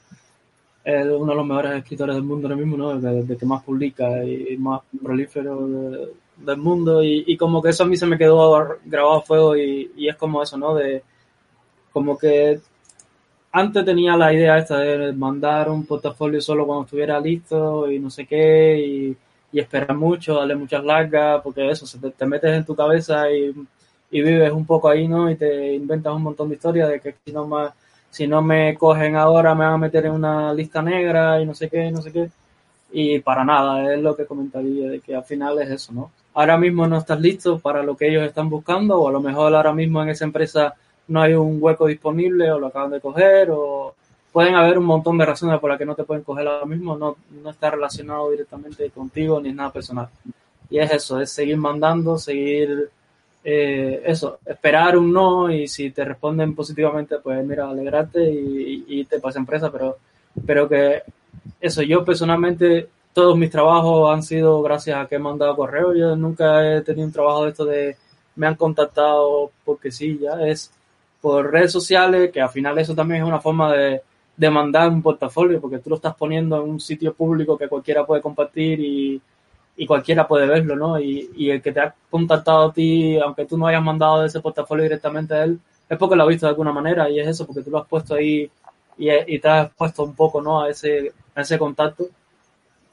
es 0.85 1.05
uno 1.07 1.33
de 1.33 1.35
los 1.37 1.47
mejores 1.47 1.73
escritores 1.75 2.15
del 2.15 2.25
mundo 2.25 2.47
ahora 2.47 2.57
mismo, 2.61 2.77
¿no? 2.77 2.99
De, 3.01 3.37
que 3.37 3.45
más 3.47 3.63
publica 3.65 4.25
y 4.25 4.57
más 4.57 4.81
prolífero 5.03 5.67
de- 5.67 6.09
del 6.37 6.57
mundo 6.59 7.03
y, 7.03 7.25
y 7.27 7.37
como 7.37 7.61
que 7.63 7.71
eso 7.71 7.83
a 7.85 7.87
mí 7.87 7.97
se 7.97 8.07
me 8.07 8.19
quedó 8.19 8.37
grabado 8.85 9.17
a 9.17 9.23
fuego 9.23 9.57
y, 9.57 9.91
y 9.97 10.09
es 10.09 10.17
como 10.17 10.43
eso, 10.43 10.57
¿no? 10.59 10.75
De 10.75 11.03
como 11.93 12.17
que 12.19 12.61
antes 13.53 13.85
tenía 13.85 14.17
la 14.17 14.33
idea 14.33 14.59
esta 14.59 14.79
de 14.79 15.13
mandar 15.13 15.71
un 15.71 15.87
portafolio 15.87 16.41
solo 16.41 16.67
cuando 16.67 16.85
estuviera 16.85 17.19
listo 17.21 17.91
y 17.91 17.99
no 17.99 18.11
sé 18.11 18.27
qué, 18.27 18.79
y, 18.79 19.17
esperar 19.53 19.95
mucho, 19.97 20.35
darle 20.35 20.55
muchas 20.55 20.85
largas, 20.85 21.41
porque 21.43 21.71
eso, 21.71 21.87
se 21.87 21.99
te, 21.99 22.27
metes 22.27 22.53
en 22.53 22.65
tu 22.65 22.75
cabeza 22.75 23.31
y, 23.31 23.55
vives 24.11 24.53
un 24.53 24.65
poco 24.65 24.89
ahí, 24.89 25.07
¿no? 25.09 25.31
Y 25.31 25.37
te 25.37 25.75
inventas 25.75 26.15
un 26.15 26.23
montón 26.23 26.49
de 26.49 26.55
historias 26.55 26.89
de 26.89 27.01
que 27.01 27.17
si 27.25 27.33
no, 27.33 27.47
me, 27.47 27.69
si 28.11 28.27
no 28.27 28.41
me 28.41 28.75
cogen 28.77 29.17
ahora 29.17 29.55
me 29.55 29.65
van 29.65 29.75
a 29.75 29.79
meter 29.79 30.07
en 30.07 30.13
una 30.13 30.55
lista 30.55 30.81
negra 30.81 31.41
y 31.41 31.45
no 31.47 31.55
sé 31.55 31.69
qué, 31.69 31.91
no 31.91 32.01
sé 32.01 32.13
qué. 32.13 32.31
Y 32.93 33.19
para 33.21 33.45
nada, 33.45 33.93
es 33.93 34.01
lo 34.01 34.17
que 34.17 34.25
comentaría, 34.27 34.89
de 34.89 35.01
que 35.01 35.15
al 35.15 35.25
final 35.25 35.61
es 35.61 35.71
eso, 35.71 35.93
¿no? 35.93 36.11
Ahora 36.35 36.57
mismo 36.57 36.87
no 36.87 36.99
estás 36.99 37.21
listo 37.21 37.59
para 37.59 37.83
lo 37.83 37.97
que 37.97 38.09
ellos 38.09 38.25
están 38.25 38.49
buscando, 38.49 39.01
o 39.01 39.09
a 39.09 39.13
lo 39.13 39.21
mejor 39.21 39.55
ahora 39.55 39.73
mismo 39.73 40.03
en 40.03 40.11
esa 40.11 40.25
empresa 40.25 40.75
no 41.09 41.23
hay 41.23 41.35
un 41.35 41.59
hueco 41.61 41.87
disponible 41.87 42.51
o 42.51 42.59
lo 42.59 42.69
acaban 42.69 42.91
de 42.91 43.01
coger 43.01 43.51
o 43.51 43.95
pueden 44.37 44.55
haber 44.55 44.77
un 44.77 44.85
montón 44.85 45.17
de 45.17 45.25
razones 45.25 45.59
por 45.59 45.71
las 45.71 45.79
que 45.79 45.87
no 45.87 45.95
te 45.95 46.05
pueden 46.05 46.23
coger 46.23 46.47
ahora 46.47 46.67
mismo, 46.67 46.95
no, 46.95 47.17
no 47.43 47.49
está 47.49 47.71
relacionado 47.71 48.31
directamente 48.31 48.91
contigo 48.91 49.41
ni 49.41 49.51
nada 49.51 49.73
personal. 49.73 50.11
Y 50.69 50.79
es 50.79 50.91
eso, 50.91 51.19
es 51.23 51.33
seguir 51.33 51.57
mandando, 51.57 52.19
seguir 52.19 52.91
eh, 53.43 54.03
eso, 54.05 54.39
esperar 54.45 54.99
un 54.99 55.11
no 55.11 55.51
y 55.51 55.67
si 55.67 55.91
te 55.91 56.05
responden 56.05 56.55
positivamente, 56.55 57.17
pues 57.25 57.43
mira, 57.47 57.71
alegrarte 57.71 58.31
y, 58.31 58.85
y, 58.87 59.07
te 59.07 59.21
pasa 59.21 59.39
empresa, 59.39 59.73
pero, 59.73 59.97
pero 60.45 60.69
que 60.69 61.03
eso, 61.59 61.81
yo 61.81 62.05
personalmente, 62.05 62.91
todos 63.15 63.39
mis 63.39 63.49
trabajos 63.49 64.15
han 64.15 64.23
sido 64.23 64.61
gracias 64.61 64.99
a 64.99 65.07
que 65.07 65.15
he 65.15 65.19
mandado 65.19 65.57
correo, 65.57 65.95
yo 65.95 66.15
nunca 66.15 66.77
he 66.77 66.83
tenido 66.83 67.07
un 67.07 67.13
trabajo 67.15 67.45
de 67.45 67.51
esto 67.53 67.65
de 67.65 67.97
me 68.35 68.47
han 68.47 68.57
contactado 68.57 69.51
porque 69.65 69.91
sí, 69.91 70.19
ya 70.21 70.47
es 70.47 70.71
por 71.23 71.51
redes 71.51 71.73
sociales, 71.73 72.31
que 72.31 72.43
al 72.43 72.51
final 72.51 72.77
eso 72.79 72.95
también 72.95 73.23
es 73.23 73.27
una 73.27 73.41
forma 73.41 73.73
de, 73.73 74.03
de 74.37 74.51
mandar 74.51 74.91
un 74.91 75.03
portafolio, 75.03 75.61
porque 75.61 75.79
tú 75.79 75.91
lo 75.91 75.97
estás 75.97 76.15
poniendo 76.15 76.63
en 76.63 76.71
un 76.71 76.81
sitio 76.81 77.15
público 77.15 77.57
que 77.57 77.69
cualquiera 77.69 78.05
puede 78.07 78.21
compartir 78.23 78.81
y, 78.81 79.21
y 79.77 79.87
cualquiera 79.87 80.27
puede 80.29 80.47
verlo, 80.47 80.77
¿no? 80.77 81.01
Y, 81.01 81.31
y, 81.37 81.51
el 81.51 81.63
que 81.63 81.73
te 81.73 81.81
ha 81.81 81.95
contactado 82.11 82.69
a 82.69 82.73
ti, 82.73 83.19
aunque 83.19 83.47
tú 83.47 83.57
no 83.57 83.67
hayas 83.67 83.83
mandado 83.83 84.25
ese 84.25 84.41
portafolio 84.41 84.85
directamente 84.85 85.35
a 85.35 85.45
él, 85.45 85.59
es 85.89 85.99
porque 85.99 86.17
lo 86.17 86.25
ha 86.25 86.27
visto 86.27 86.47
de 86.47 86.51
alguna 86.51 86.73
manera 86.73 87.09
y 87.11 87.21
es 87.21 87.29
eso, 87.29 87.47
porque 87.47 87.63
tú 87.63 87.71
lo 87.71 87.79
has 87.79 87.89
puesto 87.89 88.15
ahí 88.15 88.51
y, 88.99 89.11
y 89.11 89.39
te 89.39 89.49
has 89.49 89.71
puesto 89.75 90.05
un 90.05 90.15
poco, 90.15 90.43
¿no? 90.43 90.63
A 90.63 90.71
ese, 90.71 91.13
a 91.35 91.41
ese 91.43 91.59
contacto. 91.59 92.07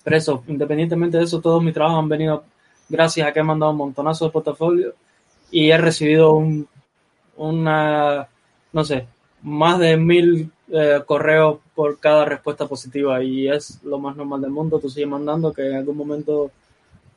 Pero 0.04 0.18
eso, 0.18 0.44
independientemente 0.48 1.18
de 1.18 1.24
eso, 1.24 1.42
todos 1.42 1.64
mis 1.64 1.74
trabajos 1.74 2.00
han 2.00 2.10
venido 2.10 2.44
gracias 2.90 3.28
a 3.28 3.34
que 3.34 3.40
he 3.40 3.44
mandado 3.44 3.72
un 3.72 3.78
montonazo 3.78 4.26
de 4.26 4.32
portafolios 4.32 4.94
y 5.52 5.72
he 5.72 5.78
recibido 5.78 6.34
un, 6.34 6.68
una, 7.38 8.28
no 8.74 8.84
sé, 8.84 9.08
más 9.44 9.78
de 9.78 9.98
mil 9.98 10.52
eh, 10.70 11.02
correos 11.06 11.60
por 11.76 12.00
cada 12.00 12.26
respuesta 12.26 12.66
positiva 12.66 13.22
y 13.22 13.50
es 13.50 13.84
lo 13.84 14.00
más 14.00 14.16
normal 14.16 14.42
del 14.42 14.52
mundo. 14.52 14.80
Tú 14.80 14.90
sigues 14.90 15.10
mandando 15.10 15.54
que 15.54 15.68
en 15.68 15.76
algún 15.76 15.98
momento, 15.98 16.50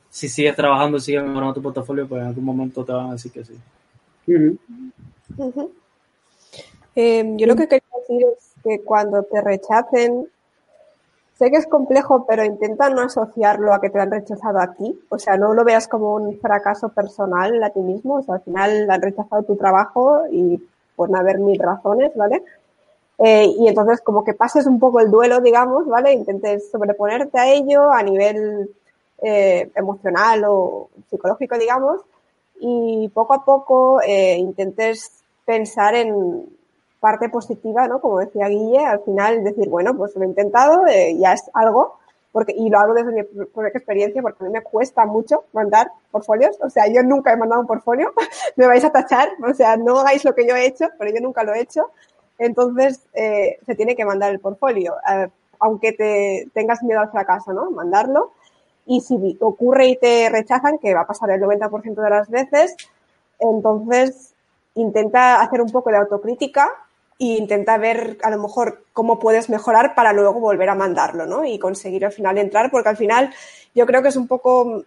si 0.09 0.27
sigues 0.27 0.55
trabajando 0.55 0.97
y 0.97 1.01
sigues 1.01 1.23
mejorando 1.23 1.55
tu 1.55 1.61
portafolio, 1.61 2.07
pues 2.07 2.21
en 2.21 2.27
algún 2.27 2.43
momento 2.43 2.83
te 2.83 2.91
van 2.91 3.09
a 3.09 3.13
decir 3.13 3.31
que 3.31 3.45
sí. 3.45 3.53
Eh, 6.95 7.33
yo 7.37 7.47
lo 7.47 7.55
que 7.55 7.67
quería 7.67 7.87
decir 7.99 8.25
es 8.37 8.53
que 8.63 8.81
cuando 8.81 9.23
te 9.23 9.39
rechacen, 9.41 10.27
sé 11.37 11.49
que 11.51 11.57
es 11.57 11.67
complejo, 11.67 12.25
pero 12.27 12.43
intenta 12.43 12.89
no 12.89 13.01
asociarlo 13.01 13.73
a 13.73 13.79
que 13.79 13.89
te 13.89 13.99
han 13.99 14.11
rechazado 14.11 14.59
aquí. 14.59 14.99
O 15.09 15.17
sea, 15.17 15.37
no 15.37 15.53
lo 15.53 15.63
veas 15.63 15.87
como 15.87 16.15
un 16.15 16.37
fracaso 16.39 16.89
personal 16.89 17.63
a 17.63 17.69
ti 17.69 17.79
mismo. 17.79 18.15
O 18.15 18.23
sea, 18.23 18.35
al 18.35 18.41
final 18.41 18.89
han 18.89 19.01
rechazado 19.01 19.43
tu 19.43 19.55
trabajo 19.55 20.23
y 20.31 20.61
pueden 20.97 21.15
haber 21.15 21.37
mil 21.39 21.57
razones, 21.59 22.11
¿vale? 22.15 22.43
Eh, 23.19 23.45
y 23.57 23.67
entonces 23.67 24.01
como 24.01 24.23
que 24.23 24.33
pases 24.33 24.65
un 24.65 24.79
poco 24.79 24.99
el 24.99 25.09
duelo, 25.09 25.39
digamos, 25.39 25.87
¿vale? 25.87 26.11
Intentes 26.11 26.69
sobreponerte 26.69 27.39
a 27.39 27.51
ello 27.51 27.91
a 27.91 28.03
nivel 28.03 28.69
eh, 29.21 29.71
emocional 29.75 30.43
o 30.47 30.89
psicológico, 31.09 31.57
digamos, 31.57 32.01
y 32.59 33.09
poco 33.13 33.33
a 33.35 33.45
poco 33.45 34.01
eh, 34.01 34.35
intentes 34.37 35.23
pensar 35.45 35.95
en 35.95 36.45
parte 36.99 37.29
positiva, 37.29 37.87
¿no? 37.87 38.01
Como 38.01 38.19
decía 38.19 38.47
Guille, 38.47 38.85
al 38.85 39.01
final 39.01 39.43
decir, 39.43 39.69
bueno, 39.69 39.95
pues 39.95 40.15
lo 40.15 40.23
he 40.23 40.27
intentado, 40.27 40.83
ya 40.87 41.33
es 41.33 41.49
algo, 41.53 41.99
porque, 42.37 42.53
y 42.55 42.69
lo 42.69 42.77
hago 42.77 42.93
desde 42.93 43.11
mi 43.11 43.23
propia 43.23 43.69
experiencia, 43.69 44.21
porque 44.21 44.43
a 44.43 44.47
mí 44.47 44.53
me 44.53 44.61
cuesta 44.61 45.07
mucho 45.07 45.45
mandar 45.53 45.91
portfolios, 46.11 46.55
o 46.61 46.69
sea, 46.69 46.85
yo 46.85 47.01
nunca 47.01 47.33
he 47.33 47.35
mandado 47.35 47.61
un 47.61 47.65
portfolio, 47.65 48.13
me 48.55 48.67
vais 48.67 48.83
a 48.83 48.91
tachar, 48.91 49.29
o 49.43 49.55
sea, 49.55 49.75
no 49.75 49.97
hagáis 50.01 50.23
lo 50.23 50.35
que 50.35 50.47
yo 50.47 50.55
he 50.55 50.67
hecho, 50.67 50.85
pero 50.99 51.11
yo 51.11 51.19
nunca 51.19 51.43
lo 51.43 51.55
he 51.55 51.61
hecho, 51.61 51.89
entonces 52.37 53.01
eh, 53.15 53.57
se 53.65 53.73
tiene 53.73 53.95
que 53.95 54.05
mandar 54.05 54.31
el 54.31 54.39
portfolio, 54.39 54.93
eh, 55.11 55.29
aunque 55.57 55.93
te 55.93 56.47
tengas 56.53 56.83
miedo 56.83 56.99
al 56.99 57.09
fracaso, 57.09 57.53
¿no? 57.53 57.71
Mandarlo, 57.71 58.33
y 58.85 59.01
si 59.01 59.35
ocurre 59.41 59.87
y 59.87 59.97
te 59.97 60.29
rechazan, 60.29 60.77
que 60.77 60.93
va 60.93 61.01
a 61.01 61.07
pasar 61.07 61.31
el 61.31 61.41
90% 61.41 61.95
de 61.95 62.09
las 62.11 62.29
veces, 62.29 62.77
entonces 63.39 64.35
intenta 64.75 65.41
hacer 65.41 65.59
un 65.59 65.71
poco 65.71 65.89
de 65.89 65.97
autocrítica 65.97 66.69
e 67.19 67.25
intenta 67.25 67.77
ver 67.77 68.17
a 68.21 68.29
lo 68.29 68.37
mejor 68.37 68.83
cómo 68.93 69.19
puedes 69.19 69.49
mejorar 69.49 69.95
para 69.95 70.13
luego 70.13 70.39
volver 70.39 70.69
a 70.69 70.75
mandarlo, 70.75 71.25
¿no? 71.25 71.45
Y 71.45 71.57
conseguir 71.57 72.05
al 72.05 72.11
final 72.11 72.37
entrar, 72.37 72.69
porque 72.69 72.89
al 72.89 72.97
final 72.97 73.33
yo 73.73 73.85
creo 73.85 74.01
que 74.01 74.09
es 74.09 74.15
un 74.15 74.27
poco, 74.27 74.83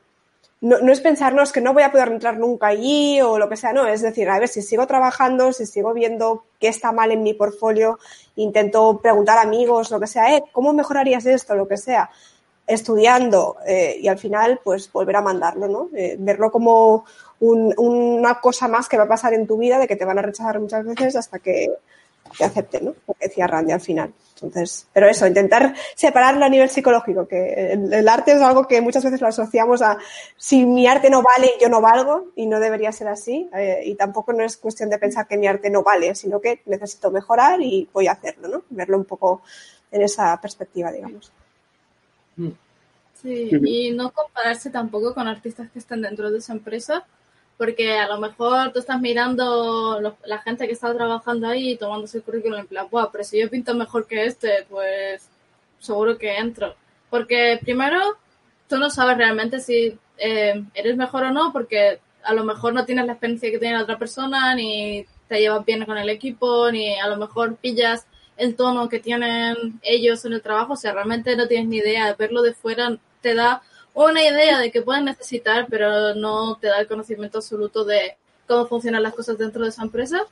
no, 0.61 0.79
no, 0.79 0.93
es 0.93 1.01
pensarnos 1.01 1.53
que 1.53 1.61
no 1.61 1.75
voy 1.75 1.83
a 1.83 1.91
poder 1.91 2.09
entrar 2.09 2.39
nunca 2.39 2.69
allí 2.69 3.21
o 3.21 3.39
lo 3.39 3.49
que 3.49 3.57
sea, 3.57 3.73
no, 3.73 3.87
es 3.87 4.03
decir, 4.03 4.29
a 4.31 4.39
ver, 4.39 4.49
si 4.49 4.63
sigo 4.63 4.87
trabajando, 4.87 5.53
si 5.53 5.67
sigo 5.67 5.93
viendo 5.93 6.45
qué 6.61 6.69
está 6.69 6.93
mal 6.93 7.11
en 7.11 7.23
mi 7.23 7.35
portfolio, 7.35 7.99
intento 8.37 8.99
preguntar 9.03 9.39
a 9.39 9.43
amigos, 9.43 9.91
lo 9.91 9.99
que 9.99 10.07
sea, 10.07 10.37
eh, 10.37 10.43
¿cómo 10.53 10.73
mejorarías 10.73 11.27
esto? 11.27 11.55
Lo 11.57 11.67
que 11.67 11.77
sea, 11.77 12.11
estudiando 12.67 13.57
eh, 13.67 13.97
y 14.01 14.07
al 14.07 14.19
final, 14.19 14.61
pues 14.63 14.91
volver 14.93 15.17
a 15.17 15.23
mandarlo, 15.23 15.67
¿no? 15.67 15.89
Eh, 15.97 16.17
verlo 16.19 16.53
como 16.53 17.05
un, 17.41 17.75
una 17.77 18.41
cosa 18.41 18.69
más 18.69 18.89
que 18.89 18.97
va 18.97 19.05
a 19.05 19.09
pasar 19.09 19.35
en 19.35 19.47
tu 19.47 19.59
vida, 19.59 19.79
de 19.79 19.89
que 19.89 19.97
te 19.97 20.05
van 20.05 20.19
a 20.19 20.23
rechazar 20.23 20.61
muchas 20.61 20.85
veces 20.85 21.17
hasta 21.17 21.41
que 21.41 21.69
que 22.37 22.45
acepte, 22.45 22.81
¿no? 22.81 22.95
Lo 23.07 23.15
que 23.15 23.29
decía 23.29 23.47
Randy 23.47 23.73
al 23.73 23.81
final. 23.81 24.13
Entonces, 24.35 24.87
pero 24.93 25.09
eso, 25.09 25.27
intentar 25.27 25.75
separarlo 25.95 26.45
a 26.45 26.49
nivel 26.49 26.71
psicológico, 26.71 27.29
que 27.29 27.73
el, 27.73 28.09
arte 28.09 28.33
es 28.33 28.41
algo 28.41 28.67
que 28.67 28.81
muchas 28.81 29.05
veces 29.05 29.21
lo 29.21 29.27
asociamos 29.27 29.83
a 29.83 29.99
si 30.37 30.65
mi 30.65 30.87
arte 30.87 31.11
no 31.11 31.23
vale, 31.23 31.53
yo 31.61 31.69
no 31.69 31.81
valgo, 31.81 32.29
y 32.37 32.47
no 32.47 32.59
debería 32.59 32.91
ser 32.93 33.09
así. 33.09 33.49
Eh, 33.55 33.83
y 33.85 33.95
tampoco 33.97 34.33
no 34.33 34.45
es 34.45 34.57
cuestión 34.57 34.89
de 34.89 34.99
pensar 34.99 35.27
que 35.27 35.37
mi 35.37 35.47
arte 35.47 35.69
no 35.71 35.83
vale, 35.83 36.15
sino 36.15 36.41
que 36.41 36.63
necesito 36.67 37.11
mejorar 37.11 37.61
y 37.61 37.89
voy 37.93 38.07
a 38.07 38.13
hacerlo, 38.13 38.49
¿no? 38.49 38.63
Verlo 38.71 38.97
un 38.97 39.05
poco 39.05 39.43
en 39.91 40.03
esa 40.03 40.41
perspectiva, 40.41 40.91
digamos. 40.91 41.33
Sí, 43.21 43.51
y 43.51 43.91
no 43.91 44.11
compararse 44.13 44.71
tampoco 44.71 45.13
con 45.15 45.29
artistas 45.29 45.71
que 45.71 45.79
están 45.79 46.01
dentro 46.01 46.31
de 46.31 46.39
esa 46.39 46.55
empresa, 46.55 47.05
porque 47.61 47.99
a 47.99 48.09
lo 48.09 48.19
mejor 48.19 48.73
tú 48.73 48.79
estás 48.79 48.99
mirando 49.03 50.01
la 50.25 50.39
gente 50.39 50.67
que 50.67 50.73
está 50.73 50.95
trabajando 50.95 51.47
ahí 51.47 51.73
y 51.73 51.77
tomándose 51.77 52.17
el 52.17 52.25
currículum 52.25 52.61
en 52.61 52.67
plan, 52.67 52.87
Buah, 52.91 53.11
pero 53.13 53.23
si 53.23 53.39
yo 53.39 53.51
pinto 53.51 53.75
mejor 53.75 54.07
que 54.07 54.25
este, 54.25 54.65
pues 54.71 55.29
seguro 55.79 56.17
que 56.17 56.39
entro. 56.39 56.75
Porque 57.11 57.59
primero, 57.61 58.17
tú 58.67 58.79
no 58.79 58.89
sabes 58.89 59.19
realmente 59.19 59.61
si 59.61 59.99
eh, 60.17 60.65
eres 60.73 60.97
mejor 60.97 61.25
o 61.25 61.33
no, 61.33 61.53
porque 61.53 62.01
a 62.23 62.33
lo 62.33 62.45
mejor 62.45 62.73
no 62.73 62.87
tienes 62.87 63.05
la 63.05 63.13
experiencia 63.13 63.51
que 63.51 63.59
tiene 63.59 63.77
la 63.77 63.83
otra 63.83 63.99
persona, 63.99 64.55
ni 64.55 65.05
te 65.29 65.41
llevas 65.41 65.63
bien 65.67 65.85
con 65.85 65.99
el 65.99 66.09
equipo, 66.09 66.73
ni 66.73 66.99
a 66.99 67.09
lo 67.09 67.19
mejor 67.19 67.57
pillas 67.57 68.07
el 68.39 68.57
tono 68.57 68.89
que 68.89 69.01
tienen 69.01 69.79
ellos 69.83 70.25
en 70.25 70.33
el 70.33 70.41
trabajo, 70.41 70.73
o 70.73 70.77
sea, 70.77 70.95
realmente 70.95 71.37
no 71.37 71.47
tienes 71.47 71.69
ni 71.69 71.77
idea, 71.77 72.07
de 72.07 72.15
verlo 72.15 72.41
de 72.41 72.55
fuera 72.55 72.97
te 73.21 73.35
da 73.35 73.61
una 73.95 74.23
idea 74.23 74.59
de 74.59 74.71
que 74.71 74.83
pueden 74.83 75.05
necesitar, 75.07 75.67
pero 75.69 76.15
no 76.15 76.57
te 76.57 76.69
da 76.69 76.81
el 76.81 76.87
conocimiento 76.87 77.39
absoluto 77.39 77.85
de 77.85 78.17
cómo 78.47 78.67
funcionan 78.67 79.03
las 79.03 79.15
cosas 79.15 79.39
dentro 79.39 79.63
de 79.63 79.71
esa 79.71 79.83
empresa. 79.83 80.27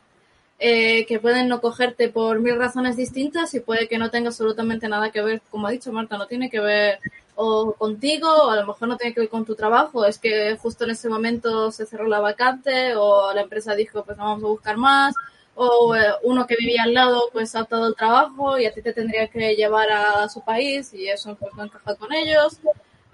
Eh, 0.61 1.07
que 1.07 1.21
pueden 1.21 1.47
no 1.47 1.61
cogerte 1.61 2.09
por 2.09 2.41
mil 2.41 2.57
razones 2.57 2.97
distintas 2.97 3.55
y 3.55 3.61
puede 3.61 3.87
que 3.87 3.97
no 3.97 4.11
tenga 4.11 4.31
absolutamente 4.31 4.89
nada 4.89 5.13
que 5.13 5.23
ver, 5.23 5.41
como 5.51 5.69
ha 5.69 5.71
dicho 5.71 5.93
Marta, 5.93 6.19
no 6.19 6.27
tiene 6.27 6.51
que 6.51 6.59
ver 6.59 6.99
o 7.37 7.75
contigo, 7.75 8.29
o 8.29 8.51
a 8.51 8.57
lo 8.57 8.67
mejor 8.67 8.89
no 8.89 8.97
tiene 8.97 9.15
que 9.15 9.21
ver 9.21 9.29
con 9.29 9.45
tu 9.45 9.55
trabajo, 9.55 10.05
es 10.05 10.19
que 10.19 10.57
justo 10.57 10.83
en 10.83 10.91
ese 10.91 11.09
momento 11.09 11.71
se 11.71 11.87
cerró 11.87 12.09
la 12.09 12.19
vacante 12.19 12.97
o 12.97 13.33
la 13.33 13.43
empresa 13.43 13.77
dijo 13.77 14.05
pues 14.05 14.19
no 14.19 14.25
vamos 14.25 14.43
a 14.43 14.47
buscar 14.49 14.77
más, 14.77 15.15
o 15.55 15.95
eh, 15.95 16.01
uno 16.25 16.45
que 16.49 16.57
vivía 16.59 16.83
al 16.83 16.95
lado 16.95 17.31
pues 17.33 17.55
ha 17.55 17.65
todo 17.65 17.87
el 17.87 17.95
trabajo 17.95 18.59
y 18.59 18.67
a 18.67 18.73
ti 18.73 18.83
te 18.83 18.93
tendría 18.93 19.29
que 19.29 19.55
llevar 19.55 19.89
a 19.93 20.29
su 20.29 20.43
país 20.43 20.93
y 20.93 21.09
eso 21.09 21.37
pues 21.37 21.55
no 21.55 21.65
encaja 21.65 21.95
con 21.95 22.13
ellos 22.13 22.59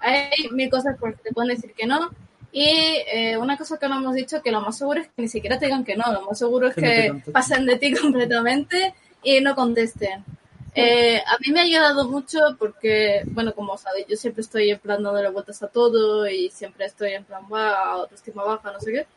hay 0.05 0.49
mil 0.51 0.69
cosas 0.69 0.97
por 0.97 1.15
te 1.15 1.31
pueden 1.31 1.55
decir 1.55 1.73
que 1.73 1.85
no. 1.85 2.09
Y 2.51 3.03
eh, 3.11 3.37
una 3.37 3.57
cosa 3.57 3.77
que 3.77 3.89
no 3.89 3.97
hemos 3.97 4.15
dicho, 4.15 4.41
que 4.41 4.51
lo 4.51 4.61
más 4.61 4.77
seguro 4.77 5.01
es 5.01 5.07
que 5.07 5.21
ni 5.21 5.27
siquiera 5.27 5.59
te 5.59 5.65
digan 5.65 5.83
que 5.83 5.97
no, 5.97 6.11
lo 6.13 6.21
más 6.21 6.39
seguro 6.39 6.69
es 6.69 6.75
que, 6.75 7.21
pasen 7.33 7.65
de 7.65 7.77
ti 7.77 7.93
completamente 8.01 8.93
y 9.23 9.41
no 9.41 9.55
contesten. 9.55 10.23
Eh, 10.73 11.17
a 11.17 11.37
mí 11.39 11.51
me 11.51 11.61
ha 11.61 11.63
ayudado 11.63 12.07
mucho 12.07 12.39
porque, 12.57 13.23
bueno, 13.27 13.53
como 13.53 13.77
sabéis, 13.77 14.07
yo 14.07 14.15
siempre 14.15 14.41
estoy 14.41 14.69
en 14.69 14.79
plan 14.79 15.03
dándole 15.03 15.29
vueltas 15.29 15.61
a 15.63 15.67
todo 15.67 16.27
y 16.29 16.49
siempre 16.49 16.85
estoy 16.85 17.13
en 17.13 17.25
plan, 17.25 17.43
va, 17.51 17.91
autoestima 17.93 18.43
baja, 18.43 18.71
no 18.71 18.79
sé 18.79 18.91
qué. 18.91 19.07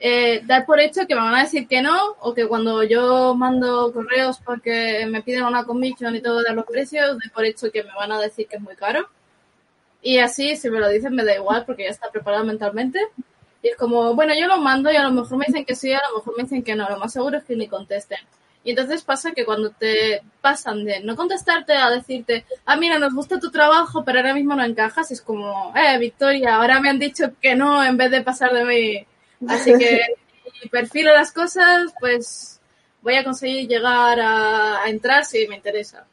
eh, 0.00 0.40
dar 0.44 0.66
por 0.66 0.80
hecho 0.80 1.06
que 1.06 1.14
me 1.14 1.20
van 1.20 1.34
a 1.34 1.42
decir 1.42 1.68
que 1.68 1.82
no, 1.82 2.16
o 2.20 2.34
que 2.34 2.48
cuando 2.48 2.82
yo 2.82 3.34
mando 3.34 3.92
correos 3.92 4.40
porque 4.44 5.06
me 5.06 5.22
piden 5.22 5.44
una 5.44 5.64
commission 5.64 6.16
y 6.16 6.22
todo 6.22 6.42
de 6.42 6.54
los 6.54 6.64
precios, 6.64 7.18
doy 7.18 7.28
por 7.32 7.44
hecho 7.44 7.70
que 7.70 7.84
me 7.84 7.94
van 7.94 8.10
a 8.10 8.20
decir 8.20 8.48
que 8.48 8.56
es 8.56 8.62
muy 8.62 8.74
caro. 8.76 9.08
Y 10.02 10.18
así, 10.18 10.56
si 10.56 10.70
me 10.70 10.80
lo 10.80 10.88
dicen, 10.88 11.14
me 11.14 11.24
da 11.24 11.34
igual 11.34 11.64
porque 11.66 11.84
ya 11.84 11.90
está 11.90 12.10
preparado 12.10 12.44
mentalmente. 12.44 13.00
Y 13.62 13.68
es 13.68 13.76
como, 13.76 14.14
bueno, 14.14 14.32
yo 14.34 14.46
lo 14.46 14.58
mando 14.58 14.90
y 14.90 14.96
a 14.96 15.02
lo 15.02 15.10
mejor 15.10 15.36
me 15.36 15.44
dicen 15.46 15.64
que 15.64 15.74
sí, 15.74 15.92
a 15.92 16.00
lo 16.10 16.18
mejor 16.18 16.36
me 16.36 16.44
dicen 16.44 16.62
que 16.62 16.74
no. 16.74 16.88
Lo 16.88 16.98
más 16.98 17.12
seguro 17.12 17.36
es 17.36 17.44
que 17.44 17.56
ni 17.56 17.68
contesten. 17.68 18.18
Y 18.62 18.70
entonces 18.70 19.02
pasa 19.02 19.32
que 19.32 19.44
cuando 19.44 19.70
te 19.70 20.22
pasan 20.40 20.84
de 20.84 21.00
no 21.00 21.16
contestarte 21.16 21.72
a 21.74 21.90
decirte, 21.90 22.44
ah, 22.66 22.76
mira, 22.76 22.98
nos 22.98 23.14
gusta 23.14 23.40
tu 23.40 23.50
trabajo, 23.50 24.04
pero 24.04 24.18
ahora 24.18 24.34
mismo 24.34 24.54
no 24.54 24.64
encajas, 24.64 25.10
es 25.10 25.22
como, 25.22 25.72
eh, 25.74 25.98
Victoria, 25.98 26.56
ahora 26.56 26.78
me 26.78 26.90
han 26.90 26.98
dicho 26.98 27.32
que 27.40 27.54
no 27.54 27.82
en 27.82 27.96
vez 27.96 28.10
de 28.10 28.22
pasar 28.22 28.52
de 28.52 28.64
mí. 28.64 29.06
Así 29.48 29.72
que 29.78 30.00
si 30.60 30.68
perfilo 30.68 31.12
las 31.12 31.32
cosas, 31.32 31.92
pues 32.00 32.60
voy 33.00 33.14
a 33.14 33.24
conseguir 33.24 33.66
llegar 33.66 34.20
a, 34.20 34.82
a 34.82 34.90
entrar 34.90 35.24
si 35.24 35.46
me 35.48 35.56
interesa. 35.56 36.06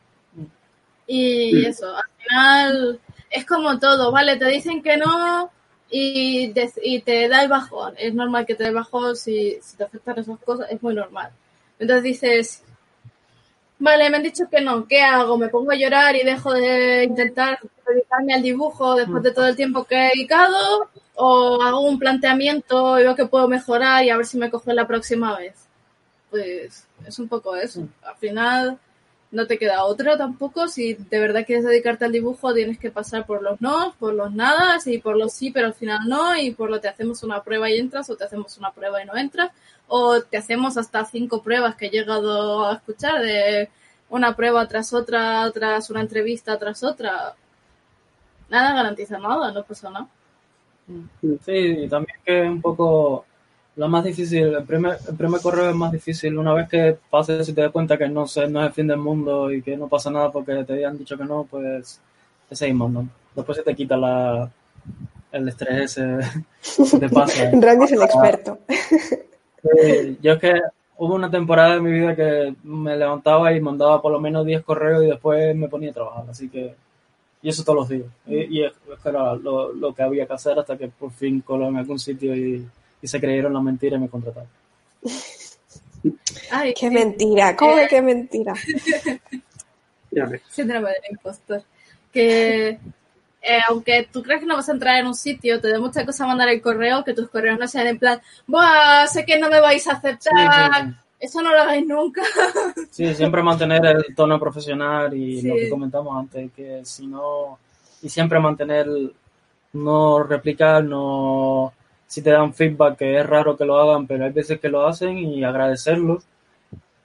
Y 1.06 1.66
eso, 1.66 1.96
al 1.96 2.04
final 2.18 3.00
es 3.30 3.46
como 3.46 3.80
todo, 3.80 4.12
¿vale? 4.12 4.38
Te 4.38 4.46
dicen 4.48 4.82
que 4.84 4.98
no 4.98 5.52
y, 5.90 6.52
de- 6.54 6.72
y 6.84 7.02
te 7.02 7.28
da 7.28 7.42
el 7.44 7.50
bajón. 7.50 7.94
Es 7.98 8.14
normal 8.14 8.46
que 8.46 8.56
te 8.56 8.66
dé 8.66 8.72
bajón 8.72 9.16
si, 9.16 9.58
si 9.62 9.78
te 9.78 9.84
afectan 9.86 10.20
esas 10.20 10.40
cosas, 10.40 10.68
es 10.72 10.82
muy 10.84 10.94
normal. 10.96 11.32
Entonces 11.80 12.04
dices, 12.04 12.64
vale, 13.80 14.10
me 14.10 14.18
han 14.18 14.24
dicho 14.24 14.46
que 14.50 14.62
no, 14.62 14.88
¿qué 14.88 15.02
hago? 15.02 15.38
¿Me 15.38 15.50
pongo 15.50 15.72
a 15.72 15.76
llorar 15.76 16.16
y 16.16 16.24
dejo 16.24 16.54
de 16.54 17.04
intentar 17.04 17.60
dedicarme 17.88 18.34
al 18.34 18.42
dibujo 18.42 18.96
después 18.96 19.24
de 19.24 19.32
todo 19.32 19.48
el 19.48 19.56
tiempo 19.56 19.84
que 19.86 19.96
he 19.96 20.10
dedicado? 20.10 20.90
¿O 21.16 21.62
hago 21.64 21.82
un 21.82 21.98
planteamiento 22.00 23.00
y 23.00 23.04
veo 23.04 23.16
que 23.16 23.26
puedo 23.26 23.48
mejorar 23.48 24.04
y 24.04 24.10
a 24.10 24.18
ver 24.18 24.26
si 24.26 24.38
me 24.38 24.50
cojo 24.52 24.72
la 24.74 24.88
próxima 24.88 25.38
vez? 25.38 25.56
Pues 26.32 26.88
es 27.08 27.20
un 27.20 27.30
poco 27.30 27.56
eso. 27.56 27.88
Al 28.04 28.18
final 28.18 28.80
no 29.32 29.46
te 29.46 29.58
queda 29.58 29.84
otro 29.86 30.18
tampoco. 30.18 30.68
Si 30.68 30.94
de 30.94 31.20
verdad 31.20 31.46
quieres 31.46 31.66
dedicarte 31.66 32.06
al 32.06 32.12
dibujo, 32.12 32.54
tienes 32.54 32.80
que 32.80 32.92
pasar 32.92 33.26
por 33.26 33.42
los 33.42 33.62
no, 33.62 33.94
por 34.00 34.14
los 34.14 34.32
nada, 34.34 34.78
y 34.86 35.00
por 35.00 35.18
los 35.18 35.34
sí, 35.34 35.52
pero 35.52 35.68
al 35.68 35.74
final 35.74 36.08
no, 36.08 36.38
y 36.38 36.52
por 36.52 36.70
lo 36.70 36.80
te 36.80 36.88
hacemos 36.88 37.24
una 37.24 37.44
prueba 37.44 37.70
y 37.70 37.78
entras, 37.78 38.10
o 38.10 38.16
te 38.16 38.24
hacemos 38.24 38.58
una 38.58 38.72
prueba 38.72 39.02
y 39.02 39.06
no 39.06 39.16
entras, 39.18 39.52
o 39.88 40.22
te 40.22 40.38
hacemos 40.38 40.78
hasta 40.78 41.06
cinco 41.06 41.42
pruebas 41.42 41.76
que 41.76 41.88
he 41.88 41.90
llegado 41.90 42.66
a 42.66 42.76
escuchar, 42.76 43.22
de 43.22 43.70
una 44.10 44.36
prueba 44.36 44.68
tras 44.68 44.94
otra, 44.94 45.52
tras 45.52 45.90
una 45.90 46.02
entrevista 46.02 46.58
tras 46.58 46.84
otra. 46.84 47.36
Nada 48.50 48.74
garantiza 48.74 49.18
nada, 49.18 49.52
no 49.52 49.64
pasa 49.64 49.90
nada. 49.90 50.08
Sí, 51.46 51.52
y 51.52 51.90
también 51.90 52.18
que 52.26 52.42
un 52.44 52.62
poco 52.62 53.26
lo 53.78 53.88
más 53.88 54.04
difícil, 54.04 54.56
el 54.56 54.64
primer, 54.64 54.98
el 55.08 55.16
primer 55.16 55.40
correo 55.40 55.70
es 55.70 55.76
más 55.76 55.92
difícil. 55.92 56.36
Una 56.38 56.52
vez 56.52 56.68
que 56.68 56.98
pases 57.12 57.48
y 57.48 57.54
te 57.54 57.62
das 57.62 57.72
cuenta 57.72 57.96
que 57.96 58.10
no, 58.10 58.26
sé, 58.26 58.48
no 58.48 58.60
es 58.62 58.68
el 58.68 58.74
fin 58.74 58.88
del 58.88 58.98
mundo 58.98 59.52
y 59.52 59.62
que 59.62 59.78
no 59.78 59.88
pasa 59.88 60.10
nada 60.10 60.32
porque 60.32 60.64
te 60.64 60.74
habían 60.74 60.98
dicho 60.98 61.16
que 61.16 61.24
no, 61.24 61.48
pues 61.50 62.02
te 62.50 62.56
seguimos, 62.56 62.92
¿no? 62.92 63.08
Después 63.36 63.56
se 63.56 63.64
te 63.64 63.76
quita 63.76 63.96
la, 63.96 64.50
el 65.32 65.48
estrés 65.48 65.96
ese 65.96 66.98
te 67.00 67.08
pasa. 67.08 67.52
Randy 67.54 67.86
es 67.86 67.92
el 67.92 68.02
experto. 68.02 68.58
Sí, 68.68 70.18
yo 70.24 70.34
es 70.34 70.40
que 70.40 70.54
hubo 70.98 71.14
una 71.14 71.30
temporada 71.30 71.76
de 71.76 71.82
mi 71.82 71.92
vida 71.92 72.16
que 72.16 72.56
me 72.64 72.98
levantaba 72.98 73.54
y 73.54 73.62
mandaba 73.62 74.02
por 74.02 74.12
lo 74.12 74.20
menos 74.20 74.44
10 74.44 74.64
correos 74.64 75.04
y 75.04 75.08
después 75.08 75.56
me 75.56 75.68
ponía 75.68 75.92
a 75.92 75.94
trabajar, 75.94 76.26
así 76.28 76.50
que 76.50 76.74
y 77.44 77.50
eso 77.50 77.64
todos 77.64 77.78
los 77.78 77.90
días. 77.90 78.08
Y, 78.26 78.60
y 78.60 78.64
era 79.06 79.36
lo, 79.36 79.72
lo 79.72 79.94
que 79.94 80.02
había 80.02 80.26
que 80.26 80.34
hacer 80.34 80.58
hasta 80.58 80.76
que 80.76 80.88
por 80.88 81.12
fin 81.12 81.42
coló 81.42 81.68
en 81.68 81.78
algún 81.78 82.00
sitio 82.00 82.36
y, 82.36 82.68
y 83.08 83.10
se 83.10 83.22
creyeron 83.22 83.54
la 83.54 83.62
mentira 83.62 83.96
y 83.96 84.02
me 84.02 84.10
contrataron. 84.10 84.50
Ay, 86.52 86.74
Qué 86.74 86.92
mentira, 86.92 87.56
¿cómo 87.56 87.78
que 87.78 87.88
qué 87.88 88.02
mentira? 88.02 88.54
Síndrome 90.50 90.90
del 90.90 91.12
impostor. 91.12 91.64
Que 92.12 92.68
eh, 93.42 93.60
aunque 93.70 94.10
tú 94.12 94.22
crees 94.22 94.42
que 94.42 94.46
no 94.46 94.58
vas 94.58 94.68
a 94.68 94.74
entrar 94.74 94.98
en 95.00 95.08
un 95.08 95.16
sitio, 95.16 95.62
te 95.62 95.70
da 95.70 95.80
mucha 95.80 96.06
cosa 96.06 96.28
mandar 96.28 96.50
el 96.50 96.62
correo, 96.62 97.06
que 97.06 97.14
tus 97.14 97.30
correos 97.30 97.58
no 97.58 97.66
sean 97.66 97.88
en 97.88 97.98
plan, 97.98 98.20
¡buah! 98.46 99.08
Sé 99.08 99.26
que 99.26 99.40
no 99.40 99.50
me 99.50 99.62
vais 99.62 99.88
a 99.88 99.94
aceptar. 99.94 100.20
Sí, 100.20 100.30
sí, 100.30 100.86
sí. 100.90 100.96
Eso 101.22 101.42
no 101.42 101.52
lo 101.52 101.62
hagáis 101.62 101.88
nunca. 101.88 102.24
Sí, 102.92 103.16
siempre 103.16 103.42
mantener 103.42 103.86
el 103.86 104.16
tono 104.16 104.38
profesional 104.38 105.14
y 105.14 105.40
Sí. 105.40 105.48
lo 105.48 105.56
que 105.56 105.70
comentamos 105.70 106.18
antes, 106.18 106.52
que 106.52 106.82
si 106.84 107.08
no, 107.08 107.58
y 108.02 108.10
siempre 108.10 108.38
mantener, 108.40 108.86
no 109.74 110.24
replicar, 110.24 110.84
no, 110.84 111.74
si 112.08 112.22
te 112.22 112.32
dan 112.32 112.54
feedback, 112.54 112.98
que 112.98 113.18
es 113.20 113.26
raro 113.26 113.58
que 113.58 113.66
lo 113.66 113.78
hagan, 113.78 114.08
pero 114.08 114.26
hay 114.26 114.32
veces 114.32 114.60
que 114.60 114.70
lo 114.70 114.88
hacen 114.88 115.18
y 115.18 115.44
agradecerlo 115.44 116.22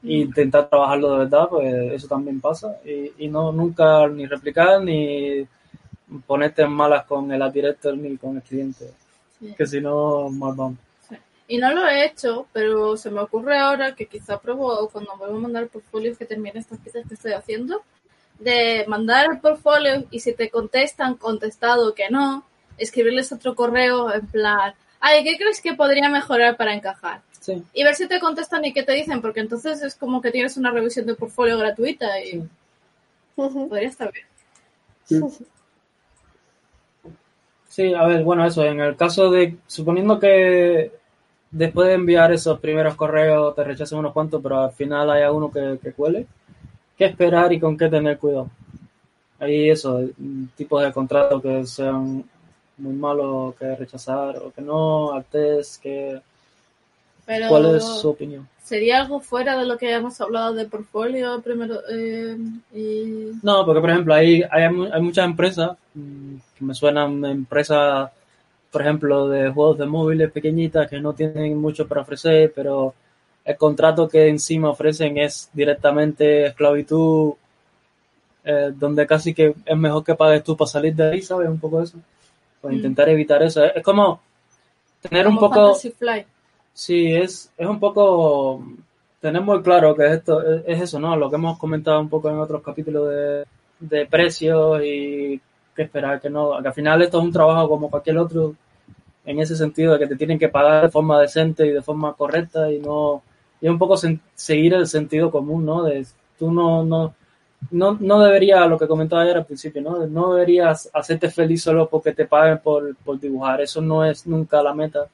e 0.05 0.15
intentar 0.15 0.69
trabajarlo 0.69 1.13
de 1.13 1.19
verdad, 1.19 1.49
pues 1.49 1.93
eso 1.93 2.09
también 2.09 2.41
pasa. 2.41 2.77
Y, 2.85 3.25
y 3.25 3.29
no 3.29 3.53
nunca 3.53 4.07
ni 4.09 4.27
replicar 4.27 4.81
ni 4.83 5.47
ponerte 6.27 6.63
en 6.63 6.73
malas 6.73 7.05
con 7.07 7.31
el 7.33 7.41
art 7.43 7.53
director 7.55 7.97
ni 7.97 8.17
con 8.17 8.37
el 8.37 8.43
cliente, 8.43 8.91
Sí. 9.39 9.55
que 9.57 9.67
si 9.67 9.81
no, 9.81 10.29
mal 10.31 10.55
vamos. 10.55 10.79
Y 11.49 11.59
no 11.59 11.73
lo 11.75 11.87
he 11.89 12.05
hecho, 12.07 12.47
pero 12.53 12.97
se 12.97 13.11
me 13.11 13.21
ocurre 13.21 13.59
ahora 13.59 13.95
que 13.95 14.07
quizá 14.07 14.39
pruebo 14.39 14.89
cuando 14.89 15.17
vuelva 15.17 15.37
a 15.37 15.41
mandar 15.41 15.63
el 15.65 15.69
portfolio 15.69 16.17
que 16.17 16.25
termine 16.25 16.61
estas 16.61 16.79
piezas 16.79 17.05
que 17.09 17.15
estoy 17.15 17.33
haciendo, 17.33 17.83
de 18.39 18.85
mandar 18.87 19.27
el 19.31 19.41
portfolio 19.41 20.05
y 20.11 20.21
si 20.21 20.33
te 20.33 20.49
contestan 20.49 21.17
contestado 21.17 21.93
que 21.95 22.09
no, 22.09 22.45
escribirles 22.79 23.33
otro 23.33 23.55
correo 23.55 24.13
en 24.15 24.27
plan, 24.29 24.75
ay, 25.03 25.23
¿qué 25.23 25.37
crees 25.37 25.61
que 25.61 25.75
podría 25.75 26.09
mejorar 26.09 26.57
para 26.57 26.73
encajar? 26.73 27.21
Sí. 27.41 27.63
Y 27.75 27.85
ver 27.85 27.95
si 27.95 28.09
te 28.09 28.21
contestan 28.21 28.65
y 28.65 28.73
qué 28.73 28.83
te 28.83 28.93
dicen, 28.93 29.21
porque 29.21 29.41
entonces 29.41 29.83
es 29.83 29.95
como 29.95 30.23
que 30.23 30.31
tienes 30.31 30.57
una 30.57 30.71
revisión 30.71 31.05
de 31.05 31.15
portfolio 31.15 31.59
gratuita 31.59 32.19
y 32.25 32.49
Sí. 33.37 33.67
Podría 33.69 33.89
estar 33.89 34.13
bien. 34.13 34.27
Sí, 37.69 37.95
a 37.95 38.07
ver, 38.07 38.23
bueno, 38.23 38.45
eso, 38.45 38.65
en 38.65 38.81
el 38.81 38.97
caso 38.97 39.31
de, 39.31 39.57
suponiendo 39.67 40.21
que 40.21 40.93
después 41.51 41.89
de 41.89 41.95
enviar 41.95 42.33
esos 42.33 42.61
primeros 42.61 42.95
correos 42.95 43.55
te 43.55 43.65
rechacen 43.65 43.99
unos 43.99 44.13
cuantos, 44.13 44.43
pero 44.43 44.63
al 44.65 44.73
final 44.73 45.11
haya 45.11 45.33
uno 45.33 45.51
que, 45.51 45.79
que 45.83 45.93
cuele, 45.93 46.27
¿qué 46.97 47.07
esperar 47.07 47.53
y 47.53 47.61
con 47.61 47.77
qué 47.77 47.89
tener 47.89 48.19
cuidado? 48.19 48.51
Hay 49.39 49.71
eso, 49.71 50.03
tipos 50.55 50.83
de 50.83 50.93
contratos 50.93 51.43
que 51.43 51.67
sean 51.67 52.25
muy 52.83 52.95
malos 52.95 53.55
que 53.55 53.75
rechazar 53.77 54.37
o 54.39 54.53
que 54.53 54.61
no, 54.61 55.13
al 55.13 55.25
test, 55.25 55.81
que, 55.81 56.21
Pero 57.25 57.49
¿cuál 57.49 57.77
es 57.77 57.85
su 57.85 58.11
opinión? 58.11 58.49
sería 58.65 59.01
algo 59.01 59.21
fuera 59.21 59.59
de 59.59 59.67
lo 59.67 59.77
que 59.77 59.93
hemos 59.93 60.21
hablado 60.21 60.55
de 60.55 60.67
portfolio 60.67 61.41
primero 61.43 61.81
eh, 61.91 62.37
y 62.73 63.33
No, 63.43 63.65
porque 63.67 63.81
por 63.81 63.91
ejemplo, 63.91 64.15
hay, 64.15 64.43
hay, 64.51 64.65
hay 64.65 65.03
muchas 65.03 65.25
empresas 65.27 65.77
mm, 65.95 66.37
que 66.57 66.65
me 66.65 66.75
suenan 66.75 67.25
empresas, 67.25 68.11
por 68.71 68.83
ejemplo, 68.83 69.29
de 69.29 69.51
juegos 69.51 69.79
de 69.79 69.87
móviles 69.87 70.33
pequeñitas 70.33 70.89
que 70.89 71.01
no 71.01 71.13
tienen 71.13 71.57
mucho 71.61 71.87
para 71.87 72.03
ofrecer, 72.03 72.53
pero 72.55 72.95
el 73.45 73.57
contrato 73.57 74.09
que 74.09 74.29
encima 74.29 74.71
ofrecen 74.71 75.19
es 75.19 75.51
directamente 75.53 76.47
esclavitud, 76.47 77.35
eh, 78.45 78.73
donde 78.75 79.07
casi 79.07 79.35
que 79.35 79.55
es 79.65 79.77
mejor 79.77 80.05
que 80.05 80.15
pagues 80.15 80.45
tú 80.45 80.57
para 80.57 80.71
salir 80.71 80.95
de 80.95 81.11
ahí, 81.11 81.23
¿sabes? 81.23 81.49
Un 81.49 81.61
poco 81.61 81.83
eso. 81.83 81.99
Pues 82.63 82.73
Mm. 82.73 82.77
intentar 82.77 83.09
evitar 83.11 83.43
eso. 83.43 83.63
Es 83.65 83.83
como 83.83 84.21
tener 85.03 85.27
un 85.27 85.37
poco... 85.37 85.75
Flight. 85.75 86.27
Sí, 86.73 87.13
es, 87.13 87.53
es 87.59 87.67
un 87.67 87.79
poco. 87.79 88.65
Tener 89.21 89.43
muy 89.43 89.61
claro 89.63 89.95
que 89.95 90.07
esto 90.07 90.41
es, 90.43 90.63
es 90.67 90.81
eso, 90.83 90.99
¿no? 90.99 91.15
Lo 91.17 91.29
que 91.29 91.37
hemos 91.37 91.59
comentado 91.59 92.01
un 92.01 92.09
poco 92.09 92.31
en 92.31 92.39
otros 92.39 92.63
capítulos 92.63 93.11
de, 93.11 93.45
de 93.81 94.07
precios 94.07 94.81
y 94.83 95.39
qué 95.77 95.83
esperar, 95.83 96.21
que 96.21 96.31
no. 96.31 96.63
Que 96.63 96.69
al 96.69 96.75
final 96.75 97.03
esto 97.03 97.19
es 97.19 97.25
un 97.25 97.33
trabajo 97.33 97.69
como 97.69 97.91
cualquier 97.91 98.17
otro, 98.19 98.55
en 99.25 99.39
ese 99.39 99.55
sentido 99.55 99.93
de 99.93 99.99
que 99.99 100.07
te 100.07 100.17
tienen 100.17 100.39
que 100.39 100.49
pagar 100.49 100.85
de 100.85 100.91
forma 100.91 101.21
decente 101.21 101.67
y 101.67 101.71
de 101.73 101.83
forma 101.83 102.15
correcta 102.15 102.71
y 102.73 102.79
no. 102.79 103.23
Y 103.61 103.67
es 103.67 103.71
un 103.73 103.79
poco 103.79 103.97
seguir 104.35 104.75
el 104.75 104.87
sentido 104.87 105.31
común, 105.31 105.67
¿no? 105.67 105.83
De 105.85 106.07
tú 106.39 106.51
no, 106.51 106.83
no, 106.85 107.15
no, 107.71 107.97
no 108.01 108.21
deberías, 108.21 108.69
lo 108.69 108.79
que 108.79 108.89
comentaba 108.89 109.23
ayer 109.23 109.37
al 109.37 109.47
principio, 109.47 109.81
¿no? 109.83 110.07
No 110.07 110.35
deberías 110.35 110.91
hacerte 110.93 111.31
feliz 111.31 111.63
solo 111.63 111.89
porque 111.89 112.13
te 112.13 112.27
paguen 112.27 112.59
por, 112.59 112.95
por 112.97 113.19
dibujar. 113.19 113.61
Eso 113.61 113.81
no 113.81 114.05
es 114.05 114.27
nunca 114.27 114.63
la 114.63 114.75
meta 114.75 115.09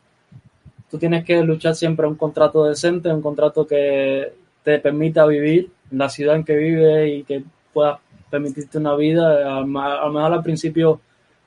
tú 0.91 0.99
tienes 0.99 1.25
que 1.25 1.43
luchar 1.43 1.75
siempre 1.75 2.07
un 2.07 2.17
contrato 2.17 2.65
decente, 2.65 3.13
un 3.13 3.23
contrato 3.23 3.67
que 3.67 4.33
te 4.63 4.79
permita 4.79 5.27
vivir 5.27 5.71
en 5.91 5.99
la 5.99 6.09
ciudad 6.09 6.37
en 6.37 6.45
que 6.45 6.57
vives 6.57 7.09
y 7.09 7.25
que 7.25 7.45
pueda 7.73 8.01
permitirte 8.31 8.79
una 8.79 8.95
vida, 8.95 9.57
a 9.57 9.61
lo 9.61 9.67
mejor 9.67 10.33
al 10.33 10.43
principio 10.43 11.01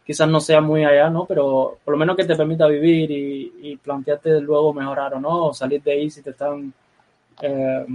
quizás 0.05 0.27
no 0.27 0.39
sea 0.39 0.61
muy 0.61 0.83
allá, 0.83 1.09
¿no? 1.09 1.25
Pero 1.25 1.77
por 1.83 1.93
lo 1.93 1.97
menos 1.97 2.15
que 2.15 2.25
te 2.25 2.35
permita 2.35 2.67
vivir 2.67 3.11
y, 3.11 3.53
y 3.61 3.77
plantearte 3.77 4.41
luego 4.41 4.73
mejorar 4.73 5.13
o 5.15 5.19
no, 5.19 5.47
o 5.47 5.53
salir 5.53 5.81
de 5.83 5.91
ahí 5.91 6.09
si 6.09 6.21
te 6.21 6.31
están 6.31 6.73
eh, 7.41 7.85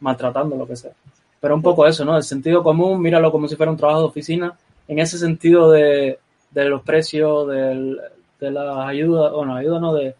maltratando, 0.00 0.56
lo 0.56 0.66
que 0.66 0.76
sea. 0.76 0.92
Pero 1.40 1.54
un 1.54 1.62
poco 1.62 1.86
eso, 1.86 2.04
¿no? 2.04 2.16
El 2.16 2.22
sentido 2.22 2.62
común, 2.62 3.00
míralo 3.00 3.32
como 3.32 3.48
si 3.48 3.56
fuera 3.56 3.72
un 3.72 3.78
trabajo 3.78 4.00
de 4.00 4.06
oficina, 4.06 4.58
en 4.88 4.98
ese 4.98 5.18
sentido 5.18 5.70
de, 5.70 6.18
de 6.50 6.64
los 6.68 6.82
precios, 6.82 7.48
del- 7.48 8.00
de 8.40 8.50
las 8.50 8.78
ayudas, 8.88 9.32
bueno, 9.32 9.54
ayudas 9.54 9.80
no, 9.80 9.94
de, 9.94 10.14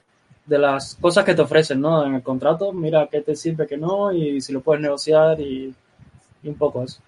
de 0.47 0.59
las 0.59 0.95
cosas 0.97 1.25
que 1.25 1.35
te 1.35 1.43
ofrecen, 1.43 1.81
¿no? 1.81 2.05
En 2.07 2.15
el 2.15 2.23
contrato, 2.23 2.73
mira 2.73 3.07
qué 3.11 3.21
te 3.23 3.37
sirve, 3.37 3.67
qué 3.67 3.77
no, 3.77 4.13
y 4.13 4.41
si 4.41 4.53
lo 4.53 4.61
puedes 4.61 4.83
negociar 4.83 5.41
y, 5.41 5.75
y 6.43 6.49
un 6.49 6.57
poco 6.57 6.83
eso. 6.85 7.01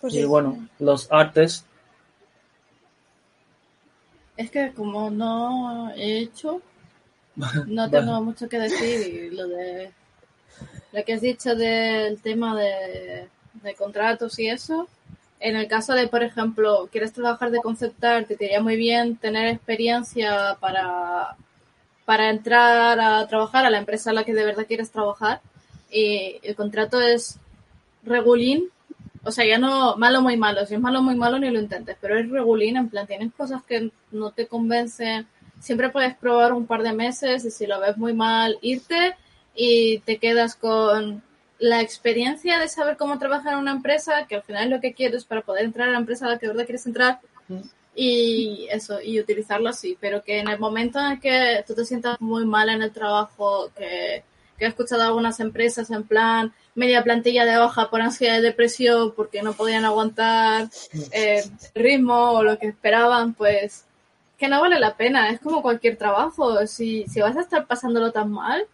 Pues 0.00 0.12
Y 0.12 0.22
sí. 0.22 0.24
bueno, 0.24 0.68
los 0.80 1.06
artes, 1.10 1.64
Es 4.38 4.50
que 4.50 4.72
como 4.72 5.10
no 5.10 5.90
he 5.94 6.20
hecho, 6.20 6.62
no 7.66 7.90
tengo 7.90 8.20
mucho 8.22 8.48
que 8.48 8.58
decir 8.58 9.00
y 9.00 9.30
lo 9.30 9.46
de 9.48 9.92
lo 10.92 11.04
que 11.04 11.14
has 11.14 11.20
dicho 11.20 11.54
del 11.54 12.20
tema 12.20 12.56
de, 12.56 13.28
de 13.62 13.74
contratos 13.74 14.38
y 14.38 14.48
eso. 14.48 14.88
En 15.40 15.56
el 15.56 15.68
caso 15.68 15.94
de, 15.94 16.08
por 16.08 16.22
ejemplo, 16.22 16.88
quieres 16.90 17.12
trabajar 17.12 17.50
de 17.50 17.60
conceptar, 17.60 18.24
te 18.24 18.34
iría 18.34 18.60
muy 18.60 18.76
bien 18.76 19.16
tener 19.16 19.48
experiencia 19.48 20.56
para, 20.60 21.36
para 22.04 22.30
entrar 22.30 22.98
a 22.98 23.26
trabajar 23.28 23.64
a 23.64 23.70
la 23.70 23.78
empresa 23.78 24.10
a 24.10 24.14
la 24.14 24.24
que 24.24 24.34
de 24.34 24.44
verdad 24.44 24.66
quieres 24.66 24.90
trabajar. 24.90 25.40
Y 25.90 26.40
el 26.42 26.56
contrato 26.56 27.00
es 27.00 27.38
regulín, 28.02 28.68
o 29.24 29.30
sea, 29.30 29.44
ya 29.44 29.58
no 29.58 29.96
malo 29.96 30.22
muy 30.22 30.36
malo, 30.36 30.66
si 30.66 30.74
es 30.74 30.80
malo 30.80 31.02
muy 31.02 31.14
malo 31.14 31.38
ni 31.38 31.50
lo 31.50 31.60
intentes, 31.60 31.96
pero 32.00 32.18
es 32.18 32.28
regulín, 32.28 32.76
en 32.76 32.88
plan, 32.88 33.06
tienes 33.06 33.32
cosas 33.34 33.62
que 33.62 33.90
no 34.10 34.30
te 34.32 34.46
convencen, 34.46 35.26
siempre 35.60 35.90
puedes 35.90 36.16
probar 36.16 36.52
un 36.52 36.66
par 36.66 36.82
de 36.82 36.92
meses 36.92 37.44
y 37.44 37.50
si 37.50 37.66
lo 37.66 37.80
ves 37.80 37.96
muy 37.96 38.14
mal, 38.14 38.58
irte 38.62 39.16
y 39.60 39.98
te 40.00 40.18
quedas 40.18 40.54
con 40.54 41.20
la 41.58 41.80
experiencia 41.80 42.60
de 42.60 42.68
saber 42.68 42.96
cómo 42.96 43.18
trabajar 43.18 43.54
en 43.54 43.58
una 43.58 43.72
empresa, 43.72 44.26
que 44.28 44.36
al 44.36 44.44
final 44.44 44.64
es 44.64 44.70
lo 44.70 44.80
que 44.80 44.94
quieres 44.94 45.24
para 45.24 45.42
poder 45.42 45.64
entrar 45.64 45.88
a 45.88 45.92
la 45.92 45.98
empresa 45.98 46.26
a 46.26 46.30
la 46.30 46.38
que 46.38 46.46
de 46.46 46.52
verdad 46.52 46.64
quieres 46.64 46.86
entrar 46.86 47.18
y 47.96 48.68
eso, 48.70 49.00
y 49.02 49.18
utilizarlo 49.18 49.68
así, 49.68 49.98
pero 50.00 50.22
que 50.22 50.38
en 50.38 50.48
el 50.48 50.60
momento 50.60 51.00
en 51.00 51.06
el 51.06 51.20
que 51.20 51.64
tú 51.66 51.74
te 51.74 51.84
sientas 51.84 52.20
muy 52.20 52.44
mal 52.44 52.68
en 52.68 52.82
el 52.82 52.92
trabajo, 52.92 53.72
que, 53.76 54.22
que 54.56 54.64
he 54.64 54.68
escuchado 54.68 55.02
algunas 55.02 55.40
empresas 55.40 55.90
en 55.90 56.04
plan 56.04 56.52
media 56.76 57.02
plantilla 57.02 57.44
de 57.44 57.56
baja 57.56 57.90
por 57.90 58.00
ansiedad 58.00 58.38
y 58.38 58.42
depresión 58.42 59.12
porque 59.16 59.42
no 59.42 59.54
podían 59.54 59.84
aguantar 59.84 60.68
eh, 61.10 61.42
el 61.74 61.82
ritmo 61.82 62.30
o 62.30 62.44
lo 62.44 62.56
que 62.60 62.68
esperaban, 62.68 63.34
pues 63.34 63.86
que 64.38 64.46
no 64.46 64.60
vale 64.60 64.78
la 64.78 64.96
pena, 64.96 65.30
es 65.30 65.40
como 65.40 65.62
cualquier 65.62 65.96
trabajo, 65.96 66.64
si, 66.68 67.04
si 67.08 67.20
vas 67.20 67.36
a 67.36 67.40
estar 67.40 67.66
pasándolo 67.66 68.12
tan 68.12 68.30
mal, 68.30 68.68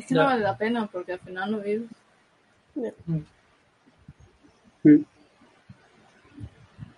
es 0.00 0.06
que 0.06 0.14
no 0.14 0.20
vale 0.26 0.42
la 0.42 0.56
pena 0.58 0.86
porque 0.86 1.12
al 1.12 1.20
final 1.20 1.50
no 1.52 1.58
vives. 1.60 1.88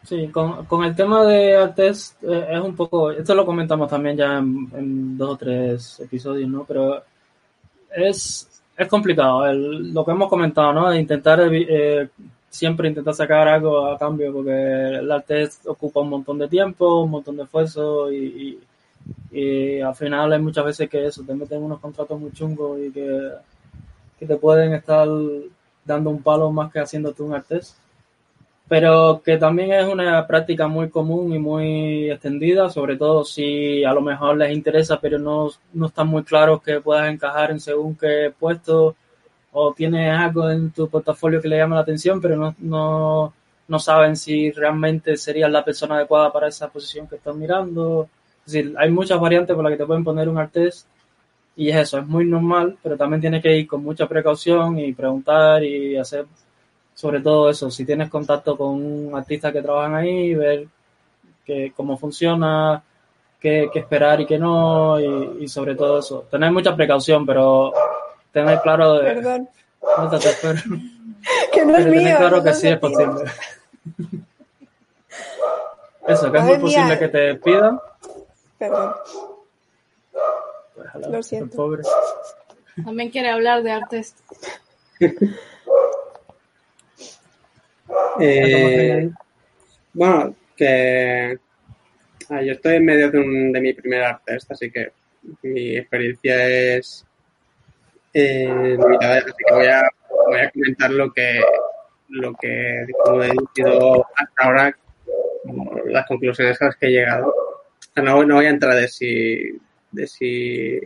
Sí, 0.04 0.28
con, 0.28 0.66
con 0.66 0.84
el 0.84 0.96
tema 0.96 1.24
de 1.24 1.54
artes 1.56 2.16
eh, 2.22 2.46
es 2.50 2.60
un 2.60 2.74
poco, 2.74 3.12
esto 3.12 3.34
lo 3.36 3.46
comentamos 3.46 3.88
también 3.88 4.16
ya 4.16 4.38
en, 4.38 4.68
en 4.74 5.16
dos 5.16 5.30
o 5.30 5.36
tres 5.36 6.00
episodios, 6.00 6.50
¿no? 6.50 6.64
Pero 6.64 7.02
es, 7.94 8.62
es 8.76 8.88
complicado, 8.88 9.46
el- 9.46 9.92
lo 9.94 10.04
que 10.04 10.10
hemos 10.10 10.28
comentado, 10.28 10.72
¿no? 10.72 10.90
De 10.90 10.98
intentar 10.98 11.40
eh, 11.52 12.08
siempre 12.50 12.88
intentar 12.88 13.14
sacar 13.14 13.46
algo 13.46 13.86
a 13.86 13.96
cambio, 13.98 14.32
porque 14.32 14.50
el 14.98 15.10
arte 15.10 15.42
es- 15.42 15.60
ocupa 15.66 16.00
un 16.00 16.10
montón 16.10 16.38
de 16.38 16.48
tiempo, 16.48 17.02
un 17.02 17.10
montón 17.10 17.36
de 17.36 17.44
esfuerzo 17.44 18.10
y, 18.12 18.16
y, 18.16 18.58
y 19.30 19.80
al 19.80 19.94
final 19.94 20.32
hay 20.32 20.40
muchas 20.40 20.64
veces 20.64 20.88
que 20.88 21.06
eso, 21.06 21.22
te 21.22 21.34
meten 21.34 21.62
unos 21.62 21.80
contratos 21.80 22.20
muy 22.20 22.32
chungos 22.32 22.78
y 22.80 22.90
que, 22.92 23.30
que 24.18 24.26
te 24.26 24.36
pueden 24.36 24.74
estar 24.74 25.08
dando 25.84 26.10
un 26.10 26.22
palo 26.22 26.50
más 26.52 26.70
que 26.72 26.80
haciéndote 26.80 27.22
un 27.22 27.34
artes 27.34 27.76
pero 28.72 29.20
que 29.22 29.36
también 29.36 29.70
es 29.70 29.84
una 29.86 30.26
práctica 30.26 30.66
muy 30.66 30.88
común 30.88 31.30
y 31.34 31.38
muy 31.38 32.10
extendida, 32.10 32.70
sobre 32.70 32.96
todo 32.96 33.22
si 33.22 33.84
a 33.84 33.92
lo 33.92 34.00
mejor 34.00 34.38
les 34.38 34.50
interesa, 34.50 34.98
pero 34.98 35.18
no, 35.18 35.50
no 35.74 35.86
están 35.88 36.06
muy 36.08 36.22
claros 36.22 36.62
que 36.62 36.80
puedas 36.80 37.12
encajar 37.12 37.50
en 37.50 37.60
según 37.60 37.94
qué 37.94 38.32
puesto 38.38 38.96
o 39.52 39.74
tienes 39.74 40.16
algo 40.16 40.50
en 40.50 40.70
tu 40.70 40.88
portafolio 40.88 41.42
que 41.42 41.48
le 41.48 41.58
llama 41.58 41.76
la 41.76 41.82
atención, 41.82 42.18
pero 42.18 42.36
no, 42.36 42.54
no, 42.60 43.34
no 43.68 43.78
saben 43.78 44.16
si 44.16 44.50
realmente 44.52 45.18
serías 45.18 45.50
la 45.50 45.62
persona 45.62 45.96
adecuada 45.96 46.32
para 46.32 46.48
esa 46.48 46.68
posición 46.70 47.06
que 47.06 47.16
están 47.16 47.38
mirando. 47.38 48.08
Es 48.46 48.52
decir, 48.52 48.74
hay 48.78 48.90
muchas 48.90 49.20
variantes 49.20 49.54
por 49.54 49.64
las 49.64 49.72
que 49.72 49.78
te 49.78 49.86
pueden 49.86 50.04
poner 50.04 50.28
un 50.28 50.38
artist 50.38 50.86
y 51.56 51.68
es 51.68 51.76
eso, 51.76 51.98
es 51.98 52.06
muy 52.06 52.24
normal, 52.24 52.76
pero 52.82 52.96
también 52.96 53.20
tienes 53.20 53.42
que 53.42 53.56
ir 53.56 53.66
con 53.66 53.82
mucha 53.82 54.06
precaución 54.08 54.78
y 54.78 54.92
preguntar 54.92 55.62
y 55.62 55.96
hacer 55.96 56.26
sobre 56.94 57.20
todo 57.20 57.50
eso, 57.50 57.70
si 57.70 57.84
tienes 57.84 58.10
contacto 58.10 58.56
con 58.56 58.68
un 58.70 59.14
artista 59.16 59.52
que 59.52 59.62
trabajan 59.62 59.94
ahí, 59.94 60.34
ver 60.34 60.66
que, 61.44 61.72
cómo 61.74 61.96
funciona, 61.96 62.82
qué, 63.40 63.70
qué 63.72 63.78
esperar 63.80 64.20
y 64.20 64.26
qué 64.26 64.38
no, 64.38 65.00
y, 65.00 65.44
y 65.44 65.48
sobre 65.48 65.74
todo 65.74 65.98
eso. 65.98 66.26
Tener 66.30 66.52
mucha 66.52 66.76
precaución, 66.76 67.24
pero 67.26 67.72
tener 68.30 68.60
claro 68.60 68.94
de... 68.94 69.14
Perdón, 69.14 69.48
No 69.98 70.08
te 70.10 70.16
espero. 70.16 70.60
que 71.52 71.64
no 71.64 71.76
es 71.76 71.86
mío. 71.86 71.98
tener 71.98 72.16
claro 72.18 72.36
no 72.38 72.44
que 72.44 72.54
sí 72.54 72.68
es 72.68 72.78
posible. 72.78 73.24
Eso, 76.06 76.32
que 76.32 76.38
es 76.38 76.44
muy 76.44 76.58
posible 76.58 76.98
que 76.98 77.08
te 77.08 77.34
pidan. 77.36 77.80
Perdón. 78.62 78.94
Pues, 80.76 81.06
Lo 81.10 81.20
siento. 81.22 81.56
pobre. 81.56 81.82
También 82.84 83.10
quiere 83.10 83.30
hablar 83.30 83.62
de 83.64 83.72
artes. 83.72 84.14
Eh, 88.20 89.10
bueno, 89.94 90.34
que 90.56 91.38
ah, 92.30 92.42
yo 92.42 92.52
estoy 92.52 92.76
en 92.76 92.84
medio 92.84 93.10
de, 93.10 93.18
un- 93.18 93.52
de 93.52 93.60
mi 93.60 93.72
primer 93.72 94.02
art 94.04 94.22
test, 94.24 94.50
así 94.52 94.70
que 94.70 94.92
mi 95.42 95.76
experiencia 95.76 96.46
es 96.76 97.04
eh, 98.14 98.76
limitada, 98.78 99.16
así 99.18 99.30
que 99.36 99.54
voy 99.54 99.66
a, 99.66 99.82
voy 100.26 100.40
a 100.40 100.50
comentar 100.50 100.90
lo 100.90 101.12
que 101.12 101.40
lo 102.10 102.34
que 102.34 102.84
como 103.02 103.22
he 103.22 103.28
deducido 103.28 104.06
hasta 104.14 104.44
ahora, 104.44 104.76
las 105.86 106.06
conclusiones 106.06 106.60
a 106.60 106.66
las 106.66 106.76
que 106.76 106.86
he 106.86 106.90
llegado. 106.90 107.34
No, 107.96 108.24
voy 108.24 108.46
a 108.46 108.50
entrar 108.50 108.74
de 108.74 108.88
si 108.88 109.58
de 109.90 110.06
si 110.06 110.80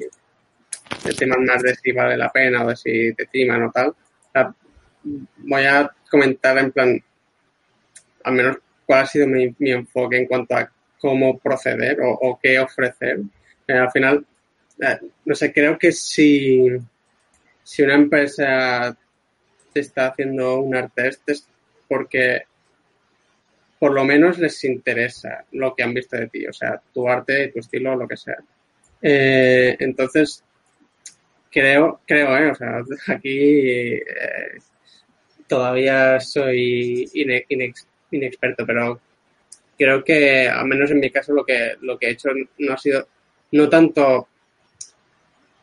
de 1.05 1.13
temas 1.17 1.39
más 1.39 1.63
de 1.63 1.75
si 1.77 1.93
vale 1.93 2.17
la 2.17 2.31
pena 2.31 2.65
o 2.65 2.69
de 2.69 2.77
si 2.77 3.15
te 3.15 3.27
timan 3.27 3.63
o 3.65 3.71
tal. 3.71 3.95
Voy 5.39 5.65
a 5.65 5.89
comentar 6.11 6.59
en 6.59 6.73
plan, 6.73 7.05
al 8.25 8.33
menos 8.33 8.57
cuál 8.85 9.03
ha 9.03 9.07
sido 9.07 9.29
mi, 9.29 9.55
enfoque 9.61 10.17
en 10.17 10.27
cuanto 10.27 10.57
a 10.57 10.69
cómo 10.99 11.39
proceder 11.39 11.99
o, 12.03 12.39
qué 12.43 12.59
ofrecer. 12.59 13.21
Eh, 13.69 13.73
al 13.73 13.91
final, 13.93 14.27
eh, 14.81 14.99
no 15.25 15.35
sé, 15.35 15.53
creo 15.53 15.79
que 15.79 15.93
si, 15.93 16.67
si 17.63 17.83
una 17.83 17.95
empresa 17.95 18.97
está 19.75 20.09
haciendo 20.09 20.59
un 20.61 20.75
art 20.75 20.93
es 20.99 21.49
porque 21.87 22.47
por 23.79 23.93
lo 23.93 24.05
menos 24.05 24.39
les 24.39 24.63
interesa 24.65 25.45
lo 25.53 25.75
que 25.75 25.83
han 25.83 25.95
visto 25.95 26.17
de 26.17 26.29
ti, 26.29 26.47
o 26.47 26.53
sea, 26.53 26.81
tu 26.93 27.09
arte, 27.09 27.49
tu 27.49 27.61
estilo, 27.61 27.97
lo 27.97 28.09
que 28.09 28.17
sea. 28.17 28.37
Eh, 29.03 29.77
entonces, 29.81 30.43
creo, 31.51 32.01
creo, 32.07 32.37
eh, 32.37 32.51
o 32.51 32.55
sea, 32.55 32.83
aquí 33.15 33.39
eh, 33.95 34.03
todavía 35.47 36.21
soy 36.21 37.09
ine- 37.15 37.47
inex- 37.49 37.87
inexperto, 38.11 38.67
pero 38.67 39.01
creo 39.79 40.03
que, 40.05 40.49
al 40.49 40.67
menos 40.67 40.91
en 40.91 41.01
mi 41.01 41.11
caso, 41.11 41.33
lo 41.33 41.45
que, 41.45 41.75
lo 41.81 41.99
que 41.99 42.07
he 42.09 42.11
hecho 42.13 42.31
no 42.59 42.73
ha 42.73 42.79
sido, 42.79 43.09
no 43.53 43.69
tanto 43.69 44.29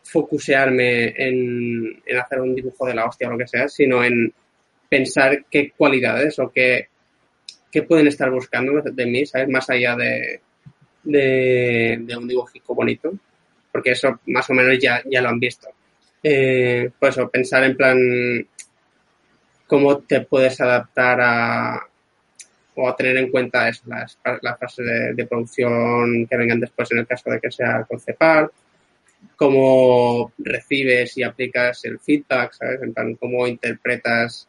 focusearme 0.04 1.08
en, 1.18 2.02
en 2.06 2.18
hacer 2.18 2.42
un 2.42 2.54
dibujo 2.56 2.86
de 2.86 2.94
la 2.94 3.06
hostia 3.06 3.28
o 3.28 3.32
lo 3.32 3.38
que 3.38 3.48
sea, 3.48 3.68
sino 3.68 4.04
en 4.04 4.34
pensar 4.90 5.46
qué 5.50 5.72
cualidades 5.76 6.38
o 6.40 6.52
qué, 6.52 6.90
qué 7.74 7.82
pueden 7.82 8.06
estar 8.06 8.30
buscando 8.30 8.80
de, 8.84 9.06
mí, 9.08 9.26
¿sabes? 9.26 9.50
Más 9.50 9.68
allá 9.68 9.96
de, 9.96 10.42
de, 11.04 12.16
un 12.16 12.28
dibujico 12.28 12.76
bonito, 12.76 13.12
porque 13.72 13.92
eso 13.92 14.20
más 14.28 14.48
o 14.52 14.54
menos 14.54 14.78
ya, 14.80 15.02
ya 15.10 15.22
lo 15.22 15.30
han 15.30 15.40
visto. 15.40 15.70
Eh, 16.22 16.92
pues 17.00 17.18
eso, 17.18 17.30
pensar 17.30 17.64
en 17.64 17.76
plan 17.76 17.98
cómo 19.66 19.98
te 19.98 20.22
puedes 20.22 20.62
adaptar 20.62 21.20
a 21.20 21.88
o 22.76 22.90
a 22.90 22.96
tener 22.96 23.18
en 23.18 23.30
cuenta 23.30 23.70
eso, 23.70 23.84
las, 23.88 24.18
fases 24.60 24.86
de, 24.86 25.14
de 25.14 25.26
producción 25.28 26.28
que 26.28 26.38
vengan 26.38 26.60
después 26.60 26.92
en 26.92 27.00
el 27.00 27.08
caso 27.08 27.30
de 27.30 27.40
que 27.40 27.52
sea 27.52 27.86
concepar, 27.86 28.52
cómo 29.36 30.32
recibes 30.38 31.18
y 31.18 31.24
aplicas 31.24 31.86
el 31.86 32.00
feedback, 32.00 32.54
¿sabes? 32.54 32.82
En 32.84 32.94
plan, 32.94 33.16
cómo 33.16 33.48
interpretas 33.48 34.48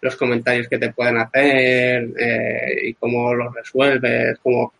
los 0.00 0.16
comentarios 0.16 0.68
que 0.68 0.78
te 0.78 0.92
pueden 0.92 1.18
hacer 1.18 2.08
eh, 2.18 2.88
y 2.88 2.94
cómo 2.94 3.34
los 3.34 3.54
resuelves, 3.54 4.38
cómo, 4.42 4.72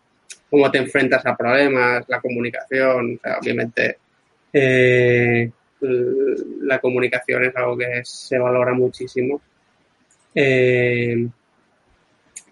cómo 0.49 0.71
te 0.71 0.77
enfrentas 0.77 1.25
a 1.25 1.35
problemas, 1.35 2.05
la 2.07 2.19
comunicación, 2.19 3.15
o 3.15 3.19
sea, 3.21 3.37
obviamente 3.39 3.97
eh, 4.51 5.51
la 5.81 6.79
comunicación 6.79 7.45
es 7.45 7.55
algo 7.55 7.77
que 7.77 8.01
se 8.03 8.37
valora 8.37 8.73
muchísimo. 8.73 9.41
Eh, 10.33 11.27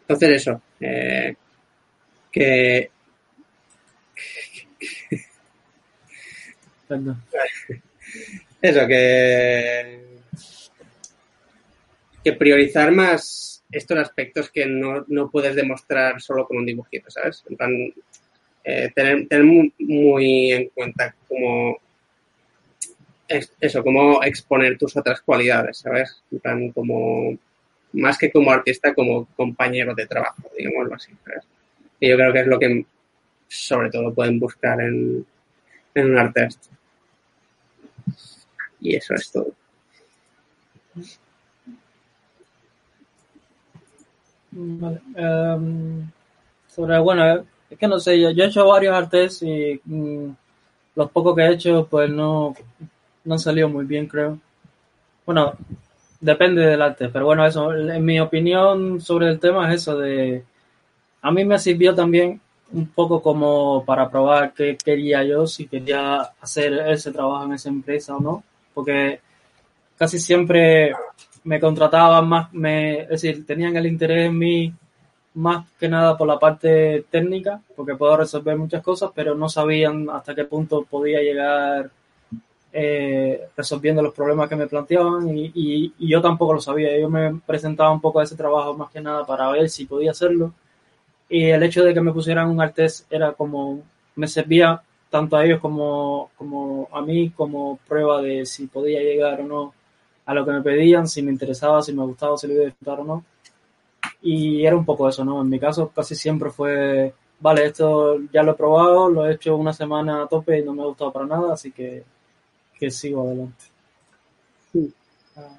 entonces 0.02 0.30
eso, 0.30 0.62
eh, 0.80 1.36
que. 2.32 2.92
Eso, 8.60 8.88
que, 8.88 10.17
que 12.32 12.38
priorizar 12.38 12.92
más 12.92 13.64
estos 13.72 13.98
aspectos 14.00 14.50
que 14.50 14.66
no, 14.66 15.06
no 15.08 15.30
puedes 15.30 15.56
demostrar 15.56 16.22
solo 16.22 16.46
con 16.48 16.58
un 16.58 16.66
dibujito, 16.66 17.10
¿sabes? 17.10 17.44
En 17.50 17.94
eh, 18.64 18.92
tener, 18.96 19.28
tener 19.28 19.46
muy, 19.46 20.52
en 20.52 20.70
cuenta 20.70 21.16
cómo 21.28 21.78
es- 23.28 23.54
eso, 23.60 23.84
cómo 23.84 24.24
exponer 24.24 24.78
tus 24.78 24.96
otras 24.98 25.22
cualidades, 25.22 25.80
¿sabes? 25.80 26.24
En 26.44 26.72
como 26.72 27.38
más 27.94 28.18
que 28.18 28.32
como 28.32 28.52
artista, 28.52 28.94
como 28.94 29.26
compañero 29.36 29.96
de 29.96 30.06
trabajo, 30.08 30.44
digámoslo 30.58 30.96
así, 30.96 31.12
¿sabes? 31.26 31.44
Y 32.00 32.10
yo 32.10 32.16
creo 32.18 32.34
que 32.34 32.40
es 32.42 32.48
lo 32.48 32.60
que 32.60 32.86
sobre 33.48 33.90
todo 33.90 34.14
pueden 34.14 34.40
buscar 34.40 34.80
en, 34.82 35.26
en 35.96 36.12
un 36.12 36.18
artist. 36.18 36.68
Y 38.80 38.96
eso 38.96 39.14
es 39.14 39.32
todo. 39.32 39.54
Vale. 44.60 45.02
Em, 45.16 46.10
sobre, 46.68 47.00
bueno, 47.00 47.46
es 47.70 47.78
que 47.78 47.88
no 47.88 48.00
sé, 48.00 48.20
yo, 48.20 48.30
he 48.30 48.48
hecho 48.48 48.68
varios 48.68 48.96
artes 48.96 49.44
y 49.44 49.80
mm, 49.86 50.30
los 50.96 51.12
pocos 51.12 51.36
que 51.36 51.44
he 51.44 51.54
hecho, 51.54 51.88
pues 51.90 52.10
no, 52.10 52.56
no 53.26 53.34
han 53.34 53.40
salido 53.40 53.70
muy 53.70 53.86
bien, 53.86 54.08
creo. 54.08 54.40
Bueno, 55.26 55.54
depende 56.20 56.66
del 56.66 56.82
arte, 56.82 57.10
pero 57.10 57.26
bueno, 57.26 57.46
eso, 57.46 57.74
en 57.74 58.04
mi 58.04 58.20
opinión 58.20 59.00
sobre 59.02 59.30
el 59.30 59.40
tema 59.40 59.70
es 59.70 59.82
eso 59.82 59.98
de, 60.00 60.44
a 61.22 61.32
mí 61.32 61.46
me 61.46 61.60
sirvió 61.60 61.94
también 61.94 62.42
un 62.72 62.88
poco 62.88 63.22
como 63.22 63.86
para 63.86 64.10
probar 64.10 64.54
qué 64.54 64.78
quería 64.78 65.24
yo, 65.24 65.46
si 65.46 65.68
quería 65.68 66.22
hacer 66.42 66.74
ese 66.90 67.12
trabajo 67.12 67.46
en 67.46 67.54
esa 67.54 67.70
empresa 67.70 68.16
o 68.16 68.20
no, 68.20 68.44
porque 68.74 69.20
casi 69.98 70.20
siempre 70.20 70.94
me 71.44 71.60
contrataban 71.60 72.28
más, 72.28 72.54
me, 72.54 73.02
es 73.02 73.10
decir, 73.10 73.46
tenían 73.46 73.76
el 73.76 73.88
interés 73.88 74.28
en 74.28 74.38
mí 74.38 74.74
más 75.36 75.68
que 75.80 75.88
nada 75.88 76.18
por 76.18 76.28
la 76.28 76.40
parte 76.40 77.06
técnica, 77.12 77.62
porque 77.76 77.96
puedo 77.96 78.18
resolver 78.18 78.58
muchas 78.58 78.84
cosas, 78.84 79.12
pero 79.14 79.36
no 79.36 79.50
sabían 79.50 80.10
hasta 80.10 80.34
qué 80.34 80.46
punto 80.46 80.84
podía 80.84 81.22
llegar 81.22 81.92
eh, 82.74 83.48
resolviendo 83.56 84.02
los 84.02 84.14
problemas 84.14 84.50
que 84.50 84.56
me 84.56 84.68
planteaban 84.68 85.30
y, 85.36 85.94
yo 86.00 86.22
tampoco 86.22 86.54
lo 86.54 86.62
sabía. 86.62 86.98
Yo 87.00 87.10
me 87.10 87.40
presentaba 87.46 87.92
un 87.92 88.02
poco 88.02 88.20
a 88.20 88.24
ese 88.24 88.36
trabajo 88.36 88.76
más 88.76 88.92
que 88.92 89.02
nada 89.02 89.26
para 89.26 89.50
ver 89.52 89.70
si 89.70 89.86
podía 89.86 90.12
hacerlo 90.12 90.54
y 91.30 91.46
el 91.46 91.64
hecho 91.64 91.84
de 91.84 91.94
que 91.94 92.02
me 92.02 92.14
pusieran 92.14 92.50
un 92.50 92.62
artes 92.62 93.06
era 93.10 93.34
como, 93.34 93.82
me 94.16 94.28
servía 94.28 94.82
tanto 95.10 95.36
a 95.38 95.46
ellos 95.46 95.60
como, 95.60 96.32
como 96.38 96.88
a 96.92 97.02
mí 97.02 97.32
como 97.32 97.80
prueba 97.88 98.22
de 98.22 98.46
si 98.46 98.68
podía 98.68 99.02
llegar 99.02 99.42
o 99.42 99.48
no 99.48 99.74
a 100.28 100.34
lo 100.36 100.46
que 100.46 100.52
me 100.52 100.62
pedían, 100.62 101.08
si 101.08 101.24
me 101.24 101.32
interesaba, 101.32 101.82
si 101.82 101.94
me 101.94 102.04
gustaba, 102.04 102.38
si 102.38 102.48
lo 102.48 102.54
iba 102.54 102.64
a 102.64 102.66
disfrutar 102.68 103.00
o 103.00 103.04
no. 103.06 103.26
Y 104.22 104.66
era 104.66 104.76
un 104.76 104.86
poco 104.86 105.08
eso, 105.10 105.24
¿no? 105.26 105.42
En 105.42 105.50
mi 105.50 105.60
caso 105.60 105.90
casi 105.96 106.16
siempre 106.16 106.50
fue, 106.52 107.14
vale, 107.40 107.66
esto 107.66 108.20
ya 108.34 108.44
lo 108.44 108.52
he 108.52 108.56
probado, 108.56 109.10
lo 109.10 109.26
he 109.26 109.34
hecho 109.34 109.56
una 109.56 109.74
semana 109.74 110.24
a 110.24 110.28
tope 110.28 110.60
y 110.60 110.64
no 110.64 110.74
me 110.74 110.84
ha 110.84 110.86
gustado 110.86 111.12
para 111.14 111.26
nada, 111.26 111.54
así 111.54 111.72
que, 111.72 112.04
que 112.80 112.92
sigo 112.92 113.24
adelante. 113.28 113.66
Sí. 114.72 114.94
Ah, 115.36 115.50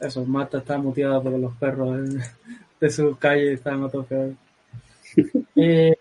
Eso, 0.00 0.24
Marta 0.24 0.58
está 0.58 0.78
muteada 0.78 1.20
porque 1.22 1.38
los 1.38 1.54
perros 1.56 1.98
de 2.80 2.90
su 2.90 3.16
calle 3.16 3.54
están 3.54 3.82
a 3.84 3.88
tope. 3.88 4.36
Eh, 5.56 5.94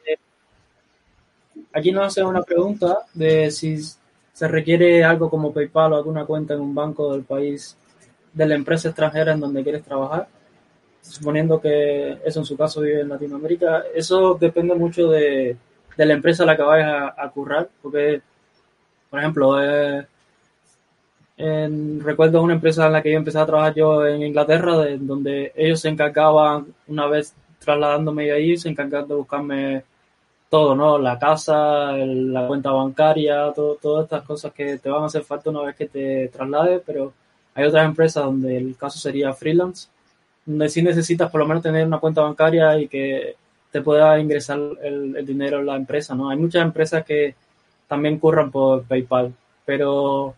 aquí 1.73 1.91
nos 1.91 2.07
hacen 2.07 2.25
una 2.25 2.41
pregunta 2.41 2.99
de 3.13 3.51
si 3.51 3.77
se 4.43 4.49
requiere 4.49 5.05
algo 5.05 5.29
como 5.29 5.53
PayPal 5.53 5.93
o 5.93 5.95
alguna 5.95 6.25
cuenta 6.25 6.53
en 6.53 6.59
un 6.59 6.75
banco 6.75 7.13
del 7.13 7.23
país 7.23 7.77
de 8.33 8.45
la 8.45 8.55
empresa 8.55 8.89
extranjera 8.89 9.31
en 9.31 9.39
donde 9.39 9.63
quieres 9.63 9.85
trabajar, 9.85 10.27
suponiendo 11.01 11.61
que 11.61 12.17
eso 12.25 12.41
en 12.41 12.45
su 12.45 12.57
caso 12.57 12.81
vive 12.81 12.99
en 12.99 13.07
Latinoamérica. 13.07 13.85
Eso 13.95 14.33
depende 14.33 14.75
mucho 14.75 15.07
de, 15.07 15.55
de 15.95 16.05
la 16.05 16.13
empresa 16.13 16.43
a 16.43 16.45
la 16.45 16.57
que 16.57 16.61
vayas 16.61 17.13
a, 17.17 17.29
currar, 17.29 17.69
porque, 17.81 18.21
por 19.09 19.19
ejemplo, 19.21 19.63
eh, 19.63 20.05
recuerdo 22.01 22.41
una 22.41 22.55
empresa 22.55 22.87
en 22.87 22.91
la 22.91 23.01
que 23.01 23.13
yo 23.13 23.19
empecé 23.19 23.39
a 23.39 23.45
trabajar 23.45 23.73
yo 23.75 24.05
en 24.05 24.23
Inglaterra, 24.23 24.77
de, 24.79 24.97
donde 24.97 25.53
ellos 25.55 25.79
se 25.79 25.87
encargaban, 25.87 26.67
una 26.87 27.07
vez 27.07 27.33
trasladándome 27.59 28.27
yo 28.27 28.35
allí, 28.35 28.57
se 28.57 28.67
encargaban 28.67 29.07
de 29.07 29.15
buscarme 29.15 29.83
todo, 30.53 30.75
¿no? 30.75 30.99
La 30.99 31.17
casa, 31.17 31.93
la 31.97 32.45
cuenta 32.45 32.69
bancaria, 32.71 33.51
todo, 33.55 33.73
todas 33.81 34.03
estas 34.03 34.21
cosas 34.21 34.53
que 34.53 34.77
te 34.77 34.87
van 34.87 35.01
a 35.01 35.05
hacer 35.07 35.23
falta 35.23 35.49
una 35.49 35.63
vez 35.63 35.75
que 35.75 35.87
te 35.87 36.27
traslades, 36.27 36.79
pero 36.85 37.11
hay 37.55 37.65
otras 37.65 37.83
empresas 37.83 38.23
donde 38.23 38.57
el 38.57 38.77
caso 38.77 38.99
sería 38.99 39.33
freelance, 39.33 39.87
donde 40.45 40.69
sí 40.69 40.83
necesitas 40.83 41.31
por 41.31 41.41
lo 41.41 41.47
menos 41.47 41.63
tener 41.63 41.87
una 41.87 41.97
cuenta 41.97 42.21
bancaria 42.21 42.77
y 42.77 42.87
que 42.87 43.35
te 43.71 43.81
pueda 43.81 44.19
ingresar 44.19 44.59
el, 44.83 45.15
el 45.15 45.25
dinero 45.25 45.57
en 45.59 45.65
la 45.65 45.75
empresa, 45.75 46.13
¿no? 46.13 46.29
Hay 46.29 46.37
muchas 46.37 46.61
empresas 46.61 47.03
que 47.03 47.33
también 47.87 48.19
curran 48.19 48.51
por 48.51 48.83
PayPal, 48.83 49.33
pero 49.65 50.35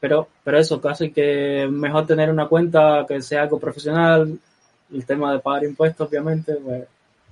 pero, 0.00 0.28
pero 0.42 0.58
eso, 0.58 0.80
casi 0.80 1.12
que 1.12 1.68
mejor 1.70 2.04
tener 2.04 2.30
una 2.30 2.48
cuenta 2.48 3.04
que 3.06 3.22
sea 3.22 3.42
algo 3.42 3.60
profesional, 3.60 4.40
el 4.92 5.06
tema 5.06 5.32
de 5.32 5.38
pagar 5.38 5.62
impuestos, 5.64 6.08
obviamente, 6.08 6.56
pues 6.56 6.84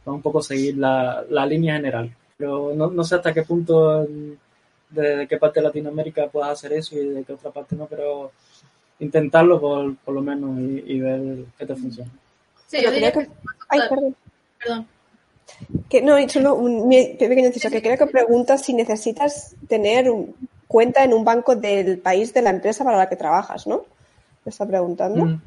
va 0.07 0.13
un 0.13 0.23
poco 0.23 0.43
seguir 0.43 0.77
la, 0.79 1.25
la 1.31 1.47
línea 1.47 1.75
general. 1.77 2.15
Pero 2.37 2.73
no, 2.75 2.91
no 2.91 3.05
sé 3.05 3.15
hasta 3.17 3.33
qué 3.33 3.43
punto, 3.43 4.05
de, 4.91 5.17
de 5.17 5.27
qué 5.29 5.37
parte 5.39 5.61
de 5.61 5.67
Latinoamérica 5.67 6.27
puedas 6.29 6.51
hacer 6.51 6.73
eso 6.73 6.97
y 6.97 7.09
de 7.09 7.25
qué 7.25 7.33
otra 7.33 7.51
parte 7.51 7.77
no, 7.77 7.87
pero 7.87 8.33
intentarlo 8.99 9.61
por, 9.61 9.97
por 9.97 10.15
lo 10.15 10.21
menos 10.21 10.59
y, 10.59 10.93
y 10.95 11.01
ver 11.01 11.45
qué 11.59 11.67
te 11.67 11.75
funciona. 11.77 12.11
Sí, 12.67 12.79
yo 12.83 12.91
diría 12.91 13.13
que... 13.13 13.29
Ay, 13.69 13.81
perdón. 13.89 14.17
Perdón. 14.63 14.87
Que 15.89 16.01
no, 16.03 16.19
y 16.19 16.29
solo 16.29 16.55
un 16.55 16.89
pequeño 16.91 17.47
inciso, 17.47 17.71
que 17.71 17.83
creo 17.83 17.99
que 17.99 18.07
pregunta 18.07 18.57
si 18.59 18.73
necesitas 18.73 19.55
tener 19.69 20.11
un- 20.11 20.35
cuenta 20.67 21.05
en 21.05 21.13
un 21.13 21.25
banco 21.25 21.55
del 21.55 21.99
país 21.99 22.33
de 22.35 22.43
la 22.43 22.51
empresa 22.51 22.83
para 22.83 22.97
la 22.97 23.09
que 23.09 23.17
trabajas, 23.17 23.67
¿no? 23.67 23.85
Me 24.45 24.51
está 24.51 24.67
preguntando. 24.67 25.25
Mm, 25.27 25.41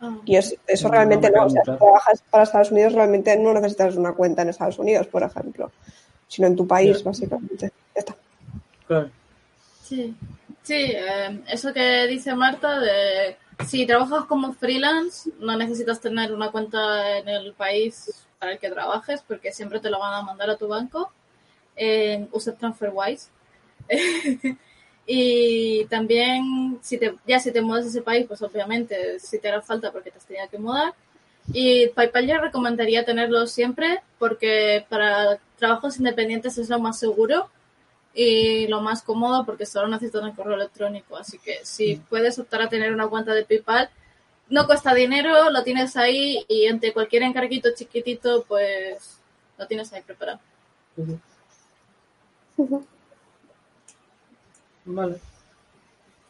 Ah. 0.00 0.18
Y 0.24 0.36
es- 0.36 0.56
eso 0.66 0.88
realmente 0.88 1.30
no. 1.30 1.46
O 1.46 1.50
sea, 1.50 1.62
si 1.64 1.70
trabajas 1.78 2.22
para 2.30 2.44
Estados 2.44 2.70
Unidos, 2.70 2.92
realmente 2.92 3.36
no 3.38 3.52
necesitas 3.54 3.96
una 3.96 4.12
cuenta 4.12 4.42
en 4.42 4.50
Estados 4.50 4.78
Unidos, 4.78 5.06
por 5.06 5.22
ejemplo, 5.22 5.70
sino 6.28 6.46
en 6.48 6.56
tu 6.56 6.66
país, 6.66 7.02
básicamente. 7.02 7.72
Ya 7.94 7.98
está. 8.00 8.16
claro. 8.86 9.10
Sí, 9.82 10.14
sí, 10.62 10.74
eh, 10.74 11.40
eso 11.48 11.72
que 11.72 12.06
dice 12.08 12.34
Marta 12.34 12.80
de 12.80 13.36
si 13.66 13.86
trabajas 13.86 14.24
como 14.24 14.52
freelance 14.52 15.30
no 15.38 15.56
necesitas 15.56 16.00
tener 16.00 16.32
una 16.34 16.50
cuenta 16.50 17.18
en 17.18 17.28
el 17.28 17.52
país 17.54 18.26
para 18.38 18.52
el 18.52 18.58
que 18.58 18.68
trabajes 18.70 19.22
porque 19.26 19.52
siempre 19.52 19.80
te 19.80 19.88
lo 19.88 19.98
van 20.00 20.12
a 20.14 20.22
mandar 20.22 20.50
a 20.50 20.56
tu 20.56 20.66
banco. 20.68 21.10
Eh, 21.76 22.26
usa 22.32 22.54
TransferWise. 22.54 23.28
y 25.06 25.84
también 25.86 26.78
si 26.82 26.98
te, 26.98 27.14
ya 27.26 27.38
si 27.38 27.52
te 27.52 27.62
mudas 27.62 27.86
a 27.86 27.88
ese 27.88 28.02
país, 28.02 28.26
pues 28.26 28.42
obviamente 28.42 29.20
si 29.20 29.38
te 29.38 29.48
hará 29.48 29.62
falta 29.62 29.92
porque 29.92 30.10
te 30.10 30.18
has 30.18 30.26
tenido 30.26 30.48
que 30.48 30.58
mudar. 30.58 30.94
Y 31.52 31.88
PayPal 31.88 32.26
yo 32.26 32.38
recomendaría 32.38 33.04
tenerlo 33.04 33.46
siempre 33.46 34.02
porque 34.18 34.84
para 34.88 35.38
trabajos 35.58 35.98
independientes 35.98 36.58
es 36.58 36.68
lo 36.68 36.80
más 36.80 36.98
seguro 36.98 37.48
y 38.14 38.66
lo 38.66 38.80
más 38.80 39.02
cómodo 39.02 39.44
porque 39.44 39.64
solo 39.64 39.86
necesitas 39.86 40.24
un 40.24 40.32
correo 40.32 40.56
electrónico. 40.56 41.16
Así 41.16 41.38
que 41.38 41.60
si 41.62 41.96
puedes 41.96 42.38
optar 42.40 42.62
a 42.62 42.68
tener 42.68 42.92
una 42.92 43.06
cuenta 43.06 43.32
de 43.32 43.44
PayPal, 43.44 43.90
no 44.48 44.66
cuesta 44.66 44.92
dinero, 44.92 45.50
lo 45.50 45.62
tienes 45.62 45.96
ahí 45.96 46.44
y 46.48 46.66
ante 46.66 46.92
cualquier 46.92 47.22
encarguito 47.22 47.68
chiquitito, 47.74 48.44
pues 48.48 49.18
lo 49.56 49.66
tienes 49.68 49.92
ahí 49.92 50.02
preparado. 50.02 50.40
Vale. 54.86 55.16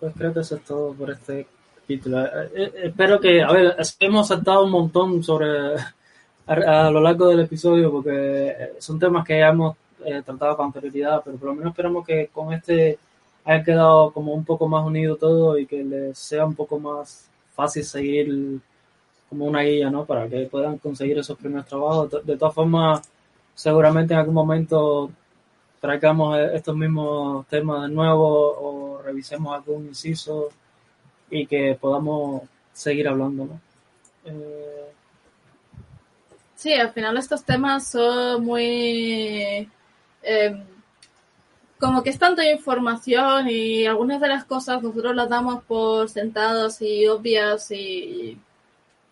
Pues 0.01 0.13
creo 0.17 0.33
que 0.33 0.41
eso 0.41 0.57
es 0.57 0.65
todo 0.65 0.93
por 0.95 1.11
este 1.11 1.47
capítulo. 1.77 2.25
Eh, 2.25 2.51
eh, 2.55 2.73
espero 2.85 3.21
que, 3.21 3.43
a 3.43 3.53
ver, 3.53 3.77
hemos 4.01 4.29
saltado 4.29 4.65
un 4.65 4.71
montón 4.71 5.23
sobre 5.23 5.75
a, 6.47 6.91
lo 6.91 7.01
largo 7.01 7.29
del 7.29 7.41
episodio 7.41 7.91
porque 7.91 8.49
eh, 8.49 8.73
son 8.79 8.99
temas 8.99 9.27
que 9.27 9.39
ya 9.39 9.49
hemos 9.49 9.77
tratado 10.25 10.57
con 10.57 10.67
anterioridad, 10.67 11.23
pero 11.25 11.37
por 11.37 11.49
lo 11.49 11.55
menos 11.55 11.73
esperamos 11.73 12.07
que 12.07 12.29
con 12.33 12.53
este 12.53 12.99
haya 13.45 13.65
quedado 13.65 14.13
como 14.13 14.35
un 14.35 14.45
poco 14.45 14.69
más 14.69 14.85
unido 14.85 15.17
todo 15.17 15.59
y 15.59 15.67
que 15.67 15.83
les 15.83 16.19
sea 16.19 16.45
un 16.45 16.55
poco 16.55 16.79
más 16.79 17.29
fácil 17.55 17.85
seguir 17.85 18.61
como 19.29 19.47
una 19.47 19.63
guía, 19.63 19.91
¿no? 19.91 20.05
Para 20.05 20.29
que 20.29 20.47
puedan 20.47 20.79
conseguir 20.79 21.19
esos 21.19 21.37
primeros 21.39 21.67
trabajos. 21.67 22.25
De 22.25 22.37
todas 22.37 22.55
formas, 22.55 23.09
seguramente 23.55 24.15
en 24.15 24.21
algún 24.21 24.35
momento 24.35 25.11
traigamos 25.87 26.39
eh, 26.39 26.51
estos 26.55 26.77
mismos 26.77 27.47
temas 27.49 27.83
de 27.89 27.95
nuevo 27.95 28.27
o 28.29 29.03
revisemos 29.03 29.55
algún 29.55 29.87
inciso 29.89 30.49
y 31.31 31.47
que 31.47 31.77
podamos 31.81 32.43
seguir 32.73 33.09
hablando, 33.09 33.45
¿no? 33.47 33.61
Eh, 34.25 34.83
Sí, 36.57 36.73
al 36.73 36.93
final 36.93 37.17
estos 37.19 37.45
temas 37.45 37.87
son 37.89 38.45
muy... 38.45 39.69
eh, 40.23 40.65
como 41.79 42.03
que 42.03 42.11
es 42.11 42.19
tanta 42.19 42.51
información 42.51 43.49
y 43.51 43.87
algunas 43.87 44.21
de 44.21 44.29
las 44.29 44.45
cosas 44.45 44.83
nosotros 44.83 45.15
las 45.15 45.29
damos 45.29 45.63
por 45.65 46.09
sentados 46.09 46.81
y 46.81 47.07
obvias 47.07 47.71
y, 47.71 48.39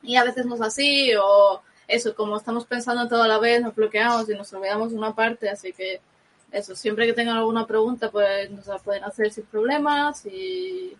y 0.02 0.16
a 0.16 0.24
veces 0.24 0.46
no 0.46 0.54
es 0.54 0.62
así 0.62 1.12
o 1.16 1.60
eso, 1.86 2.14
como 2.14 2.36
estamos 2.38 2.64
pensando 2.66 3.06
todo 3.08 3.26
la 3.28 3.38
vez 3.38 3.60
nos 3.62 3.74
bloqueamos 3.74 4.28
y 4.30 4.34
nos 4.34 4.52
olvidamos 4.54 4.92
una 4.94 5.14
parte, 5.14 5.50
así 5.50 5.72
que 5.74 6.00
eso, 6.54 6.76
siempre 6.76 7.06
que 7.06 7.12
tengan 7.12 7.36
alguna 7.36 7.66
pregunta 7.66 8.10
pues 8.10 8.48
nos 8.50 8.66
la 8.68 8.78
pueden 8.78 9.02
hacer 9.02 9.30
sin 9.32 9.44
problemas 9.44 10.24
y, 10.26 10.96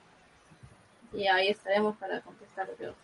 y 1.13 1.27
ahí 1.29 1.49
estaremos 1.49 1.97
para 1.97 2.21
contestar 2.21 2.69
lo 2.69 2.77
que 2.77 2.89
os. 2.89 2.97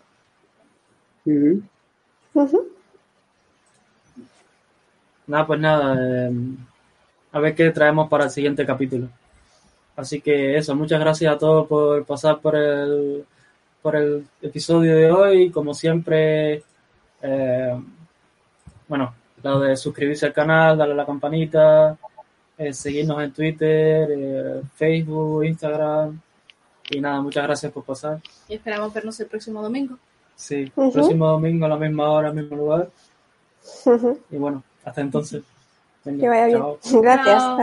Nada, 5.29 5.47
pues 5.47 5.61
nada, 5.61 5.97
eh, 5.97 6.33
a 7.31 7.39
ver 7.39 7.55
qué 7.55 7.71
traemos 7.71 8.09
para 8.09 8.25
el 8.25 8.31
siguiente 8.31 8.67
capítulo. 8.67 9.09
Así 9.95 10.21
que 10.21 10.57
eso, 10.57 10.75
muchas 10.75 10.99
gracias 10.99 11.33
a 11.33 11.39
todos 11.39 11.69
por 11.69 12.05
pasar 12.05 12.41
por 12.41 12.57
el, 12.57 13.25
por 13.81 13.95
el 13.95 14.27
episodio 14.43 14.97
de 14.97 15.13
hoy. 15.13 15.51
Como 15.51 15.73
siempre, 15.73 16.65
eh, 17.23 17.81
bueno, 18.89 19.15
lo 19.43 19.61
de 19.61 19.77
suscribirse 19.77 20.27
al 20.27 20.33
canal, 20.33 20.77
darle 20.79 20.95
a 20.95 20.97
la 20.97 21.07
campanita, 21.07 21.97
eh, 22.61 22.75
seguirnos 22.75 23.23
en 23.23 23.33
Twitter, 23.33 24.09
eh, 24.11 24.63
Facebook, 24.77 25.45
Instagram. 25.45 26.21
Y 26.91 27.01
nada, 27.01 27.23
muchas 27.23 27.45
gracias 27.45 27.73
por 27.73 27.85
pasar. 27.85 28.21
Y 28.49 28.55
esperamos 28.55 28.93
vernos 28.93 29.19
el 29.19 29.29
próximo 29.29 29.63
domingo. 29.63 29.97
Sí, 30.37 30.71
Ujú. 30.77 30.93
próximo 30.93 31.27
domingo 31.27 31.65
a 31.65 31.71
la 31.71 31.77
misma 31.77 32.11
hora, 32.11 32.33
mismo 32.33 32.57
lugar. 32.57 32.91
Y 34.31 34.37
bueno, 34.37 34.63
hasta 34.85 35.01
entonces. 35.01 35.43
Venga, 36.05 36.21
Que 36.21 36.29
vaya 36.29 36.47
bien. 36.47 36.63
Gracias. 37.03 37.39
Chao. 37.39 37.57